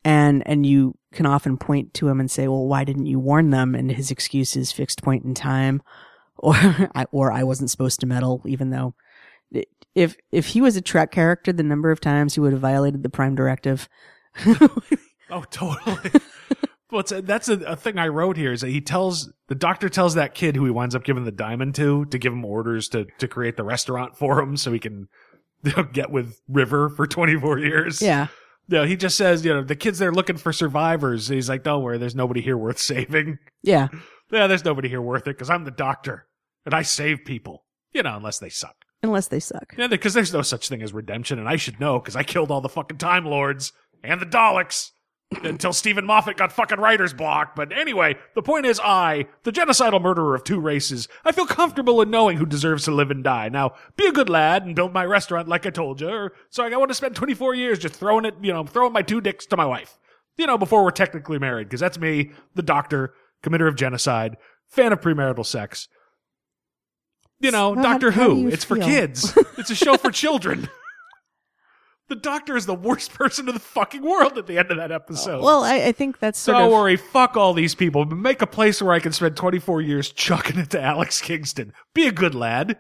And, 0.06 0.42
and 0.48 0.66
you 0.66 0.98
can 1.12 1.26
often 1.26 1.58
point 1.58 1.94
to 1.96 2.08
him 2.08 2.22
and 2.22 2.32
say, 2.32 2.48
well, 2.48 2.66
why 2.66 2.86
didn't 2.86 3.08
you 3.08 3.20
warn 3.20 3.50
them? 3.50 3.76
And 3.76 3.92
his 3.92 4.10
excuse 4.10 4.56
is 4.56 4.72
fixed 4.72 5.04
point 5.04 5.26
in 5.26 5.34
time 5.34 5.82
or, 6.38 6.54
I, 6.56 7.06
or 7.12 7.32
I 7.34 7.44
wasn't 7.44 7.72
supposed 7.72 8.00
to 8.00 8.06
meddle, 8.06 8.42
even 8.46 8.70
though 8.70 8.94
if, 9.98 10.16
if 10.32 10.48
he 10.48 10.62
was 10.62 10.76
a 10.76 10.82
Trek 10.82 11.12
character, 11.12 11.52
the 11.52 11.64
number 11.64 11.89
of 11.91 12.00
times 12.00 12.36
he 12.36 12.39
would 12.39 12.54
have 12.54 12.62
violated 12.62 13.04
the 13.04 13.10
prime 13.10 13.36
directive. 13.36 13.89
Oh, 15.30 15.43
totally. 15.50 16.12
What's 16.89 17.12
that's 17.12 17.50
a, 17.50 17.56
a 17.66 17.76
thing 17.76 17.98
I 17.98 18.08
wrote 18.08 18.38
here 18.38 18.54
is 18.54 18.62
that 18.62 18.70
he 18.70 18.80
tells 18.80 19.30
the 19.48 19.56
doctor 19.56 19.89
tells 19.89 20.16
that 20.16 20.34
kid 20.34 20.56
who 20.56 20.64
he 20.64 20.72
winds 20.72 20.95
up 20.95 21.04
giving 21.04 21.26
the 21.26 21.34
diamond 21.34 21.76
to 21.76 22.06
to 22.06 22.18
give 22.18 22.32
him 22.32 22.45
orders 22.45 22.88
to 22.89 23.08
to 23.18 23.28
create 23.28 23.58
the 23.58 23.66
restaurant 23.66 24.18
for 24.18 24.39
him 24.39 24.56
so 24.56 24.72
he 24.72 24.80
can 24.80 25.10
you 25.64 25.74
know, 25.78 25.84
get 25.84 26.12
with 26.12 26.39
River 26.48 26.88
for 26.88 27.06
24 27.06 27.60
years. 27.60 28.02
yeah. 28.02 28.28
No, 28.70 28.86
he 28.86 28.95
just 28.95 29.18
says, 29.18 29.43
you 29.45 29.54
know, 29.54 29.64
the 29.64 29.76
kid's 29.76 30.00
there 30.00 30.14
looking 30.14 30.38
for 30.38 30.54
survivors. 30.54 31.28
He's 31.28 31.50
like, 31.50 31.64
don't 31.64 31.84
worry, 31.84 31.98
there's 31.98 32.16
nobody 32.16 32.41
here 32.41 32.58
worth 32.58 32.80
saving. 32.80 33.39
Yeah. 33.64 33.88
Yeah, 34.32 34.48
there's 34.48 34.64
nobody 34.66 34.88
here 34.89 35.02
worth 35.02 35.24
it 35.24 35.36
because 35.38 35.50
I'm 35.50 35.66
the 35.66 35.72
doctor 35.72 36.26
and 36.66 36.74
I 36.74 36.84
save 36.84 37.26
people. 37.26 37.66
You 37.93 38.04
know, 38.04 38.16
unless 38.16 38.39
they 38.39 38.50
suck. 38.50 38.76
Unless 39.04 39.28
they 39.28 39.39
suck. 39.39 39.76
Yeah, 39.78 39.88
because 39.88 40.14
there's 40.14 40.34
no 40.34 40.41
such 40.41 40.70
thing 40.70 40.82
as 40.82 40.93
redemption, 40.93 41.38
and 41.39 41.48
I 41.48 41.56
should 41.56 41.80
know 41.80 42.00
because 42.00 42.16
I 42.16 42.24
killed 42.24 42.52
all 42.52 42.62
the 42.62 42.70
fucking 42.70 42.98
Time 42.98 43.26
Lords 43.26 43.72
and 44.04 44.20
the 44.20 44.26
Daleks. 44.26 44.91
until 45.43 45.74
Steven 45.74 46.06
Moffat 46.06 46.38
got 46.38 46.54
fucking 46.54 46.80
writer's 46.80 47.14
block. 47.14 47.56
But 47.56 47.78
anyway, 47.78 48.16
the 48.34 48.41
point 48.41 48.66
is, 48.66 48.80
I, 48.80 49.28
the 49.43 49.52
genocidal 49.52 50.02
murderer 50.02 50.36
of 50.36 50.43
two 50.43 50.60
races, 50.60 51.08
I 51.26 51.32
feel 51.32 51.45
comfortable 51.45 52.02
in 52.02 52.10
knowing 52.10 52.38
who 52.38 52.45
deserves 52.45 52.86
to 52.86 52.91
live 52.91 53.12
and 53.12 53.24
die. 53.24 53.50
Now, 53.50 53.74
be 53.98 54.08
a 54.08 54.14
good 54.14 54.30
lad 54.30 54.66
and 54.66 54.76
build 54.76 54.93
my 54.93 55.06
restaurant 55.06 55.50
like 55.50 55.66
I 55.66 55.70
told 55.70 56.00
you. 56.00 56.10
Or, 56.10 56.34
so 56.50 56.64
I 56.64 56.76
want 56.78 56.89
to 56.91 56.95
spend 56.95 57.16
24 57.16 57.56
years 57.56 57.80
just 57.80 57.95
throwing 57.95 58.26
it, 58.26 58.36
you 58.41 58.54
know, 58.54 58.64
throwing 58.64 58.93
my 58.93 59.02
two 59.02 59.22
dicks 59.22 59.45
to 59.48 59.58
my 59.58 59.66
wife. 59.66 59.98
You 60.38 60.48
know, 60.48 60.58
before 60.58 60.84
we're 60.84 60.91
technically 60.91 61.39
married, 61.39 61.68
because 61.68 61.82
that's 61.82 62.00
me, 62.00 62.32
the 62.56 62.62
doctor, 62.62 63.14
committer 63.43 63.68
of 63.68 63.76
genocide, 63.76 64.38
fan 64.68 64.93
of 64.93 65.02
premarital 65.02 65.45
sex. 65.45 65.88
You 67.40 67.52
know, 67.52 67.76
how- 67.76 67.82
Doctor 67.84 68.12
how 68.12 68.30
Who. 68.30 68.48
It's 68.48 68.64
for 68.66 68.78
kids. 68.78 69.38
it's 69.58 69.70
a 69.70 69.76
show 69.76 69.98
for 69.98 70.12
children. 70.12 70.70
The 72.10 72.16
doctor 72.16 72.56
is 72.56 72.66
the 72.66 72.74
worst 72.74 73.14
person 73.16 73.48
in 73.50 73.54
the 73.54 73.60
fucking 73.60 74.02
world 74.02 74.38
at 74.38 74.48
the 74.48 74.58
end 74.58 74.72
of 74.72 74.78
that 74.78 74.92
episode. 74.92 75.44
Well, 75.44 75.64
I, 75.64 75.88
I 75.88 75.92
think 75.92 76.20
that's 76.20 76.40
sort 76.40 76.58
Don't 76.58 76.68
of 76.68 76.72
worry, 76.72 76.96
fuck 76.96 77.36
all 77.36 77.54
these 77.54 77.76
people. 77.76 78.06
Make 78.06 78.42
a 78.42 78.48
place 78.48 78.82
where 78.82 78.94
I 78.94 79.00
can 79.00 79.12
spend 79.12 79.36
24 79.36 79.82
years 79.82 80.12
chucking 80.12 80.58
it 80.58 80.70
to 80.72 80.82
Alex 80.82 81.22
Kingston. 81.22 81.74
Be 81.94 82.08
a 82.08 82.12
good 82.12 82.34
lad. 82.34 82.78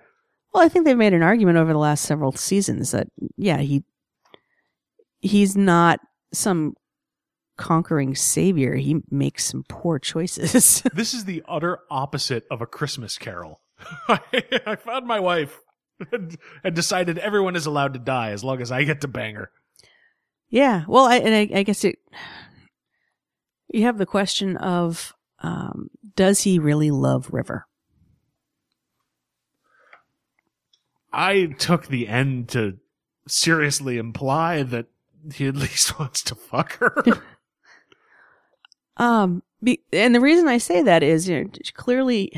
Well, 0.53 0.63
I 0.63 0.69
think 0.69 0.85
they've 0.85 0.97
made 0.97 1.13
an 1.13 1.23
argument 1.23 1.57
over 1.57 1.73
the 1.73 1.79
last 1.79 2.05
several 2.05 2.31
seasons 2.31 2.91
that 2.91 3.07
yeah, 3.35 3.57
he 3.57 3.83
he's 5.19 5.57
not 5.57 5.99
some 6.33 6.73
conquering 7.57 8.15
savior. 8.15 8.75
He 8.75 9.01
makes 9.11 9.43
some 9.45 9.63
poor 9.67 9.99
choices. 9.99 10.83
This 10.93 11.13
is 11.13 11.25
the 11.25 11.43
utter 11.47 11.79
opposite 11.91 12.45
of 12.49 12.61
a 12.61 12.65
Christmas 12.65 13.17
carol. 13.17 13.59
I 14.09 14.75
found 14.75 15.05
my 15.05 15.19
wife 15.19 15.59
and, 16.11 16.37
and 16.63 16.75
decided 16.75 17.17
everyone 17.17 17.55
is 17.55 17.65
allowed 17.65 17.93
to 17.93 17.99
die 17.99 18.31
as 18.31 18.43
long 18.43 18.61
as 18.61 18.71
I 18.71 18.83
get 18.83 19.01
to 19.01 19.07
bang 19.07 19.35
her. 19.35 19.51
yeah. 20.49 20.83
Well, 20.87 21.05
I 21.05 21.17
and 21.17 21.33
I, 21.33 21.59
I 21.59 21.63
guess 21.63 21.83
it 21.83 21.99
you 23.69 23.83
have 23.83 23.97
the 23.97 24.05
question 24.05 24.57
of 24.57 25.13
um, 25.39 25.89
does 26.15 26.41
he 26.41 26.59
really 26.59 26.91
love 26.91 27.29
River? 27.31 27.67
I 31.13 31.47
took 31.57 31.87
the 31.87 32.07
end 32.07 32.49
to 32.49 32.77
seriously 33.27 33.97
imply 33.97 34.63
that 34.63 34.87
he 35.33 35.47
at 35.47 35.55
least 35.55 35.99
wants 35.99 36.21
to 36.23 36.35
fuck 36.35 36.77
her. 36.77 37.03
Um, 38.99 39.43
be, 39.61 39.79
and 39.93 40.15
the 40.15 40.19
reason 40.19 40.47
I 40.47 40.57
say 40.57 40.81
that 40.81 41.03
is, 41.03 41.29
you 41.29 41.43
know, 41.43 41.49
clearly, 41.75 42.31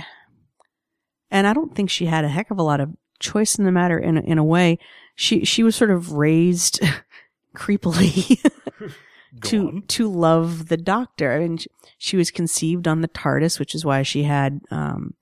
and 1.31 1.47
I 1.47 1.53
don't 1.53 1.75
think 1.75 1.89
she 1.89 2.05
had 2.05 2.25
a 2.25 2.29
heck 2.29 2.51
of 2.51 2.59
a 2.59 2.63
lot 2.63 2.79
of 2.79 2.95
choice 3.19 3.57
in 3.57 3.65
the 3.65 3.71
matter. 3.71 3.97
In 3.97 4.17
a, 4.17 4.21
in 4.21 4.37
a 4.37 4.43
way, 4.43 4.79
she 5.15 5.45
she 5.45 5.63
was 5.63 5.75
sort 5.75 5.91
of 5.91 6.13
raised 6.13 6.81
creepily 7.55 8.39
to 9.43 9.81
to 9.81 10.11
love 10.11 10.67
the 10.67 10.77
Doctor. 10.77 11.33
I 11.33 11.39
mean, 11.39 11.57
she, 11.57 11.69
she 11.97 12.17
was 12.17 12.31
conceived 12.31 12.87
on 12.87 13.01
the 13.01 13.07
TARDIS, 13.07 13.59
which 13.59 13.75
is 13.75 13.85
why 13.85 14.03
she 14.03 14.23
had 14.23 14.61
um 14.71 15.13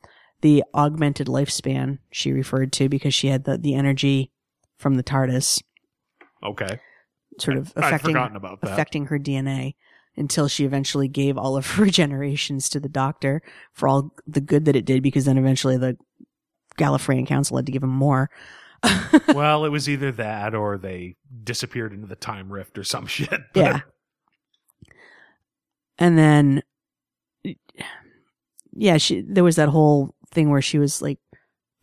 the 0.42 0.64
augmented 0.74 1.28
lifespan 1.28 2.00
she 2.12 2.32
referred 2.32 2.72
to 2.74 2.90
because 2.90 3.14
she 3.14 3.28
had 3.28 3.44
the 3.46 3.58
the 3.58 3.74
energy 3.74 4.32
from 4.78 4.96
the 4.96 5.04
TARDIS 5.04 5.64
okay. 6.44 6.80
sort 7.40 7.58
of 7.58 7.74
I'd 7.76 7.86
affecting 7.86 8.12
forgotten 8.12 8.36
about 8.36 8.62
that. 8.62 8.72
affecting 8.72 9.08
her 9.08 9.18
DNA 9.18 9.76
until 10.18 10.48
she 10.48 10.66
eventually 10.66 11.08
gave 11.08 11.38
all 11.38 11.56
of 11.58 11.66
her 11.72 11.86
generations 11.86 12.70
to 12.70 12.80
the 12.80 12.90
doctor 12.90 13.42
for 13.74 13.88
all 13.88 14.12
the 14.26 14.42
good 14.42 14.66
that 14.66 14.76
it 14.76 14.86
did 14.86 15.04
because 15.04 15.26
then 15.26 15.38
eventually 15.38 15.78
the 15.78 15.98
Gallifreyan 16.78 17.26
Council 17.28 17.58
had 17.58 17.66
to 17.66 17.72
give 17.72 17.84
him 17.84 17.90
more. 17.90 18.30
well, 19.34 19.66
it 19.66 19.70
was 19.70 19.90
either 19.90 20.12
that 20.14 20.54
or 20.54 20.78
they 20.78 21.16
disappeared 21.44 21.94
into 21.94 22.08
the 22.08 22.16
time 22.16 22.52
rift 22.52 22.78
or 22.78 22.84
some 22.84 23.06
shit. 23.08 23.30
But- 23.54 23.56
Yeah. 23.56 23.80
And 25.98 26.18
then 26.18 26.62
yeah, 28.72 28.98
she 28.98 29.22
there 29.22 29.44
was 29.44 29.56
that 29.56 29.70
whole 29.70 30.14
thing 30.32 30.52
where 30.52 30.62
she 30.62 30.78
was 30.78 31.02
like 31.02 31.18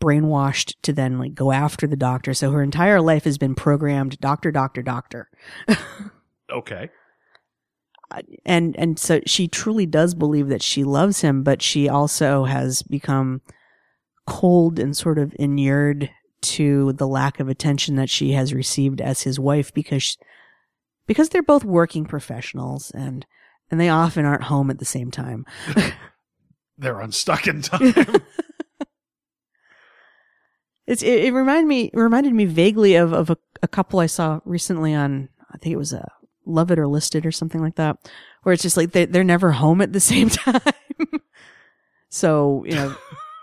brainwashed 0.01 0.75
to 0.83 0.93
then 0.93 1.19
like 1.19 1.33
go 1.33 1.51
after 1.51 1.85
the 1.87 1.97
doctor. 1.97 2.33
So 2.33 2.51
her 2.51 2.63
entire 2.63 3.01
life 3.01 3.25
has 3.25 3.37
been 3.37 3.55
programmed 3.55 4.17
doctor 4.21 4.51
doctor 4.51 4.81
doctor. 4.81 5.29
Okay. 6.49 6.89
And 8.45 8.75
and 8.77 8.99
so 8.99 9.19
she 9.25 9.47
truly 9.47 9.85
does 9.85 10.13
believe 10.13 10.47
that 10.47 10.61
she 10.61 10.83
loves 10.83 11.21
him 11.21 11.43
but 11.43 11.61
she 11.61 11.89
also 11.89 12.45
has 12.45 12.81
become 12.83 13.41
cold 14.27 14.79
and 14.79 14.95
sort 14.95 15.17
of 15.17 15.35
inured 15.37 16.09
to 16.41 16.93
the 16.93 17.07
lack 17.07 17.39
of 17.39 17.49
attention 17.49 17.95
that 17.95 18.09
she 18.09 18.33
has 18.33 18.53
received 18.53 19.01
as 19.01 19.23
his 19.23 19.39
wife 19.39 19.73
because 19.73 20.17
because 21.07 21.29
they're 21.29 21.43
both 21.43 21.63
working 21.63 22.05
professionals 22.05 22.91
and 22.91 23.25
and 23.71 23.79
they 23.79 23.89
often 23.89 24.25
aren't 24.25 24.43
home 24.43 24.69
at 24.69 24.79
the 24.79 24.85
same 24.85 25.11
time 25.11 25.45
They're 26.77 26.99
unstuck 26.99 27.47
in 27.47 27.61
time. 27.61 27.93
it's 30.85 31.01
it, 31.01 31.25
it 31.25 31.33
reminded 31.33 31.67
me 31.67 31.89
reminded 31.93 32.33
me 32.33 32.45
vaguely 32.45 32.95
of 32.95 33.13
of 33.13 33.29
a, 33.29 33.37
a 33.63 33.67
couple 33.67 33.99
I 33.99 34.07
saw 34.07 34.41
recently 34.45 34.93
on 34.93 35.29
I 35.51 35.57
think 35.57 35.73
it 35.73 35.77
was 35.77 35.93
a 35.93 36.11
Love 36.45 36.71
It 36.71 36.79
or 36.79 36.87
List 36.87 37.15
It 37.15 37.25
or 37.25 37.31
something 37.31 37.61
like 37.61 37.75
that, 37.75 37.97
where 38.43 38.53
it's 38.53 38.63
just 38.63 38.77
like 38.77 38.91
they 38.91 39.05
they're 39.05 39.23
never 39.23 39.51
home 39.51 39.81
at 39.81 39.93
the 39.93 39.99
same 39.99 40.29
time. 40.29 40.61
so 42.09 42.63
you 42.65 42.75
know, 42.75 42.95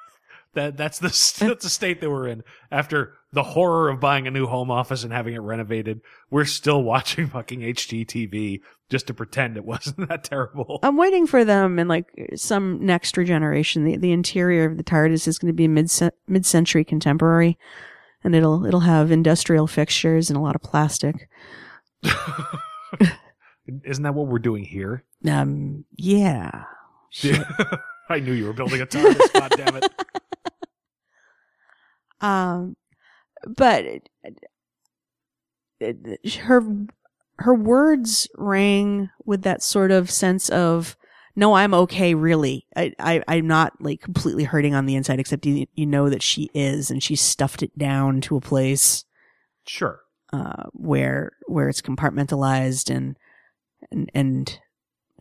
that 0.54 0.76
that's 0.76 0.98
the 0.98 1.08
that's 1.44 1.64
the 1.64 1.70
state 1.70 2.00
that 2.00 2.10
we're 2.10 2.28
in 2.28 2.42
after 2.70 3.14
the 3.32 3.42
horror 3.42 3.88
of 3.88 3.98
buying 3.98 4.26
a 4.26 4.30
new 4.30 4.46
home 4.46 4.70
office 4.70 5.04
and 5.04 5.12
having 5.12 5.34
it 5.34 5.40
renovated. 5.40 6.00
We're 6.30 6.44
still 6.44 6.82
watching 6.84 7.28
fucking 7.28 7.60
HGTV 7.60 8.60
just 8.90 9.06
to 9.06 9.14
pretend 9.14 9.56
it 9.56 9.64
wasn't 9.64 10.08
that 10.08 10.24
terrible. 10.24 10.78
I'm 10.82 10.98
waiting 10.98 11.26
for 11.26 11.44
them 11.44 11.78
in 11.78 11.88
like 11.88 12.12
some 12.36 12.84
next 12.84 13.16
regeneration. 13.16 13.84
The 13.84 13.96
the 13.96 14.12
interior 14.12 14.66
of 14.66 14.76
the 14.76 14.84
TARDIS 14.84 15.26
is 15.26 15.38
going 15.38 15.52
to 15.52 15.56
be 15.56 15.68
mid 15.68 15.90
mid 16.28 16.44
century 16.44 16.84
contemporary, 16.84 17.58
and 18.22 18.34
it'll 18.34 18.66
it'll 18.66 18.80
have 18.80 19.10
industrial 19.10 19.66
fixtures 19.66 20.28
and 20.28 20.36
a 20.36 20.42
lot 20.42 20.54
of 20.54 20.62
plastic. 20.62 21.28
Isn't 23.84 24.02
that 24.02 24.14
what 24.14 24.26
we're 24.26 24.38
doing 24.38 24.64
here? 24.64 25.04
Um, 25.28 25.84
yeah. 25.96 26.64
Shit. 27.10 27.40
I 28.08 28.20
knew 28.20 28.32
you 28.32 28.46
were 28.46 28.52
building 28.52 28.80
a 28.80 28.86
TARDIS. 28.86 29.32
God 29.32 29.52
damn 29.56 29.76
it! 29.76 29.90
Um, 32.20 32.76
but 33.56 33.84
it, 33.84 34.08
it, 35.80 36.34
her 36.36 36.62
her 37.38 37.54
words 37.54 38.28
rang 38.36 39.10
with 39.24 39.42
that 39.42 39.62
sort 39.62 39.90
of 39.90 40.10
sense 40.10 40.48
of 40.50 40.96
no, 41.34 41.54
I'm 41.54 41.72
okay. 41.74 42.14
Really, 42.14 42.66
I, 42.76 42.92
I 42.98 43.22
I'm 43.28 43.46
not 43.46 43.72
like 43.80 44.00
completely 44.00 44.44
hurting 44.44 44.74
on 44.74 44.86
the 44.86 44.94
inside, 44.94 45.20
except 45.20 45.46
you 45.46 45.66
you 45.74 45.86
know 45.86 46.10
that 46.10 46.22
she 46.22 46.50
is, 46.54 46.90
and 46.90 47.02
she 47.02 47.16
stuffed 47.16 47.62
it 47.62 47.76
down 47.78 48.20
to 48.22 48.36
a 48.36 48.40
place 48.40 49.04
Sure. 49.66 50.01
Uh, 50.32 50.64
where 50.72 51.32
where 51.46 51.68
it's 51.68 51.82
compartmentalized 51.82 52.94
and 52.94 53.16
and 53.90 54.10
and 54.14 54.60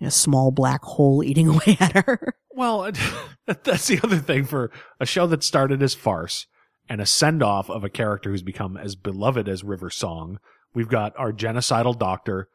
a 0.01 0.11
small 0.11 0.51
black 0.51 0.83
hole 0.83 1.23
eating 1.23 1.47
away 1.49 1.77
at 1.79 2.05
her. 2.05 2.35
Well, 2.53 2.91
that's 3.45 3.87
the 3.87 3.99
other 4.03 4.17
thing 4.17 4.45
for 4.45 4.71
a 4.99 5.05
show 5.05 5.27
that 5.27 5.43
started 5.43 5.81
as 5.81 5.93
farce 5.93 6.47
and 6.89 6.99
a 6.99 7.05
send 7.05 7.43
off 7.43 7.69
of 7.69 7.83
a 7.83 7.89
character 7.89 8.31
who's 8.31 8.41
become 8.41 8.75
as 8.77 8.95
beloved 8.95 9.47
as 9.47 9.63
River 9.63 9.89
Song. 9.89 10.39
We've 10.73 10.89
got 10.89 11.13
our 11.17 11.31
genocidal 11.31 11.97
doctor 11.97 12.49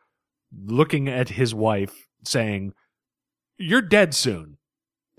looking 0.65 1.09
at 1.09 1.31
his 1.31 1.55
wife 1.55 2.09
saying, 2.25 2.73
You're 3.59 3.83
dead 3.83 4.15
soon. 4.15 4.59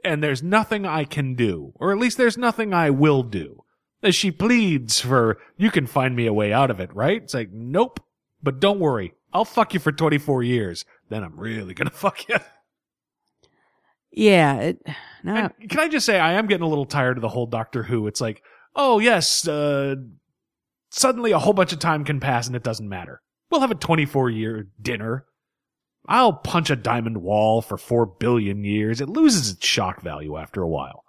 And 0.03 0.23
there's 0.23 0.43
nothing 0.43 0.85
I 0.85 1.03
can 1.03 1.33
do, 1.33 1.73
or 1.75 1.91
at 1.91 1.97
least 1.97 2.17
there's 2.17 2.37
nothing 2.37 2.73
I 2.73 2.91
will 2.91 3.23
do. 3.23 3.63
As 4.03 4.15
she 4.15 4.31
pleads 4.31 4.99
for, 4.99 5.37
you 5.57 5.71
can 5.71 5.87
find 5.87 6.15
me 6.15 6.27
a 6.27 6.33
way 6.33 6.53
out 6.53 6.69
of 6.69 6.79
it, 6.79 6.93
right? 6.95 7.21
It's 7.21 7.33
like, 7.33 7.51
nope. 7.51 7.99
But 8.43 8.59
don't 8.59 8.79
worry. 8.79 9.13
I'll 9.33 9.45
fuck 9.45 9.73
you 9.73 9.79
for 9.79 9.91
24 9.91 10.43
years. 10.43 10.85
Then 11.09 11.23
I'm 11.23 11.39
really 11.39 11.73
gonna 11.73 11.89
fuck 11.93 12.27
you. 12.29 12.37
Yeah, 14.11 14.55
it, 14.57 14.87
no, 15.23 15.49
can 15.69 15.79
I 15.79 15.87
just 15.89 16.05
say 16.05 16.19
I 16.19 16.33
am 16.33 16.47
getting 16.47 16.65
a 16.65 16.69
little 16.69 16.85
tired 16.85 17.17
of 17.17 17.21
the 17.21 17.29
whole 17.29 17.45
Doctor 17.45 17.83
Who. 17.83 18.07
It's 18.07 18.21
like, 18.21 18.41
oh 18.75 18.99
yes, 18.99 19.47
uh, 19.47 19.95
suddenly 20.89 21.31
a 21.31 21.39
whole 21.39 21.53
bunch 21.53 21.73
of 21.73 21.79
time 21.79 22.03
can 22.03 22.19
pass 22.19 22.47
and 22.47 22.55
it 22.55 22.63
doesn't 22.63 22.87
matter. 22.89 23.21
We'll 23.51 23.61
have 23.61 23.71
a 23.71 23.75
24 23.75 24.29
year 24.29 24.67
dinner. 24.81 25.25
I'll 26.07 26.33
punch 26.33 26.69
a 26.69 26.75
diamond 26.75 27.17
wall 27.21 27.61
for 27.61 27.77
four 27.77 28.05
billion 28.05 28.63
years. 28.63 29.01
It 29.01 29.09
loses 29.09 29.51
its 29.51 29.65
shock 29.65 30.01
value 30.01 30.37
after 30.37 30.61
a 30.61 30.67
while. 30.67 31.03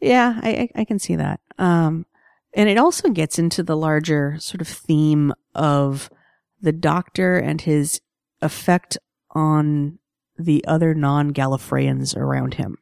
Yeah, 0.00 0.38
I 0.42 0.68
I 0.74 0.84
can 0.84 0.98
see 0.98 1.16
that. 1.16 1.40
Um, 1.58 2.06
and 2.54 2.68
it 2.68 2.78
also 2.78 3.08
gets 3.10 3.38
into 3.38 3.62
the 3.62 3.76
larger 3.76 4.36
sort 4.38 4.60
of 4.60 4.68
theme 4.68 5.32
of 5.54 6.10
the 6.60 6.72
Doctor 6.72 7.38
and 7.38 7.60
his 7.60 8.00
effect 8.40 8.96
on 9.30 9.98
the 10.38 10.64
other 10.66 10.94
non-Gallifreyans 10.94 12.16
around 12.16 12.54
him, 12.54 12.78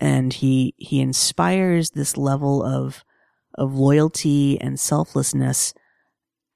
and 0.00 0.32
he 0.32 0.74
he 0.76 1.00
inspires 1.00 1.90
this 1.90 2.16
level 2.16 2.62
of 2.62 3.04
of 3.54 3.74
loyalty 3.74 4.60
and 4.60 4.78
selflessness 4.78 5.72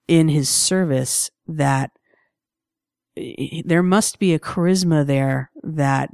in 0.08 0.28
his 0.28 0.48
service 0.48 1.30
that 1.46 1.92
eh, 3.16 3.62
there 3.64 3.82
must 3.82 4.18
be 4.18 4.34
a 4.34 4.38
charisma 4.38 5.06
there 5.06 5.50
that 5.62 6.10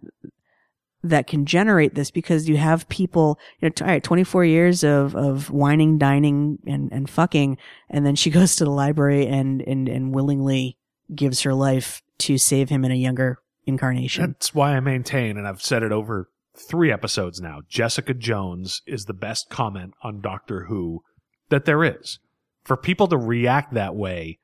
that 1.11 1.27
can 1.27 1.47
generate 1.47 1.95
this 1.95 2.11
because 2.11 2.49
you 2.49 2.57
have 2.57 2.89
people, 2.89 3.39
you 3.61 3.69
know, 3.69 3.73
all 3.81 3.87
right, 3.87 4.03
24 4.03 4.45
years 4.45 4.85
of, 4.85 5.15
of 5.15 5.51
whining, 5.51 5.99
dining 5.99 6.59
and, 6.67 6.91
and 6.93 7.09
fucking. 7.09 7.59
And 7.89 8.05
then 8.07 8.17
she 8.17 8.31
goes 8.39 8.57
to 8.57 8.65
the 8.65 8.71
library 8.71 9.27
and, 9.27 9.63
and, 9.63 9.89
and 9.89 10.15
willingly 10.15 10.77
gives 11.15 11.43
her 11.43 11.55
life 11.55 12.03
to 12.19 12.39
save 12.39 12.69
him 12.69 12.85
in 12.85 12.91
a 12.91 12.97
younger 12.97 13.39
incarnation. 13.67 14.27
That's 14.27 14.55
why 14.55 14.77
I 14.77 14.81
maintain, 14.81 15.37
and 15.37 15.47
I've 15.47 15.63
said 15.63 15.83
it 15.83 15.93
over 15.93 16.31
three 16.57 16.91
episodes 16.91 17.41
now, 17.41 17.61
Jessica 17.69 18.15
Jones 18.15 18.83
is 18.87 19.05
the 19.05 19.15
best 19.15 19.51
comment 19.51 19.95
on 20.03 20.21
Doctor 20.21 20.65
Who 20.65 21.03
that 21.49 21.65
there 21.65 21.85
is. 21.85 22.19
For 22.65 22.77
people 22.77 23.07
to 23.09 23.17
react 23.17 23.75
that 23.75 23.95
way 23.95 24.39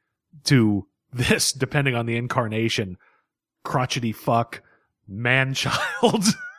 to 0.45 0.87
this, 1.13 1.53
depending 1.53 1.95
on 1.95 2.07
the 2.07 2.17
incarnation, 2.17 2.97
crotchety 3.65 4.13
fuck, 4.13 4.63
man 5.09 5.55
child, 5.55 6.25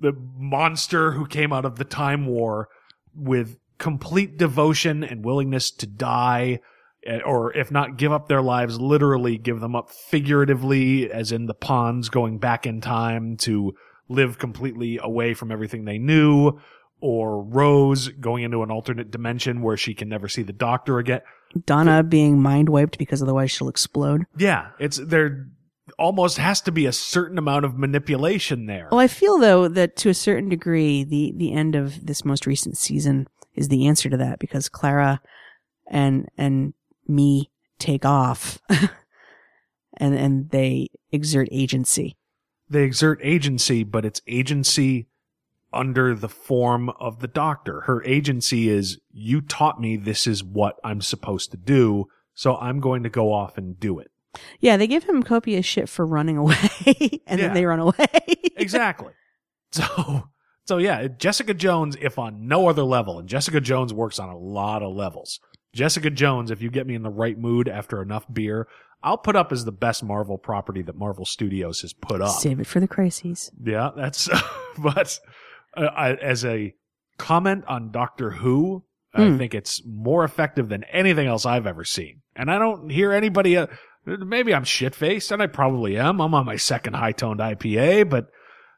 the 0.00 0.12
monster 0.36 1.12
who 1.12 1.26
came 1.26 1.52
out 1.52 1.64
of 1.64 1.76
the 1.76 1.84
time 1.84 2.26
war 2.26 2.68
with 3.14 3.56
complete 3.78 4.36
devotion 4.36 5.04
and 5.04 5.24
willingness 5.24 5.70
to 5.70 5.86
die 5.86 6.60
eh, 7.06 7.20
or 7.24 7.54
if 7.56 7.70
not 7.70 7.96
give 7.96 8.12
up 8.12 8.28
their 8.28 8.42
lives 8.42 8.80
literally 8.80 9.36
give 9.38 9.60
them 9.60 9.76
up 9.76 9.90
figuratively 9.90 11.10
as 11.10 11.32
in 11.32 11.46
the 11.46 11.54
pawns 11.54 12.08
going 12.08 12.38
back 12.38 12.66
in 12.66 12.80
time 12.80 13.36
to 13.36 13.74
live 14.08 14.38
completely 14.38 14.98
away 15.02 15.34
from 15.34 15.50
everything 15.50 15.84
they 15.84 15.98
knew 15.98 16.58
or 17.00 17.42
Rose 17.42 18.08
going 18.08 18.44
into 18.44 18.62
an 18.62 18.70
alternate 18.70 19.10
dimension 19.10 19.62
where 19.62 19.76
she 19.76 19.94
can 19.94 20.08
never 20.08 20.28
see 20.28 20.42
the 20.42 20.52
doctor 20.52 20.98
again. 20.98 21.20
Donna 21.64 22.02
being 22.02 22.40
mind 22.40 22.68
wiped 22.68 22.98
because 22.98 23.22
otherwise 23.22 23.50
she'll 23.50 23.68
explode. 23.68 24.24
Yeah, 24.36 24.68
it's 24.78 24.96
there 24.96 25.46
almost 25.98 26.38
has 26.38 26.60
to 26.62 26.72
be 26.72 26.86
a 26.86 26.92
certain 26.92 27.38
amount 27.38 27.64
of 27.64 27.78
manipulation 27.78 28.66
there. 28.66 28.88
Well, 28.90 29.00
I 29.00 29.08
feel 29.08 29.38
though 29.38 29.68
that 29.68 29.96
to 29.96 30.08
a 30.08 30.14
certain 30.14 30.48
degree, 30.48 31.04
the 31.04 31.32
the 31.36 31.52
end 31.52 31.74
of 31.74 32.06
this 32.06 32.24
most 32.24 32.46
recent 32.46 32.76
season 32.76 33.28
is 33.54 33.68
the 33.68 33.86
answer 33.86 34.10
to 34.10 34.16
that 34.16 34.38
because 34.38 34.68
Clara 34.68 35.20
and 35.88 36.28
and 36.36 36.74
me 37.06 37.50
take 37.78 38.04
off, 38.04 38.58
and 38.68 40.14
and 40.14 40.50
they 40.50 40.88
exert 41.12 41.48
agency. 41.50 42.16
They 42.68 42.82
exert 42.82 43.20
agency, 43.22 43.84
but 43.84 44.04
it's 44.04 44.20
agency 44.26 45.08
under 45.72 46.14
the 46.14 46.28
form 46.28 46.90
of 46.90 47.20
the 47.20 47.28
doctor. 47.28 47.82
Her 47.82 48.02
agency 48.04 48.68
is 48.68 48.98
you 49.10 49.40
taught 49.40 49.80
me 49.80 49.96
this 49.96 50.26
is 50.26 50.42
what 50.42 50.76
I'm 50.82 51.00
supposed 51.00 51.50
to 51.52 51.56
do, 51.56 52.06
so 52.34 52.56
I'm 52.56 52.80
going 52.80 53.02
to 53.04 53.08
go 53.08 53.32
off 53.32 53.56
and 53.56 53.78
do 53.78 53.98
it. 53.98 54.10
Yeah, 54.60 54.76
they 54.76 54.86
give 54.86 55.04
him 55.04 55.22
copious 55.22 55.66
shit 55.66 55.88
for 55.88 56.06
running 56.06 56.36
away, 56.36 56.56
and 57.26 57.38
Yeah. 57.40 57.46
then 57.48 57.54
they 57.54 57.66
run 57.66 57.80
away. 57.80 58.06
exactly. 58.56 59.12
So, 59.72 60.28
so 60.66 60.78
yeah, 60.78 61.06
Jessica 61.08 61.54
Jones, 61.54 61.96
if 62.00 62.18
on 62.18 62.46
no 62.48 62.68
other 62.68 62.82
level, 62.84 63.18
and 63.18 63.28
Jessica 63.28 63.60
Jones 63.60 63.92
works 63.92 64.18
on 64.18 64.28
a 64.28 64.38
lot 64.38 64.82
of 64.82 64.94
levels. 64.94 65.40
Jessica 65.74 66.10
Jones, 66.10 66.50
if 66.50 66.62
you 66.62 66.70
get 66.70 66.86
me 66.86 66.94
in 66.94 67.02
the 67.02 67.10
right 67.10 67.38
mood 67.38 67.68
after 67.68 68.00
enough 68.00 68.24
beer, 68.32 68.66
I'll 69.02 69.18
put 69.18 69.36
up 69.36 69.52
as 69.52 69.64
the 69.64 69.72
best 69.72 70.02
Marvel 70.02 70.38
property 70.38 70.82
that 70.82 70.96
Marvel 70.96 71.24
Studios 71.26 71.82
has 71.82 71.92
put 71.92 72.22
up. 72.22 72.40
Save 72.40 72.60
it 72.60 72.66
for 72.66 72.80
the 72.80 72.88
crises. 72.88 73.50
Yeah, 73.62 73.90
that's, 73.94 74.28
but 74.78 75.18
uh, 75.76 75.82
I, 75.84 76.14
as 76.14 76.44
a 76.44 76.74
comment 77.18 77.64
on 77.68 77.90
Doctor 77.92 78.30
Who, 78.30 78.84
I 79.14 79.20
Mm. 79.20 79.38
think 79.38 79.54
it's 79.54 79.82
more 79.86 80.24
effective 80.24 80.68
than 80.68 80.84
anything 80.84 81.26
else 81.26 81.46
I've 81.46 81.66
ever 81.66 81.84
seen. 81.84 82.20
And 82.34 82.50
I 82.50 82.58
don't 82.58 82.90
hear 82.90 83.12
anybody, 83.12 83.56
uh, 83.56 83.66
maybe 84.06 84.54
I'm 84.54 84.64
shit 84.64 84.94
faced, 84.94 85.30
and 85.30 85.42
I 85.42 85.46
probably 85.46 85.98
am. 85.98 86.20
I'm 86.20 86.34
on 86.34 86.46
my 86.46 86.56
second 86.56 86.94
high 86.94 87.12
toned 87.12 87.40
IPA, 87.40 88.08
but 88.08 88.30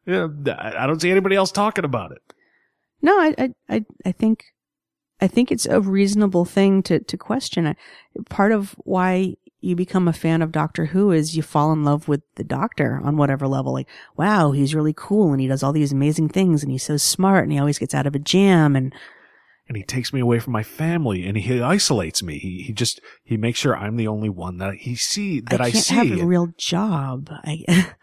you 0.06 0.12
know, 0.14 0.54
I 0.58 0.86
don't 0.86 1.00
see 1.00 1.10
anybody 1.10 1.36
else 1.36 1.52
talking 1.52 1.84
about 1.84 2.12
it. 2.12 2.22
No, 3.02 3.12
I, 3.20 3.34
I, 3.38 3.50
I, 3.68 3.84
I 4.06 4.12
think, 4.12 4.44
I 5.20 5.28
think 5.28 5.52
it's 5.52 5.66
a 5.66 5.80
reasonable 5.80 6.44
thing 6.44 6.82
to, 6.84 6.98
to 7.00 7.16
question. 7.16 7.76
Part 8.28 8.52
of 8.52 8.74
why 8.78 9.36
you 9.60 9.74
become 9.74 10.06
a 10.06 10.12
fan 10.12 10.40
of 10.40 10.52
Doctor 10.52 10.86
Who 10.86 11.10
is 11.10 11.36
you 11.36 11.42
fall 11.42 11.72
in 11.72 11.84
love 11.84 12.08
with 12.08 12.22
the 12.36 12.44
Doctor 12.44 13.00
on 13.02 13.16
whatever 13.16 13.48
level. 13.48 13.72
Like, 13.72 13.88
wow, 14.16 14.52
he's 14.52 14.74
really 14.74 14.94
cool 14.96 15.32
and 15.32 15.40
he 15.40 15.48
does 15.48 15.62
all 15.62 15.72
these 15.72 15.92
amazing 15.92 16.28
things 16.28 16.62
and 16.62 16.70
he's 16.70 16.84
so 16.84 16.96
smart 16.96 17.44
and 17.44 17.52
he 17.52 17.58
always 17.58 17.78
gets 17.78 17.94
out 17.94 18.06
of 18.06 18.14
a 18.14 18.20
jam 18.20 18.76
and 18.76 18.94
And 19.68 19.76
he 19.76 19.82
takes 19.82 20.12
me 20.12 20.20
away 20.20 20.38
from 20.38 20.54
my 20.54 20.62
family 20.62 21.26
and 21.26 21.36
he 21.36 21.60
isolates 21.60 22.22
me. 22.22 22.38
He, 22.38 22.62
he 22.62 22.72
just, 22.72 23.00
he 23.22 23.36
makes 23.36 23.58
sure 23.58 23.76
I'm 23.76 23.96
the 23.96 24.08
only 24.08 24.30
one 24.30 24.56
that 24.58 24.74
he 24.74 24.96
see, 24.96 25.40
that 25.40 25.60
I, 25.60 25.66
I 25.66 25.70
see. 25.72 25.94
have 25.94 26.20
a 26.20 26.24
real 26.24 26.48
job. 26.56 27.28
I, 27.44 27.64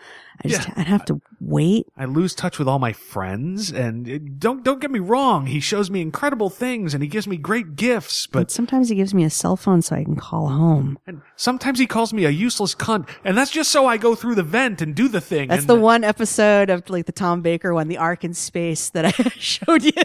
I 0.43 0.47
just, 0.47 0.67
Yeah. 0.67 0.73
I'd 0.77 0.87
have 0.87 1.05
to 1.05 1.21
wait. 1.39 1.87
I 1.97 2.05
lose 2.05 2.33
touch 2.35 2.59
with 2.59 2.67
all 2.67 2.79
my 2.79 2.93
friends 2.93 3.71
and 3.71 4.07
it, 4.07 4.39
don't, 4.39 4.63
don't 4.63 4.79
get 4.81 4.91
me 4.91 4.99
wrong. 4.99 5.45
He 5.47 5.59
shows 5.59 5.89
me 5.89 6.01
incredible 6.01 6.49
things 6.49 6.93
and 6.93 7.01
he 7.01 7.07
gives 7.09 7.27
me 7.27 7.37
great 7.37 7.75
gifts, 7.75 8.27
But 8.27 8.39
but 8.39 8.51
sometimes 8.51 8.89
he 8.89 8.95
gives 8.95 9.13
me 9.13 9.23
a 9.23 9.29
cell 9.29 9.55
phone 9.55 9.81
so 9.81 9.95
I 9.95 10.03
can 10.03 10.15
call 10.15 10.47
home. 10.49 10.97
And 11.07 11.21
sometimes 11.35 11.79
he 11.79 11.85
calls 11.87 12.13
me 12.13 12.25
a 12.25 12.29
useless 12.29 12.75
cunt, 12.75 13.07
and 13.23 13.37
that's 13.37 13.51
just 13.51 13.71
so 13.71 13.85
I 13.87 13.97
go 13.97 14.13
through 14.15 14.35
the 14.35 14.43
vent 14.43 14.81
and 14.81 14.93
do 14.95 15.07
the 15.07 15.21
thing. 15.21 15.49
That's 15.49 15.61
and 15.61 15.69
the 15.69 15.75
one 15.75 16.03
episode 16.03 16.69
of 16.69 16.89
like 16.89 17.05
the 17.05 17.11
Tom 17.11 17.41
Baker 17.41 17.73
one, 17.73 17.87
the 17.87 17.97
Ark 17.97 18.23
in 18.23 18.33
Space 18.33 18.89
that 18.89 19.05
I 19.05 19.11
showed 19.39 19.83
you. 19.83 19.91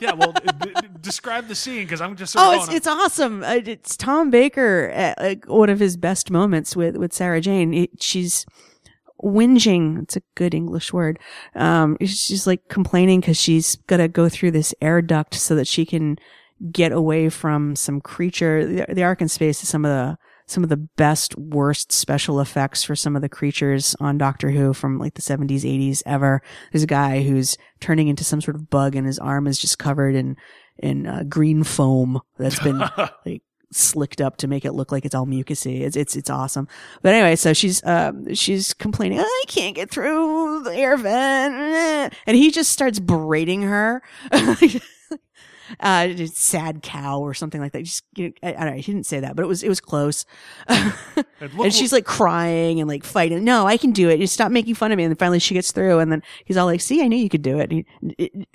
Yeah, 0.00 0.12
well, 0.12 0.32
d- 0.32 0.40
d- 0.60 0.88
describe 1.00 1.48
the 1.48 1.56
scene 1.56 1.82
because 1.84 2.00
I'm 2.00 2.14
just. 2.14 2.32
Sort 2.34 2.44
Oh, 2.46 2.52
it's 2.52 2.72
it's 2.72 2.86
awesome. 2.86 3.42
Uh, 3.42 3.54
It's 3.66 3.96
Tom 3.96 4.30
Baker 4.30 4.90
at 4.94 5.18
like, 5.18 5.44
one 5.48 5.70
of 5.70 5.80
his 5.80 5.96
best 5.96 6.30
moments 6.30 6.76
with 6.76 6.96
with 6.96 7.12
Sarah 7.12 7.40
Jane. 7.40 7.74
It, 7.74 8.00
she's 8.00 8.46
whinging. 9.22 10.02
It's 10.02 10.16
a 10.16 10.22
good 10.34 10.54
English 10.54 10.92
word. 10.92 11.18
Um, 11.54 11.96
she's 12.00 12.46
like 12.46 12.68
complaining 12.68 13.20
because 13.20 13.40
she's 13.40 13.76
got 13.86 13.98
to 13.98 14.08
go 14.08 14.28
through 14.28 14.52
this 14.52 14.74
air 14.80 15.02
duct 15.02 15.34
so 15.34 15.54
that 15.54 15.66
she 15.66 15.84
can 15.84 16.18
get 16.72 16.92
away 16.92 17.28
from 17.28 17.76
some 17.76 18.00
creature. 18.00 18.66
The, 18.66 18.94
the 18.94 19.02
Ark 19.02 19.20
in 19.20 19.28
Space 19.28 19.62
is 19.62 19.68
some 19.68 19.84
of 19.84 19.90
the 19.90 20.18
some 20.48 20.62
of 20.62 20.70
the 20.70 20.78
best, 20.78 21.36
worst 21.36 21.92
special 21.92 22.40
effects 22.40 22.82
for 22.82 22.96
some 22.96 23.14
of 23.14 23.20
the 23.20 23.28
creatures 23.28 23.94
on 24.00 24.16
Doctor 24.16 24.50
Who 24.50 24.72
from 24.72 24.98
like 24.98 25.12
the 25.12 25.20
70s, 25.20 25.60
80s 25.60 26.02
ever. 26.06 26.40
There's 26.72 26.82
a 26.82 26.86
guy 26.86 27.22
who's 27.22 27.58
turning 27.80 28.08
into 28.08 28.24
some 28.24 28.40
sort 28.40 28.54
of 28.54 28.70
bug 28.70 28.96
and 28.96 29.06
his 29.06 29.18
arm 29.18 29.46
is 29.46 29.58
just 29.58 29.78
covered 29.78 30.14
in, 30.14 30.38
in 30.78 31.06
uh, 31.06 31.24
green 31.28 31.64
foam 31.64 32.22
that's 32.38 32.58
been 32.60 32.78
like 33.26 33.42
slicked 33.70 34.20
up 34.20 34.36
to 34.38 34.48
make 34.48 34.64
it 34.64 34.72
look 34.72 34.92
like 34.92 35.04
it's 35.04 35.14
all 35.14 35.26
mucusy. 35.26 35.82
It's, 35.82 35.96
it's, 35.96 36.16
it's 36.16 36.30
awesome. 36.30 36.68
But 37.02 37.14
anyway, 37.14 37.36
so 37.36 37.52
she's, 37.52 37.84
um, 37.84 38.34
she's 38.34 38.74
complaining, 38.74 39.20
I 39.20 39.44
can't 39.46 39.74
get 39.74 39.90
through 39.90 40.62
the 40.62 40.74
air 40.74 40.96
vent. 40.96 42.14
And 42.26 42.36
he 42.36 42.50
just 42.50 42.72
starts 42.72 42.98
berating 42.98 43.62
her. 43.62 44.02
uh, 45.80 46.08
sad 46.32 46.82
cow 46.82 47.20
or 47.20 47.34
something 47.34 47.60
like 47.60 47.72
that. 47.72 47.82
Just, 47.84 48.04
you 48.16 48.28
know, 48.28 48.34
I, 48.42 48.48
I 48.54 48.64
don't 48.64 48.74
know. 48.76 48.80
He 48.80 48.92
didn't 48.92 49.06
say 49.06 49.20
that, 49.20 49.36
but 49.36 49.42
it 49.42 49.48
was, 49.48 49.62
it 49.62 49.68
was 49.68 49.80
close. 49.80 50.24
And 51.40 51.52
and 51.52 51.72
she's 51.72 51.92
like 51.92 52.04
crying 52.04 52.80
and 52.80 52.88
like 52.88 53.04
fighting. 53.04 53.44
No, 53.44 53.64
I 53.64 53.76
can 53.76 53.92
do 53.92 54.08
it. 54.08 54.18
Just 54.18 54.34
stop 54.34 54.50
making 54.50 54.74
fun 54.74 54.90
of 54.90 54.96
me. 54.96 55.04
And 55.04 55.12
then 55.12 55.16
finally 55.16 55.38
she 55.38 55.54
gets 55.54 55.70
through 55.70 56.00
and 56.00 56.10
then 56.10 56.20
he's 56.44 56.56
all 56.56 56.66
like, 56.66 56.80
see, 56.80 57.00
I 57.00 57.06
knew 57.06 57.16
you 57.16 57.28
could 57.28 57.42
do 57.42 57.60
it. 57.60 57.70
He- 57.70 58.46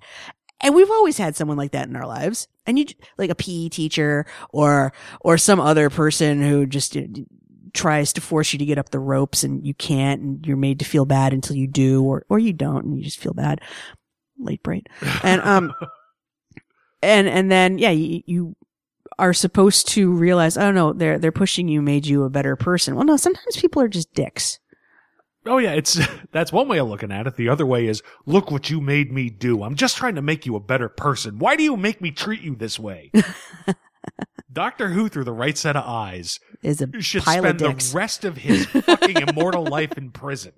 and 0.64 0.74
we've 0.74 0.90
always 0.90 1.18
had 1.18 1.36
someone 1.36 1.58
like 1.58 1.72
that 1.72 1.90
in 1.90 1.96
our 1.96 2.08
lives. 2.08 2.48
And 2.66 2.80
you, 2.80 2.86
like 3.18 3.30
a 3.30 3.36
PE 3.36 3.70
teacher 3.70 4.26
or, 4.50 4.94
or 5.20 5.38
some 5.38 5.60
other 5.60 5.90
person 5.90 6.42
who 6.42 6.66
just 6.66 6.96
you 6.96 7.08
know, 7.08 7.26
tries 7.74 8.14
to 8.14 8.22
force 8.22 8.54
you 8.54 8.60
to 8.60 8.66
get 8.66 8.78
up 8.78 8.90
the 8.90 9.00
ropes 9.00 9.44
and 9.44 9.66
you 9.68 9.74
can't 9.74 10.22
and 10.22 10.48
you're 10.48 10.56
made 10.56 10.80
to 10.80 10.86
feel 10.86 11.06
bad 11.06 11.34
until 11.34 11.58
you 11.58 11.68
do 11.68 12.02
or, 12.04 12.26
or 12.30 12.40
you 12.40 12.54
don't 12.54 12.86
and 12.86 12.98
you 12.98 13.04
just 13.04 13.20
feel 13.20 13.34
bad. 13.34 13.60
Late 14.40 14.64
brain. 14.64 14.84
And, 15.22 15.42
um, 15.42 15.74
and, 17.02 17.28
and 17.28 17.52
then, 17.52 17.78
yeah, 17.78 17.90
you, 17.90 18.24
you 18.26 18.56
are 19.20 19.34
supposed 19.34 19.90
to 19.90 20.12
realize, 20.12 20.58
oh 20.58 20.72
no, 20.72 20.94
they're, 20.94 21.20
they're 21.20 21.34
pushing 21.34 21.68
you, 21.68 21.82
made 21.82 22.06
you 22.06 22.24
a 22.24 22.30
better 22.30 22.56
person. 22.56 22.96
Well, 22.96 23.06
no, 23.06 23.18
sometimes 23.18 23.58
people 23.58 23.82
are 23.82 23.90
just 23.90 24.14
dicks. 24.14 24.60
Oh 25.46 25.58
yeah, 25.58 25.72
it's 25.74 26.00
that's 26.32 26.52
one 26.52 26.68
way 26.68 26.80
of 26.80 26.88
looking 26.88 27.12
at 27.12 27.28
it. 27.28 27.36
The 27.36 27.50
other 27.50 27.66
way 27.66 27.88
is, 27.88 28.02
look 28.26 28.52
what 28.52 28.70
you 28.70 28.82
made 28.82 29.12
me 29.12 29.30
do. 29.30 29.64
I'm 29.64 29.76
just 29.76 29.98
trying 29.98 30.16
to 30.16 30.22
make 30.22 30.46
you 30.46 30.56
a 30.56 30.60
better 30.60 30.90
person. 30.90 31.40
Why 31.40 31.56
do 31.56 31.64
you 31.64 31.76
make 31.78 32.02
me 32.02 32.12
treat 32.12 32.42
you 32.42 32.56
this 32.56 32.80
way? 32.80 33.12
Doctor 34.52 34.90
Who, 34.90 35.10
through 35.10 35.24
the 35.24 35.34
right 35.34 35.58
set 35.58 35.76
of 35.76 35.84
eyes, 35.84 36.40
Is 36.62 36.82
a 36.82 37.02
should 37.02 37.24
spend 37.24 37.60
the 37.60 37.92
rest 37.94 38.24
of 38.24 38.38
his 38.38 38.66
fucking 38.68 39.18
immortal 39.28 39.66
life 39.66 39.98
in 39.98 40.12
prison. 40.12 40.54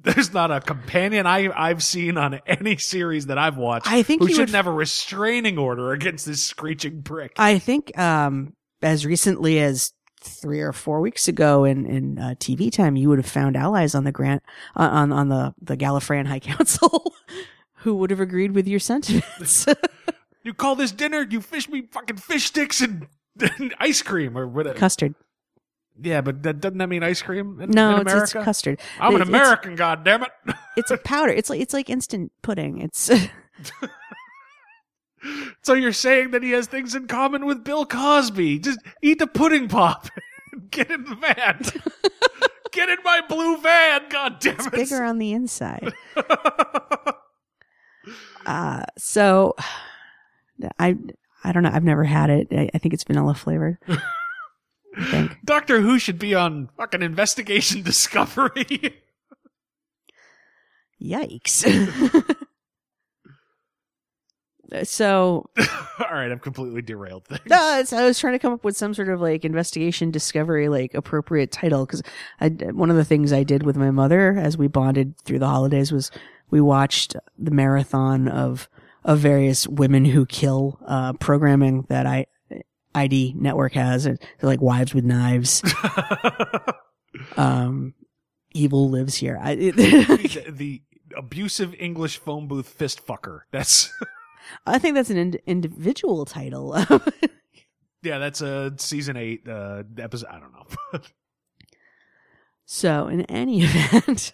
There's 0.00 0.32
not 0.32 0.50
a 0.50 0.60
companion 0.60 1.26
I, 1.26 1.48
I've 1.56 1.82
seen 1.82 2.18
on 2.18 2.40
any 2.46 2.76
series 2.76 3.26
that 3.26 3.38
I've 3.38 3.56
watched 3.56 3.90
I 3.90 4.02
think 4.02 4.22
who 4.22 4.28
shouldn't 4.28 4.50
would- 4.50 4.56
have 4.56 4.66
a 4.66 4.72
restraining 4.72 5.56
order 5.58 5.92
against 5.92 6.26
this 6.26 6.42
screeching 6.44 7.02
prick. 7.02 7.32
I 7.38 7.58
think 7.58 7.96
um, 7.98 8.54
as 8.82 9.06
recently 9.06 9.58
as 9.60 9.92
three 10.26 10.60
or 10.60 10.72
four 10.72 11.00
weeks 11.00 11.28
ago 11.28 11.64
in 11.64 11.86
in 11.86 12.18
uh, 12.18 12.34
TV 12.38 12.70
time, 12.72 12.96
you 12.96 13.08
would 13.08 13.18
have 13.18 13.26
found 13.26 13.56
allies 13.56 13.94
on 13.94 14.04
the 14.04 14.12
grant 14.12 14.42
uh, 14.76 14.88
on 14.90 15.12
on 15.12 15.28
the 15.28 15.54
the 15.60 15.76
Gallifreyan 15.76 16.26
High 16.26 16.40
Council 16.40 17.14
who 17.80 17.94
would 17.96 18.10
have 18.10 18.20
agreed 18.20 18.52
with 18.52 18.66
your 18.66 18.80
sentiments. 18.80 19.66
you 20.42 20.52
call 20.54 20.74
this 20.74 20.92
dinner? 20.92 21.26
You 21.28 21.40
fish 21.40 21.68
me 21.68 21.82
fucking 21.92 22.16
fish 22.16 22.46
sticks 22.46 22.80
and, 22.80 23.06
and 23.58 23.74
ice 23.78 24.02
cream 24.02 24.36
or 24.36 24.46
whatever. 24.46 24.76
Custard. 24.78 25.14
Yeah, 26.02 26.20
but 26.20 26.42
that, 26.42 26.60
doesn't 26.60 26.76
that 26.78 26.88
mean 26.88 27.02
ice 27.02 27.22
cream 27.22 27.58
in, 27.60 27.70
No, 27.70 27.94
in 27.94 28.02
it's, 28.02 28.10
America? 28.12 28.38
it's 28.38 28.44
custard. 28.44 28.80
I'm 29.00 29.14
an 29.14 29.22
It's- 29.22 29.28
American, 29.28 29.76
goddammit. 29.78 30.28
It's 30.76 30.90
a 30.90 30.98
powder. 30.98 31.32
It's 31.32 31.48
like 31.48 31.60
it's 31.60 31.72
like 31.72 31.88
instant 31.88 32.32
pudding. 32.42 32.82
It's 32.82 33.10
so 35.62 35.74
you're 35.74 35.92
saying 35.92 36.32
that 36.32 36.42
he 36.42 36.50
has 36.52 36.66
things 36.66 36.94
in 36.94 37.06
common 37.06 37.46
with 37.46 37.64
Bill 37.64 37.86
Cosby? 37.86 38.60
Just 38.60 38.80
eat 39.02 39.18
the 39.18 39.26
pudding 39.26 39.68
pop. 39.68 40.08
Get 40.70 40.90
in 40.90 41.04
the 41.04 41.14
van. 41.16 41.62
Get 42.72 42.88
in 42.88 42.98
my 43.04 43.20
blue 43.28 43.58
van. 43.58 44.02
God 44.08 44.38
damn 44.40 44.60
it. 44.60 44.72
bigger 44.72 45.02
on 45.02 45.18
the 45.18 45.32
inside. 45.32 45.92
uh, 48.46 48.82
so 48.98 49.54
I 50.78 50.96
I 51.44 51.52
don't 51.52 51.62
know. 51.62 51.70
I've 51.72 51.84
never 51.84 52.04
had 52.04 52.30
it. 52.30 52.48
I, 52.50 52.70
I 52.74 52.78
think 52.78 52.94
it's 52.94 53.04
vanilla 53.04 53.34
flavored. 53.34 53.78
Think. 55.10 55.36
Doctor 55.44 55.80
Who 55.80 55.98
should 55.98 56.18
be 56.18 56.34
on 56.34 56.68
fucking 56.76 57.02
investigation 57.02 57.82
discovery. 57.82 59.00
Yikes. 61.02 62.34
So 64.84 65.48
All 65.58 66.12
right, 66.12 66.30
I've 66.30 66.42
completely 66.42 66.82
derailed 66.82 67.24
things. 67.24 67.40
no, 67.46 67.56
I 67.56 68.04
was 68.04 68.18
trying 68.18 68.34
to 68.34 68.38
come 68.38 68.52
up 68.52 68.64
with 68.64 68.76
some 68.76 68.94
sort 68.94 69.08
of 69.08 69.20
like 69.20 69.44
investigation 69.44 70.10
discovery 70.10 70.68
like 70.68 70.94
appropriate 70.94 71.52
title 71.52 71.86
because 71.86 72.02
I 72.40 72.48
one 72.48 72.90
of 72.90 72.96
the 72.96 73.04
things 73.04 73.32
I 73.32 73.42
did 73.42 73.64
with 73.64 73.76
my 73.76 73.90
mother 73.90 74.36
as 74.38 74.58
we 74.58 74.68
bonded 74.68 75.16
through 75.18 75.38
the 75.38 75.48
holidays 75.48 75.92
was 75.92 76.10
we 76.50 76.60
watched 76.60 77.16
the 77.38 77.50
marathon 77.50 78.28
of 78.28 78.68
of 79.04 79.20
various 79.20 79.68
women 79.68 80.04
who 80.04 80.26
kill 80.26 80.78
uh, 80.84 81.12
programming 81.14 81.86
that 81.88 82.06
I 82.06 82.26
ID 82.94 83.34
network 83.36 83.74
has 83.74 84.06
uh, 84.06 84.16
like 84.42 84.60
wives 84.60 84.94
with 84.94 85.04
knives. 85.04 85.62
um, 87.36 87.94
evil 88.52 88.90
lives 88.90 89.14
here. 89.16 89.38
I, 89.40 89.54
the, 89.54 90.46
the 90.48 90.82
abusive 91.16 91.74
English 91.78 92.18
phone 92.18 92.48
booth 92.48 92.68
fist 92.68 93.06
fucker. 93.06 93.40
That's 93.52 93.92
I 94.66 94.78
think 94.78 94.94
that's 94.94 95.10
an 95.10 95.16
ind- 95.16 95.40
individual 95.46 96.24
title. 96.24 96.76
yeah, 98.02 98.18
that's 98.18 98.40
a 98.40 98.74
season 98.78 99.16
eight 99.16 99.48
uh, 99.48 99.82
episode. 99.98 100.28
I 100.30 100.38
don't 100.40 100.52
know. 100.52 101.00
So, 102.64 103.06
in 103.08 103.22
any 103.22 103.62
event, 103.64 104.32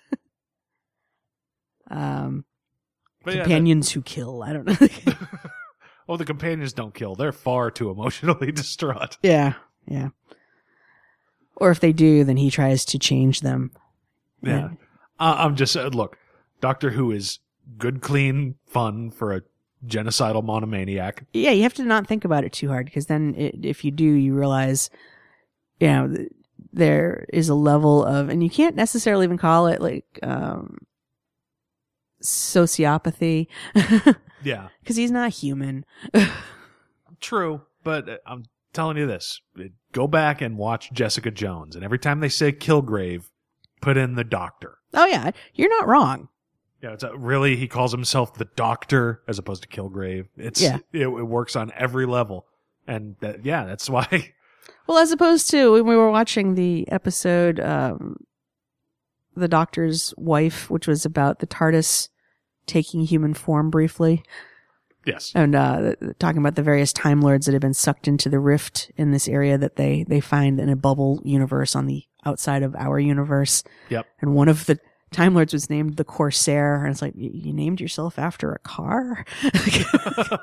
um, 1.91 2.45
But 3.25 3.35
yeah, 3.35 3.43
companions 3.43 3.91
who 3.93 4.03
kill. 4.03 4.43
I 4.43 4.53
don't 4.53 4.67
know. 4.67 4.77
oh, 6.09 6.17
the 6.17 6.25
companions 6.25 6.73
don't 6.73 6.95
kill. 6.95 7.15
They're 7.15 7.33
far 7.33 7.71
too 7.71 7.91
emotionally 7.91 8.51
distraught. 8.53 9.19
yeah, 9.23 9.55
yeah. 9.87 10.09
Or 11.57 11.71
if 11.71 11.81
they 11.81 11.93
do, 11.93 12.25
then 12.25 12.39
he 12.39 12.51
tries 12.51 12.85
to 12.87 12.99
change 12.99 13.41
them. 13.43 13.71
Yeah, 14.43 14.71
uh, 15.21 15.37
I'm 15.39 15.55
just 15.55 15.77
uh, 15.77 15.89
look. 15.89 16.17
Doctor 16.61 16.91
Who 16.91 17.13
is 17.13 17.39
good, 17.79 18.01
clean 18.01 18.55
fun 18.67 19.11
for 19.11 19.35
a 19.35 19.43
genocidal 19.87 20.45
monomaniac. 20.45 21.25
Yeah, 21.33 21.51
you 21.51 21.63
have 21.63 21.75
to 21.75 21.85
not 21.85 22.07
think 22.07 22.25
about 22.25 22.45
it 22.45 22.53
too 22.53 22.69
hard 22.69 22.87
because 22.87 23.07
then 23.07 23.35
it, 23.37 23.65
if 23.65 23.85
you 23.85 23.91
do, 23.91 24.05
you 24.05 24.35
realize, 24.35 24.91
you 25.81 25.89
know, 25.89 26.17
there 26.73 27.27
is 27.33 27.49
a 27.49 27.55
level 27.55 28.05
of, 28.05 28.29
and 28.29 28.43
you 28.43 28.51
can't 28.51 28.77
necessarily 28.77 29.25
even 29.25 29.39
call 29.39 29.67
it 29.67 29.81
like 29.81 30.19
um, 30.23 30.79
sociopathy 32.23 33.49
Yeah, 34.43 34.69
because 34.81 34.97
he's 34.97 35.11
not 35.11 35.31
human. 35.31 35.85
true. 37.21 37.63
But 37.85 38.09
uh, 38.09 38.17
I'm 38.27 38.45
telling 38.73 38.97
you 38.97 39.07
this: 39.07 39.41
go 39.93 40.07
back 40.07 40.41
and 40.41 40.57
watch 40.57 40.93
Jessica 40.93 41.31
Jones, 41.31 41.77
and 41.77 41.85
every 41.85 41.99
time 41.99 42.21
they 42.21 42.29
say 42.29 42.53
Kilgrave, 42.53 43.25
put 43.81 43.97
in 43.97 44.15
the 44.15 44.25
Doctor. 44.25 44.79
Oh 44.95 45.07
yeah, 45.07 45.31
you're 45.55 45.71
not 45.71 45.89
wrong. 45.89 46.29
Yeah, 46.83 46.93
it's 46.93 47.05
a, 47.05 47.17
really 47.17 47.55
he 47.57 47.69
calls 47.69 47.93
himself 47.93 48.35
the 48.35 48.47
Doctor 48.57 49.23
as 49.29 49.39
opposed 49.39 49.63
to 49.63 49.69
Kilgrave. 49.69 50.27
It's 50.37 50.61
Yeah. 50.61 50.79
it, 50.93 51.07
it 51.07 51.09
works 51.09 51.55
on 51.57 51.71
every 51.77 52.07
level, 52.07 52.47
and 52.87 53.15
that, 53.21 53.45
yeah, 53.45 53.65
that's 53.65 53.89
why. 53.91 54.33
Well, 54.87 54.99
as 54.99 55.13
opposed 55.13 55.49
to 55.51 55.73
when 55.73 55.87
we 55.87 55.97
were 55.97 56.11
watching 56.11 56.55
the 56.57 56.89
episode, 56.91 57.61
um, 57.61 58.17
the 59.37 59.49
Doctor's 59.49 60.13
wife, 60.17 60.69
which 60.71 60.87
was 60.89 61.05
about 61.05 61.39
the 61.39 61.47
TARDIS 61.47 62.09
taking 62.67 63.03
human 63.03 63.33
form 63.35 63.71
briefly, 63.71 64.23
Yes, 65.05 65.33
and 65.35 65.55
uh, 65.57 65.95
talking 66.21 66.39
about 66.39 66.55
the 66.55 66.63
various 66.63 66.93
Time 66.93 67.21
Lords 67.21 67.47
that 67.47 67.53
have 67.53 67.63
been 67.63 67.75
sucked 67.75 68.07
into 68.07 68.29
the 68.29 68.39
rift 68.39 68.91
in 68.97 69.11
this 69.11 69.27
area 69.27 69.59
that 69.59 69.75
they 69.77 70.05
they 70.05 70.21
find 70.21 70.61
in 70.61 70.69
a 70.69 70.77
bubble 70.77 71.21
universe 71.25 71.75
on 71.75 71.87
the 71.87 72.05
outside 72.25 72.63
of 72.63 72.77
our 72.77 73.01
universe. 73.01 73.65
Yep. 73.89 74.07
And 74.21 74.35
one 74.35 74.49
of 74.49 74.67
the 74.67 74.79
Time 75.13 75.35
Lords 75.35 75.53
was 75.53 75.71
named 75.71 75.97
the 75.97 76.05
Corsair, 76.05 76.85
and 76.85 76.91
it's 76.93 77.03
like 77.03 77.15
you 77.17 77.31
you 77.33 77.53
named 77.53 77.81
yourself 77.81 78.19
after 78.19 78.53
a 78.53 78.59
car. 78.61 79.25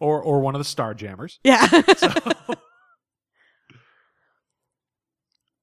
or 0.00 0.22
or 0.22 0.40
one 0.40 0.54
of 0.54 0.60
the 0.60 0.64
Starjammers. 0.64 1.38
yeah. 1.44 1.66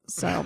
So 0.09 0.45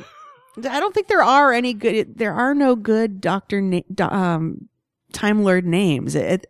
I 0.58 0.80
don't 0.80 0.94
think 0.94 1.08
there 1.08 1.24
are 1.24 1.52
any 1.52 1.74
good. 1.74 2.18
There 2.18 2.34
are 2.34 2.54
no 2.54 2.76
good 2.76 3.20
Doctor 3.20 3.62
na- 3.62 3.82
do- 3.94 4.04
um, 4.04 4.70
Time 5.12 5.44
Lord 5.44 5.66
names. 5.66 6.14
It, 6.14 6.46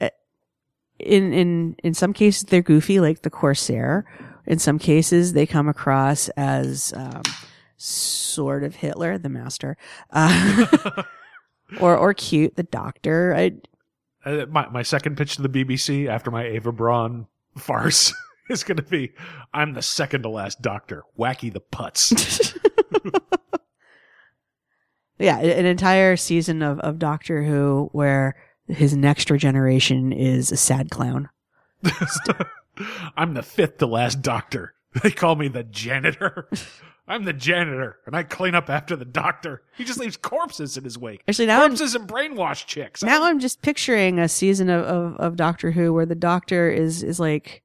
it, 0.00 0.12
in 0.98 1.32
in 1.32 1.76
in 1.82 1.94
some 1.94 2.12
cases 2.12 2.44
they're 2.44 2.62
goofy, 2.62 3.00
like 3.00 3.22
the 3.22 3.30
Corsair. 3.30 4.04
In 4.46 4.58
some 4.58 4.78
cases 4.78 5.32
they 5.32 5.46
come 5.46 5.68
across 5.68 6.28
as 6.30 6.92
um, 6.96 7.22
sort 7.82 8.64
of 8.64 8.76
Hitler, 8.76 9.18
the 9.18 9.28
Master, 9.28 9.76
uh, 10.10 10.66
or 11.80 11.96
or 11.96 12.14
cute, 12.14 12.56
the 12.56 12.62
Doctor. 12.62 13.34
I, 13.36 13.52
Uh, 14.24 14.46
my 14.48 14.68
my 14.68 14.82
second 14.82 15.16
pitch 15.16 15.36
to 15.36 15.42
the 15.42 15.48
BBC 15.48 16.06
after 16.08 16.30
my 16.30 16.46
Eva 16.48 16.72
Braun 16.72 17.26
farce 17.58 18.14
is 18.48 18.62
going 18.64 18.76
to 18.76 18.82
be, 18.82 19.12
"I'm 19.52 19.74
the 19.74 19.82
second 19.82 20.22
to 20.22 20.28
last 20.28 20.62
Doctor, 20.62 21.02
Wacky 21.18 21.52
the 21.52 21.60
Putz." 21.60 22.56
yeah, 25.18 25.38
an 25.38 25.66
entire 25.66 26.16
season 26.16 26.62
of 26.62 26.78
of 26.80 26.98
Doctor 26.98 27.42
Who 27.42 27.88
where 27.92 28.36
his 28.68 28.96
next 28.96 29.26
generation 29.26 30.12
is 30.12 30.52
a 30.52 30.56
sad 30.56 30.90
clown. 30.90 31.28
I'm 33.16 33.34
the 33.34 33.42
fifth 33.42 33.78
to 33.78 33.86
last 33.86 34.22
Doctor. 34.22 34.74
They 35.02 35.10
call 35.10 35.36
me 35.36 35.48
the 35.48 35.64
janitor. 35.64 36.48
I'm 37.12 37.24
the 37.24 37.34
janitor, 37.34 37.98
and 38.06 38.16
I 38.16 38.22
clean 38.22 38.54
up 38.54 38.70
after 38.70 38.96
the 38.96 39.04
Doctor. 39.04 39.60
He 39.76 39.84
just 39.84 39.98
leaves 39.98 40.16
corpses 40.16 40.78
in 40.78 40.84
his 40.84 40.96
wake. 40.96 41.22
Actually, 41.28 41.44
now 41.44 41.60
I'm- 41.60 41.70
corpses 41.72 41.94
and 41.94 42.08
brainwashed 42.08 42.64
chicks. 42.66 43.02
Now 43.02 43.24
I'm 43.24 43.38
just 43.38 43.60
picturing 43.60 44.18
a 44.18 44.30
season 44.30 44.70
of, 44.70 44.82
of, 44.84 45.16
of 45.16 45.36
Doctor 45.36 45.72
Who 45.72 45.92
where 45.92 46.06
the 46.06 46.14
Doctor 46.14 46.70
is 46.70 47.02
is 47.02 47.20
like 47.20 47.62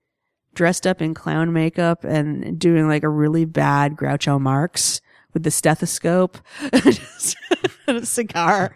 dressed 0.54 0.86
up 0.86 1.02
in 1.02 1.14
clown 1.14 1.54
makeup 1.54 2.04
and 2.04 2.60
doing 2.60 2.90
like 2.90 3.04
a 3.04 3.10
really 3.10 3.46
bad 3.46 3.96
Groucho 3.96 4.38
Marx 4.38 5.00
with 5.34 5.44
the 5.44 5.52
stethoscope 5.52 6.38
and 6.74 7.00
a 7.88 8.06
cigar. 8.06 8.76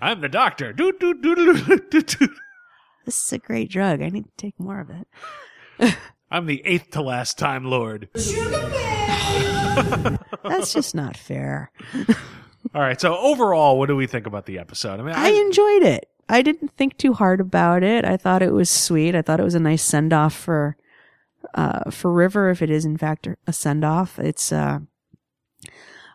I'm 0.00 0.20
the 0.20 0.28
Doctor. 0.28 0.72
Doo, 0.72 0.92
doo, 0.98 1.14
doo, 1.14 1.36
doo, 1.36 1.54
doo, 1.54 1.78
doo, 1.90 2.02
doo. 2.02 2.28
This 3.04 3.24
is 3.24 3.32
a 3.32 3.38
great 3.38 3.70
drug. 3.70 4.02
I 4.02 4.08
need 4.08 4.24
to 4.24 4.36
take 4.36 4.58
more 4.58 4.80
of 4.80 4.90
it. 4.90 5.96
I'm 6.28 6.46
the 6.46 6.60
eighth 6.64 6.90
to 6.92 7.02
last 7.02 7.38
Time 7.38 7.64
Lord. 7.66 8.08
That's 10.44 10.72
just 10.72 10.94
not 10.94 11.16
fair. 11.16 11.70
All 12.74 12.80
right. 12.80 13.00
So 13.00 13.16
overall, 13.16 13.78
what 13.78 13.86
do 13.86 13.96
we 13.96 14.06
think 14.06 14.26
about 14.26 14.46
the 14.46 14.58
episode? 14.58 15.00
I 15.00 15.02
mean, 15.02 15.14
I 15.14 15.28
enjoyed 15.28 15.82
it. 15.82 16.08
I 16.28 16.42
didn't 16.42 16.72
think 16.76 16.96
too 16.96 17.12
hard 17.12 17.40
about 17.40 17.82
it. 17.82 18.04
I 18.04 18.16
thought 18.16 18.42
it 18.42 18.52
was 18.52 18.70
sweet. 18.70 19.14
I 19.14 19.22
thought 19.22 19.40
it 19.40 19.44
was 19.44 19.54
a 19.54 19.60
nice 19.60 19.82
send 19.82 20.12
off 20.12 20.34
for 20.34 20.76
uh 21.54 21.90
for 21.90 22.12
River 22.12 22.50
if 22.50 22.62
it 22.62 22.70
is 22.70 22.84
in 22.84 22.96
fact 22.96 23.28
a 23.46 23.52
send 23.52 23.84
off. 23.84 24.18
It's 24.18 24.52
uh 24.52 24.78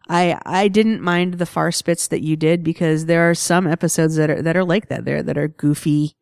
I 0.07 0.39
I 0.45 0.67
didn't 0.69 1.01
mind 1.01 1.35
the 1.35 1.45
far 1.45 1.71
spits 1.71 2.07
that 2.07 2.21
you 2.21 2.35
did 2.35 2.63
because 2.63 3.05
there 3.05 3.29
are 3.29 3.35
some 3.35 3.67
episodes 3.67 4.15
that 4.15 4.29
are 4.29 4.41
that 4.41 4.57
are 4.57 4.63
like 4.63 4.88
that. 4.88 5.05
There 5.05 5.21
that 5.21 5.38
are 5.38 5.49
goofy 5.49 6.15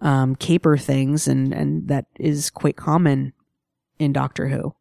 um 0.00 0.34
caper 0.36 0.76
things 0.76 1.28
and 1.28 1.52
and 1.52 1.88
that 1.88 2.06
is 2.18 2.50
quite 2.50 2.76
common 2.76 3.32
in 3.98 4.12
Doctor 4.12 4.48
Who. 4.48 4.74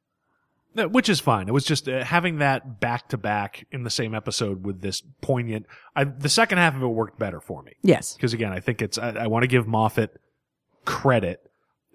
Which 0.86 1.10
is 1.10 1.20
fine. 1.20 1.48
It 1.48 1.54
was 1.54 1.66
just 1.66 1.90
uh, 1.90 2.04
having 2.04 2.38
that 2.40 2.80
back 2.80 3.10
to 3.10 3.18
back 3.18 3.66
in 3.72 3.84
the 3.84 3.90
same 3.90 4.14
episode 4.14 4.66
with 4.66 4.82
this 4.82 5.02
poignant. 5.22 5.66
I, 5.96 6.04
the 6.04 6.30
second 6.30 6.60
half 6.60 6.76
of 6.76 6.84
it 6.84 6.88
worked 6.88 7.18
better 7.18 7.40
for 7.42 7.64
me 7.64 7.74
Yes. 7.82 8.14
because 8.14 8.34
again, 8.34 8.52
I 8.54 8.60
think 8.60 8.82
it's. 8.82 8.98
I, 8.98 9.10
I 9.10 9.28
want 9.28 9.44
to 9.44 9.48
give 9.48 9.68
Moffat 9.68 10.20
credit 10.86 11.42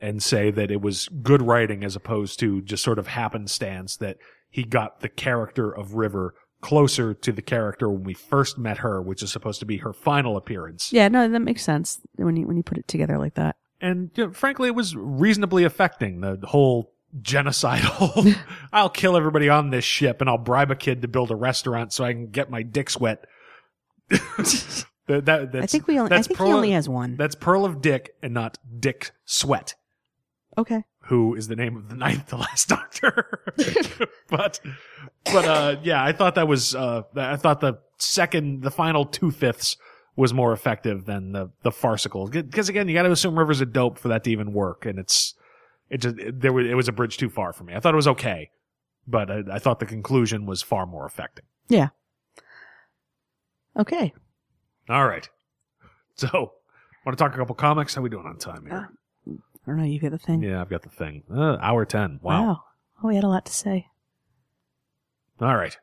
and 0.00 0.22
say 0.22 0.50
that 0.50 0.70
it 0.70 0.80
was 0.80 1.08
good 1.22 1.42
writing 1.42 1.84
as 1.84 1.94
opposed 1.94 2.40
to 2.40 2.60
just 2.62 2.82
sort 2.82 2.98
of 2.98 3.06
happenstance 3.06 3.96
that 3.98 4.16
he 4.50 4.64
got 4.64 5.00
the 5.00 5.08
character 5.08 5.70
of 5.70 5.94
River 5.94 6.34
closer 6.60 7.14
to 7.14 7.32
the 7.32 7.42
character 7.42 7.88
when 7.90 8.04
we 8.04 8.14
first 8.14 8.58
met 8.58 8.78
her, 8.78 9.00
which 9.00 9.22
is 9.22 9.32
supposed 9.32 9.60
to 9.60 9.66
be 9.66 9.78
her 9.78 9.92
final 9.92 10.36
appearance. 10.36 10.92
Yeah, 10.92 11.08
no, 11.08 11.28
that 11.28 11.40
makes 11.40 11.62
sense 11.62 12.00
when 12.16 12.36
you 12.36 12.46
when 12.46 12.56
you 12.56 12.62
put 12.62 12.78
it 12.78 12.88
together 12.88 13.18
like 13.18 13.34
that. 13.34 13.56
And 13.80 14.10
you 14.14 14.26
know, 14.26 14.32
frankly, 14.32 14.68
it 14.68 14.74
was 14.74 14.94
reasonably 14.96 15.64
affecting 15.64 16.20
the 16.20 16.38
whole 16.44 16.92
genocidal. 17.20 18.36
I'll 18.72 18.88
kill 18.88 19.16
everybody 19.16 19.48
on 19.48 19.70
this 19.70 19.84
ship 19.84 20.20
and 20.20 20.30
I'll 20.30 20.38
bribe 20.38 20.70
a 20.70 20.76
kid 20.76 21.02
to 21.02 21.08
build 21.08 21.30
a 21.30 21.36
restaurant 21.36 21.92
so 21.92 22.04
I 22.04 22.12
can 22.12 22.28
get 22.30 22.50
my 22.50 22.62
dick 22.62 22.90
sweat. 22.90 23.24
that, 24.08 24.86
that, 25.06 25.52
that's, 25.52 25.54
I 25.54 25.66
think 25.66 25.86
we 25.86 25.98
only. 25.98 26.12
I 26.14 26.22
think 26.22 26.38
Pearl 26.38 26.48
he 26.48 26.52
only 26.52 26.68
of- 26.68 26.74
has 26.74 26.88
one. 26.88 27.16
That's 27.16 27.34
Pearl 27.34 27.64
of 27.64 27.80
Dick 27.80 28.14
and 28.22 28.34
not 28.34 28.58
Dick 28.78 29.12
Sweat, 29.24 29.74
Okay. 30.58 30.84
who 31.04 31.34
is 31.34 31.48
the 31.48 31.56
name 31.56 31.76
of 31.76 31.88
the 31.88 31.96
ninth, 31.96 32.26
the 32.28 32.36
last 32.36 32.68
Doctor. 32.68 33.40
but, 34.28 34.60
but 35.24 35.44
uh, 35.44 35.76
yeah, 35.82 36.02
I 36.04 36.12
thought 36.12 36.34
that 36.34 36.46
was. 36.46 36.74
Uh, 36.74 37.02
I 37.16 37.36
thought 37.36 37.60
the 37.60 37.78
second, 37.98 38.62
the 38.62 38.70
final 38.70 39.04
two 39.06 39.30
fifths 39.30 39.76
was 40.14 40.34
more 40.34 40.52
effective 40.52 41.06
than 41.06 41.32
the 41.32 41.50
the 41.62 41.72
farcical. 41.72 42.28
Because 42.28 42.68
again, 42.68 42.86
you 42.88 42.94
got 42.94 43.04
to 43.04 43.10
assume 43.12 43.38
Rivers 43.38 43.60
a 43.60 43.66
dope 43.66 43.98
for 43.98 44.08
that 44.08 44.24
to 44.24 44.30
even 44.30 44.52
work, 44.52 44.84
and 44.84 44.98
it's 44.98 45.34
it 45.92 45.98
just 45.98 46.18
it, 46.18 46.40
there 46.40 46.52
was 46.52 46.66
it 46.66 46.74
was 46.74 46.88
a 46.88 46.92
bridge 46.92 47.18
too 47.18 47.30
far 47.30 47.52
for 47.52 47.62
me. 47.64 47.74
I 47.74 47.80
thought 47.80 47.92
it 47.94 47.96
was 47.96 48.08
okay, 48.08 48.50
but 49.06 49.30
I, 49.30 49.42
I 49.52 49.58
thought 49.60 49.78
the 49.78 49.86
conclusion 49.86 50.46
was 50.46 50.62
far 50.62 50.86
more 50.86 51.06
affecting. 51.06 51.44
Yeah. 51.68 51.88
Okay. 53.78 54.12
All 54.88 55.06
right, 55.06 55.28
so 56.16 56.52
want 57.06 57.16
to 57.16 57.22
talk 57.22 57.34
a 57.34 57.38
couple 57.38 57.54
comics? 57.54 57.94
How 57.94 58.02
we 58.02 58.08
doing 58.08 58.26
on 58.26 58.38
time 58.38 58.66
here? 58.66 58.90
I 59.28 59.70
don't 59.70 59.76
know. 59.76 59.84
You 59.84 60.00
got 60.00 60.10
the 60.10 60.18
thing. 60.18 60.42
Yeah, 60.42 60.60
I've 60.60 60.68
got 60.68 60.82
the 60.82 60.88
thing. 60.88 61.22
Uh, 61.32 61.56
hour 61.60 61.84
10. 61.84 62.18
Wow. 62.20 62.62
Oh, 63.02 63.06
we 63.06 63.14
had 63.14 63.22
a 63.22 63.28
lot 63.28 63.46
to 63.46 63.52
say. 63.52 63.86
All 65.40 65.56
right. 65.56 65.76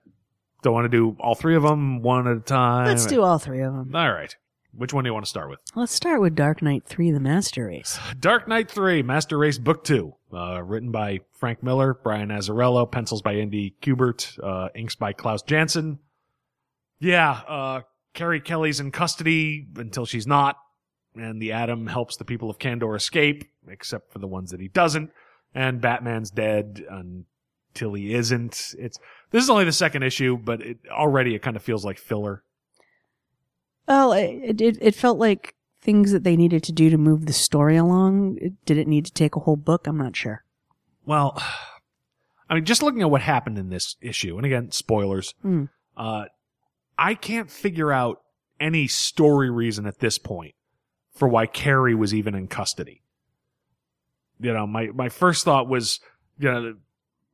Don't 0.64 0.74
want 0.74 0.84
to 0.86 0.90
do 0.90 1.16
all 1.22 1.34
three 1.36 1.56
of 1.56 1.64
them 1.64 2.02
one 2.02 2.28
at 2.28 2.38
a 2.38 2.42
time. 2.42 2.88
Let's 2.88 3.06
do 3.06 3.22
all 3.22 3.40
three 3.40 3.62
of 3.62 3.74
them. 3.74 3.96
All 3.96 4.12
right. 4.12 4.36
Which 4.72 4.94
one 4.94 5.04
do 5.04 5.10
you 5.10 5.14
want 5.14 5.26
to 5.26 5.30
start 5.30 5.50
with? 5.50 5.60
Let's 5.76 5.92
start 5.92 6.22
with 6.22 6.36
Dark 6.36 6.62
Knight 6.62 6.84
3, 6.86 7.12
The 7.12 7.20
Master 7.20 7.66
Race. 7.66 8.00
Dark 8.20 8.48
Knight 8.48 8.70
3, 8.70 9.02
Master 9.04 9.38
Race 9.38 9.58
Book 9.58 9.84
2. 9.84 10.14
Uh, 10.32 10.62
written 10.64 10.92
by 10.92 11.20
Frank 11.34 11.64
Miller, 11.64 11.96
Brian 12.04 12.30
Azzarello, 12.30 12.90
pencils 12.90 13.22
by 13.22 13.34
Andy 13.34 13.76
Kubert, 13.82 14.38
uh, 14.44 14.70
inks 14.76 14.96
by 14.96 15.12
Klaus 15.12 15.42
Janson. 15.42 16.00
Yeah, 17.00 17.32
uh, 17.48 17.82
Carrie 18.14 18.42
Kelly's 18.42 18.80
in 18.80 18.92
custody 18.92 19.68
until 19.76 20.06
she's 20.06 20.28
not, 20.28 20.58
and 21.16 21.42
the 21.42 21.52
Atom 21.54 21.88
helps 21.88 22.18
the 22.18 22.26
people 22.26 22.50
of 22.50 22.60
Kandor 22.60 22.96
escape, 22.96 23.50
except 23.68 24.12
for 24.12 24.20
the 24.20 24.28
ones 24.28 24.52
that 24.52 24.60
he 24.60 24.68
doesn't, 24.68 25.12
and 25.56 25.82
Batman's 25.82 26.30
dead 26.30 26.84
until 26.90 27.94
he 27.94 28.14
isn't. 28.14 28.76
It's, 28.78 29.00
this 29.32 29.44
is 29.44 29.50
only 29.50 29.66
the 29.66 29.72
second 29.72 30.04
issue, 30.04 30.38
but 30.38 30.62
it, 30.62 30.78
already 30.92 31.34
it 31.34 31.42
kind 31.42 31.56
of 31.56 31.64
feels 31.64 31.84
like 31.84 31.98
filler. 31.98 32.44
Well, 33.90 34.14
it, 34.14 34.62
it, 34.62 34.78
it 34.80 34.96
felt 34.96 35.18
like 35.18 35.56
things 35.82 36.12
that 36.12 36.24
they 36.24 36.38
needed 36.38 36.64
to 36.64 36.72
do 36.72 36.90
to 36.92 36.98
move 36.98 37.26
the 37.26 37.34
story 37.34 37.76
along. 37.76 38.38
It- 38.40 38.66
Did 38.66 38.78
it 38.78 38.88
need 38.88 39.06
to 39.06 39.12
take 39.14 39.36
a 39.36 39.40
whole 39.40 39.56
book? 39.56 39.88
I'm 39.88 39.98
not 39.98 40.16
sure. 40.16 40.44
Well, 41.06 41.42
I 42.50 42.56
mean, 42.56 42.66
just 42.66 42.82
looking 42.84 43.02
at 43.02 43.12
what 43.12 43.22
happened 43.22 43.58
in 43.58 43.70
this 43.70 43.96
issue, 44.02 44.38
and 44.38 44.46
again, 44.46 44.72
spoilers, 44.72 45.34
Hmm. 45.42 45.66
uh, 45.98 46.26
I 46.98 47.14
can't 47.16 47.50
figure 47.52 47.92
out 47.92 48.22
any 48.60 48.88
story 48.88 49.50
reason 49.50 49.86
at 49.86 50.00
this 50.00 50.18
point 50.18 50.54
for 51.14 51.28
why 51.28 51.46
Carrie 51.46 51.96
was 51.96 52.14
even 52.14 52.34
in 52.36 52.48
custody. 52.48 53.02
You 54.40 54.54
know, 54.54 54.66
my, 54.68 54.88
my 54.88 55.10
first 55.10 55.46
thought 55.46 55.68
was, 55.68 56.00
you 56.40 56.52
know, 56.52 56.76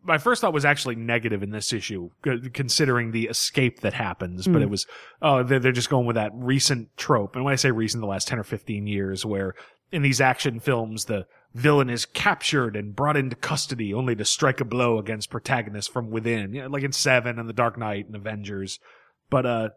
my 0.05 0.17
first 0.17 0.41
thought 0.41 0.53
was 0.53 0.65
actually 0.65 0.95
negative 0.95 1.41
in 1.43 1.49
this 1.51 1.73
issue, 1.73 2.09
considering 2.53 3.11
the 3.11 3.25
escape 3.27 3.79
that 3.81 3.93
happens, 3.93 4.47
but 4.47 4.59
Mm. 4.59 4.63
it 4.63 4.69
was, 4.69 4.85
oh, 5.21 5.43
they're, 5.43 5.59
they're 5.59 5.71
just 5.71 5.89
going 5.89 6.05
with 6.05 6.15
that 6.15 6.31
recent 6.33 6.95
trope. 6.95 7.35
And 7.35 7.43
when 7.43 7.51
I 7.53 7.55
say 7.55 7.71
recent, 7.71 8.01
the 8.01 8.07
last 8.07 8.27
10 8.27 8.39
or 8.39 8.43
15 8.43 8.87
years 8.87 9.25
where 9.25 9.55
in 9.91 10.01
these 10.01 10.21
action 10.21 10.59
films, 10.59 11.05
the 11.05 11.25
villain 11.53 11.89
is 11.89 12.05
captured 12.05 12.75
and 12.75 12.95
brought 12.95 13.17
into 13.17 13.35
custody 13.35 13.93
only 13.93 14.15
to 14.15 14.25
strike 14.25 14.59
a 14.61 14.65
blow 14.65 14.97
against 14.99 15.29
protagonists 15.29 15.91
from 15.91 16.09
within. 16.11 16.53
You 16.53 16.63
know, 16.63 16.67
like 16.69 16.83
in 16.83 16.91
Seven 16.91 17.39
and 17.39 17.47
The 17.49 17.53
Dark 17.53 17.77
Knight 17.77 18.05
and 18.07 18.15
Avengers. 18.15 18.79
But, 19.29 19.45
uh, 19.45 19.69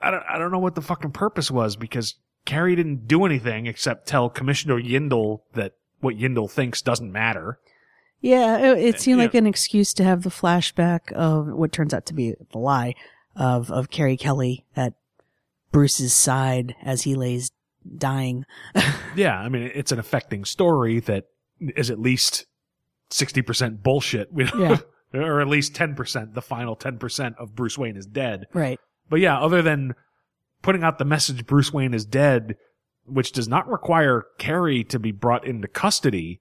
I 0.00 0.10
don't, 0.10 0.24
I 0.28 0.38
don't 0.38 0.50
know 0.50 0.58
what 0.58 0.74
the 0.74 0.82
fucking 0.82 1.12
purpose 1.12 1.50
was 1.50 1.76
because 1.76 2.16
Carrie 2.44 2.76
didn't 2.76 3.06
do 3.06 3.24
anything 3.24 3.66
except 3.66 4.06
tell 4.08 4.28
Commissioner 4.28 4.80
Yindel 4.80 5.40
that 5.54 5.72
what 6.00 6.16
Yindel 6.16 6.50
thinks 6.50 6.82
doesn't 6.82 7.10
matter. 7.12 7.58
Yeah, 8.20 8.72
it, 8.72 8.78
it 8.78 9.00
seemed 9.00 9.18
yeah. 9.18 9.24
like 9.24 9.34
an 9.34 9.46
excuse 9.46 9.92
to 9.94 10.04
have 10.04 10.22
the 10.22 10.30
flashback 10.30 11.12
of 11.12 11.48
what 11.48 11.72
turns 11.72 11.92
out 11.92 12.06
to 12.06 12.14
be 12.14 12.34
the 12.52 12.58
lie 12.58 12.94
of, 13.36 13.70
of 13.70 13.90
Carrie 13.90 14.16
Kelly 14.16 14.64
at 14.74 14.94
Bruce's 15.72 16.14
side 16.14 16.74
as 16.82 17.02
he 17.02 17.14
lays 17.14 17.50
dying. 17.96 18.46
Yeah, 19.16 19.38
I 19.38 19.48
mean, 19.48 19.70
it's 19.72 19.92
an 19.92 20.00
affecting 20.00 20.44
story 20.44 20.98
that 20.98 21.26
is 21.76 21.88
at 21.88 22.00
least 22.00 22.46
60% 23.10 23.80
bullshit. 23.80 24.28
Yeah. 24.34 24.78
or 25.14 25.40
at 25.40 25.46
least 25.46 25.72
10%, 25.72 26.34
the 26.34 26.42
final 26.42 26.76
10% 26.76 27.36
of 27.38 27.54
Bruce 27.54 27.78
Wayne 27.78 27.96
is 27.96 28.06
dead. 28.06 28.46
right. 28.52 28.80
But 29.08 29.20
yeah, 29.20 29.38
other 29.38 29.62
than 29.62 29.94
putting 30.62 30.82
out 30.82 30.98
the 30.98 31.04
message 31.04 31.46
Bruce 31.46 31.72
Wayne 31.72 31.94
is 31.94 32.04
dead, 32.04 32.56
which 33.04 33.32
does 33.32 33.46
not 33.46 33.68
require 33.68 34.24
Carrie 34.38 34.82
to 34.84 34.98
be 34.98 35.12
brought 35.12 35.46
into 35.46 35.68
custody. 35.68 36.40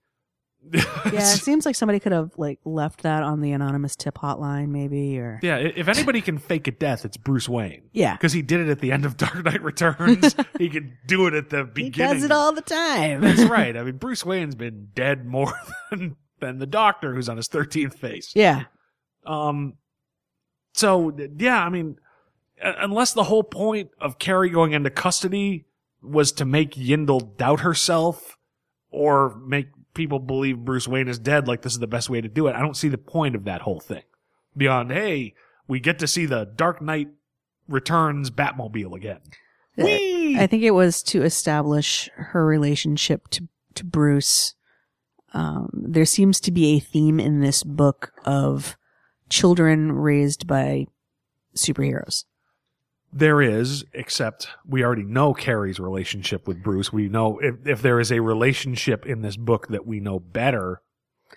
Yeah, 0.72 0.84
it 1.12 1.22
seems 1.42 1.66
like 1.66 1.76
somebody 1.76 2.00
could 2.00 2.12
have 2.12 2.32
like 2.38 2.60
left 2.66 3.02
that 3.04 3.24
on 3.24 3.42
the 3.42 3.52
anonymous 3.52 3.96
tip 3.96 4.18
hotline 4.18 4.70
maybe 4.70 5.18
or 5.20 5.40
Yeah, 5.44 5.58
if 5.58 5.88
anybody 5.88 6.22
can 6.22 6.38
fake 6.38 6.68
a 6.68 6.72
death, 6.72 7.06
it's 7.06 7.18
Bruce 7.18 7.50
Wayne. 7.50 7.84
Yeah. 7.92 8.14
Because 8.14 8.34
he 8.34 8.42
did 8.42 8.62
it 8.62 8.70
at 8.70 8.80
the 8.80 8.92
end 8.92 9.06
of 9.06 9.18
Dark 9.18 9.44
Knight 9.44 9.62
Returns. 9.62 10.36
he 10.58 10.70
could 10.70 10.94
do 11.06 11.28
it 11.28 11.34
at 11.34 11.50
the 11.50 11.64
beginning. 11.64 11.94
He 11.94 12.14
does 12.14 12.24
it 12.24 12.32
all 12.32 12.54
the 12.54 12.62
time. 12.62 13.22
That's 13.22 13.44
right. 13.44 13.76
I 13.76 13.84
mean, 13.84 13.98
Bruce 13.98 14.26
Wayne's 14.26 14.56
been 14.56 14.90
dead 14.96 15.26
more 15.26 15.54
than, 15.92 16.16
than 16.40 16.60
the 16.60 16.66
Doctor, 16.68 17.14
who's 17.14 17.30
on 17.30 17.38
his 17.38 17.48
13th 17.48 17.96
face. 17.96 18.32
yeah. 18.36 18.64
Um, 19.26 19.76
so 20.74 21.16
yeah, 21.38 21.64
I 21.64 21.70
mean, 21.70 21.98
unless 22.62 23.14
the 23.14 23.24
whole 23.24 23.44
point 23.44 23.92
of 24.02 24.20
Carrie 24.20 24.50
going 24.50 24.74
into 24.74 24.90
custody 24.90 25.66
was 26.02 26.32
to 26.34 26.46
make 26.46 26.72
Yindel 26.72 27.38
doubt 27.38 27.62
herself 27.62 28.38
or 28.90 29.38
make 29.46 29.68
people 29.94 30.20
believe 30.20 30.60
Bruce 30.60 30.88
Wayne 30.88 31.08
is 31.08 31.20
dead, 31.20 31.48
like 31.48 31.62
this 31.62 31.74
is 31.74 31.80
the 31.80 31.88
best 31.88 32.10
way 32.10 32.22
to 32.22 32.28
do 32.28 32.48
it, 32.48 32.56
I 32.56 32.62
don't 32.62 32.78
see 32.78 32.90
the 32.90 32.98
point 32.98 33.36
of 33.36 33.46
that 33.46 33.62
whole 33.62 33.80
thing. 33.80 34.04
Beyond, 34.56 34.92
hey, 34.92 35.34
we 35.68 35.80
get 35.80 36.00
to 36.00 36.08
see 36.08 36.26
the 36.26 36.46
Dark 36.46 36.82
Knight 36.82 37.10
Returns 37.68 38.30
Batmobile 38.30 38.96
again. 38.96 39.20
Whee! 39.78 40.38
I 40.38 40.48
think 40.48 40.64
it 40.64 40.72
was 40.72 41.02
to 41.04 41.24
establish 41.24 42.10
her 42.16 42.46
relationship 42.46 43.28
to 43.30 43.48
to 43.76 43.84
Bruce. 43.84 44.54
Um, 45.34 45.70
there 45.74 46.06
seems 46.06 46.40
to 46.42 46.52
be 46.52 46.76
a 46.76 46.80
theme 46.80 47.20
in 47.20 47.40
this 47.40 47.64
book 47.64 48.14
of 48.24 48.78
children 49.30 49.92
raised 49.92 50.46
by 50.46 50.86
superheroes. 51.56 52.26
There 53.16 53.42
is, 53.42 53.86
except 53.94 54.48
we 54.68 54.84
already 54.84 55.04
know 55.04 55.34
Carrie's 55.34 55.80
relationship 55.80 56.48
with 56.48 56.64
Bruce. 56.64 56.92
We 56.92 57.10
know 57.10 57.38
if, 57.40 57.56
if 57.66 57.82
there 57.82 58.00
is 58.00 58.12
a 58.12 58.20
relationship 58.20 59.06
in 59.06 59.22
this 59.22 59.38
book 59.38 59.68
that 59.68 59.86
we 59.86 60.00
know 60.00 60.20
better, 60.20 60.82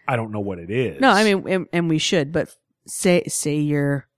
I 0.08 0.16
don't 0.16 0.32
know 0.32 0.40
what 0.40 0.58
it 0.58 0.70
is. 0.70 1.00
No, 1.00 1.10
I 1.10 1.24
mean, 1.24 1.46
and, 1.48 1.66
and 1.72 1.88
we 1.88 1.98
should, 1.98 2.32
but 2.32 2.54
say 2.86 3.24
say 3.26 3.56
you're 3.56 4.08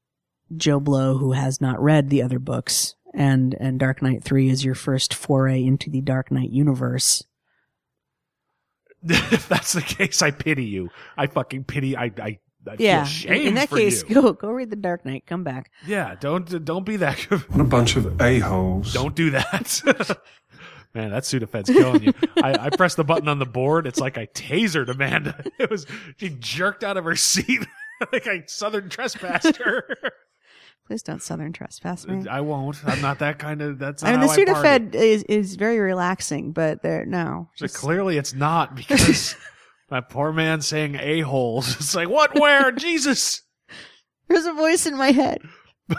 Joe 0.57 0.81
Blow 0.81 1.19
who 1.19 1.33
has 1.33 1.61
not 1.61 1.83
read 1.83 2.11
the 2.11 2.23
other 2.23 2.39
books, 2.39 2.95
and 3.13 3.55
and 3.59 3.79
Dark 3.79 4.03
Knight 4.03 4.23
Three 4.23 4.49
is 4.49 4.65
your 4.65 4.75
first 4.75 5.13
foray 5.13 5.65
into 5.65 5.91
the 5.91 6.01
Dark 6.01 6.31
Knight 6.31 6.51
universe. 6.51 7.25
if 9.03 9.49
that's 9.49 9.73
the 9.73 9.83
case, 9.83 10.23
I 10.23 10.31
pity 10.31 10.65
you. 10.65 10.91
I 11.17 11.27
fucking 11.27 11.65
pity. 11.65 11.97
I 11.97 12.13
I, 12.19 12.39
I 12.67 12.77
yeah, 12.79 13.05
feel 13.05 13.33
in, 13.33 13.49
in 13.49 13.55
that 13.55 13.69
for 13.69 13.77
case, 13.77 14.05
you. 14.09 14.15
go 14.15 14.33
go 14.35 14.51
read 14.51 14.71
the 14.71 14.77
Dark 14.77 15.05
Knight. 15.05 15.25
Come 15.27 15.45
back. 15.45 15.71
Yeah, 15.87 16.17
don't 16.19 16.65
don't 16.65 16.85
be 16.85 16.97
that. 16.97 17.19
What 17.31 17.61
a 17.61 17.65
bunch 17.65 17.97
of 17.97 18.21
a-holes. 18.21 18.93
don't 18.93 19.15
do 19.15 19.31
that. 19.31 19.81
Man, 20.95 21.11
that 21.11 21.23
Sudafed's 21.25 21.71
killing 21.71 22.03
you. 22.03 22.13
I, 22.43 22.67
I 22.67 22.71
pressed 22.71 22.97
the 22.97 23.05
button 23.05 23.29
on 23.29 23.39
the 23.39 23.47
board. 23.47 23.87
It's 23.87 24.01
like 24.01 24.17
I 24.17 24.27
tasered 24.27 24.89
Amanda. 24.89 25.45
It 25.59 25.71
was 25.71 25.87
she 26.17 26.31
jerked 26.31 26.83
out 26.83 26.97
of 26.97 27.05
her 27.05 27.15
seat 27.17 27.67
like 28.13 28.27
I 28.27 28.45
southern 28.47 28.89
trespassed 28.89 29.57
her. 29.59 29.85
Please 30.87 31.03
don't 31.03 31.23
Southern 31.23 31.53
trespass 31.53 32.07
me. 32.07 32.27
I 32.29 32.41
won't. 32.41 32.83
I'm 32.87 33.03
not 33.03 33.19
that 33.19 33.39
kind 33.39 33.61
of. 33.61 33.79
That's. 33.79 34.03
I 34.03 34.13
mean, 34.13 34.21
the 34.21 34.27
how 34.27 34.33
I 34.33 34.45
party. 34.47 34.87
Sudafed 34.87 34.95
is 34.95 35.23
is 35.25 35.57
very 35.57 35.79
relaxing, 35.79 36.53
but 36.53 36.83
there 36.83 37.05
no. 37.05 37.51
So 37.57 37.67
just- 37.67 37.77
clearly 37.77 38.17
it's 38.17 38.33
not 38.33 38.75
because 38.75 39.37
my 39.90 40.01
poor 40.01 40.32
man 40.32 40.60
saying 40.60 40.97
a 41.01 41.20
holes. 41.20 41.77
It's 41.81 41.94
like 41.94 42.09
what? 42.09 42.39
Where? 42.39 42.73
Jesus. 42.73 43.43
There's 44.28 44.47
a 44.47 44.52
voice 44.52 44.86
in 44.86 44.97
my 44.97 45.12
head. 45.12 45.40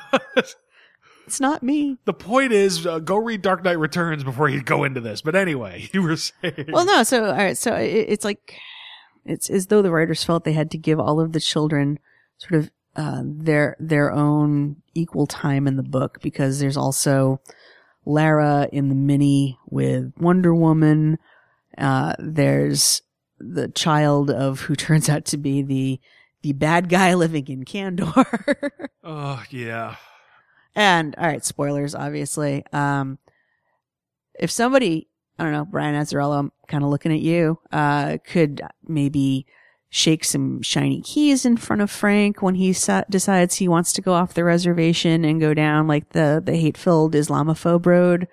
It's 1.29 1.39
not 1.39 1.61
me. 1.61 1.95
The 2.05 2.13
point 2.13 2.53
is, 2.53 2.87
uh, 2.87 2.97
go 2.97 3.15
read 3.15 3.43
Dark 3.43 3.63
Knight 3.63 3.77
Returns 3.77 4.23
before 4.23 4.49
you 4.49 4.63
go 4.63 4.83
into 4.83 4.99
this. 4.99 5.21
But 5.21 5.35
anyway, 5.35 5.87
you 5.93 6.01
were 6.01 6.15
saying. 6.15 6.69
Well, 6.69 6.85
no. 6.85 7.03
So, 7.03 7.25
all 7.25 7.33
right. 7.33 7.55
So 7.55 7.75
it, 7.75 8.07
it's 8.09 8.25
like 8.25 8.55
it's 9.25 9.47
as 9.47 9.67
though 9.67 9.83
the 9.83 9.91
writers 9.91 10.23
felt 10.23 10.43
they 10.43 10.53
had 10.53 10.71
to 10.71 10.79
give 10.79 10.99
all 10.99 11.19
of 11.19 11.33
the 11.33 11.39
children 11.39 11.99
sort 12.39 12.63
of 12.63 12.71
uh, 12.95 13.21
their 13.23 13.77
their 13.79 14.11
own 14.11 14.77
equal 14.95 15.27
time 15.27 15.67
in 15.67 15.75
the 15.75 15.83
book 15.83 16.17
because 16.23 16.59
there's 16.59 16.77
also 16.77 17.39
Lara 18.05 18.67
in 18.71 18.89
the 18.89 18.95
mini 18.95 19.59
with 19.67 20.11
Wonder 20.17 20.55
Woman. 20.55 21.19
Uh, 21.77 22.15
there's 22.17 23.03
the 23.39 23.67
child 23.69 24.29
of 24.31 24.61
who 24.61 24.75
turns 24.75 25.09
out 25.09 25.25
to 25.25 25.37
be 25.37 25.61
the 25.61 25.99
the 26.41 26.53
bad 26.53 26.87
guy 26.89 27.13
living 27.15 27.47
in 27.47 27.65
Kandor. 27.65 28.69
Oh 29.03 29.41
yeah. 29.49 29.95
and 30.75 31.15
all 31.17 31.25
right, 31.27 31.43
spoilers, 31.43 31.95
obviously. 31.95 32.63
Um, 32.71 33.17
if 34.39 34.51
somebody, 34.51 35.07
I 35.39 35.43
don't 35.43 35.51
know, 35.53 35.65
Brian 35.65 35.95
Azzarello, 35.95 36.37
I'm 36.39 36.51
kind 36.67 36.83
of 36.83 36.89
looking 36.91 37.11
at 37.11 37.19
you, 37.21 37.59
uh, 37.71 38.17
could 38.23 38.61
maybe 38.87 39.47
shake 39.89 40.23
some 40.23 40.61
shiny 40.61 41.01
keys 41.01 41.43
in 41.45 41.57
front 41.57 41.81
of 41.81 41.89
Frank 41.89 42.41
when 42.43 42.53
he 42.55 42.71
sa- 42.71 43.03
decides 43.09 43.55
he 43.55 43.67
wants 43.67 43.91
to 43.93 44.01
go 44.01 44.13
off 44.13 44.35
the 44.35 44.43
reservation 44.43 45.25
and 45.25 45.41
go 45.41 45.53
down 45.55 45.87
like 45.87 46.09
the, 46.09 46.41
the 46.45 46.55
hate-filled 46.55 47.13
Islamophobe 47.15 47.85
road. 47.87 48.27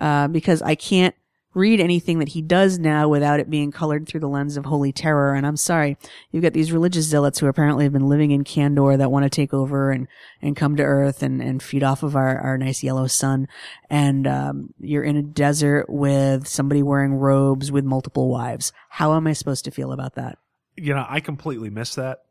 Uh, 0.00 0.26
because 0.28 0.62
I 0.62 0.74
can't 0.74 1.14
read 1.54 1.80
anything 1.80 2.18
that 2.18 2.28
he 2.28 2.42
does 2.42 2.78
now 2.78 3.08
without 3.08 3.40
it 3.40 3.48
being 3.48 3.70
colored 3.70 4.06
through 4.06 4.20
the 4.20 4.28
lens 4.28 4.56
of 4.56 4.64
holy 4.64 4.92
terror. 4.92 5.34
And 5.34 5.46
I'm 5.46 5.56
sorry, 5.56 5.96
you've 6.30 6.42
got 6.42 6.52
these 6.52 6.72
religious 6.72 7.06
zealots 7.06 7.38
who 7.38 7.46
apparently 7.46 7.84
have 7.84 7.92
been 7.92 8.08
living 8.08 8.32
in 8.32 8.44
Kandor 8.44 8.98
that 8.98 9.10
want 9.10 9.24
to 9.24 9.30
take 9.30 9.54
over 9.54 9.90
and, 9.90 10.08
and 10.42 10.56
come 10.56 10.76
to 10.76 10.82
Earth 10.82 11.22
and, 11.22 11.40
and 11.40 11.62
feed 11.62 11.82
off 11.82 12.02
of 12.02 12.16
our, 12.16 12.38
our 12.38 12.58
nice 12.58 12.82
yellow 12.82 13.06
sun. 13.06 13.48
And, 13.88 14.26
um, 14.26 14.74
you're 14.80 15.04
in 15.04 15.16
a 15.16 15.22
desert 15.22 15.88
with 15.88 16.46
somebody 16.46 16.82
wearing 16.82 17.14
robes 17.14 17.70
with 17.70 17.84
multiple 17.84 18.28
wives. 18.28 18.72
How 18.88 19.14
am 19.14 19.26
I 19.26 19.32
supposed 19.32 19.64
to 19.64 19.70
feel 19.70 19.92
about 19.92 20.14
that? 20.16 20.38
You 20.76 20.94
know, 20.94 21.06
I 21.08 21.20
completely 21.20 21.70
missed 21.70 21.96
that. 21.96 22.22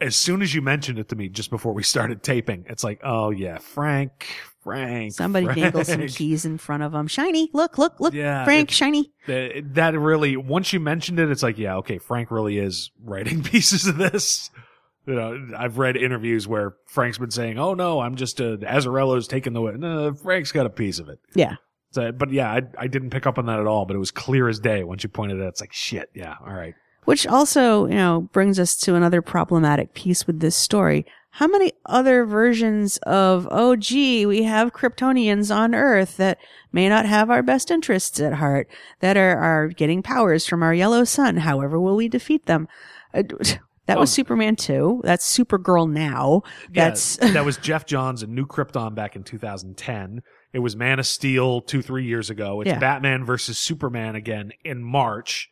As 0.00 0.14
soon 0.14 0.42
as 0.42 0.54
you 0.54 0.62
mentioned 0.62 1.00
it 1.00 1.08
to 1.08 1.16
me 1.16 1.28
just 1.28 1.50
before 1.50 1.72
we 1.72 1.82
started 1.82 2.22
taping, 2.22 2.64
it's 2.68 2.84
like, 2.84 3.00
oh 3.02 3.30
yeah, 3.30 3.58
Frank, 3.58 4.26
Frank. 4.62 5.12
Somebody 5.12 5.46
Frank. 5.46 5.60
dangles 5.60 5.88
some 5.88 6.06
keys 6.06 6.44
in 6.44 6.58
front 6.58 6.82
of 6.82 6.94
him. 6.94 7.06
Shiny, 7.06 7.50
look, 7.52 7.78
look, 7.78 8.00
look, 8.00 8.14
Yeah, 8.14 8.44
Frank, 8.44 8.70
shiny. 8.70 9.12
That, 9.26 9.74
that 9.74 9.98
really, 9.98 10.36
once 10.36 10.72
you 10.72 10.80
mentioned 10.80 11.18
it, 11.18 11.30
it's 11.30 11.42
like, 11.42 11.58
yeah, 11.58 11.76
okay, 11.76 11.98
Frank 11.98 12.30
really 12.30 12.58
is 12.58 12.90
writing 13.02 13.42
pieces 13.44 13.86
of 13.86 13.96
this. 13.96 14.50
You 15.06 15.14
know, 15.14 15.48
I've 15.56 15.78
read 15.78 15.96
interviews 15.96 16.46
where 16.46 16.74
Frank's 16.86 17.16
been 17.16 17.30
saying, 17.30 17.58
"Oh 17.58 17.72
no, 17.72 18.00
I'm 18.00 18.16
just 18.16 18.42
uh, 18.42 18.58
Azzarello's 18.58 19.26
taking 19.26 19.54
the 19.54 19.62
way." 19.62 19.72
No, 19.74 20.12
Frank's 20.12 20.52
got 20.52 20.66
a 20.66 20.70
piece 20.70 20.98
of 20.98 21.08
it. 21.08 21.18
Yeah. 21.34 21.56
So, 21.92 22.12
but 22.12 22.30
yeah, 22.30 22.52
I, 22.52 22.60
I 22.76 22.86
didn't 22.88 23.08
pick 23.08 23.26
up 23.26 23.38
on 23.38 23.46
that 23.46 23.58
at 23.58 23.66
all. 23.66 23.86
But 23.86 23.96
it 23.96 24.00
was 24.00 24.10
clear 24.10 24.50
as 24.50 24.60
day 24.60 24.84
once 24.84 25.02
you 25.02 25.08
pointed 25.08 25.38
it. 25.38 25.44
out. 25.44 25.48
It's 25.48 25.62
like 25.62 25.72
shit. 25.72 26.10
Yeah, 26.14 26.34
all 26.46 26.52
right. 26.52 26.74
Which 27.06 27.26
also, 27.26 27.86
you 27.86 27.94
know, 27.94 28.28
brings 28.32 28.58
us 28.60 28.76
to 28.80 28.96
another 28.96 29.22
problematic 29.22 29.94
piece 29.94 30.26
with 30.26 30.40
this 30.40 30.54
story. 30.54 31.06
How 31.30 31.46
many 31.46 31.72
other 31.86 32.24
versions 32.24 32.96
of, 32.98 33.46
oh 33.50 33.76
gee, 33.76 34.26
we 34.26 34.42
have 34.44 34.72
Kryptonians 34.72 35.54
on 35.54 35.74
Earth 35.74 36.16
that 36.16 36.38
may 36.72 36.88
not 36.88 37.06
have 37.06 37.30
our 37.30 37.42
best 37.42 37.70
interests 37.70 38.18
at 38.20 38.34
heart, 38.34 38.68
that 39.00 39.16
are, 39.16 39.36
are 39.38 39.68
getting 39.68 40.02
powers 40.02 40.46
from 40.46 40.62
our 40.62 40.74
yellow 40.74 41.04
sun. 41.04 41.36
However, 41.36 41.78
will 41.78 41.96
we 41.96 42.08
defeat 42.08 42.46
them? 42.46 42.66
Uh, 43.14 43.22
that 43.86 43.98
was 43.98 44.10
Oh. 44.10 44.16
Superman 44.16 44.56
2. 44.56 45.02
That's 45.04 45.38
Supergirl 45.38 45.88
now. 45.90 46.42
Yeah, 46.72 46.88
That's, 46.88 47.16
that 47.18 47.44
was 47.44 47.56
Jeff 47.56 47.86
Johns 47.86 48.22
and 48.22 48.34
New 48.34 48.46
Krypton 48.46 48.94
back 48.94 49.14
in 49.14 49.22
2010. 49.22 50.22
It 50.52 50.58
was 50.58 50.76
Man 50.76 50.98
of 50.98 51.06
Steel 51.06 51.60
two, 51.60 51.82
three 51.82 52.04
years 52.04 52.30
ago. 52.30 52.62
It's 52.62 52.68
Yeah. 52.68 52.78
Batman 52.78 53.24
versus 53.24 53.58
Superman 53.58 54.14
again 54.16 54.52
in 54.64 54.82
March. 54.82 55.50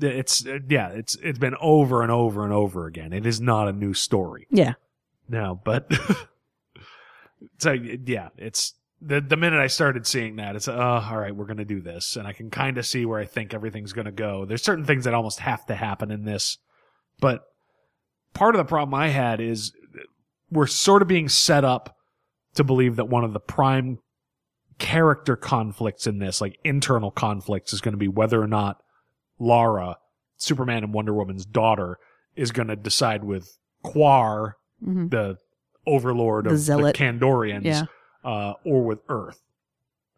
It's 0.00 0.44
uh, 0.44 0.58
yeah, 0.68 0.88
it's 0.88 1.14
it's 1.22 1.38
been 1.38 1.54
over 1.60 2.02
and 2.02 2.10
over 2.10 2.42
and 2.42 2.52
over 2.52 2.86
again. 2.88 3.12
It 3.12 3.24
is 3.26 3.40
not 3.40 3.68
a 3.68 3.72
new 3.72 3.94
story. 3.94 4.48
yeah. 4.50 4.74
No, 5.28 5.60
but 5.64 5.90
so 7.58 7.72
yeah, 7.72 8.28
it's 8.36 8.74
the 9.00 9.20
the 9.20 9.36
minute 9.36 9.60
I 9.60 9.66
started 9.68 10.06
seeing 10.06 10.36
that, 10.36 10.56
it's 10.56 10.68
oh, 10.68 10.74
all 10.74 11.18
right, 11.18 11.34
we're 11.34 11.46
gonna 11.46 11.64
do 11.64 11.80
this, 11.80 12.16
and 12.16 12.26
I 12.26 12.32
can 12.32 12.50
kind 12.50 12.78
of 12.78 12.86
see 12.86 13.06
where 13.06 13.20
I 13.20 13.24
think 13.26 13.54
everything's 13.54 13.92
gonna 13.92 14.12
go. 14.12 14.44
There's 14.44 14.62
certain 14.62 14.84
things 14.84 15.04
that 15.04 15.14
almost 15.14 15.40
have 15.40 15.66
to 15.66 15.74
happen 15.74 16.10
in 16.10 16.24
this, 16.24 16.58
but 17.20 17.44
part 18.34 18.54
of 18.54 18.58
the 18.58 18.68
problem 18.68 18.94
I 18.94 19.08
had 19.08 19.40
is 19.40 19.72
we're 20.50 20.66
sort 20.66 21.02
of 21.02 21.08
being 21.08 21.28
set 21.28 21.64
up 21.64 21.96
to 22.54 22.64
believe 22.64 22.96
that 22.96 23.08
one 23.08 23.24
of 23.24 23.32
the 23.32 23.40
prime 23.40 23.98
character 24.78 25.36
conflicts 25.36 26.06
in 26.06 26.18
this, 26.18 26.40
like 26.40 26.58
internal 26.64 27.10
conflicts, 27.10 27.72
is 27.72 27.80
going 27.80 27.92
to 27.92 27.98
be 27.98 28.08
whether 28.08 28.40
or 28.40 28.46
not 28.46 28.82
Lara, 29.38 29.96
Superman 30.36 30.84
and 30.84 30.92
Wonder 30.92 31.14
Woman's 31.14 31.46
daughter, 31.46 31.98
is 32.36 32.52
going 32.52 32.68
to 32.68 32.76
decide 32.76 33.24
with 33.24 33.56
Quar, 33.82 34.56
Mhm. 34.84 35.10
the 35.10 35.38
overlord 35.86 36.46
The 36.46 36.50
of 36.50 36.58
zealot. 36.58 36.96
the 36.96 37.04
Kandorians, 37.04 37.64
Yeah. 37.64 37.84
uh, 38.24 38.54
or 38.64 38.84
with 38.84 39.00
Earth. 39.08 39.40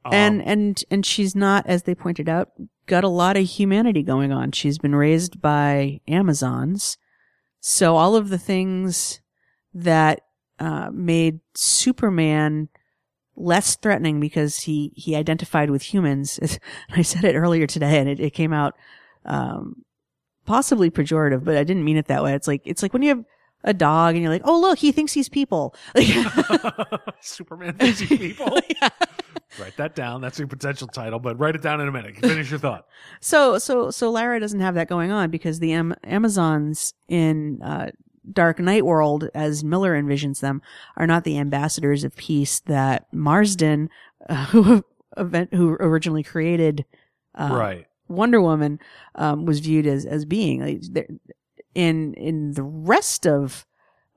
Um, 0.04 0.12
and 0.14 0.42
and 0.42 0.84
and 0.90 1.04
she's 1.06 1.34
not 1.34 1.66
as 1.66 1.82
they 1.82 1.94
pointed 1.94 2.28
out 2.28 2.50
got 2.86 3.02
a 3.02 3.08
lot 3.08 3.36
of 3.36 3.42
humanity 3.44 4.04
going 4.04 4.30
on 4.30 4.52
she's 4.52 4.78
been 4.78 4.94
raised 4.94 5.42
by 5.42 6.00
amazons 6.06 6.96
so 7.58 7.96
all 7.96 8.14
of 8.14 8.28
the 8.28 8.38
things 8.38 9.20
that 9.74 10.20
uh, 10.60 10.90
made 10.92 11.40
superman 11.56 12.68
less 13.34 13.74
threatening 13.74 14.20
because 14.20 14.60
he 14.60 14.92
he 14.94 15.16
identified 15.16 15.70
with 15.70 15.82
humans 15.82 16.38
i 16.90 17.02
said 17.02 17.24
it 17.24 17.34
earlier 17.34 17.66
today 17.66 17.98
and 17.98 18.08
it, 18.08 18.20
it 18.20 18.30
came 18.30 18.52
out 18.52 18.74
um 19.24 19.82
possibly 20.44 20.88
pejorative 20.88 21.42
but 21.42 21.56
i 21.56 21.64
didn't 21.64 21.84
mean 21.84 21.96
it 21.96 22.06
that 22.06 22.22
way 22.22 22.32
it's 22.32 22.46
like 22.46 22.62
it's 22.64 22.80
like 22.82 22.92
when 22.92 23.02
you 23.02 23.08
have 23.08 23.24
a 23.64 23.74
dog 23.74 24.14
and 24.14 24.22
you're 24.22 24.32
like 24.32 24.42
oh 24.44 24.60
look 24.60 24.78
he 24.78 24.92
thinks 24.92 25.12
he's 25.12 25.28
people 25.28 25.74
Superman 27.20 27.74
thinks 27.74 27.98
he's 28.00 28.18
people. 28.18 28.58
Write 29.58 29.76
that 29.76 29.94
down. 29.94 30.20
That's 30.20 30.38
your 30.38 30.48
potential 30.48 30.86
title, 30.86 31.18
but 31.18 31.38
write 31.38 31.54
it 31.54 31.62
down 31.62 31.80
in 31.80 31.88
a 31.88 31.92
minute. 31.92 32.16
Finish 32.16 32.50
your 32.50 32.58
thought. 32.58 32.86
So 33.20 33.58
so 33.58 33.90
so 33.90 34.10
Lara 34.10 34.38
doesn't 34.38 34.60
have 34.60 34.74
that 34.74 34.88
going 34.88 35.12
on 35.12 35.30
because 35.30 35.60
the 35.60 35.72
Am- 35.72 35.94
Amazons 36.04 36.94
in 37.08 37.62
uh, 37.62 37.90
Dark 38.30 38.58
Knight 38.58 38.84
world, 38.84 39.30
as 39.34 39.64
Miller 39.64 40.00
envisions 40.00 40.40
them, 40.40 40.60
are 40.96 41.06
not 41.06 41.24
the 41.24 41.38
ambassadors 41.38 42.04
of 42.04 42.14
peace 42.16 42.60
that 42.60 43.06
Marston, 43.12 43.88
uh, 44.28 44.46
who 44.46 44.84
event 45.16 45.54
who 45.54 45.70
originally 45.80 46.22
created 46.22 46.84
uh, 47.34 47.48
right. 47.52 47.86
Wonder 48.08 48.40
Woman, 48.40 48.78
um, 49.14 49.46
was 49.46 49.60
viewed 49.60 49.86
as 49.86 50.04
as 50.04 50.24
being 50.24 50.60
like, 50.60 51.12
in 51.76 52.14
in 52.14 52.52
the 52.52 52.62
rest 52.62 53.26
of 53.26 53.66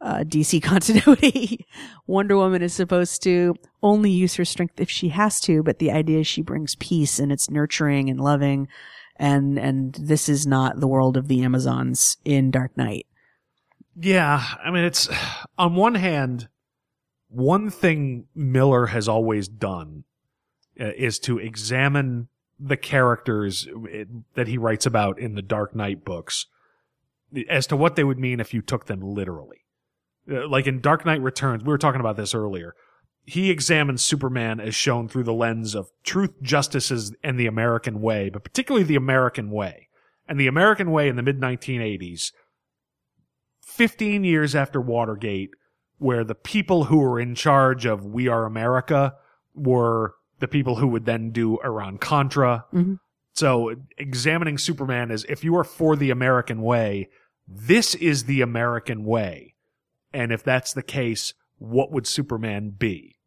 uh, 0.01 0.19
DC 0.19 0.63
continuity, 0.63 1.67
Wonder 2.07 2.37
Woman 2.37 2.61
is 2.61 2.73
supposed 2.73 3.21
to 3.23 3.53
only 3.83 4.09
use 4.09 4.35
her 4.35 4.45
strength 4.45 4.79
if 4.79 4.89
she 4.89 5.09
has 5.09 5.41
to, 5.41 5.61
but 5.61 5.77
the 5.77 5.91
idea 5.91 6.19
is 6.19 6.27
she 6.27 6.41
brings 6.41 6.75
peace 6.75 7.19
and 7.19 7.31
it's 7.31 7.49
nurturing 7.49 8.09
and 8.09 8.19
loving, 8.19 8.69
and 9.17 9.59
and 9.59 9.93
this 9.95 10.29
is 10.29 10.47
not 10.47 10.79
the 10.79 10.87
world 10.87 11.17
of 11.17 11.27
the 11.27 11.43
Amazons 11.43 12.17
in 12.23 12.49
Dark 12.49 12.75
Knight. 12.77 13.05
Yeah, 14.01 14.41
I 14.63 14.71
mean, 14.71 14.85
it's 14.85 15.09
on 15.57 15.75
one 15.75 15.95
hand, 15.95 16.47
one 17.27 17.69
thing 17.69 18.27
Miller 18.33 18.85
has 18.87 19.09
always 19.09 19.49
done 19.49 20.05
uh, 20.79 20.91
is 20.95 21.19
to 21.19 21.37
examine 21.39 22.29
the 22.57 22.77
characters 22.77 23.67
that 24.35 24.47
he 24.47 24.57
writes 24.57 24.85
about 24.85 25.19
in 25.19 25.35
the 25.35 25.41
Dark 25.41 25.75
Knight 25.75 26.05
books 26.05 26.45
as 27.49 27.67
to 27.67 27.75
what 27.75 27.95
they 27.95 28.03
would 28.03 28.19
mean 28.19 28.39
if 28.39 28.53
you 28.53 28.61
took 28.61 28.85
them 28.85 29.01
literally. 29.01 29.65
Uh, 30.29 30.47
Like 30.47 30.67
in 30.67 30.81
Dark 30.81 31.05
Knight 31.05 31.21
Returns, 31.21 31.63
we 31.63 31.69
were 31.69 31.77
talking 31.77 32.01
about 32.01 32.17
this 32.17 32.33
earlier. 32.33 32.73
He 33.25 33.51
examines 33.51 34.03
Superman 34.03 34.59
as 34.59 34.73
shown 34.73 35.07
through 35.07 35.23
the 35.25 35.33
lens 35.33 35.75
of 35.75 35.89
truth, 36.03 36.41
justice, 36.41 36.91
and 37.23 37.39
the 37.39 37.45
American 37.47 38.01
way, 38.01 38.29
but 38.29 38.43
particularly 38.43 38.83
the 38.83 38.95
American 38.95 39.51
way. 39.51 39.87
And 40.27 40.39
the 40.39 40.47
American 40.47 40.91
way 40.91 41.09
in 41.09 41.15
the 41.15 41.23
mid 41.23 41.39
1980s 41.39 42.31
15 43.61 44.23
years 44.23 44.55
after 44.55 44.81
Watergate, 44.81 45.51
where 45.97 46.23
the 46.23 46.35
people 46.35 46.85
who 46.85 46.99
were 46.99 47.19
in 47.19 47.35
charge 47.35 47.85
of 47.85 48.05
We 48.05 48.27
Are 48.27 48.45
America 48.45 49.13
were 49.53 50.15
the 50.39 50.47
people 50.47 50.77
who 50.77 50.87
would 50.87 51.05
then 51.05 51.31
do 51.31 51.59
Iran 51.63 51.97
Contra. 51.97 52.65
Mhm. 52.73 52.99
So 53.33 53.75
examining 53.97 54.57
Superman 54.57 55.11
is 55.11 55.25
if 55.29 55.43
you 55.43 55.55
are 55.55 55.63
for 55.63 55.95
the 55.95 56.11
American 56.11 56.61
way, 56.61 57.09
this 57.47 57.95
is 57.95 58.25
the 58.25 58.41
American 58.41 59.05
way. 59.05 59.55
And 60.13 60.31
if 60.31 60.43
that's 60.43 60.73
the 60.73 60.83
case, 60.83 61.33
what 61.57 61.91
would 61.91 62.07
Superman 62.07 62.71
be? 62.71 63.17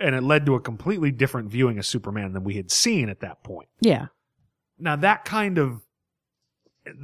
And 0.00 0.14
it 0.14 0.22
led 0.22 0.46
to 0.46 0.54
a 0.54 0.60
completely 0.60 1.10
different 1.10 1.50
viewing 1.50 1.78
of 1.78 1.86
Superman 1.86 2.32
than 2.32 2.44
we 2.44 2.54
had 2.54 2.70
seen 2.70 3.08
at 3.08 3.20
that 3.20 3.42
point. 3.42 3.68
Yeah, 3.80 4.06
Now 4.78 4.96
that 4.96 5.24
kind 5.24 5.58
of 5.58 5.82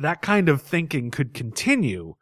that 0.01 0.23
kind 0.23 0.49
of 0.49 0.63
thinking 0.63 1.11
could 1.11 1.35
continue. 1.35 2.15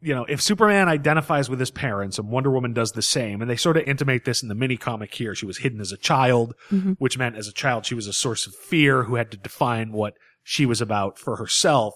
You 0.00 0.14
know, 0.14 0.24
if 0.28 0.40
Superman 0.40 0.88
identifies 0.88 1.50
with 1.50 1.58
his 1.58 1.72
parents 1.72 2.18
and 2.18 2.28
Wonder 2.30 2.50
Woman 2.50 2.72
does 2.72 2.92
the 2.92 3.02
same, 3.02 3.40
and 3.42 3.50
they 3.50 3.56
sort 3.56 3.76
of 3.76 3.82
intimate 3.88 4.24
this 4.24 4.42
in 4.42 4.48
the 4.48 4.54
mini 4.54 4.76
comic 4.76 5.12
here, 5.14 5.34
she 5.34 5.44
was 5.46 5.58
hidden 5.58 5.80
as 5.80 5.90
a 5.90 5.96
child, 5.96 6.54
Mhm. 6.70 6.96
which 7.00 7.18
meant 7.18 7.34
as 7.36 7.48
a 7.48 7.52
child 7.52 7.84
she 7.84 7.94
was 7.96 8.06
a 8.06 8.12
source 8.12 8.46
of 8.46 8.54
fear 8.54 9.04
who 9.04 9.16
had 9.16 9.30
to 9.32 9.36
define 9.36 9.90
what 9.92 10.14
she 10.44 10.64
was 10.66 10.80
about 10.80 11.18
for 11.18 11.36
herself. 11.36 11.94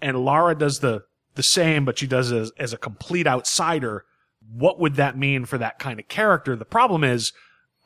And 0.00 0.24
Lara 0.24 0.54
does 0.54 0.78
the 0.80 1.02
the 1.34 1.42
same, 1.42 1.84
but 1.84 1.98
she 1.98 2.06
does 2.08 2.32
it 2.32 2.36
as, 2.36 2.52
as 2.58 2.72
a 2.72 2.76
complete 2.78 3.26
outsider. 3.26 4.04
What 4.52 4.80
would 4.80 4.94
that 4.96 5.16
mean 5.16 5.44
for 5.44 5.56
that 5.58 5.78
kind 5.78 6.00
of 6.00 6.08
character? 6.08 6.56
The 6.56 6.64
problem 6.64 7.04
is, 7.04 7.32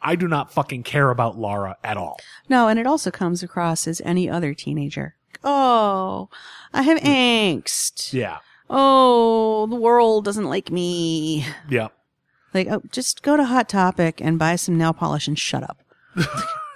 I 0.00 0.14
do 0.16 0.26
not 0.28 0.52
fucking 0.52 0.84
care 0.84 1.10
about 1.10 1.38
Lara 1.38 1.76
at 1.84 1.96
all. 1.98 2.18
no, 2.48 2.68
and 2.68 2.78
it 2.78 2.86
also 2.86 3.10
comes 3.10 3.42
across 3.42 3.86
as 3.86 4.00
any 4.04 4.28
other 4.28 4.52
teenager. 4.54 5.16
oh, 5.44 6.28
I 6.72 6.82
have 6.82 6.98
angst. 7.00 8.12
Yeah. 8.12 8.38
Oh, 8.74 9.66
the 9.68 9.76
world 9.76 10.24
doesn't 10.24 10.46
like 10.48 10.70
me. 10.70 11.44
Yeah. 11.68 11.88
Like, 12.54 12.68
oh, 12.68 12.82
just 12.90 13.22
go 13.22 13.36
to 13.36 13.44
Hot 13.44 13.68
Topic 13.68 14.20
and 14.20 14.38
buy 14.38 14.56
some 14.56 14.76
nail 14.78 14.92
polish 14.92 15.28
and 15.28 15.38
shut 15.38 15.62
up. 15.62 15.82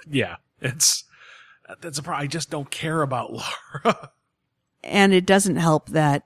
Yeah. 0.09 0.37
It's 0.61 1.03
that's 1.81 1.97
a 1.99 2.03
problem. 2.03 2.23
I 2.23 2.27
just 2.27 2.49
don't 2.49 2.71
care 2.71 3.01
about 3.01 3.33
Laura. 3.33 4.11
And 4.83 5.11
it 5.13 5.25
doesn't 5.25 5.57
help 5.57 5.89
that 5.89 6.23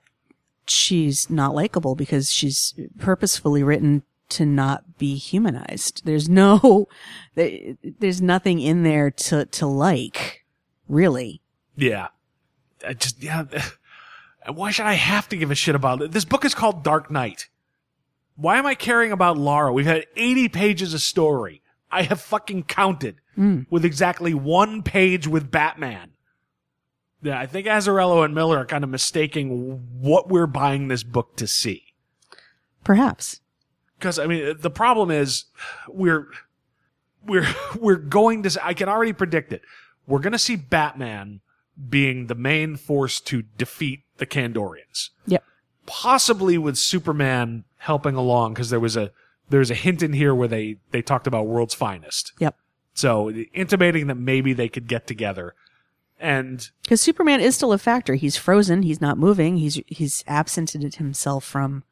she's 0.68 1.28
not 1.28 1.52
likable 1.52 1.96
because 1.96 2.30
she's 2.32 2.74
purposefully 2.98 3.64
written 3.64 4.04
to 4.28 4.46
not 4.46 4.98
be 4.98 5.16
humanized. 5.16 6.02
There's 6.04 6.28
no, 6.28 6.86
there's 7.34 8.22
nothing 8.22 8.60
in 8.60 8.84
there 8.84 9.10
to, 9.10 9.46
to 9.46 9.66
like, 9.66 10.44
really. 10.88 11.40
yeah. 11.76 12.08
I 12.86 12.92
just 12.94 13.20
yeah. 13.20 13.44
Why 14.48 14.70
should 14.70 14.86
I 14.86 14.94
have 14.94 15.28
to 15.28 15.36
give 15.36 15.50
a 15.50 15.54
shit 15.54 15.74
about 15.74 16.02
it? 16.02 16.12
This 16.12 16.24
book 16.24 16.44
is 16.44 16.54
called 16.54 16.82
Dark 16.82 17.10
Knight. 17.10 17.48
Why 18.36 18.58
am 18.58 18.66
I 18.66 18.74
caring 18.74 19.12
about 19.12 19.38
Lara? 19.38 19.72
We've 19.72 19.86
had 19.86 20.06
80 20.16 20.48
pages 20.48 20.94
of 20.94 21.00
story. 21.00 21.62
I 21.90 22.02
have 22.02 22.20
fucking 22.20 22.64
counted 22.64 23.16
hmm. 23.34 23.62
with 23.70 23.84
exactly 23.84 24.32
one 24.34 24.82
page 24.82 25.28
with 25.28 25.50
Batman. 25.50 26.12
Yeah, 27.22 27.38
I 27.38 27.46
think 27.46 27.66
Azzarello 27.66 28.24
and 28.24 28.34
Miller 28.34 28.58
are 28.58 28.66
kind 28.66 28.82
of 28.82 28.90
mistaking 28.90 30.00
what 30.00 30.28
we're 30.28 30.48
buying 30.48 30.88
this 30.88 31.04
book 31.04 31.36
to 31.36 31.46
see. 31.46 31.94
Perhaps. 32.82 33.40
Because 33.98 34.18
I 34.18 34.26
mean, 34.26 34.56
the 34.58 34.70
problem 34.70 35.10
is 35.10 35.44
we're 35.88 36.26
we're 37.24 37.46
we're 37.78 37.96
going 37.96 38.42
to. 38.42 38.66
I 38.66 38.74
can 38.74 38.88
already 38.88 39.12
predict 39.12 39.52
it. 39.52 39.62
We're 40.06 40.18
going 40.18 40.32
to 40.32 40.38
see 40.38 40.56
Batman 40.56 41.42
being 41.88 42.26
the 42.26 42.34
main 42.34 42.76
force 42.76 43.20
to 43.20 43.42
defeat 43.42 44.00
the 44.22 44.26
Kandorians, 44.40 45.10
Yep. 45.26 45.42
possibly 45.86 46.56
with 46.58 46.76
Superman 46.78 47.64
helping 47.78 48.14
along. 48.14 48.54
Because 48.54 48.70
there 48.70 48.80
was 48.80 48.96
a 48.96 49.10
there's 49.50 49.70
a 49.70 49.74
hint 49.74 50.02
in 50.02 50.12
here 50.12 50.34
where 50.34 50.48
they 50.48 50.76
they 50.92 51.02
talked 51.02 51.26
about 51.26 51.46
World's 51.46 51.74
Finest, 51.74 52.32
Yep. 52.38 52.54
so 52.94 53.30
intimating 53.52 54.06
that 54.06 54.16
maybe 54.16 54.52
they 54.52 54.68
could 54.68 54.86
get 54.86 55.06
together. 55.06 55.54
And 56.20 56.70
Because 56.82 57.00
Superman 57.00 57.40
is 57.40 57.56
still 57.56 57.72
a 57.72 57.78
factor. 57.78 58.14
He's 58.14 58.36
frozen. 58.36 58.82
He's 58.82 59.00
not 59.00 59.18
moving. 59.18 59.56
He's 59.56 59.80
he's 59.88 60.22
absented 60.28 60.94
himself 60.94 61.44
from 61.44 61.82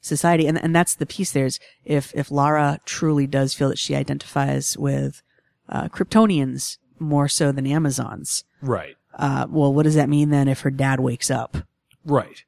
society, 0.00 0.46
and 0.46 0.56
and 0.62 0.74
that's 0.74 0.94
the 0.94 1.06
piece. 1.06 1.32
There's 1.32 1.58
if 1.84 2.12
if 2.14 2.30
Lara 2.30 2.78
truly 2.84 3.26
does 3.26 3.54
feel 3.54 3.68
that 3.70 3.78
she 3.78 3.96
identifies 3.96 4.78
with 4.78 5.22
uh, 5.68 5.88
Kryptonians 5.88 6.78
more 7.00 7.28
so 7.28 7.50
than 7.52 7.66
Amazons. 7.66 8.44
right, 8.62 8.96
Uh, 9.16 9.46
well, 9.48 9.72
what 9.72 9.84
does 9.84 9.94
that 9.94 10.08
mean 10.08 10.28
then 10.30 10.46
if 10.46 10.60
her 10.60 10.70
dad 10.70 11.00
wakes 11.00 11.30
up? 11.30 11.56
Right. 12.04 12.44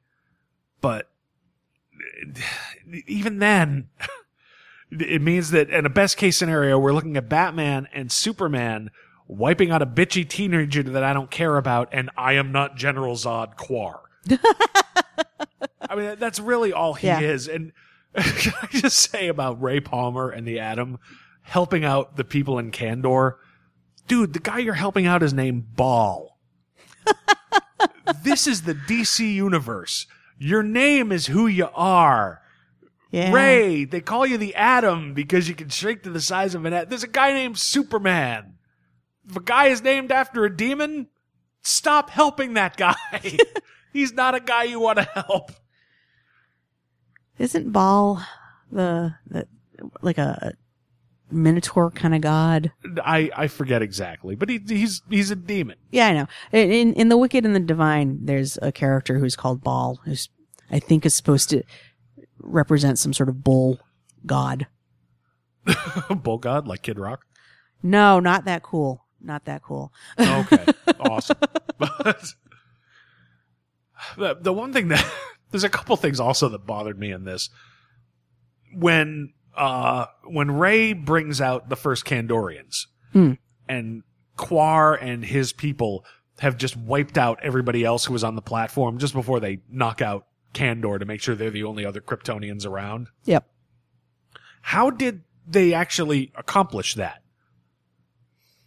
But 0.81 1.09
even 3.07 3.39
then, 3.39 3.89
it 4.91 5.21
means 5.21 5.51
that 5.51 5.69
in 5.69 5.85
a 5.85 5.89
best 5.89 6.17
case 6.17 6.37
scenario, 6.37 6.77
we're 6.77 6.93
looking 6.93 7.17
at 7.17 7.27
Batman 7.27 7.87
and 7.93 8.11
Superman 8.11 8.91
wiping 9.27 9.71
out 9.71 9.81
a 9.81 9.85
bitchy 9.85 10.27
teenager 10.27 10.81
that 10.83 11.03
I 11.03 11.13
don't 11.13 11.29
care 11.29 11.57
about, 11.57 11.89
and 11.91 12.09
I 12.17 12.33
am 12.33 12.51
not 12.51 12.75
General 12.77 13.15
Zod 13.15 13.55
Quar. 13.57 14.01
I 15.89 15.95
mean, 15.95 16.15
that's 16.19 16.39
really 16.39 16.71
all 16.73 16.93
he 16.93 17.07
Yeah. 17.07 17.19
is. 17.19 17.47
And 17.47 17.71
can 18.15 18.53
I 18.61 18.67
just 18.71 19.11
say 19.11 19.27
about 19.27 19.61
Ray 19.61 19.79
Palmer 19.79 20.29
and 20.29 20.47
the 20.47 20.59
Atom 20.59 20.99
helping 21.41 21.83
out 21.83 22.15
the 22.15 22.23
people 22.23 22.59
in 22.59 22.71
Kandor? 22.71 23.35
Dude, 24.07 24.33
the 24.33 24.39
guy 24.39 24.59
you're 24.59 24.73
helping 24.73 25.05
out 25.05 25.21
is 25.23 25.33
named 25.33 25.75
Baal 25.75 26.28
this 28.23 28.47
is 28.47 28.63
the 28.63 28.73
DC 28.73 29.33
universe. 29.33 30.07
Your 30.37 30.63
name 30.63 31.11
is 31.11 31.27
who 31.27 31.47
you 31.47 31.67
are. 31.73 32.41
Yeah. 33.11 33.33
Ray, 33.33 33.85
they 33.85 34.01
call 34.01 34.25
you 34.25 34.37
the 34.37 34.55
Atom 34.55 35.13
because 35.13 35.49
you 35.49 35.55
can 35.55 35.69
shrink 35.69 36.03
to 36.03 36.09
the 36.09 36.21
size 36.21 36.53
of 36.53 36.65
an 36.65 36.73
atom. 36.73 36.89
There's 36.89 37.03
a 37.03 37.07
guy 37.07 37.33
named 37.33 37.57
Superman. 37.57 38.53
If 39.27 39.35
a 39.35 39.41
guy 39.41 39.67
is 39.67 39.81
named 39.81 40.11
after 40.11 40.45
a 40.45 40.55
demon, 40.55 41.07
stop 41.61 42.09
helping 42.09 42.53
that 42.53 42.77
guy. 42.77 42.95
He's 43.93 44.13
not 44.13 44.35
a 44.35 44.39
guy 44.39 44.63
you 44.63 44.79
want 44.79 44.97
to 44.97 45.03
help. 45.03 45.51
Isn't 47.37 47.71
Baal 47.71 48.23
the 48.71 49.15
the 49.27 49.47
like 50.01 50.17
a 50.17 50.53
minotaur 51.31 51.91
kind 51.91 52.15
of 52.15 52.21
god? 52.21 52.71
I, 53.03 53.29
I 53.35 53.47
forget 53.47 53.81
exactly, 53.81 54.35
but 54.35 54.49
he, 54.49 54.59
he's 54.67 55.01
he's 55.09 55.31
a 55.31 55.35
demon. 55.35 55.77
Yeah, 55.91 56.07
I 56.07 56.13
know. 56.13 56.27
In, 56.51 56.93
in 56.93 57.09
the 57.09 57.17
Wicked 57.17 57.45
and 57.45 57.55
the 57.55 57.59
Divine, 57.59 58.19
there's 58.21 58.57
a 58.61 58.71
character 58.71 59.19
who's 59.19 59.35
called 59.35 59.63
Baal, 59.63 59.99
who's 60.05 60.29
I 60.71 60.79
think 60.79 61.05
is 61.05 61.13
supposed 61.13 61.49
to 61.49 61.63
represent 62.39 62.99
some 62.99 63.13
sort 63.13 63.29
of 63.29 63.43
bull 63.43 63.79
god. 64.25 64.67
Bull 66.09 66.37
God, 66.37 66.67
like 66.67 66.81
Kid 66.81 66.97
Rock. 66.97 67.25
No, 67.83 68.19
not 68.19 68.45
that 68.45 68.63
cool. 68.63 69.05
Not 69.21 69.45
that 69.45 69.61
cool. 69.61 69.93
Okay, 70.19 70.65
awesome. 70.99 71.37
But 71.77 72.33
the, 74.17 74.35
the 74.39 74.53
one 74.53 74.73
thing 74.73 74.87
that 74.89 75.05
there's 75.51 75.63
a 75.63 75.69
couple 75.69 75.95
things 75.97 76.19
also 76.19 76.49
that 76.49 76.65
bothered 76.65 76.99
me 76.99 77.11
in 77.11 77.25
this 77.25 77.49
when 78.73 79.33
uh 79.59 80.05
when 80.23 80.49
Ray 80.51 80.93
brings 80.93 81.39
out 81.41 81.69
the 81.69 81.75
first 81.75 82.05
Kandorians 82.05 82.87
Hmm. 83.13 83.33
and 83.67 84.03
Quar 84.37 84.95
and 84.95 85.23
his 85.25 85.51
people 85.53 86.05
have 86.39 86.57
just 86.57 86.77
wiped 86.77 87.17
out 87.17 87.39
everybody 87.43 87.83
else 87.83 88.05
who 88.05 88.13
was 88.13 88.23
on 88.23 88.35
the 88.35 88.41
platform 88.41 88.97
just 88.97 89.13
before 89.13 89.39
they 89.41 89.59
knock 89.69 90.01
out 90.01 90.25
Kandor 90.53 90.97
to 90.99 91.05
make 91.05 91.21
sure 91.21 91.35
they're 91.35 91.49
the 91.51 91.65
only 91.65 91.83
other 91.85 91.99
Kryptonians 91.99 92.65
around. 92.65 93.07
Yep. 93.25 93.45
How 94.61 94.89
did 94.89 95.23
they 95.45 95.73
actually 95.73 96.31
accomplish 96.35 96.93
that? 96.95 97.21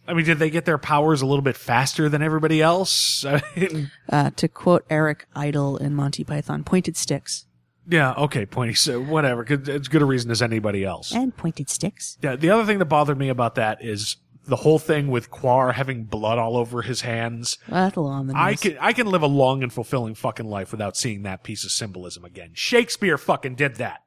I 0.07 0.13
mean, 0.13 0.25
did 0.25 0.37
they 0.37 0.49
get 0.49 0.65
their 0.65 0.77
powers 0.77 1.21
a 1.21 1.25
little 1.25 1.41
bit 1.41 1.55
faster 1.55 2.09
than 2.09 2.21
everybody 2.21 2.61
else? 2.61 3.25
Uh, 4.09 4.29
to 4.31 4.47
quote 4.47 4.85
Eric 4.89 5.25
Idle 5.35 5.77
in 5.77 5.95
Monty 5.95 6.23
Python, 6.23 6.63
pointed 6.63 6.95
sticks 6.97 7.45
yeah, 7.87 8.13
okay, 8.13 8.45
pointy, 8.45 8.73
so 8.73 9.01
whatever. 9.01 9.43
'cause 9.43 9.67
It's 9.67 9.87
good 9.87 10.01
a 10.01 10.05
reason 10.05 10.31
as 10.31 10.41
anybody 10.41 10.83
else. 10.85 11.11
and 11.13 11.35
pointed 11.35 11.69
sticks. 11.69 12.17
Yeah, 12.21 12.35
the 12.35 12.49
other 12.49 12.65
thing 12.65 12.79
that 12.79 12.85
bothered 12.85 13.17
me 13.17 13.29
about 13.29 13.55
that 13.55 13.83
is 13.83 14.17
the 14.45 14.57
whole 14.57 14.79
thing 14.79 15.07
with 15.07 15.29
Quar 15.31 15.71
having 15.71 16.03
blood 16.03 16.37
all 16.37 16.57
over 16.57 16.81
his 16.81 17.01
hands. 17.01 17.57
Well, 17.69 17.85
that's 17.85 17.95
a 17.95 18.01
little 18.01 18.13
on 18.15 18.27
the 18.27 18.33
I 18.35 18.55
can 18.55 18.77
I 18.79 18.91
can 18.93 19.07
live 19.07 19.21
a 19.21 19.27
long 19.27 19.63
and 19.63 19.71
fulfilling 19.71 20.15
fucking 20.15 20.45
life 20.45 20.71
without 20.71 20.97
seeing 20.97 21.23
that 21.23 21.43
piece 21.43 21.63
of 21.63 21.71
symbolism 21.71 22.25
again. 22.25 22.51
Shakespeare 22.53 23.17
fucking 23.17 23.55
did 23.55 23.75
that. 23.75 24.01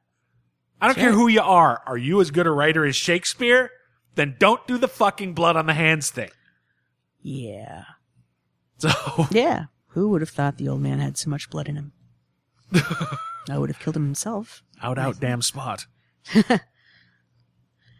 I 0.79 0.85
don't 0.87 0.95
care 0.95 1.11
who 1.13 1.27
you 1.27 1.41
are. 1.41 1.81
Are 1.87 1.97
you 1.97 2.21
as 2.21 2.29
good 2.29 2.45
a 2.45 2.51
writer 2.51 2.85
as 2.85 2.95
Shakespeare? 2.95 3.71
Then 4.13 4.35
don't 4.39 4.65
do 4.67 4.77
the 4.77 4.87
fucking 4.87 5.33
blood 5.33 5.55
on 5.55 5.65
the 5.65 5.73
hands 5.73 6.11
thing. 6.11 6.29
Yeah. 7.21 7.83
So 8.77 8.89
Yeah. 9.31 9.65
Who 9.89 10.09
would 10.09 10.21
have 10.21 10.29
thought 10.29 10.57
the 10.57 10.67
old 10.67 10.81
man 10.81 10.99
had 10.99 11.17
so 11.17 11.31
much 11.31 11.49
blood 11.49 11.67
in 11.67 11.75
him? 11.77 11.93
I 13.49 13.57
would 13.57 13.69
have 13.69 13.79
killed 13.79 13.95
him 13.95 14.05
himself. 14.05 14.63
out 14.81 14.97
out 14.97 15.19
damn 15.19 15.41
spot. 15.41 15.85
you 16.33 16.43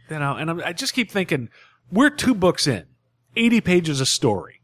know, 0.10 0.36
and 0.36 0.50
I'm, 0.50 0.62
I 0.64 0.74
just 0.74 0.94
keep 0.94 1.10
thinking 1.12 1.50
we're 1.92 2.10
two 2.10 2.36
books 2.36 2.68
in, 2.68 2.86
eighty 3.36 3.62
pages 3.62 4.02
of 4.02 4.08
story. 4.08 4.62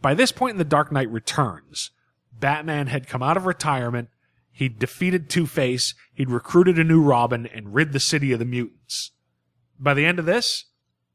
By 0.00 0.14
this 0.14 0.32
point 0.32 0.52
in 0.52 0.58
the 0.58 0.64
Dark 0.64 0.90
Knight 0.90 1.10
Returns, 1.10 1.90
Batman 2.32 2.88
had 2.88 3.06
come 3.06 3.22
out 3.22 3.36
of 3.36 3.46
retirement. 3.46 4.08
He'd 4.50 4.78
defeated 4.78 5.30
Two 5.30 5.46
Face. 5.46 5.94
He'd 6.12 6.30
recruited 6.30 6.78
a 6.78 6.84
new 6.84 7.00
Robin 7.00 7.46
and 7.46 7.74
rid 7.74 7.92
the 7.92 8.00
city 8.00 8.32
of 8.32 8.38
the 8.38 8.44
mutants. 8.44 9.12
By 9.78 9.94
the 9.94 10.04
end 10.04 10.18
of 10.18 10.26
this, 10.26 10.66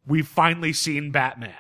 we've 0.05 0.27
finally 0.27 0.73
seen 0.73 1.11
Batman. 1.11 1.53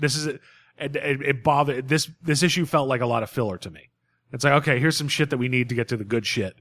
This 0.00 0.16
is 0.16 0.26
it. 0.26 0.40
It, 0.78 0.96
it, 0.96 1.22
it 1.22 1.44
bothered 1.44 1.88
this. 1.88 2.10
This 2.20 2.42
issue 2.42 2.66
felt 2.66 2.88
like 2.88 3.00
a 3.00 3.06
lot 3.06 3.22
of 3.22 3.30
filler 3.30 3.58
to 3.58 3.70
me. 3.70 3.91
It's 4.32 4.44
like 4.44 4.54
okay, 4.54 4.78
here's 4.78 4.96
some 4.96 5.08
shit 5.08 5.30
that 5.30 5.38
we 5.38 5.48
need 5.48 5.68
to 5.68 5.74
get 5.74 5.88
to 5.88 5.96
the 5.96 6.04
good 6.04 6.26
shit, 6.26 6.54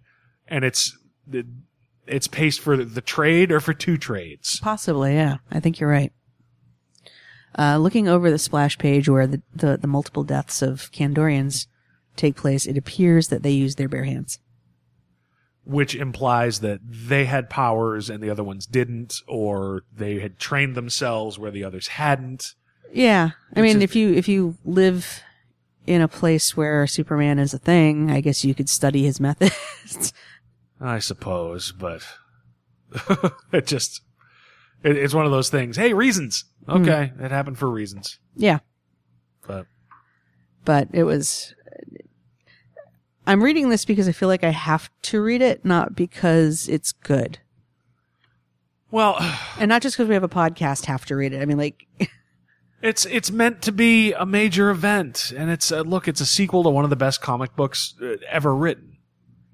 and 0.48 0.66
it's 0.66 0.98
it's 2.08 2.28
paced 2.28 2.60
for 2.60 2.78
the 2.78 3.02
trade 3.02 3.52
or 3.52 3.60
for 3.60 3.74
two 3.74 3.98
trades. 3.98 4.60
Possibly, 4.60 5.14
yeah. 5.14 5.38
I 5.50 5.60
think 5.60 5.80
you're 5.80 5.90
right. 5.90 6.12
Uh, 7.58 7.78
looking 7.78 8.08
over 8.08 8.32
the 8.32 8.40
splash 8.40 8.78
page 8.78 9.08
where 9.10 9.28
the, 9.28 9.42
the, 9.54 9.78
the 9.78 9.88
multiple 9.88 10.24
deaths 10.24 10.62
of 10.62 10.92
Kandorians 10.92 11.68
take 12.16 12.36
place, 12.36 12.66
it 12.66 12.78
appears 12.78 13.28
that 13.28 13.44
they 13.44 13.52
used 13.52 13.78
their 13.78 13.90
bare 13.90 14.06
hands. 14.06 14.40
which 15.64 15.96
implies 15.96 16.60
that 16.62 16.80
they 16.84 17.26
had 17.26 17.50
powers 17.50 18.10
and 18.10 18.22
the 18.22 18.30
other 18.30 18.44
ones 18.44 18.66
didn't, 18.66 19.16
or 19.28 19.84
they 19.96 20.20
had 20.20 20.40
trained 20.40 20.76
themselves 20.76 21.38
where 21.38 21.52
the 21.52 21.64
others 21.64 21.88
hadn't. 21.90 22.56
Yeah. 22.92 23.32
I 23.56 23.62
mean, 23.62 23.82
if 23.82 23.96
you, 23.96 24.14
if 24.14 24.28
you 24.28 24.58
live 24.66 25.22
in 25.88 26.02
a 26.02 26.08
place 26.08 26.56
where 26.56 26.86
Superman 26.88 27.40
is 27.40 27.54
a 27.54 27.60
thing, 27.60 28.12
I 28.12 28.22
guess 28.22 28.46
you 28.46 28.54
could 28.54 28.70
study 28.70 29.04
his 29.04 29.20
methods. 29.20 30.14
I 30.82 31.00
suppose, 31.00 31.72
but 31.72 32.02
it 33.52 33.68
just 33.68 34.02
it, 34.84 34.98
it's 34.98 35.14
one 35.14 35.26
of 35.26 35.32
those 35.32 35.50
things. 35.50 35.78
Hey, 35.78 35.94
reasons. 35.94 36.46
Hmm. 36.66 36.84
Okay, 36.84 37.12
it 37.20 37.32
happened 37.32 37.58
for 37.58 37.70
reasons. 37.70 38.20
yeah. 38.36 38.60
But 39.48 39.66
but 40.66 40.88
it 40.94 41.04
was. 41.04 41.54
I'm 43.28 43.44
reading 43.44 43.70
this 43.70 43.86
because 43.86 44.08
I 44.08 44.12
feel 44.12 44.28
like 44.28 44.44
I 44.44 44.50
have 44.50 44.90
to 45.04 45.22
read 45.22 45.42
it, 45.42 45.64
not 45.64 45.96
because 45.96 46.68
it's 46.68 46.92
good. 46.92 47.40
Well, 48.90 49.16
and 49.60 49.70
not 49.70 49.82
just 49.82 49.96
because 49.96 50.08
we 50.08 50.14
have 50.16 50.24
a 50.24 50.30
podcast 50.30 50.86
have 50.86 51.06
to 51.06 51.16
read 51.16 51.34
it. 51.34 51.42
I 51.42 51.46
mean, 51.46 51.58
like, 51.58 51.88
it's 52.82 53.06
it's 53.06 53.32
meant 53.32 53.62
to 53.64 53.72
be 53.72 54.14
a 54.14 54.26
major 54.26 54.70
event, 54.70 55.32
and 55.36 55.50
it's 55.50 55.72
uh, 55.72 55.82
look, 55.82 56.08
it's 56.08 56.22
a 56.22 56.26
sequel 56.26 56.64
to 56.64 56.70
one 56.70 56.84
of 56.84 56.90
the 56.90 56.96
best 56.96 57.22
comic 57.22 57.56
books 57.56 57.94
uh, 58.02 58.16
ever 58.30 58.56
written. 58.56 58.98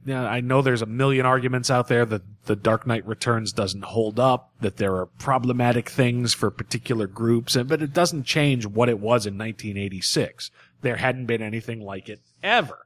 Yeah, 0.06 0.24
I 0.24 0.40
know 0.40 0.62
there's 0.62 0.82
a 0.82 0.86
million 0.86 1.26
arguments 1.26 1.70
out 1.70 1.90
there 1.90 2.06
that 2.06 2.22
the 2.46 2.56
Dark 2.56 2.88
Knight 2.88 3.06
Returns 3.06 3.52
doesn't 3.52 3.84
hold 3.84 4.22
up, 4.22 4.52
that 4.62 4.78
there 4.78 4.96
are 4.96 5.08
problematic 5.08 5.90
things 5.90 6.34
for 6.34 6.50
particular 6.50 7.08
groups, 7.08 7.58
and 7.58 7.68
but 7.68 7.82
it 7.82 7.94
doesn't 7.94 8.24
change 8.24 8.66
what 8.66 8.88
it 8.88 9.00
was 9.00 9.26
in 9.26 9.38
1986. 9.38 10.50
There 10.82 10.96
hadn't 10.96 11.26
been 11.26 11.42
anything 11.42 11.82
like 11.82 12.08
it 12.08 12.22
ever. 12.42 12.86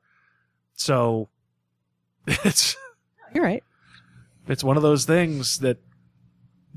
So 0.73 1.29
it's 2.27 2.75
you're 3.35 3.43
right. 3.43 3.63
It's 4.47 4.63
one 4.63 4.77
of 4.77 4.83
those 4.83 5.05
things 5.05 5.59
that 5.59 5.77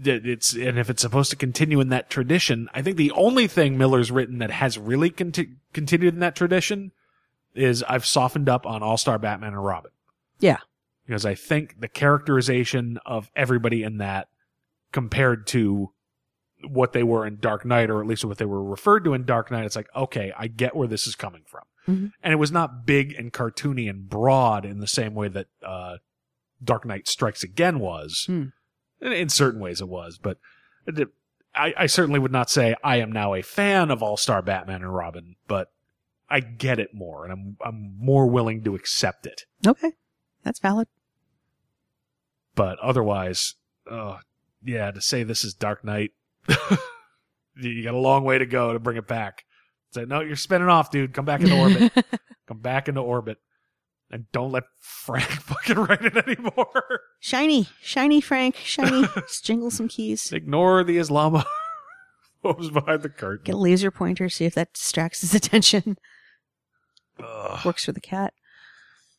it's 0.02 0.54
and 0.54 0.78
if 0.78 0.90
it's 0.90 1.02
supposed 1.02 1.30
to 1.30 1.36
continue 1.36 1.80
in 1.80 1.88
that 1.90 2.10
tradition, 2.10 2.68
I 2.74 2.82
think 2.82 2.96
the 2.96 3.12
only 3.12 3.46
thing 3.46 3.78
Miller's 3.78 4.10
written 4.10 4.38
that 4.38 4.50
has 4.50 4.78
really 4.78 5.10
conti- 5.10 5.56
continued 5.72 6.14
in 6.14 6.20
that 6.20 6.36
tradition 6.36 6.92
is 7.54 7.82
I've 7.84 8.06
softened 8.06 8.48
up 8.48 8.66
on 8.66 8.82
All 8.82 8.96
Star 8.96 9.18
Batman 9.18 9.52
and 9.52 9.64
Robin. 9.64 9.92
Yeah. 10.40 10.58
Because 11.06 11.24
I 11.24 11.34
think 11.34 11.80
the 11.80 11.88
characterization 11.88 12.98
of 13.04 13.30
everybody 13.36 13.82
in 13.82 13.98
that 13.98 14.28
compared 14.92 15.46
to 15.48 15.90
what 16.66 16.92
they 16.92 17.02
were 17.02 17.26
in 17.26 17.36
Dark 17.36 17.64
Knight, 17.64 17.90
or 17.90 18.00
at 18.00 18.06
least 18.06 18.24
what 18.24 18.38
they 18.38 18.44
were 18.44 18.62
referred 18.62 19.04
to 19.04 19.14
in 19.14 19.24
Dark 19.24 19.50
Knight, 19.50 19.64
it's 19.64 19.76
like, 19.76 19.90
okay, 19.94 20.32
I 20.36 20.46
get 20.46 20.74
where 20.74 20.88
this 20.88 21.06
is 21.06 21.14
coming 21.14 21.42
from. 21.46 21.62
Mm-hmm. 21.86 22.06
And 22.22 22.32
it 22.32 22.36
was 22.36 22.50
not 22.50 22.86
big 22.86 23.12
and 23.12 23.32
cartoony 23.32 23.88
and 23.90 24.08
broad 24.08 24.64
in 24.64 24.80
the 24.80 24.86
same 24.86 25.14
way 25.14 25.28
that 25.28 25.48
uh, 25.62 25.96
Dark 26.62 26.86
Knight 26.86 27.06
Strikes 27.06 27.42
Again 27.42 27.78
was. 27.78 28.24
Hmm. 28.26 28.44
In, 29.00 29.12
in 29.12 29.28
certain 29.28 29.60
ways 29.60 29.80
it 29.80 29.88
was, 29.88 30.18
but 30.18 30.38
it, 30.86 31.08
I, 31.54 31.74
I 31.76 31.86
certainly 31.86 32.20
would 32.20 32.32
not 32.32 32.50
say 32.50 32.74
I 32.82 32.96
am 32.96 33.12
now 33.12 33.34
a 33.34 33.42
fan 33.42 33.90
of 33.90 34.02
All 34.02 34.16
Star 34.16 34.42
Batman 34.42 34.82
and 34.82 34.94
Robin, 34.94 35.36
but 35.46 35.72
I 36.28 36.40
get 36.40 36.78
it 36.78 36.94
more 36.94 37.24
and 37.24 37.32
I'm, 37.32 37.56
I'm 37.64 37.94
more 37.98 38.26
willing 38.26 38.64
to 38.64 38.74
accept 38.74 39.26
it. 39.26 39.42
Okay. 39.66 39.92
That's 40.42 40.58
valid. 40.58 40.88
But 42.54 42.78
otherwise, 42.78 43.54
uh, 43.90 44.18
yeah, 44.62 44.90
to 44.90 45.00
say 45.00 45.22
this 45.22 45.44
is 45.44 45.54
Dark 45.54 45.84
Knight, 45.84 46.12
you 47.56 47.82
got 47.82 47.94
a 47.94 47.98
long 47.98 48.24
way 48.24 48.38
to 48.38 48.46
go 48.46 48.72
to 48.72 48.78
bring 48.78 48.96
it 48.96 49.08
back. 49.08 49.44
Say, 49.92 50.04
no, 50.04 50.20
you're 50.20 50.36
spinning 50.36 50.68
off, 50.68 50.90
dude. 50.90 51.14
Come 51.14 51.24
back 51.24 51.40
into 51.40 51.56
orbit. 51.56 51.92
Come 52.46 52.58
back 52.58 52.88
into 52.88 53.00
orbit. 53.00 53.38
And 54.14 54.30
don't 54.30 54.52
let 54.52 54.62
Frank 54.78 55.24
fucking 55.28 55.76
write 55.76 56.04
it 56.04 56.16
anymore. 56.16 57.00
Shiny, 57.18 57.66
shiny 57.82 58.20
Frank, 58.20 58.54
shiny. 58.54 59.08
Just 59.16 59.44
jingle 59.44 59.72
some 59.72 59.88
keys. 59.88 60.30
Ignore 60.30 60.84
the 60.84 60.98
Islam 60.98 61.42
was 62.44 62.70
behind 62.72 63.02
the 63.02 63.08
curtain. 63.08 63.42
Get 63.42 63.56
a 63.56 63.58
laser 63.58 63.90
pointer, 63.90 64.28
see 64.28 64.44
if 64.44 64.54
that 64.54 64.72
distracts 64.72 65.22
his 65.22 65.34
attention. 65.34 65.98
Ugh. 67.18 67.64
Works 67.64 67.86
for 67.86 67.90
the 67.90 68.00
cat. 68.00 68.34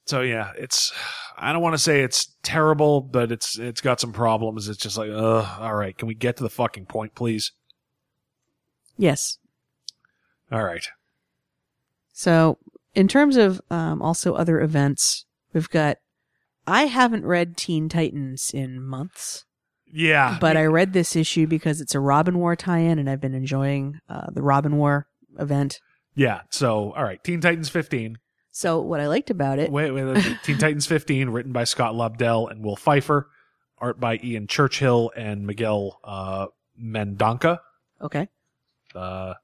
So 0.06 0.22
yeah, 0.22 0.54
it's 0.58 0.94
I 1.38 1.52
don't 1.52 1.62
want 1.62 1.74
to 1.74 1.80
say 1.80 2.02
it's 2.02 2.34
terrible, 2.42 3.02
but 3.02 3.34
it's 3.34 3.60
it's 3.60 3.82
got 3.82 4.00
some 4.00 4.14
problems. 4.14 4.70
It's 4.70 4.80
just 4.80 4.98
like, 4.98 5.10
ugh, 5.12 5.58
all 5.60 5.76
right, 5.76 5.98
can 5.98 6.08
we 6.08 6.14
get 6.14 6.38
to 6.38 6.44
the 6.44 6.50
fucking 6.50 6.86
point, 6.86 7.16
please? 7.16 7.52
Yes. 8.98 9.40
All 10.54 10.64
right. 10.64 10.88
So, 12.14 12.60
in 12.96 13.08
terms 13.08 13.38
of 13.38 13.62
um, 13.70 14.02
also 14.02 14.34
other 14.34 14.60
events, 14.62 15.26
we've 15.54 15.70
got. 15.70 15.98
I 16.68 16.86
haven't 16.86 17.26
read 17.26 17.58
Teen 17.58 17.90
Titans 17.90 18.50
in 18.52 18.82
months. 18.84 19.46
Yeah. 19.86 20.38
But 20.42 20.58
I 20.58 20.66
read 20.66 20.94
this 20.94 21.16
issue 21.16 21.46
because 21.46 21.80
it's 21.80 21.94
a 21.94 22.00
Robin 22.00 22.40
War 22.40 22.56
tie-in, 22.56 22.98
and 22.98 23.08
I've 23.08 23.22
been 23.22 23.36
enjoying 23.36 24.00
uh, 24.10 24.32
the 24.32 24.42
Robin 24.42 24.76
War 24.78 25.08
event. 25.38 25.80
Yeah. 26.16 26.42
So, 26.50 26.92
all 26.94 27.04
right, 27.04 27.24
Teen 27.24 27.40
Titans 27.40 27.70
15. 27.70 28.18
So, 28.52 28.82
what 28.82 29.00
I 29.00 29.08
liked 29.08 29.30
about 29.30 29.60
it. 29.60 29.72
Wait, 29.72 29.92
wait. 29.92 30.26
Teen 30.44 30.58
Titans 30.58 30.88
15, 30.88 31.30
written 31.30 31.52
by 31.52 31.66
Scott 31.66 31.94
Lobdell 31.94 32.50
and 32.50 32.64
Will 32.64 32.78
Pfeifer, 32.78 33.26
art 33.78 34.00
by 34.00 34.20
Ian 34.24 34.48
Churchill 34.48 35.12
and 35.16 35.46
Miguel 35.46 36.00
uh, 36.04 36.48
Mendonca. 36.82 37.60
Okay. 38.02 38.28
Uh, 38.96 39.36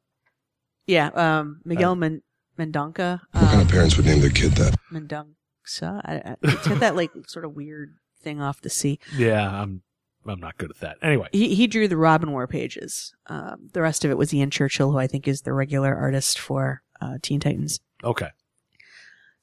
Yeah, 0.88 1.07
um, 1.14 1.61
Miguel 1.65 1.95
Men- 1.95 2.23
Mendonca. 2.61 3.21
What 3.31 3.41
kind 3.41 3.55
Um, 3.55 3.61
of 3.61 3.69
parents 3.69 3.97
would 3.97 4.05
name 4.05 4.19
their 4.21 4.29
kid 4.29 4.51
that? 4.53 4.75
Mendonca. 4.91 5.33
I, 5.81 6.15
I, 6.31 6.35
it's 6.43 6.67
got 6.67 6.79
that 6.79 6.95
like 6.95 7.11
sort 7.27 7.45
of 7.45 7.53
weird 7.55 7.95
thing 8.21 8.41
off 8.41 8.61
the 8.61 8.69
sea. 8.69 8.99
yeah, 9.15 9.49
I'm 9.61 9.81
I'm 10.25 10.39
not 10.39 10.57
good 10.57 10.69
at 10.71 10.79
that. 10.81 10.97
Anyway, 11.01 11.27
He 11.31 11.55
he 11.55 11.65
drew 11.67 11.88
the 11.88 11.97
Robin 11.97 12.31
War 12.31 12.45
pages. 12.47 13.13
Um, 13.27 13.69
the 13.73 13.81
rest 13.81 14.05
of 14.05 14.11
it 14.11 14.17
was 14.17 14.33
Ian 14.33 14.51
Churchill, 14.51 14.91
who 14.91 14.97
I 14.99 15.07
think 15.07 15.27
is 15.27 15.41
the 15.41 15.53
regular 15.53 15.95
artist 15.95 16.38
for 16.39 16.83
uh, 17.01 17.17
Teen 17.21 17.39
Titans. 17.39 17.79
okay. 18.03 18.29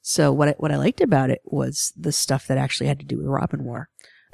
So 0.01 0.31
what 0.31 0.47
I, 0.47 0.51
what 0.57 0.71
I 0.71 0.77
liked 0.77 1.01
about 1.01 1.29
it 1.29 1.41
was 1.43 1.91
the 1.97 2.13
stuff 2.13 2.47
that 2.47 2.57
actually 2.57 2.87
had 2.87 2.99
to 2.99 3.05
do 3.05 3.17
with 3.17 3.25
Robin 3.27 3.65
War, 3.65 3.89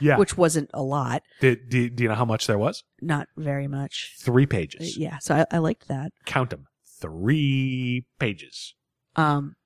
Yeah. 0.00 0.16
which 0.18 0.36
wasn't 0.36 0.70
a 0.72 0.82
lot, 0.82 1.22
Did, 1.40 1.68
do, 1.68 1.90
do 1.90 2.02
you 2.04 2.08
know 2.08 2.14
how 2.14 2.24
much 2.24 2.46
there 2.46 2.58
was? 2.58 2.84
not 3.00 3.26
very 3.36 3.66
much. 3.68 4.14
Three 4.20 4.44
Uh, 4.44 4.48
pages. 4.48 4.96
Yeah, 4.96 5.18
so 5.18 5.34
I, 5.34 5.46
I 5.56 5.58
liked 5.58 5.88
that. 5.88 6.12
Count 6.26 6.50
them. 6.50 6.66
Three 7.02 8.06
pages. 8.18 8.74
Um, 9.16 9.56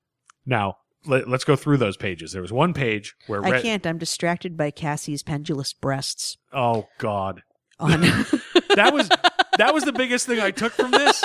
Now, 0.45 0.75
let, 1.05 1.27
us 1.27 1.43
go 1.43 1.55
through 1.55 1.77
those 1.77 1.95
pages. 1.95 2.33
There 2.33 2.41
was 2.41 2.51
one 2.51 2.73
page 2.73 3.15
where 3.27 3.45
I 3.45 3.51
Red- 3.51 3.61
can't. 3.63 3.87
I'm 3.87 3.97
distracted 3.97 4.57
by 4.57 4.71
Cassie's 4.71 5.23
pendulous 5.23 5.71
breasts. 5.73 6.37
Oh 6.51 6.87
God. 6.97 7.41
On 7.79 8.01
that 8.75 8.89
was 8.91 9.07
that 9.57 9.73
was 9.73 9.83
the 9.83 9.93
biggest 9.95 10.25
thing 10.25 10.39
I 10.39 10.49
took 10.51 10.73
from 10.73 10.91
this 10.91 11.23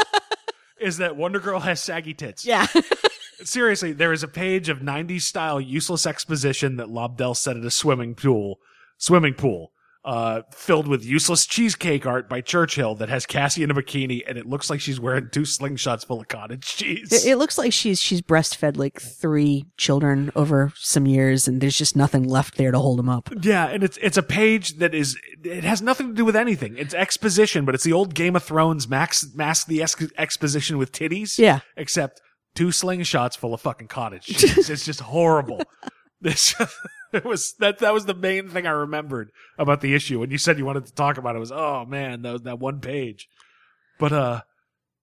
is 0.78 0.98
that 0.98 1.16
Wonder 1.16 1.40
Girl 1.40 1.60
has 1.60 1.80
saggy 1.82 2.12
tits. 2.14 2.44
yeah. 2.44 2.66
Seriously, 3.44 3.92
there 3.92 4.12
is 4.12 4.22
a 4.22 4.28
page 4.28 4.68
of 4.68 4.78
90s 4.78 5.22
style 5.22 5.60
useless 5.60 6.06
exposition 6.06 6.76
that 6.76 6.86
Lobdell 6.88 7.36
set 7.36 7.56
at 7.56 7.64
a 7.64 7.72
swimming 7.72 8.14
pool, 8.14 8.58
swimming 8.98 9.34
pool, 9.34 9.71
uh, 10.04 10.42
filled 10.52 10.88
with 10.88 11.04
useless 11.04 11.46
cheesecake 11.46 12.04
art 12.06 12.28
by 12.28 12.40
Churchill 12.40 12.94
that 12.96 13.08
has 13.08 13.24
Cassie 13.24 13.62
in 13.62 13.70
a 13.70 13.74
bikini 13.74 14.22
and 14.26 14.36
it 14.36 14.46
looks 14.46 14.68
like 14.68 14.80
she's 14.80 14.98
wearing 14.98 15.28
two 15.30 15.42
slingshots 15.42 16.04
full 16.04 16.20
of 16.20 16.28
cottage 16.28 16.64
cheese. 16.64 17.12
It, 17.12 17.30
it 17.30 17.36
looks 17.36 17.56
like 17.56 17.72
she's 17.72 18.00
she's 18.00 18.20
breastfed 18.20 18.76
like 18.76 19.00
three 19.00 19.64
children 19.76 20.32
over 20.34 20.72
some 20.76 21.06
years, 21.06 21.46
and 21.46 21.60
there's 21.60 21.76
just 21.78 21.94
nothing 21.94 22.24
left 22.24 22.56
there 22.56 22.72
to 22.72 22.78
hold 22.78 22.98
them 22.98 23.08
up. 23.08 23.30
Yeah, 23.42 23.66
and 23.66 23.84
it's 23.84 23.96
it's 23.98 24.16
a 24.16 24.22
page 24.22 24.78
that 24.78 24.94
is 24.94 25.16
it 25.44 25.62
has 25.64 25.80
nothing 25.80 26.08
to 26.08 26.14
do 26.14 26.24
with 26.24 26.36
anything. 26.36 26.76
It's 26.76 26.94
exposition, 26.94 27.64
but 27.64 27.74
it's 27.74 27.84
the 27.84 27.92
old 27.92 28.14
Game 28.14 28.34
of 28.34 28.42
Thrones 28.42 28.88
max 28.88 29.32
mask 29.34 29.68
the 29.68 29.82
ex- 29.82 30.10
exposition 30.18 30.78
with 30.78 30.90
titties. 30.92 31.38
Yeah. 31.38 31.60
except 31.76 32.20
two 32.54 32.68
slingshots 32.68 33.36
full 33.36 33.54
of 33.54 33.60
fucking 33.60 33.88
cottage 33.88 34.24
cheese. 34.24 34.68
it's 34.70 34.84
just 34.84 35.00
horrible. 35.00 35.62
This 36.22 36.54
it 37.12 37.24
was 37.24 37.54
that 37.58 37.78
that 37.80 37.92
was 37.92 38.06
the 38.06 38.14
main 38.14 38.48
thing 38.48 38.66
I 38.66 38.70
remembered 38.70 39.30
about 39.58 39.80
the 39.80 39.94
issue. 39.94 40.20
When 40.20 40.30
you 40.30 40.38
said 40.38 40.56
you 40.56 40.64
wanted 40.64 40.86
to 40.86 40.94
talk 40.94 41.18
about 41.18 41.34
it, 41.34 41.38
it 41.38 41.40
was 41.40 41.52
oh 41.52 41.84
man, 41.84 42.22
that 42.22 42.32
was 42.32 42.42
that 42.42 42.60
one 42.60 42.80
page. 42.80 43.28
But 43.98 44.12
uh, 44.12 44.40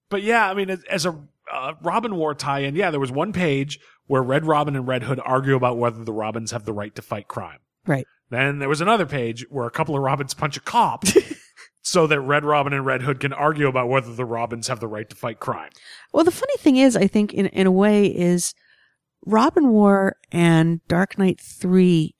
but 0.09 0.23
yeah, 0.23 0.49
I 0.49 0.53
mean, 0.53 0.69
as, 0.69 0.83
as 0.85 1.05
a 1.05 1.19
uh, 1.51 1.73
Robin 1.81 2.15
War 2.15 2.33
tie-in, 2.33 2.75
yeah, 2.75 2.89
there 2.89 2.99
was 2.99 3.11
one 3.11 3.33
page 3.33 3.79
where 4.07 4.23
Red 4.23 4.45
Robin 4.45 4.75
and 4.75 4.87
Red 4.87 5.03
Hood 5.03 5.19
argue 5.23 5.55
about 5.55 5.77
whether 5.77 6.03
the 6.03 6.13
Robins 6.13 6.51
have 6.51 6.65
the 6.65 6.73
right 6.73 6.95
to 6.95 7.01
fight 7.01 7.27
crime. 7.27 7.59
Right. 7.85 8.07
Then 8.29 8.59
there 8.59 8.69
was 8.69 8.81
another 8.81 9.05
page 9.05 9.45
where 9.49 9.65
a 9.65 9.71
couple 9.71 9.95
of 9.95 10.01
Robins 10.01 10.33
punch 10.33 10.55
a 10.55 10.61
cop 10.61 11.03
so 11.81 12.07
that 12.07 12.21
Red 12.21 12.45
Robin 12.45 12.73
and 12.73 12.85
Red 12.85 13.01
Hood 13.01 13.19
can 13.19 13.33
argue 13.33 13.67
about 13.67 13.89
whether 13.89 14.13
the 14.13 14.25
Robins 14.25 14.67
have 14.67 14.79
the 14.79 14.87
right 14.87 15.09
to 15.09 15.15
fight 15.15 15.39
crime. 15.39 15.71
Well, 16.13 16.23
the 16.23 16.31
funny 16.31 16.55
thing 16.59 16.77
is, 16.77 16.95
I 16.95 17.07
think 17.07 17.33
in 17.33 17.47
in 17.47 17.67
a 17.67 17.71
way 17.71 18.05
is 18.05 18.53
Robin 19.25 19.69
War 19.69 20.15
and 20.31 20.85
Dark 20.87 21.17
Knight 21.17 21.39
Three 21.39 22.15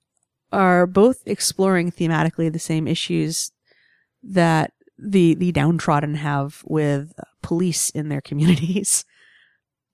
are 0.51 0.85
both 0.87 1.21
exploring 1.25 1.91
thematically 1.91 2.51
the 2.51 2.59
same 2.59 2.87
issues 2.87 3.51
that 4.23 4.73
the 4.97 5.35
the 5.35 5.51
downtrodden 5.51 6.15
have 6.15 6.61
with 6.65 7.13
police 7.41 7.89
in 7.91 8.09
their 8.09 8.21
communities. 8.21 9.05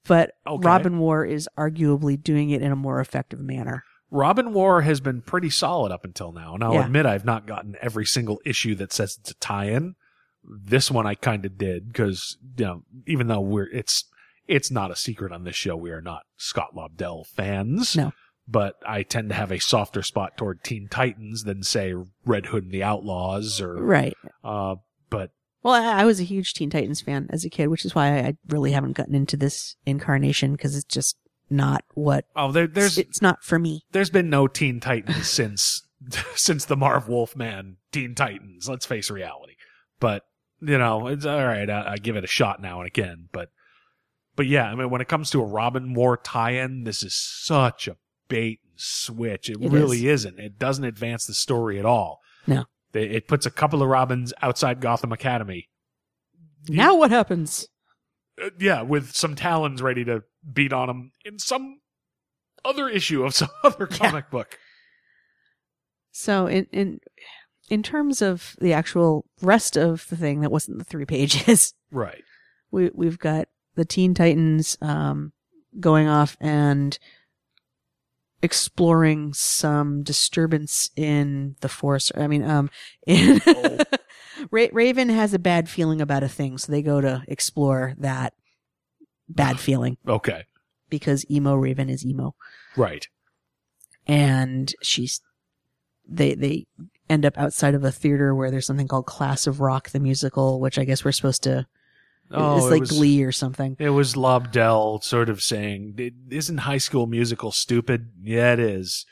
But 0.08 0.34
Okay. 0.46 0.64
Robin 0.68 1.00
War 1.00 1.26
is 1.26 1.50
arguably 1.58 2.22
doing 2.22 2.52
it 2.52 2.62
in 2.62 2.72
a 2.72 2.76
more 2.76 3.00
effective 3.00 3.40
manner. 3.40 3.84
Robin 4.12 4.54
War 4.54 4.82
has 4.84 5.00
been 5.00 5.24
pretty 5.24 5.50
solid 5.50 5.92
up 5.92 6.06
until 6.06 6.32
now. 6.32 6.54
And 6.54 6.64
I'll 6.64 6.74
Yeah. 6.76 6.86
admit 6.86 7.08
I've 7.08 7.26
not 7.26 7.48
gotten 7.48 7.76
every 7.82 8.06
single 8.06 8.40
issue 8.46 8.76
that 8.76 8.94
says 8.94 9.18
it's 9.20 9.32
a 9.32 9.36
tie-in. 9.40 9.96
This 10.44 10.92
one 10.92 11.08
I 11.08 11.16
kind 11.16 11.44
of 11.44 11.58
did 11.58 11.88
because, 11.88 12.38
you 12.56 12.66
know, 12.66 12.84
even 13.08 13.26
though 13.26 13.42
we're, 13.42 13.68
it's, 13.74 14.04
it's 14.48 14.72
not 14.72 14.92
a 14.92 14.96
secret 14.96 15.32
on 15.32 15.44
this 15.44 15.56
show. 15.56 15.76
We 15.76 15.92
are 15.92 16.02
not 16.02 16.24
Scott 16.38 16.76
Lobdell 16.76 17.26
fans. 17.28 17.96
No. 17.96 18.12
But 18.48 18.76
I 18.88 19.02
tend 19.04 19.30
to 19.30 19.36
have 19.36 19.52
a 19.52 19.60
softer 19.60 20.04
spot 20.04 20.38
toward 20.38 20.64
Teen 20.64 20.88
Titans 20.88 21.44
than 21.46 21.64
say 21.64 21.96
Red 22.26 22.46
Hood 22.48 22.64
and 22.66 22.72
the 22.72 22.84
Outlaws 22.84 23.60
or, 23.60 23.74
Right. 23.76 24.14
uh, 24.44 24.76
but 25.10 25.32
Well, 25.64 25.74
I, 25.74 26.02
I 26.02 26.06
was 26.06 26.20
a 26.20 26.24
huge 26.24 26.54
Teen 26.54 26.70
Titans 26.70 27.02
fan 27.02 27.28
as 27.32 27.44
a 27.44 27.50
kid, 27.50 27.68
which 27.70 27.86
is 27.86 27.96
why 27.96 28.20
I 28.20 28.38
really 28.48 28.72
haven't 28.72 28.94
gotten 28.98 29.16
into 29.16 29.36
this 29.36 29.76
incarnation 29.88 30.52
because 30.52 30.76
it's 30.76 30.86
just 30.86 31.18
not 31.50 31.84
what 31.96 32.26
Oh, 32.36 32.52
there, 32.52 32.68
there's 32.68 32.98
it's 33.00 33.22
not 33.22 33.44
for 33.44 33.58
me. 33.58 33.84
there's 33.94 34.10
been 34.12 34.30
no 34.30 34.46
Teen 34.48 34.80
Titans 34.80 35.28
since 35.30 35.82
since 36.36 36.66
the 36.66 36.76
Marv 36.78 37.08
Wolfman 37.08 37.78
Teen 37.92 38.14
Titans. 38.14 38.70
Let's 38.70 38.86
face 38.86 39.10
reality. 39.10 39.54
But 40.00 40.24
you 40.62 40.78
know, 40.78 41.08
it's 41.08 41.26
all 41.26 41.44
right. 41.46 41.68
I, 41.70 41.94
I 41.94 41.98
give 41.98 42.16
it 42.16 42.24
a 42.24 42.28
shot 42.28 42.62
now 42.62 42.80
and 42.80 42.88
again. 42.88 43.28
But 43.32 43.50
but 44.36 44.48
yeah, 44.48 44.66
I 44.70 44.76
mean, 44.76 44.90
when 44.90 45.02
it 45.02 45.08
comes 45.08 45.30
to 45.32 45.42
a 45.42 45.46
Robin 45.46 45.94
War 45.94 46.18
tie-in, 46.18 46.84
this 46.84 47.04
is 47.04 47.16
such 47.16 47.88
a 47.88 47.98
bait 48.28 48.60
and 48.64 48.74
switch. 48.76 49.50
It, 49.50 49.58
It 49.62 49.72
really 49.72 50.08
isn't. 50.08 50.40
It 50.40 50.58
doesn't 50.60 50.84
advance 50.84 51.26
the 51.26 51.34
story 51.34 51.80
at 51.80 51.86
all. 51.86 52.20
No. 52.48 52.66
It, 52.94 53.12
it 53.12 53.28
puts 53.28 53.46
a 53.46 53.52
couple 53.52 53.82
of 53.82 53.90
Robins 53.90 54.34
outside 54.42 54.82
Gotham 54.82 55.12
Academy. 55.12 55.70
Now 56.68 56.96
what 56.96 57.12
happens? 57.12 57.68
Uh, 58.44 58.50
yeah, 58.60 58.82
with 58.82 59.14
some 59.16 59.36
talons 59.36 59.82
ready 59.82 60.04
to 60.06 60.24
beat 60.52 60.74
on 60.74 60.88
them 60.88 61.12
in 61.24 61.40
some 61.40 61.80
other 62.66 62.90
issue 62.90 63.24
of 63.24 63.34
some 63.36 63.50
other 63.64 63.86
comic 63.88 64.30
book. 64.30 64.58
So 66.12 66.48
in 66.48 66.68
in 66.72 67.00
in 67.70 67.84
terms 67.84 68.22
of 68.22 68.56
the 68.60 68.74
actual 68.74 69.26
rest 69.42 69.76
of 69.78 70.08
the 70.10 70.16
thing 70.18 70.42
that 70.42 70.52
wasn't 70.52 70.78
the 70.80 70.84
three 70.86 71.06
pages, 71.06 71.74
Right. 71.92 72.24
we 72.72 72.90
we've 72.94 73.20
got 73.20 73.48
the 73.76 73.86
Teen 73.86 74.14
Titans 74.14 74.78
um 74.82 75.32
going 75.80 76.08
off 76.08 76.38
and 76.40 76.98
exploring 78.42 79.34
some 79.34 80.04
disturbance 80.04 80.90
in 80.96 81.56
the 81.62 81.70
force. 81.70 82.12
I 82.16 82.28
mean, 82.28 82.44
um, 82.44 82.70
in 83.08 83.42
Ra- 84.52 84.68
Raven 84.72 85.10
has 85.10 85.34
a 85.34 85.40
bad 85.40 85.68
feeling 85.70 86.02
about 86.02 86.24
a 86.24 86.28
thing, 86.30 86.58
so 86.58 86.72
they 86.72 86.82
go 86.82 87.02
to 87.02 87.24
explore 87.28 87.96
that 87.98 88.34
bad 89.28 89.60
feeling 89.60 89.98
Okay. 90.08 90.44
because 90.90 91.26
emo 91.32 91.56
Raven 91.56 91.90
is 91.90 92.06
emo, 92.06 92.36
Right. 92.76 93.08
and 94.06 94.74
she's 94.84 95.22
they 96.08 96.36
they 96.36 96.68
end 97.10 97.26
up 97.26 97.38
outside 97.38 97.74
of 97.74 97.84
a 97.84 97.92
theater 97.92 98.36
where 98.36 98.52
there's 98.52 98.68
something 98.68 98.88
called 98.88 99.08
Class 99.08 99.48
of 99.48 99.60
Rock 99.60 99.90
the 99.90 100.00
musical, 100.00 100.60
which 100.60 100.78
I 100.78 100.84
guess 100.86 101.04
we're 101.04 101.12
supposed 101.12 101.44
to. 101.44 101.66
Oh, 102.32 102.58
it's 102.58 102.66
it 102.66 102.70
like 102.70 102.80
was- 102.82 102.92
Glee 102.92 103.24
or 103.24 103.32
something. 103.32 103.76
It 103.80 103.90
was 103.92 104.16
Lobdell 104.16 105.04
sort 105.04 105.30
of 105.30 105.42
saying, 105.42 106.14
"Isn't 106.30 106.58
High 106.60 106.80
School 106.80 107.08
Musical 107.08 107.52
stupid?" 107.52 108.10
Yeah, 108.24 108.54
it 108.54 108.60
is. 108.60 109.06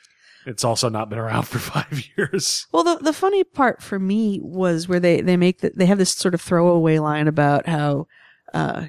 It's 0.46 0.64
also 0.64 0.90
not 0.90 1.10
been 1.10 1.20
around 1.20 1.44
for 1.48 1.60
five 1.60 2.04
years. 2.18 2.68
Well, 2.72 2.84
the 2.84 2.96
the 2.98 3.14
funny 3.14 3.44
part 3.44 3.82
for 3.82 4.00
me 4.00 4.40
was 4.42 4.88
where 4.88 5.00
they 5.00 5.22
they 5.22 5.38
make 5.38 5.60
the, 5.62 5.72
they 5.76 5.86
have 5.86 5.98
this 6.00 6.12
sort 6.12 6.34
of 6.34 6.42
throwaway 6.42 7.00
line 7.00 7.28
about 7.28 7.68
how 7.68 8.08
uh, 8.54 8.88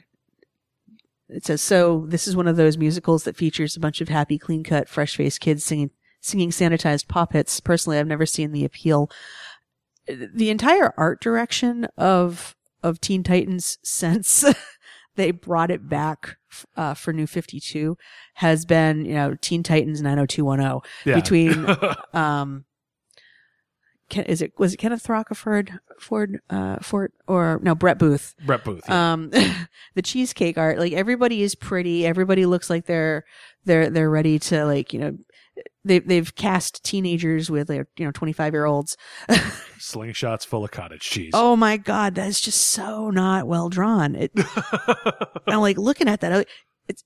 it 1.28 1.44
says 1.44 1.60
so 1.62 2.06
this 2.08 2.26
is 2.26 2.36
one 2.36 2.48
of 2.48 2.56
those 2.56 2.76
musicals 2.78 3.24
that 3.24 3.36
features 3.36 3.76
a 3.76 3.80
bunch 3.80 4.00
of 4.00 4.08
happy, 4.08 4.38
clean 4.38 4.64
cut, 4.64 4.88
fresh 4.88 5.16
faced 5.16 5.40
kids 5.40 5.64
singing 5.64 5.90
singing 6.20 6.50
sanitized 6.50 7.08
pop 7.08 7.34
hits. 7.34 7.60
Personally, 7.60 7.98
I've 7.98 8.06
never 8.06 8.26
seen 8.26 8.52
the 8.52 8.64
appeal. 8.64 9.10
The 10.06 10.50
entire 10.50 10.92
art 10.96 11.20
direction 11.20 11.86
of 11.96 12.56
of 12.84 13.00
Teen 13.00 13.22
Titans 13.24 13.78
since 13.82 14.44
they 15.16 15.30
brought 15.32 15.70
it 15.72 15.88
back 15.88 16.36
uh, 16.76 16.94
for 16.94 17.12
New 17.12 17.26
Fifty 17.26 17.58
Two 17.58 17.96
has 18.34 18.64
been 18.64 19.04
you 19.04 19.14
know 19.14 19.34
Teen 19.40 19.62
Titans 19.64 20.00
nine 20.02 20.16
hundred 20.18 20.28
two 20.30 20.44
one 20.44 20.60
zero 20.60 20.82
Yeah. 21.04 21.14
between 21.16 21.66
um 22.12 22.64
Ken, 24.10 24.24
is 24.26 24.42
it 24.42 24.52
was 24.58 24.74
it 24.74 24.76
Kenneth 24.76 25.06
Rocafort 25.06 25.78
Ford 25.98 26.38
uh 26.50 26.76
Ford 26.80 27.10
or 27.26 27.58
no 27.62 27.74
Brett 27.74 27.98
Booth 27.98 28.34
Brett 28.44 28.62
Booth. 28.62 28.82
yeah. 28.86 29.12
um 29.14 29.30
the 29.94 30.02
cheesecake 30.02 30.58
art 30.58 30.78
like 30.78 30.92
everybody 30.92 31.42
is 31.42 31.54
pretty 31.54 32.06
everybody 32.06 32.44
looks 32.44 32.68
like 32.68 32.84
they're 32.84 33.24
they're 33.64 33.88
they're 33.88 34.10
ready 34.10 34.38
to 34.38 34.66
like 34.66 34.92
you 34.92 34.98
know 35.00 35.16
they 35.84 35.98
they've 36.00 36.34
cast 36.34 36.82
teenagers 36.84 37.50
with 37.50 37.70
you 37.70 37.84
know 37.98 38.10
25 38.10 38.52
year 38.52 38.64
olds 38.64 38.96
Slingshots 39.78 40.44
full 40.46 40.64
of 40.64 40.70
cottage 40.70 41.02
cheese. 41.02 41.30
oh 41.34 41.56
my 41.56 41.76
god 41.76 42.14
that's 42.14 42.40
just 42.40 42.60
so 42.68 43.10
not 43.10 43.46
well 43.46 43.68
drawn 43.68 44.14
it 44.14 44.32
I'm 45.46 45.60
like 45.60 45.78
looking 45.78 46.08
at 46.08 46.20
that 46.20 46.46
it's 46.88 47.04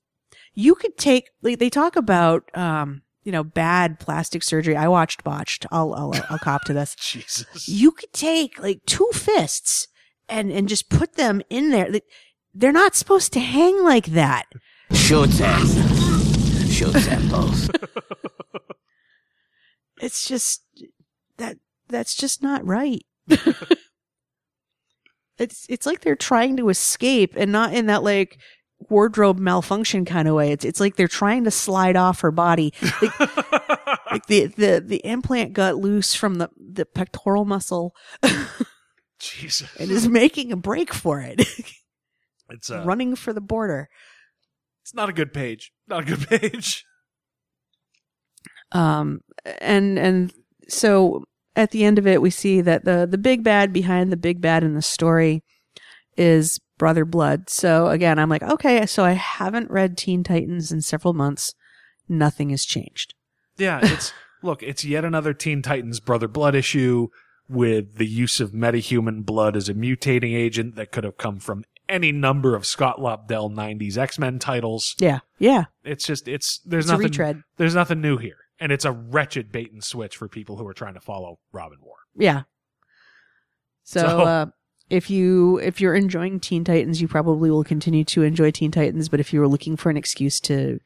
you 0.53 0.75
could 0.75 0.97
take 0.97 1.29
like 1.41 1.59
they 1.59 1.69
talk 1.69 1.95
about 1.95 2.43
um 2.57 3.01
you 3.23 3.31
know 3.31 3.43
bad 3.43 3.99
plastic 3.99 4.43
surgery 4.43 4.75
I 4.75 4.87
watched 4.87 5.23
botched 5.23 5.65
I'll 5.71 5.93
I'll 5.93 6.13
I'll 6.29 6.39
cop 6.39 6.63
to 6.65 6.73
this 6.73 6.95
Jesus. 6.99 7.67
you 7.67 7.91
could 7.91 8.13
take 8.13 8.61
like 8.61 8.81
two 8.85 9.09
fists 9.13 9.87
and 10.27 10.51
and 10.51 10.67
just 10.69 10.89
put 10.89 11.15
them 11.15 11.41
in 11.49 11.71
there. 11.71 11.91
They- 11.91 12.01
They're 12.53 12.71
not 12.71 12.95
supposed 12.95 13.31
to 13.33 13.39
hang 13.39 13.83
like 13.83 14.07
that. 14.07 14.45
Shoot 14.91 15.29
them. 15.31 15.65
Shoot 16.79 16.93
them 16.93 17.27
both. 17.29 17.69
It's 20.01 20.27
just 20.27 20.63
that 21.37 21.57
that's 21.89 22.15
just 22.15 22.41
not 22.41 22.65
right. 22.65 23.05
it's 25.37 25.65
it's 25.69 25.85
like 25.85 26.01
they're 26.01 26.15
trying 26.15 26.57
to 26.57 26.69
escape 26.69 27.33
and 27.35 27.51
not 27.51 27.73
in 27.73 27.87
that 27.87 28.03
like 28.03 28.39
wardrobe 28.89 29.39
malfunction 29.39 30.05
kind 30.05 30.27
of 30.27 30.35
way. 30.35 30.51
It's 30.51 30.63
it's 30.63 30.79
like 30.79 30.95
they're 30.95 31.07
trying 31.07 31.43
to 31.43 31.51
slide 31.51 31.97
off 31.97 32.21
her 32.21 32.31
body. 32.31 32.73
Like, 33.01 33.19
like 34.11 34.25
the, 34.27 34.45
the 34.45 34.83
the 34.85 35.01
implant 35.03 35.53
got 35.53 35.75
loose 35.75 36.13
from 36.13 36.35
the 36.35 36.49
the 36.57 36.85
pectoral 36.85 37.45
muscle 37.45 37.93
Jesus. 39.19 39.69
and 39.79 39.91
is 39.91 40.07
making 40.07 40.51
a 40.51 40.57
break 40.57 40.93
for 40.93 41.19
it. 41.19 41.45
It's 42.49 42.71
uh, 42.71 42.83
running 42.85 43.15
for 43.15 43.33
the 43.33 43.41
border. 43.41 43.89
It's 44.89 44.95
not 44.95 45.07
a 45.07 45.13
good 45.13 45.35
page. 45.35 45.71
Not 45.87 46.01
a 46.01 46.15
good 46.15 46.27
page. 46.41 46.83
Um, 48.71 49.21
and 49.61 49.99
and 49.99 50.33
so 50.67 51.25
at 51.55 51.69
the 51.69 51.83
end 51.83 51.99
of 51.99 52.07
it, 52.07 52.23
we 52.23 52.31
see 52.31 52.61
that 52.61 52.85
the 52.85 53.07
the 53.07 53.19
big 53.19 53.43
bad 53.43 53.71
behind 53.71 54.11
the 54.11 54.17
big 54.17 54.41
bad 54.41 54.63
in 54.63 54.73
the 54.73 54.81
story 54.81 55.43
is 56.17 56.59
Brother 56.79 57.05
Blood. 57.05 57.51
So 57.51 57.89
again, 57.89 58.17
I'm 58.17 58.29
like, 58.29 58.41
okay, 58.41 58.87
so 58.87 59.05
I 59.05 59.11
haven't 59.11 59.69
read 59.69 59.95
Teen 59.95 60.23
Titans 60.23 60.71
in 60.71 60.81
several 60.81 61.13
months. 61.13 61.53
Nothing 62.07 62.49
has 62.49 62.65
changed. 62.65 63.13
Yeah, 63.57 63.81
it's 63.83 64.11
look, 64.41 64.63
it's 64.63 64.83
yet 64.83 65.05
another 65.05 65.35
Teen 65.35 65.61
Titans 65.61 65.99
Brother 65.99 66.27
Blood 66.27 66.55
issue 66.55 67.09
with 67.47 67.97
the 67.97 68.07
use 68.07 68.39
of 68.39 68.53
metahuman 68.53 69.23
blood 69.23 69.55
as 69.55 69.69
a 69.69 69.75
mutating 69.75 70.35
agent 70.35 70.75
that 70.77 70.91
could 70.91 71.03
have 71.03 71.17
come 71.17 71.39
from 71.39 71.63
any 71.89 72.11
number 72.11 72.55
of 72.55 72.65
Scott 72.65 72.97
Lobdell 72.99 73.51
90s 73.53 73.97
X-Men 73.97 74.39
titles. 74.39 74.95
Yeah, 74.99 75.19
yeah. 75.39 75.65
It's 75.83 76.05
just 76.05 76.27
it's 76.27 76.59
there's 76.65 76.85
It's 76.85 76.89
a 76.91 76.93
nothing 76.93 77.03
retread. 77.07 77.41
there's 77.57 77.75
nothing 77.75 77.99
new 78.01 78.17
here. 78.17 78.37
And 78.61 78.71
it's 78.71 78.85
a 78.85 78.91
wretched 78.91 79.51
bait 79.51 79.71
and 79.71 79.81
switch 79.83 80.17
for 80.17 80.27
people 80.27 80.57
who 80.57 80.67
are 80.67 80.73
trying 80.73 80.93
to 80.95 80.99
follow 80.99 81.39
Robin 81.53 81.77
War. 81.81 81.95
Yeah. 82.15 82.43
So, 83.83 84.01
So- 84.01 84.19
uh, 84.21 84.45
if 84.89 85.09
you 85.09 85.57
if 85.59 85.79
you're 85.79 85.93
enjoying 85.95 86.39
Teen 86.39 86.63
Titans, 86.63 86.99
you 87.01 87.07
probably 87.07 87.51
will 87.51 87.63
continue 87.63 88.03
to 88.05 88.23
enjoy 88.23 88.49
Teen 88.51 88.71
Titans. 88.71 89.07
But 89.07 89.19
if 89.19 89.31
you 89.31 89.39
were 89.39 89.47
looking 89.47 89.77
for 89.77 89.89
an 89.91 89.97
excuse 89.97 90.39
to 90.41 90.79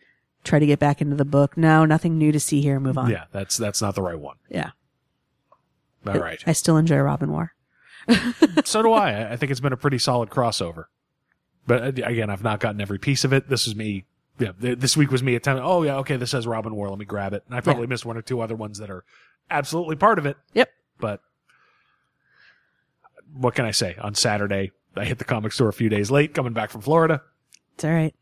try 0.44 0.60
to 0.60 0.66
get 0.66 0.78
back 0.78 1.02
into 1.02 1.16
the 1.16 1.24
book, 1.26 1.56
no, 1.56 1.86
nothing 1.86 2.18
new 2.18 2.32
to 2.34 2.40
see 2.40 2.62
here. 2.62 2.80
Move 2.82 2.98
on. 2.98 3.10
Yeah, 3.10 3.26
that's 3.32 3.56
that's 3.56 3.82
not 3.82 3.96
the 3.96 4.02
right 4.02 4.20
one. 4.20 4.36
Yeah. 4.50 4.72
All 6.06 6.20
right. 6.20 6.44
I 6.46 6.52
still 6.52 6.76
enjoy 6.76 6.98
Robin 6.98 7.32
War. 7.32 7.54
so 8.66 8.82
do 8.82 8.92
I. 8.92 9.32
I 9.32 9.36
think 9.36 9.52
it's 9.52 9.62
been 9.62 9.74
a 9.74 9.78
pretty 9.78 9.98
solid 9.98 10.30
crossover. 10.30 10.86
But 11.66 11.84
uh, 11.84 12.06
again, 12.06 12.30
I've 12.30 12.44
not 12.44 12.60
gotten 12.60 12.82
every 12.82 13.00
piece 13.00 13.24
of 13.24 13.34
it. 13.34 13.50
This 13.50 13.68
is 13.68 13.76
me. 13.76 14.06
Yeah, 14.40 14.52
this 14.58 14.98
week 14.98 15.12
was 15.12 15.22
me 15.22 15.36
attempting. 15.36 15.64
Oh 15.66 15.84
yeah, 15.84 15.98
okay. 15.98 16.18
This 16.18 16.32
says 16.32 16.48
Robin 16.48 16.76
War. 16.76 16.90
Let 16.90 16.98
me 16.98 17.06
grab 17.06 17.34
it. 17.34 17.44
And 17.48 17.56
I 17.56 17.62
probably 17.62 17.88
missed 17.88 18.06
one 18.06 18.18
or 18.18 18.22
two 18.22 18.42
other 18.42 18.56
ones 18.56 18.80
that 18.80 18.90
are 18.90 19.06
absolutely 19.52 19.96
part 19.96 20.18
of 20.18 20.26
it. 20.26 20.38
Yep. 20.54 20.72
But 21.00 21.22
what 23.32 23.54
can 23.54 23.66
I 23.66 23.72
say? 23.72 23.96
On 24.02 24.16
Saturday, 24.16 24.72
I 24.96 25.06
hit 25.06 25.20
the 25.20 25.24
comic 25.24 25.52
store 25.52 25.70
a 25.70 25.74
few 25.74 25.90
days 25.90 26.10
late, 26.10 26.34
coming 26.34 26.54
back 26.54 26.72
from 26.72 26.82
Florida. 26.82 27.22
It's 27.76 27.84
all 27.84 27.92
right. 27.92 28.16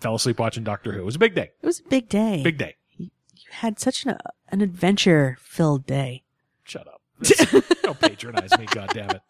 Fell 0.00 0.14
asleep 0.14 0.38
watching 0.38 0.64
Doctor 0.64 0.92
Who. 0.92 1.00
It 1.00 1.04
was 1.04 1.16
a 1.16 1.20
big 1.20 1.34
day. 1.34 1.50
It 1.60 1.66
was 1.66 1.80
a 1.80 1.88
big 1.88 2.08
day. 2.08 2.42
Big 2.42 2.56
day. 2.56 2.76
You 2.96 3.10
had 3.50 3.78
such 3.78 4.06
an 4.06 4.16
an 4.48 4.60
adventure 4.62 5.36
filled 5.40 5.86
day. 5.86 6.24
Shut 6.64 6.88
up. 6.88 6.99
Don't 7.82 7.98
patronize 8.00 8.56
me. 8.58 8.66
God 8.66 8.90
damn 8.94 9.10
it. 9.10 9.20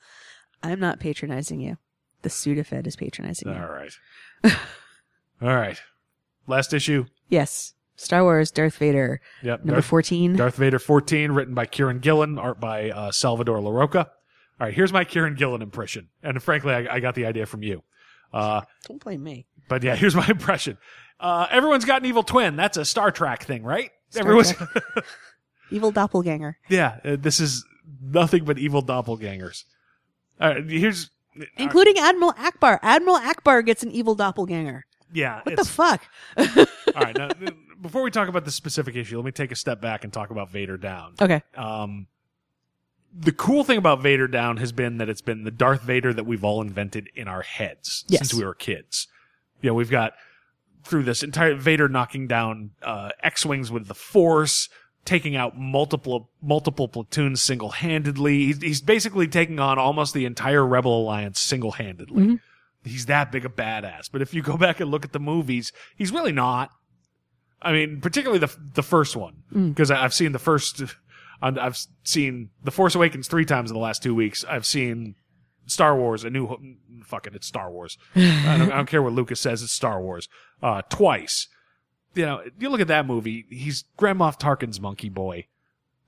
I'm 0.62 0.81
not 0.81 1.01
patronizing 1.01 1.61
you. 1.61 1.79
The 2.23 2.29
Sudafed 2.29 2.87
is 2.87 2.97
patronizing 2.97 3.49
you. 3.49 3.55
All 3.55 3.69
right. 3.69 3.93
All 5.43 5.55
right. 5.55 5.81
Last 6.47 6.73
issue. 6.75 7.07
Yes. 7.29 7.75
Star 7.97 8.23
Wars 8.25 8.51
Darth 8.51 8.77
Vader. 8.77 9.21
Yep. 9.43 9.61
Number 9.61 9.73
Darth- 9.81 9.85
14. 9.87 10.37
Darth 10.37 10.57
Vader 10.57 10.79
14, 10.79 11.33
written 11.33 11.55
by 11.55 11.67
Kieron 11.67 12.01
Gillen, 12.01 12.39
art 12.39 12.61
by 12.61 12.91
uh, 12.91 13.11
Salvador 13.11 13.59
Larroca. 13.59 14.07
All 14.07 14.67
right, 14.67 14.75
here's 14.75 14.93
my 14.93 15.05
Kieron 15.05 15.37
Gillen 15.37 15.62
impression. 15.62 16.09
And 16.23 16.43
frankly, 16.43 16.73
I, 16.75 16.97
I 16.97 17.01
got 17.01 17.15
the 17.15 17.25
idea 17.27 17.47
from 17.47 17.62
you. 17.62 17.83
Uh, 18.33 18.62
Don't 18.87 19.03
blame 19.03 19.23
me. 19.23 19.47
but 19.69 19.83
yeah, 19.83 19.97
here's 19.97 20.15
my 20.15 20.27
impression. 20.29 20.77
Uh, 21.19 21.47
everyone's 21.51 21.85
got 21.87 22.03
an 22.03 22.09
evil 22.09 22.23
twin. 22.23 22.57
That's 22.57 22.77
a 22.77 22.85
Star 22.85 23.11
Trek 23.11 23.45
thing, 23.45 23.62
right? 23.65 23.91
Star 24.11 24.23
Everyone's, 24.23 24.55
Evil 25.71 25.93
doppelganger. 25.93 26.59
yeah, 26.69 26.99
uh, 27.05 27.17
this 27.19 27.39
is 27.39 27.65
nothing 28.01 28.45
but 28.45 28.59
evil 28.59 28.83
doppelgangers. 28.83 29.65
All 30.41 30.51
right, 30.55 30.65
here's, 30.69 31.11
including 31.57 31.99
Admiral 31.99 32.33
Ackbar. 32.35 32.79
Admiral 32.83 33.19
Ackbar 33.19 33.65
gets 33.65 33.83
an 33.83 33.91
evil 33.91 34.15
doppelganger. 34.15 34.85
Yeah. 35.12 35.41
What 35.43 35.57
the 35.57 35.65
fuck? 35.65 36.03
All 36.37 36.47
right. 36.95 37.17
Now, 37.17 37.31
before 37.81 38.03
we 38.03 38.11
talk 38.11 38.29
about 38.29 38.45
the 38.45 38.51
specific 38.51 38.95
issue, 38.97 39.17
let 39.17 39.25
me 39.25 39.33
take 39.33 39.51
a 39.53 39.57
step 39.57 39.81
back 39.81 40.05
and 40.05 40.12
talk 40.12 40.31
about 40.31 40.51
Vader 40.51 40.77
Down. 40.77 41.15
Okay. 41.21 41.43
Um, 41.57 42.07
the 43.12 43.33
cool 43.33 43.65
thing 43.65 43.79
about 43.79 44.03
Vader 44.03 44.29
Down 44.29 44.59
has 44.59 44.71
been 44.73 44.99
that 44.99 45.09
it's 45.09 45.21
been 45.21 45.43
the 45.45 45.51
Darth 45.51 45.83
Vader 45.83 46.12
that 46.12 46.25
we've 46.27 46.45
all 46.45 46.62
invented 46.62 47.09
in 47.17 47.27
our 47.27 47.43
heads 47.43 48.05
Yes. 48.09 48.21
since 48.21 48.35
we 48.35 48.45
were 48.45 48.55
kids. 48.55 49.09
You 49.62 49.71
know, 49.71 49.75
we've 49.75 49.91
got 49.91 50.12
through 50.85 51.03
this 51.03 51.23
entire 51.23 51.55
Vader 51.57 51.89
knocking 51.89 52.27
down 52.29 52.71
uh, 52.83 53.11
X-wings 53.23 53.71
with 53.71 53.89
the 53.89 53.95
Force, 53.95 54.69
taking 55.05 55.35
out 55.37 55.59
multiple 55.59 56.31
multiple 56.43 56.89
platoons 56.89 57.41
single 57.43 57.71
handedly. 57.71 58.47
He's, 58.47 58.63
he's 58.63 58.81
basically 58.81 59.27
taking 59.29 59.59
on 59.59 59.79
almost 59.79 60.15
the 60.15 60.25
entire 60.25 60.67
Rebel 60.67 61.03
Alliance 61.03 61.41
single 61.41 61.73
handedly. 61.73 62.41
He's 62.85 63.07
that 63.07 63.31
big 63.31 63.45
a 63.45 63.49
badass. 63.49 64.09
But 64.11 64.23
if 64.23 64.33
you 64.33 64.43
go 64.43 64.57
back 64.57 64.81
and 64.81 64.91
look 64.91 65.05
at 65.05 65.13
the 65.13 65.21
movies, 65.21 65.73
he's 65.97 66.13
really 66.13 66.33
not. 66.33 66.71
I 67.63 67.73
mean, 67.73 68.01
particularly 68.01 68.39
the 68.39 68.55
the 68.75 68.83
first 68.83 69.17
one 69.17 69.43
because 69.51 69.91
I've 69.91 70.15
seen 70.15 70.33
the 70.33 70.39
first. 70.39 70.83
I've 71.43 71.79
seen 72.05 72.51
The 72.63 72.71
Force 72.71 72.95
Awakens 72.95 73.27
three 73.27 73.47
times 73.47 73.71
in 73.71 73.75
the 73.75 73.81
last 73.81 74.03
two 74.03 74.15
weeks. 74.15 74.45
I've 74.45 74.67
seen 74.67 75.15
Star 75.65 75.97
Wars, 75.97 76.23
a 76.23 76.29
new 76.29 76.47
Ho- 76.47 76.61
fuck 77.05 77.27
it, 77.27 77.35
it's 77.35 77.47
Star 77.47 77.71
Wars. 77.71 77.97
I, 78.15 78.57
don't, 78.59 78.71
I 78.71 78.77
don't 78.77 78.87
care 78.87 79.03
what 79.03 79.15
Lucas 79.15 79.41
says, 79.41 79.63
it's 79.63 79.73
Star 79.73 80.03
Wars. 80.03 80.29
Uh, 80.63 80.83
twice. 80.91 81.49
You 82.15 82.27
know, 82.27 82.43
you 82.59 82.69
look 82.69 82.81
at 82.81 82.89
that 82.89 83.07
movie. 83.07 83.47
He's 83.49 83.85
Grand 83.97 84.19
Moff 84.19 84.39
Tarkin's 84.39 84.81
monkey 84.81 85.09
boy. 85.09 85.47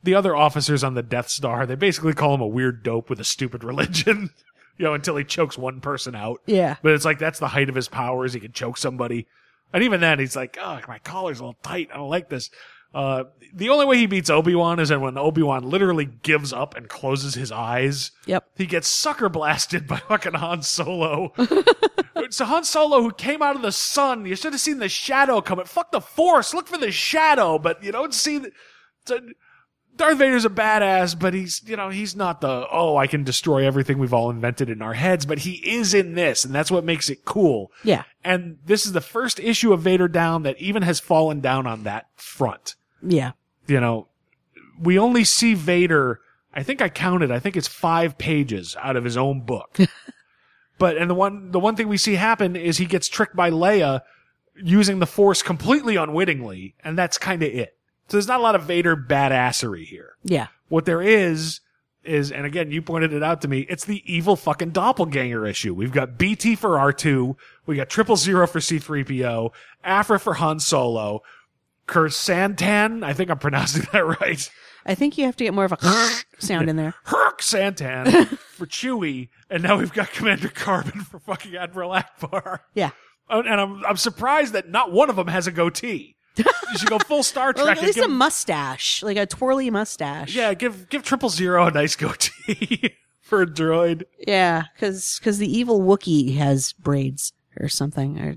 The 0.03 0.15
other 0.15 0.35
officers 0.35 0.83
on 0.83 0.95
the 0.95 1.03
Death 1.03 1.29
Star, 1.29 1.65
they 1.65 1.77
basically 1.77 2.13
call 2.13 2.35
him 2.35 2.41
a 2.41 2.47
weird 2.47 2.83
dope 2.83 3.09
with 3.09 3.21
a 3.21 3.25
stupid 3.25 3.63
religion. 3.65 4.31
you 4.77 4.85
know, 4.85 4.95
until 4.95 5.17
he 5.17 5.25
chokes 5.25 5.57
one 5.57 5.81
person 5.81 6.15
out. 6.15 6.41
Yeah. 6.47 6.77
But 6.83 6.93
it's 6.93 7.05
like 7.05 7.19
that's 7.19 7.39
the 7.39 7.49
height 7.49 7.69
of 7.69 7.75
his 7.75 7.89
powers. 7.89 8.33
He 8.33 8.41
can 8.41 8.53
choke 8.53 8.79
somebody. 8.79 9.27
And 9.73 9.83
even 9.85 10.01
then, 10.01 10.19
he's 10.19 10.37
like, 10.37 10.59
oh, 10.61 10.81
my 10.89 10.99
collar's 10.99 11.41
a 11.41 11.45
little 11.45 11.59
tight. 11.63 11.89
I 11.93 11.97
don't 11.97 12.11
like 12.11 12.29
this. 12.29 12.51
Uh, 12.95 13.25
the 13.55 13.69
only 13.69 13.85
way 13.85 13.99
he 13.99 14.07
beats 14.07 14.31
Obi-Wan 14.31 14.81
is 14.81 14.89
that 14.89 15.01
when 15.01 15.19
Obi-Wan 15.19 15.69
literally 15.69 16.07
gives 16.07 16.53
up 16.53 16.75
and 16.75 16.89
closes 16.89 17.35
his 17.35 17.53
eyes. 17.53 18.11
Yep. 18.27 18.45
He 18.57 18.67
gets 18.67 18.89
sucker 18.89 19.29
blasted 19.29 19.87
by 19.89 19.99
fucking 19.99 20.35
Han 20.35 20.63
Solo. 20.63 21.33
it's 22.17 22.41
a 22.41 22.47
Han 22.47 22.65
Solo 22.65 23.03
who 23.03 23.13
came 23.13 23.43
out 23.43 23.57
of 23.57 23.63
the 23.63 23.73
sun. 23.73 24.27
You 24.27 24.37
should 24.37 24.53
have 24.53 24.61
seen 24.61 24.79
the 24.79 24.89
shadow 24.89 25.41
coming. 25.41 25.67
Fuck 25.67 25.93
the 25.93 26.01
Force. 26.01 26.55
Look 26.55 26.69
for 26.69 26.79
the 26.79 26.91
shadow, 26.93 27.59
but 27.59 27.83
you 27.83 27.93
don't 27.93 28.15
see 28.15 28.39
the. 28.39 29.35
Darth 29.95 30.17
Vader's 30.17 30.47
a 30.47 30.51
badass, 30.51 31.19
but 31.19 31.35
he's, 31.35 31.63
you 31.67 31.77
know, 31.77 31.91
he's 31.91 32.17
not 32.17 32.41
the, 32.41 32.67
oh, 32.73 32.97
I 32.97 33.07
can 33.07 33.25
destroy 33.25 33.67
everything 33.67 33.99
we've 33.99 34.15
all 34.15 34.31
invented 34.31 34.71
in 34.71 34.81
our 34.81 34.95
heads, 34.95 35.27
but 35.27 35.41
he 35.41 35.57
is 35.71 35.93
in 35.93 36.15
this, 36.15 36.47
and 36.47 36.55
that's 36.55 36.71
what 36.71 36.83
makes 36.83 37.11
it 37.11 37.27
cool. 37.27 37.71
Yeah. 37.85 38.05
And 38.25 38.57
this 38.65 38.87
is 38.87 38.93
the 38.93 39.03
first 39.03 39.39
issue 39.39 39.71
of 39.71 39.83
Vader 39.83 40.09
Down 40.09 40.45
that 40.45 40.59
even 40.59 40.83
has 40.83 40.99
fallen 40.99 41.41
down 41.41 41.67
on 41.67 41.83
that 41.83 42.07
front. 42.17 42.75
Yeah. 43.03 43.33
You 43.67 43.81
know, 43.81 44.09
we 44.81 44.99
only 44.99 45.25
see 45.25 45.55
Vader, 45.55 46.21
I 46.55 46.63
think 46.63 46.83
I 46.83 46.89
counted, 46.89 47.31
I 47.31 47.39
think 47.39 47.57
it's 47.57 47.69
five 47.69 48.19
pages 48.19 48.77
out 48.81 48.97
of 48.97 49.05
his 49.05 49.17
own 49.17 49.41
book. 49.41 49.79
but, 50.79 50.97
and 50.97 51.11
the 51.11 51.15
one, 51.15 51.51
the 51.51 51.61
one 51.61 51.77
thing 51.77 51.89
we 51.89 51.97
see 51.97 52.15
happen 52.15 52.57
is 52.57 52.79
he 52.79 52.87
gets 52.87 53.09
tricked 53.09 53.37
by 53.37 53.51
Leia 53.51 54.03
using 54.57 54.99
the 54.99 55.07
Force 55.07 55.43
completely 55.43 55.97
unwittingly, 55.97 56.75
and 56.85 56.99
that's 56.99 57.19
kind 57.19 57.43
of 57.43 57.51
it. 57.51 57.77
So 58.09 58.17
there's 58.17 58.29
not 58.29 58.41
a 58.41 58.43
lot 58.43 58.55
of 58.55 58.65
Vader 58.65 58.97
badassery 58.97 59.85
here. 59.85 60.17
Yeah. 60.25 60.49
What 60.69 60.85
there 60.85 61.03
is, 61.03 61.61
is, 62.05 62.33
and 62.33 62.45
again, 62.45 62.71
you 62.71 62.83
pointed 62.83 63.13
it 63.13 63.23
out 63.23 63.41
to 63.43 63.49
me, 63.49 63.61
it's 63.69 63.85
the 63.85 64.03
evil 64.13 64.37
fucking 64.37 64.71
doppelganger 64.71 65.47
issue. 65.47 65.75
We've 65.75 65.93
got 65.93 66.19
BT 66.19 66.57
for 66.57 66.71
R2, 66.71 67.37
we 67.67 67.77
got 67.77 67.89
triple 67.89 68.17
zero 68.17 68.47
for 68.47 68.59
C3PO, 68.59 69.51
Aphra 69.85 70.19
for 70.19 70.35
Han 70.35 70.59
Solo, 70.61 71.23
Krrsantan, 71.87 73.05
I 73.05 73.13
think 73.13 73.31
I'm 73.31 73.39
pronouncing 73.39 73.87
that 73.93 74.21
right. 74.21 74.51
I 74.85 74.95
think 74.95 75.17
you 75.17 75.25
have 75.27 75.37
to 75.37 75.45
get 75.45 75.55
more 75.55 75.65
of 75.65 75.73
a 75.73 75.79
sound 76.39 76.69
in 76.69 76.77
there. 76.77 76.95
Herc 77.05 77.41
Santan 77.41 78.27
for 78.39 78.67
Chewie, 78.67 79.29
and 79.49 79.63
now 79.63 79.79
we've 79.79 79.93
got 79.93 80.11
Commander 80.13 80.49
Karbin 80.49 81.03
for 81.07 81.21
fucking 81.21 81.55
Admiral 81.57 81.91
Ackbar. 81.91 82.61
Yeah. 82.75 82.91
And 83.31 83.49
I'm, 83.49 83.85
I'm 83.87 83.97
surprised 83.97 84.53
that 84.55 84.69
not 84.69 84.93
one 84.93 85.09
of 85.09 85.17
them 85.17 85.29
has 85.29 85.47
a 85.47 85.53
goatee. 85.53 86.17
You 86.37 86.45
should 86.79 86.89
go 86.89 86.99
full 86.99 87.23
Star 87.23 87.53
Well, 87.55 87.67
Trek 87.67 87.77
at 87.77 87.79
and 87.79 87.87
least 87.87 87.97
give 87.97 88.07
a 88.07 88.09
mustache, 88.09 89.03
like 89.03 89.17
a 89.17 89.27
twirly 89.27 89.71
mustache. 89.71 90.35
Yeah, 90.35 90.55
give 90.55 90.89
give 90.89 91.03
triple 91.03 91.29
zero 91.29 91.67
a 91.67 91.71
nice 91.71 91.95
goatee 91.95 92.95
for 93.21 93.43
a 93.43 93.47
droid. 93.47 94.05
Yeah, 94.27 94.65
because 94.75 95.21
the 95.21 95.47
evil 95.59 95.81
Wookiee 95.81 96.37
has 96.37 96.73
braids 96.73 97.33
or 97.61 97.69
something. 97.69 98.19
Or, 98.19 98.37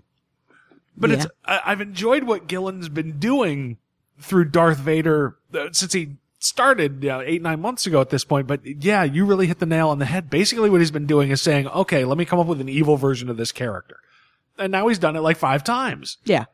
But 0.98 1.10
Yeah. 1.10 1.16
it's 1.18 1.28
I, 1.46 1.62
I've 1.66 1.82
enjoyed 1.82 2.24
what 2.24 2.48
Gillen's 2.48 2.90
been 2.90 3.20
doing 3.20 3.78
through 4.20 4.46
Darth 4.46 4.78
Vader 4.78 5.38
uh, 5.54 5.68
since 5.72 5.94
he 5.94 6.16
started 6.40 7.04
you 7.04 7.10
know, 7.10 7.22
eight 7.22 7.42
nine 7.42 7.60
months 7.60 7.86
ago 7.88 8.00
at 8.02 8.10
this 8.10 8.24
point. 8.24 8.48
But 8.48 8.66
yeah, 8.66 9.04
you 9.04 9.26
really 9.26 9.48
hit 9.48 9.60
the 9.60 9.66
nail 9.66 9.90
on 9.90 10.00
the 10.00 10.06
head. 10.06 10.30
Basically, 10.30 10.70
what 10.70 10.80
he's 10.82 10.92
been 10.92 11.08
doing 11.08 11.32
is 11.32 11.42
saying, 11.42 11.68
okay, 11.68 12.06
let 12.06 12.18
me 12.18 12.26
come 12.26 12.40
up 12.40 12.48
with 12.48 12.62
an 12.62 12.70
evil 12.70 12.96
version 12.98 13.30
of 13.30 13.38
this 13.38 13.52
character, 13.52 13.98
and 14.58 14.72
now 14.72 14.88
he's 14.88 15.00
done 15.00 15.16
it 15.16 15.22
like 15.22 15.38
five 15.38 15.64
times. 15.64 16.18
yeah. 16.24 16.46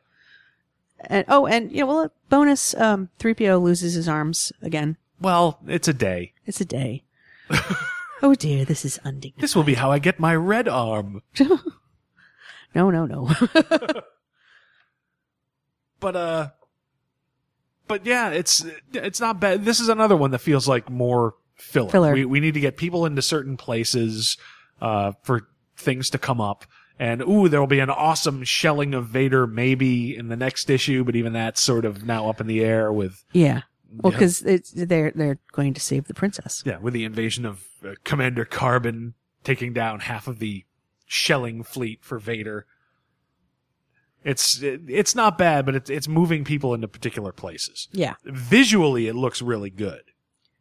And 1.05 1.25
oh, 1.29 1.47
and 1.47 1.71
you 1.71 1.79
know, 1.79 1.87
well, 1.87 2.11
bonus. 2.29 2.75
Um, 2.75 3.09
three 3.17 3.33
PO 3.33 3.57
loses 3.57 3.95
his 3.95 4.07
arms 4.07 4.51
again. 4.61 4.97
Well, 5.19 5.59
it's 5.67 5.87
a 5.87 5.93
day. 5.95 6.33
It's 6.45 6.61
a 6.61 6.65
day. 6.65 7.03
oh 8.21 8.35
dear, 8.35 8.65
this 8.65 8.85
is 8.85 8.99
undignified. 9.03 9.41
This 9.41 9.55
will 9.55 9.63
be 9.63 9.73
how 9.73 9.91
I 9.91 9.97
get 9.99 10.19
my 10.19 10.35
red 10.35 10.67
arm. 10.67 11.21
No, 12.73 12.89
no, 12.89 13.05
no. 13.05 13.29
but 16.01 16.15
uh 16.17 16.49
but 17.87 18.05
yeah 18.05 18.29
it's 18.29 18.65
it's 18.93 19.21
not 19.21 19.39
bad 19.39 19.63
this 19.63 19.79
is 19.79 19.87
another 19.87 20.17
one 20.17 20.31
that 20.31 20.39
feels 20.39 20.67
like 20.67 20.89
more 20.89 21.35
filler, 21.55 21.89
Filler. 21.89 22.13
We, 22.13 22.25
we 22.25 22.39
need 22.41 22.55
to 22.55 22.59
get 22.59 22.75
people 22.75 23.05
into 23.05 23.21
certain 23.21 23.55
places 23.55 24.37
uh 24.81 25.13
for 25.23 25.47
things 25.77 26.09
to 26.09 26.17
come 26.17 26.41
up 26.41 26.65
and 26.99 27.21
ooh 27.21 27.47
there 27.47 27.59
will 27.59 27.67
be 27.67 27.79
an 27.79 27.89
awesome 27.89 28.43
shelling 28.43 28.93
of 28.93 29.07
vader 29.07 29.47
maybe 29.47 30.15
in 30.15 30.27
the 30.27 30.35
next 30.35 30.69
issue 30.69 31.03
but 31.05 31.15
even 31.15 31.31
that's 31.33 31.61
sort 31.61 31.85
of 31.85 32.03
now 32.03 32.27
up 32.29 32.41
in 32.41 32.47
the 32.47 32.61
air 32.61 32.91
with 32.91 33.23
yeah. 33.31 33.61
Well, 33.93 34.11
because 34.13 34.41
it's 34.43 34.71
they're 34.71 35.11
they're 35.11 35.39
going 35.51 35.73
to 35.73 35.81
save 35.81 36.05
the 36.07 36.13
princess. 36.13 36.63
yeah 36.65 36.77
with 36.77 36.93
the 36.93 37.03
invasion 37.03 37.45
of 37.45 37.65
uh, 37.85 37.95
commander 38.05 38.45
Karbin 38.45 39.13
taking 39.43 39.73
down 39.73 39.99
half 39.99 40.27
of 40.27 40.39
the 40.39 40.63
shelling 41.05 41.61
fleet 41.61 41.99
for 42.01 42.17
vader 42.17 42.65
it's 44.23 44.61
it, 44.61 44.81
it's 44.87 45.15
not 45.15 45.37
bad 45.37 45.65
but 45.65 45.75
it's 45.75 45.89
it's 45.89 46.07
moving 46.07 46.43
people 46.43 46.73
into 46.73 46.87
particular 46.87 47.31
places 47.31 47.87
Yeah. 47.91 48.15
visually 48.23 49.07
it 49.07 49.15
looks 49.15 49.41
really 49.41 49.69
good. 49.69 50.01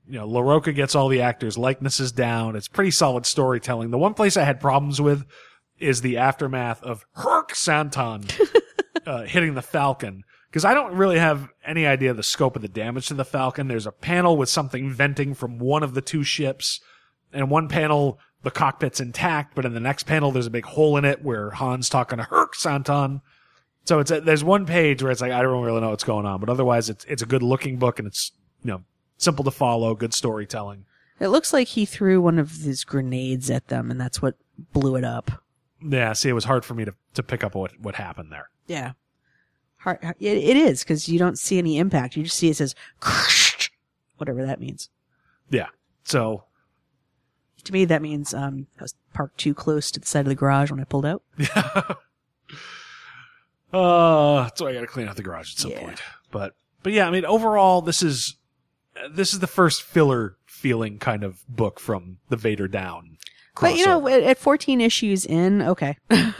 You 0.08 0.18
know, 0.18 0.26
Larroca 0.28 0.74
gets 0.74 0.96
all 0.96 1.08
the 1.08 1.20
actors' 1.22 1.56
likenesses 1.56 2.10
down. 2.10 2.56
It's 2.56 2.66
pretty 2.66 2.90
solid 2.90 3.26
storytelling. 3.26 3.90
The 3.92 3.98
one 3.98 4.14
place 4.14 4.36
I 4.36 4.42
had 4.42 4.58
problems 4.60 5.00
with 5.00 5.24
is 5.78 6.00
the 6.00 6.16
aftermath 6.16 6.82
of 6.82 7.04
Herc 7.14 7.54
Santon 7.54 8.24
uh, 9.06 9.22
hitting 9.22 9.54
the 9.54 9.62
Falcon. 9.62 10.24
Because 10.48 10.64
I 10.64 10.74
don't 10.74 10.94
really 10.96 11.18
have 11.20 11.48
any 11.64 11.86
idea 11.86 12.12
the 12.12 12.24
scope 12.24 12.56
of 12.56 12.62
the 12.62 12.66
damage 12.66 13.06
to 13.08 13.14
the 13.14 13.24
Falcon. 13.24 13.68
There's 13.68 13.86
a 13.86 13.92
panel 13.92 14.36
with 14.36 14.48
something 14.48 14.90
venting 14.90 15.32
from 15.32 15.58
one 15.58 15.84
of 15.84 15.94
the 15.94 16.02
two 16.02 16.24
ships. 16.24 16.80
And 17.32 17.48
one 17.48 17.68
panel, 17.68 18.18
the 18.42 18.50
cockpit's 18.50 18.98
intact, 18.98 19.54
but 19.54 19.64
in 19.64 19.74
the 19.74 19.80
next 19.80 20.04
panel, 20.04 20.32
there's 20.32 20.48
a 20.48 20.50
big 20.50 20.64
hole 20.64 20.96
in 20.96 21.04
it 21.04 21.22
where 21.22 21.50
Han's 21.50 21.88
talking 21.88 22.18
to 22.18 22.24
Herc 22.24 22.56
Santon. 22.56 23.20
So 23.90 23.98
it's 23.98 24.12
a, 24.12 24.20
there's 24.20 24.44
one 24.44 24.66
page 24.66 25.02
where 25.02 25.10
it's 25.10 25.20
like 25.20 25.32
I 25.32 25.42
don't 25.42 25.64
really 25.64 25.80
know 25.80 25.90
what's 25.90 26.04
going 26.04 26.24
on, 26.24 26.38
but 26.38 26.48
otherwise 26.48 26.88
it's 26.88 27.04
it's 27.06 27.22
a 27.22 27.26
good 27.26 27.42
looking 27.42 27.76
book 27.76 27.98
and 27.98 28.06
it's 28.06 28.30
you 28.62 28.70
know 28.70 28.84
simple 29.16 29.44
to 29.44 29.50
follow, 29.50 29.96
good 29.96 30.14
storytelling. 30.14 30.84
It 31.18 31.26
looks 31.26 31.52
like 31.52 31.66
he 31.66 31.84
threw 31.84 32.20
one 32.22 32.38
of 32.38 32.52
his 32.52 32.84
grenades 32.84 33.50
at 33.50 33.66
them, 33.66 33.90
and 33.90 34.00
that's 34.00 34.22
what 34.22 34.36
blew 34.72 34.94
it 34.94 35.02
up. 35.02 35.42
Yeah, 35.82 36.12
see, 36.12 36.28
it 36.28 36.34
was 36.34 36.44
hard 36.44 36.64
for 36.64 36.74
me 36.74 36.84
to 36.84 36.94
to 37.14 37.24
pick 37.24 37.42
up 37.42 37.56
what 37.56 37.80
what 37.80 37.96
happened 37.96 38.30
there. 38.30 38.50
Yeah. 38.68 38.92
Hard, 39.78 39.98
it, 40.04 40.14
it 40.38 40.56
is 40.56 40.84
because 40.84 41.08
you 41.08 41.18
don't 41.18 41.36
see 41.36 41.58
any 41.58 41.76
impact. 41.76 42.16
You 42.16 42.22
just 42.22 42.36
see 42.36 42.48
it 42.48 42.58
says 42.58 42.76
whatever 44.18 44.46
that 44.46 44.60
means. 44.60 44.88
Yeah, 45.48 45.66
so 46.04 46.44
To 47.64 47.72
me, 47.72 47.86
that 47.86 48.02
means 48.02 48.34
um, 48.34 48.68
I 48.78 48.82
was 48.84 48.94
parked 49.14 49.38
too 49.38 49.52
close 49.52 49.90
to 49.90 49.98
the 49.98 50.06
side 50.06 50.20
of 50.20 50.28
the 50.28 50.36
garage 50.36 50.70
when 50.70 50.78
I 50.78 50.84
pulled 50.84 51.06
out. 51.06 51.24
uh, 53.72 54.48
so 54.54 54.66
I 54.66 54.72
got 54.74 54.80
to 54.80 54.86
clean 54.86 55.08
out 55.08 55.16
the 55.16 55.22
garage 55.22 55.52
at 55.54 55.58
some 55.58 55.70
Yeah. 55.70 55.80
point. 55.80 56.00
But 56.30 56.54
but 56.82 56.92
yeah, 56.92 57.06
I 57.06 57.10
mean 57.10 57.24
overall, 57.24 57.82
this 57.82 58.02
is 58.02 58.36
this 59.10 59.32
is 59.32 59.38
the 59.40 59.46
first 59.46 59.82
filler 59.82 60.36
feeling 60.46 60.98
kind 60.98 61.24
of 61.24 61.42
book 61.48 61.80
from 61.80 62.18
the 62.28 62.36
Vader 62.36 62.68
Down. 62.68 63.16
But 63.60 63.76
you 63.76 63.86
know, 63.86 64.06
at, 64.08 64.22
at 64.22 64.38
14 64.38 64.80
issues 64.80 65.26
in, 65.26 65.60
okay. 65.62 65.96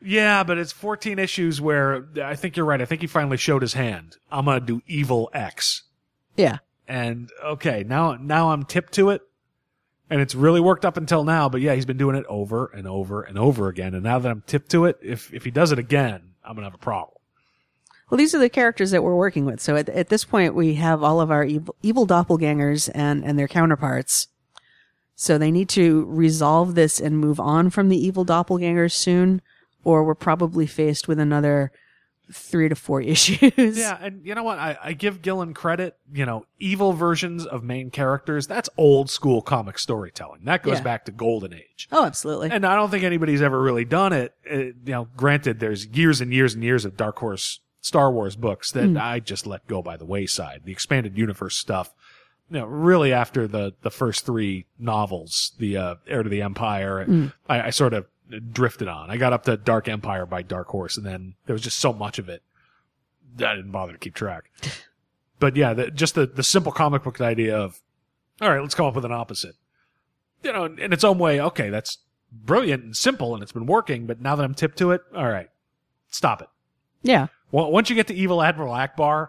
Yeah, 0.00 0.44
but 0.44 0.58
it's 0.58 0.70
14 0.72 1.18
issues 1.18 1.60
where 1.60 2.06
I 2.22 2.36
think 2.36 2.56
you're 2.56 2.64
right. 2.66 2.80
I 2.80 2.84
think 2.84 3.00
he 3.00 3.08
finally 3.08 3.36
showed 3.36 3.62
his 3.62 3.72
hand. 3.74 4.16
I'm 4.30 4.44
gonna 4.44 4.60
do 4.60 4.80
evil 4.86 5.28
X. 5.32 5.82
yeah. 6.36 6.58
and 6.86 7.30
okay, 7.44 7.84
now 7.86 8.14
now 8.14 8.50
I'm 8.52 8.64
tipped 8.64 8.92
to 8.94 9.10
it. 9.10 9.22
And 10.10 10.20
it's 10.22 10.34
really 10.34 10.60
worked 10.60 10.86
up 10.86 10.96
until 10.96 11.22
now, 11.24 11.48
but 11.50 11.60
yeah, 11.60 11.74
he's 11.74 11.84
been 11.84 11.98
doing 11.98 12.16
it 12.16 12.24
over 12.30 12.66
and 12.74 12.86
over 12.86 13.20
and 13.22 13.36
over 13.36 13.68
again. 13.68 13.92
And 13.92 14.02
now 14.04 14.18
that 14.18 14.30
I'm 14.30 14.42
tipped 14.46 14.70
to 14.70 14.86
it, 14.86 14.98
if, 15.02 15.34
if 15.34 15.44
he 15.44 15.50
does 15.50 15.70
it 15.70 15.78
again, 15.78 16.27
I'm 16.48 16.54
going 16.54 16.64
to 16.64 16.70
have 16.70 16.74
a 16.74 16.78
problem. 16.78 17.14
Well, 18.10 18.16
these 18.16 18.34
are 18.34 18.38
the 18.38 18.48
characters 18.48 18.90
that 18.90 19.02
we're 19.02 19.14
working 19.14 19.44
with. 19.44 19.60
So 19.60 19.76
at, 19.76 19.90
at 19.90 20.08
this 20.08 20.24
point, 20.24 20.54
we 20.54 20.74
have 20.74 21.02
all 21.02 21.20
of 21.20 21.30
our 21.30 21.44
evil, 21.44 21.76
evil 21.82 22.06
doppelgangers 22.06 22.88
and, 22.94 23.22
and 23.22 23.38
their 23.38 23.48
counterparts. 23.48 24.28
So 25.14 25.36
they 25.36 25.50
need 25.50 25.68
to 25.70 26.06
resolve 26.06 26.74
this 26.74 27.00
and 27.00 27.18
move 27.18 27.38
on 27.38 27.68
from 27.68 27.90
the 27.90 27.98
evil 27.98 28.24
doppelgangers 28.24 28.92
soon, 28.92 29.42
or 29.84 30.04
we're 30.04 30.14
probably 30.14 30.66
faced 30.66 31.06
with 31.06 31.18
another 31.18 31.70
three 32.32 32.68
to 32.68 32.74
four 32.74 33.00
issues. 33.14 33.76
Yeah, 33.78 33.96
and 34.00 34.24
you 34.24 34.34
know 34.34 34.42
what? 34.42 34.58
I, 34.58 34.76
I 34.82 34.92
give 34.92 35.22
Gillen 35.22 35.54
credit. 35.54 35.96
You 36.12 36.26
know, 36.26 36.46
evil 36.58 36.92
versions 36.92 37.46
of 37.46 37.62
main 37.62 37.90
characters, 37.90 38.46
that's 38.46 38.68
old 38.76 39.10
school 39.10 39.40
comic 39.42 39.78
storytelling. 39.78 40.40
That 40.44 40.62
goes 40.62 40.78
Yeah. 40.78 40.82
back 40.84 41.04
to 41.06 41.12
Golden 41.12 41.54
Age. 41.54 41.88
Oh, 41.92 42.04
absolutely. 42.04 42.50
And 42.50 42.64
I 42.66 42.74
don't 42.76 42.90
think 42.90 43.04
anybody's 43.04 43.42
ever 43.42 43.60
really 43.60 43.84
done 43.84 44.12
it. 44.12 44.34
Uh, 44.50 44.56
you 44.56 44.74
know, 44.86 45.08
granted, 45.16 45.60
there's 45.60 45.86
years 45.86 46.20
and 46.20 46.32
years 46.32 46.54
and 46.54 46.62
years 46.62 46.84
of 46.84 46.96
Dark 46.96 47.18
Horse 47.18 47.60
Star 47.80 48.10
Wars 48.10 48.36
books 48.36 48.72
that 48.72 48.84
Mm. 48.84 49.00
I 49.00 49.20
just 49.20 49.46
let 49.46 49.66
go 49.66 49.82
by 49.82 49.96
the 49.96 50.04
wayside. 50.04 50.62
The 50.64 50.72
expanded 50.72 51.16
universe 51.16 51.56
stuff, 51.56 51.94
you 52.50 52.58
know, 52.58 52.66
really 52.66 53.12
after 53.12 53.46
the, 53.46 53.74
the 53.82 53.90
first 53.90 54.26
three 54.26 54.66
novels, 54.78 55.52
the, 55.58 55.76
uh, 55.76 55.94
Heir 56.06 56.22
to 56.22 56.28
the 56.28 56.42
Empire, 56.42 57.04
Mm. 57.06 57.32
I, 57.48 57.62
I 57.62 57.70
sort 57.70 57.94
of 57.94 58.06
drifted 58.52 58.88
on. 58.88 59.10
I 59.10 59.16
got 59.16 59.32
up 59.32 59.44
to 59.44 59.56
Dark 59.56 59.88
Empire 59.88 60.26
by 60.26 60.42
Dark 60.42 60.68
Horse 60.68 60.96
and 60.96 61.06
then 61.06 61.34
there 61.46 61.54
was 61.54 61.62
just 61.62 61.78
so 61.78 61.92
much 61.92 62.18
of 62.18 62.28
it 62.28 62.42
that 63.36 63.48
I 63.48 63.56
didn't 63.56 63.70
bother 63.72 63.92
to 63.92 63.98
keep 63.98 64.14
track. 64.14 64.50
But 65.40 65.54
yeah, 65.54 65.72
the, 65.72 65.88
just 65.92 66.16
the, 66.16 66.26
the 66.26 66.42
simple 66.42 66.72
comic 66.72 67.04
book 67.04 67.20
idea 67.20 67.56
of, 67.56 67.78
all 68.40 68.50
right, 68.50 68.60
let's 68.60 68.74
come 68.74 68.86
up 68.86 68.96
with 68.96 69.04
an 69.04 69.12
opposite. 69.12 69.54
You 70.42 70.52
know, 70.52 70.64
in 70.64 70.92
its 70.92 71.04
own 71.04 71.16
way, 71.20 71.40
okay, 71.40 71.70
that's 71.70 71.98
brilliant 72.32 72.82
and 72.82 72.96
simple 72.96 73.34
and 73.34 73.42
it's 73.44 73.52
been 73.52 73.66
working, 73.66 74.04
but 74.04 74.20
now 74.20 74.34
that 74.34 74.42
I'm 74.42 74.52
tipped 74.54 74.78
to 74.78 74.90
it, 74.90 75.02
all 75.14 75.28
right, 75.28 75.48
stop 76.08 76.42
it. 76.42 76.48
yeah. 77.02 77.28
Well, 77.52 77.70
once 77.70 77.88
you 77.88 77.94
get 77.94 78.08
to 78.08 78.14
Evil 78.14 78.42
Admiral 78.42 78.74
Ackbar, 78.74 79.28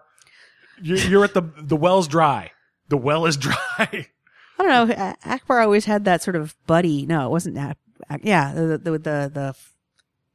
you're, 0.82 0.98
you're 0.98 1.24
at 1.24 1.36
the, 1.36 1.44
the 1.58 1.76
well's 1.78 2.08
dry. 2.08 2.54
The 2.88 2.98
well 2.98 3.28
is 3.28 3.38
dry. 3.46 3.54
I 3.78 4.08
don't 4.58 4.90
know. 4.90 5.14
Ackbar 5.24 5.62
always 5.62 5.86
had 5.86 6.06
that 6.06 6.24
sort 6.24 6.36
of 6.36 6.56
buddy. 6.66 7.06
No, 7.06 7.28
it 7.28 7.30
wasn't 7.30 7.54
that. 7.54 7.78
Yeah, 8.22 8.54
the 8.54 8.78
the 8.78 8.92
the, 8.92 9.32
the 9.34 9.56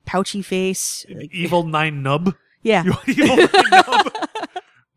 pouchy 0.05 0.43
face. 0.43 1.05
Evil 1.33 1.65
Nien 1.65 2.03
Nunb. 2.03 2.35
Yeah. 2.63 2.85
Evil 3.07 3.37
Nien 3.37 3.49
Nunb? 3.49 4.11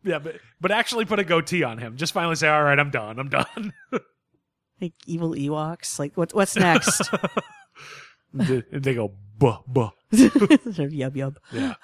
Yeah, 0.04 0.20
but, 0.20 0.36
but 0.60 0.70
actually 0.70 1.04
put 1.04 1.18
a 1.18 1.24
goatee 1.24 1.64
on 1.64 1.76
him. 1.76 1.96
Just 1.96 2.14
finally 2.14 2.36
say, 2.36 2.48
all 2.48 2.62
right, 2.62 2.78
I'm 2.78 2.90
done. 2.90 3.18
I'm 3.18 3.28
done. 3.28 3.72
like 4.80 4.94
evil 5.06 5.34
Ewoks. 5.34 5.98
Like 5.98 6.16
what's 6.16 6.32
what's 6.32 6.56
next? 6.56 7.10
they, 8.32 8.62
they 8.72 8.94
go, 8.94 9.12
buh, 9.38 9.58
buh. 9.66 9.90
Yub 10.12 11.14
yub. 11.14 11.36
Yeah. 11.52 11.74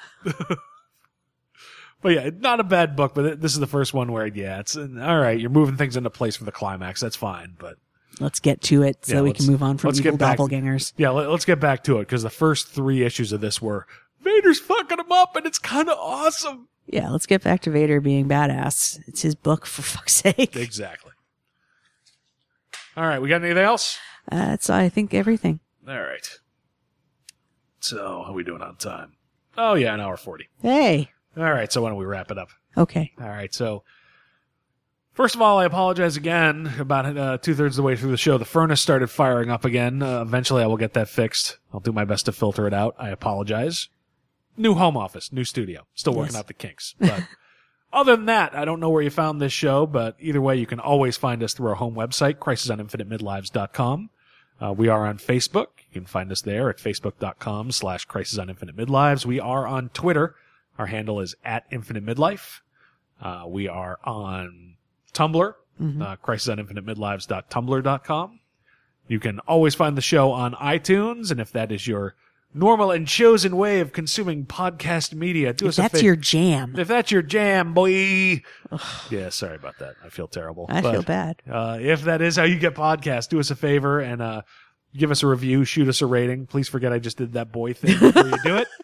but 2.00 2.12
yeah, 2.12 2.30
not 2.38 2.60
a 2.60 2.64
bad 2.64 2.96
book, 2.96 3.14
but 3.14 3.42
this 3.42 3.52
is 3.52 3.58
the 3.58 3.66
first 3.66 3.92
one 3.92 4.10
where, 4.12 4.26
yeah, 4.26 4.60
it's 4.60 4.76
all 4.76 4.86
right. 4.86 5.38
You're 5.38 5.50
moving 5.50 5.76
things 5.76 5.96
into 5.96 6.08
place 6.08 6.36
for 6.36 6.44
the 6.44 6.52
climax. 6.52 7.00
That's 7.00 7.16
fine. 7.16 7.56
But 7.58 7.76
Let's 8.20 8.40
get 8.40 8.60
to 8.62 8.82
it 8.82 9.04
so 9.06 9.14
Yeah, 9.16 9.20
we 9.22 9.32
can 9.32 9.46
move 9.46 9.62
on 9.62 9.76
from 9.78 9.88
let's 9.88 10.00
evil 10.00 10.16
back- 10.16 10.38
doppelgangers. 10.38 10.92
yeah, 10.96 11.10
let, 11.10 11.28
us 11.28 11.44
get 11.44 11.58
back 11.60 11.82
to 11.84 11.98
it 11.98 12.02
because 12.02 12.22
the 12.22 12.30
first 12.30 12.68
three 12.68 13.02
issues 13.02 13.32
of 13.32 13.40
this 13.40 13.60
were 13.60 13.86
Vader's 14.20 14.60
fucking 14.60 14.98
him 15.00 15.10
up 15.12 15.34
and 15.36 15.46
it's 15.46 15.58
kind 15.58 15.88
of 15.88 15.98
awesome. 15.98 16.68
Yeah, 16.86 17.10
let's 17.10 17.26
get 17.26 17.42
back 17.42 17.60
to 17.62 17.70
Vader 17.70 18.00
being 18.00 18.28
badass. 18.28 19.00
It's 19.08 19.22
his 19.22 19.34
book 19.34 19.66
for 19.66 19.82
fuck's 19.82 20.12
sake. 20.14 20.54
Exactly. 20.56 21.12
All 22.96 23.04
right. 23.06 23.20
We 23.20 23.28
got 23.28 23.42
anything 23.42 23.58
else? 23.64 23.98
Uh, 24.30 24.36
that's 24.48 24.70
I 24.70 24.88
think 24.88 25.12
everything. 25.14 25.60
All 25.88 26.00
right. 26.00 26.28
So, 27.80 28.22
how 28.24 28.30
are 28.30 28.34
we 28.34 28.44
doing 28.44 28.62
on 28.62 28.76
time? 28.76 29.12
Oh, 29.58 29.74
yeah, 29.74 29.92
an 29.94 30.00
hour 30.00 30.16
40. 30.16 30.48
Hey. 30.62 31.10
All 31.36 31.42
right. 31.42 31.70
So, 31.70 31.82
why 31.82 31.90
don't 31.90 31.98
we 31.98 32.04
wrap 32.06 32.30
it 32.30 32.38
up? 32.38 32.48
Okay. 32.76 33.12
All 33.20 33.28
right. 33.28 33.52
So, 33.52 33.82
first 35.14 35.34
of 35.34 35.40
all, 35.42 35.58
I 35.58 35.64
apologize 35.64 36.16
again. 36.16 36.72
About 36.78 37.16
uh, 37.16 37.38
two 37.38 37.54
thirds 37.54 37.76
of 37.78 37.82
the 37.82 37.86
way 37.86 37.96
through 37.96 38.10
the 38.10 38.16
show, 38.16 38.36
the 38.38 38.44
furnace 38.44 38.80
started 38.80 39.08
firing 39.08 39.50
up 39.50 39.64
again. 39.64 40.02
Uh, 40.02 40.20
eventually, 40.22 40.62
I 40.62 40.66
will 40.66 40.76
get 40.76 40.92
that 40.94 41.08
fixed. 41.08 41.58
I'll 41.72 41.80
do 41.80 41.92
my 41.92 42.04
best 42.04 42.26
to 42.26 42.32
filter 42.32 42.66
it 42.66 42.74
out. 42.74 42.94
I 42.98 43.08
apologize. 43.10 43.88
New 44.56 44.74
home 44.74 44.96
office, 44.96 45.32
new 45.32 45.44
studio. 45.44 45.86
Still 45.94 46.14
working 46.14 46.34
Yes. 46.34 46.40
out 46.40 46.46
the 46.46 46.54
kinks. 46.54 46.94
But 47.00 47.26
other 47.92 48.14
than 48.14 48.26
that, 48.26 48.54
I 48.54 48.64
don't 48.64 48.78
know 48.78 48.90
where 48.90 49.02
you 49.02 49.10
found 49.10 49.40
this 49.40 49.52
show, 49.52 49.86
but 49.86 50.16
either 50.20 50.40
way, 50.40 50.56
you 50.56 50.66
can 50.66 50.78
always 50.78 51.16
find 51.16 51.42
us 51.42 51.54
through 51.54 51.68
our 51.70 51.74
home 51.74 51.94
website, 51.94 52.34
crisisoninfiniteMidlives.com. 52.36 54.10
Uh, 54.60 54.72
we 54.72 54.88
are 54.88 55.06
on 55.06 55.18
Facebook. 55.18 55.66
You 55.90 56.00
can 56.00 56.06
find 56.06 56.30
us 56.30 56.40
there 56.42 56.70
at 56.70 56.78
facebook.com 56.78 57.72
slash 57.72 58.04
crisis 58.04 58.38
on 58.38 58.48
infinite. 58.48 58.76
We 59.26 59.40
are 59.40 59.66
on 59.66 59.88
Twitter. 59.90 60.36
Our 60.78 60.86
handle 60.86 61.20
is 61.20 61.34
at 61.44 61.64
infinite 61.70 62.04
midlife. 62.04 62.60
Uh, 63.20 63.44
we 63.48 63.68
are 63.68 63.98
on 64.04 64.73
Tumblr, 65.14 65.54
Mhm. 65.80 66.02
uh, 66.02 66.16
crisisoninfiniteMidlives.tumblr.com. 66.16 68.40
You 69.06 69.20
can 69.20 69.38
always 69.40 69.74
find 69.74 69.96
the 69.96 70.02
show 70.02 70.32
on 70.32 70.54
iTunes, 70.54 71.30
and 71.30 71.40
if 71.40 71.52
that 71.52 71.70
is 71.70 71.86
your 71.86 72.14
normal 72.54 72.90
and 72.90 73.06
chosen 73.06 73.56
way 73.56 73.80
of 73.80 73.92
consuming 73.92 74.46
podcast 74.46 75.12
media, 75.12 75.52
do 75.52 75.66
If 75.66 75.70
us 75.70 75.78
a 75.78 75.82
that's 75.82 75.98
fa- 75.98 76.04
your 76.04 76.16
jam. 76.16 76.74
If 76.78 76.88
that's 76.88 77.10
your 77.10 77.22
jam, 77.22 77.74
boy. 77.74 78.42
yeah, 79.10 79.28
sorry 79.30 79.56
about 79.56 79.78
that. 79.80 79.94
I 80.04 80.08
feel 80.08 80.28
terrible. 80.28 80.66
I 80.68 80.80
But, 80.80 80.92
feel 80.92 81.02
bad. 81.02 81.42
Uh, 81.50 81.78
if 81.80 82.02
that 82.04 82.22
is 82.22 82.36
how 82.36 82.44
you 82.44 82.58
get 82.58 82.74
podcasts, 82.74 83.28
do 83.28 83.40
us 83.40 83.50
a 83.50 83.56
favor 83.56 84.00
and 84.00 84.22
uh, 84.22 84.42
give 84.96 85.10
us 85.10 85.22
a 85.22 85.26
review, 85.26 85.64
shoot 85.64 85.88
us 85.88 86.00
a 86.00 86.06
rating. 86.06 86.46
Please 86.46 86.68
forget 86.68 86.92
I 86.92 86.98
just 87.00 87.18
did 87.18 87.32
that 87.34 87.50
boy 87.52 87.72
thing 87.74 87.98
before 87.98 88.26
you 88.28 88.36
do 88.44 88.56
it. 88.56 88.68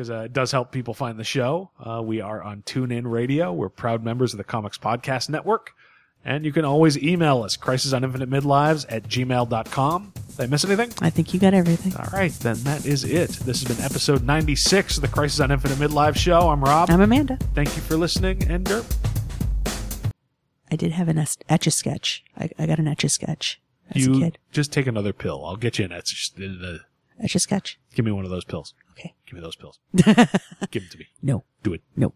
Because 0.00 0.10
uh, 0.10 0.20
it 0.20 0.32
does 0.32 0.50
help 0.50 0.72
people 0.72 0.94
find 0.94 1.18
the 1.18 1.24
show. 1.24 1.72
Uh, 1.78 2.00
we 2.02 2.22
are 2.22 2.42
on 2.42 2.62
TuneIn 2.62 3.02
Radio. 3.04 3.52
We're 3.52 3.68
proud 3.68 4.02
members 4.02 4.32
of 4.32 4.38
the 4.38 4.44
Comics 4.44 4.78
Podcast 4.78 5.28
Network. 5.28 5.74
And 6.24 6.42
you 6.42 6.52
can 6.54 6.64
always 6.64 6.96
email 6.96 7.42
us, 7.42 7.58
crisis 7.58 7.92
on 7.92 8.02
infinite 8.02 8.30
midlives 8.30 8.86
at 8.88 9.02
gmail.com. 9.02 10.12
Did 10.14 10.40
I 10.40 10.46
miss 10.46 10.64
anything? 10.64 10.90
I 11.02 11.10
think 11.10 11.34
you 11.34 11.38
got 11.38 11.52
everything. 11.52 11.94
All 11.96 12.18
right, 12.18 12.32
then 12.32 12.56
that 12.62 12.86
is 12.86 13.04
it. 13.04 13.28
This 13.44 13.62
has 13.62 13.76
been 13.76 13.84
episode 13.84 14.24
96 14.24 14.96
of 14.96 15.02
the 15.02 15.08
Crisis 15.08 15.38
on 15.38 15.50
Infinite 15.50 15.76
Midlife 15.76 16.16
show. 16.16 16.48
I'm 16.48 16.64
Rob. 16.64 16.90
I'm 16.90 17.02
Amanda. 17.02 17.36
Thank 17.52 17.76
you 17.76 17.82
for 17.82 17.98
listening, 17.98 18.50
and 18.50 18.64
Derp. 18.64 18.90
I 20.70 20.76
did 20.76 20.92
have 20.92 21.08
an 21.08 21.18
etch 21.18 21.66
a 21.66 21.70
sketch. 21.70 22.24
I, 22.38 22.48
I 22.58 22.64
got 22.64 22.78
an 22.78 22.88
etch 22.88 23.04
a 23.04 23.10
sketch 23.10 23.60
as 23.90 24.06
you 24.06 24.14
a 24.14 24.18
kid. 24.18 24.38
just 24.50 24.72
take 24.72 24.86
another 24.86 25.12
pill. 25.12 25.44
I'll 25.44 25.56
get 25.56 25.78
you 25.78 25.84
an 25.84 25.92
etch. 25.92 26.32
uh, 26.40 26.78
Etch 27.22 27.34
a 27.34 27.38
sketch. 27.38 27.78
Give 27.94 28.04
me 28.04 28.12
one 28.12 28.24
of 28.24 28.30
those 28.30 28.44
pills. 28.44 28.74
Okay. 28.92 29.14
Give 29.26 29.34
me 29.34 29.40
those 29.40 29.56
pills. 29.56 29.78
Give 29.94 30.82
them 30.82 30.90
to 30.90 30.98
me. 30.98 31.06
No. 31.22 31.44
Do 31.62 31.74
it. 31.74 31.82
No. 31.96 32.14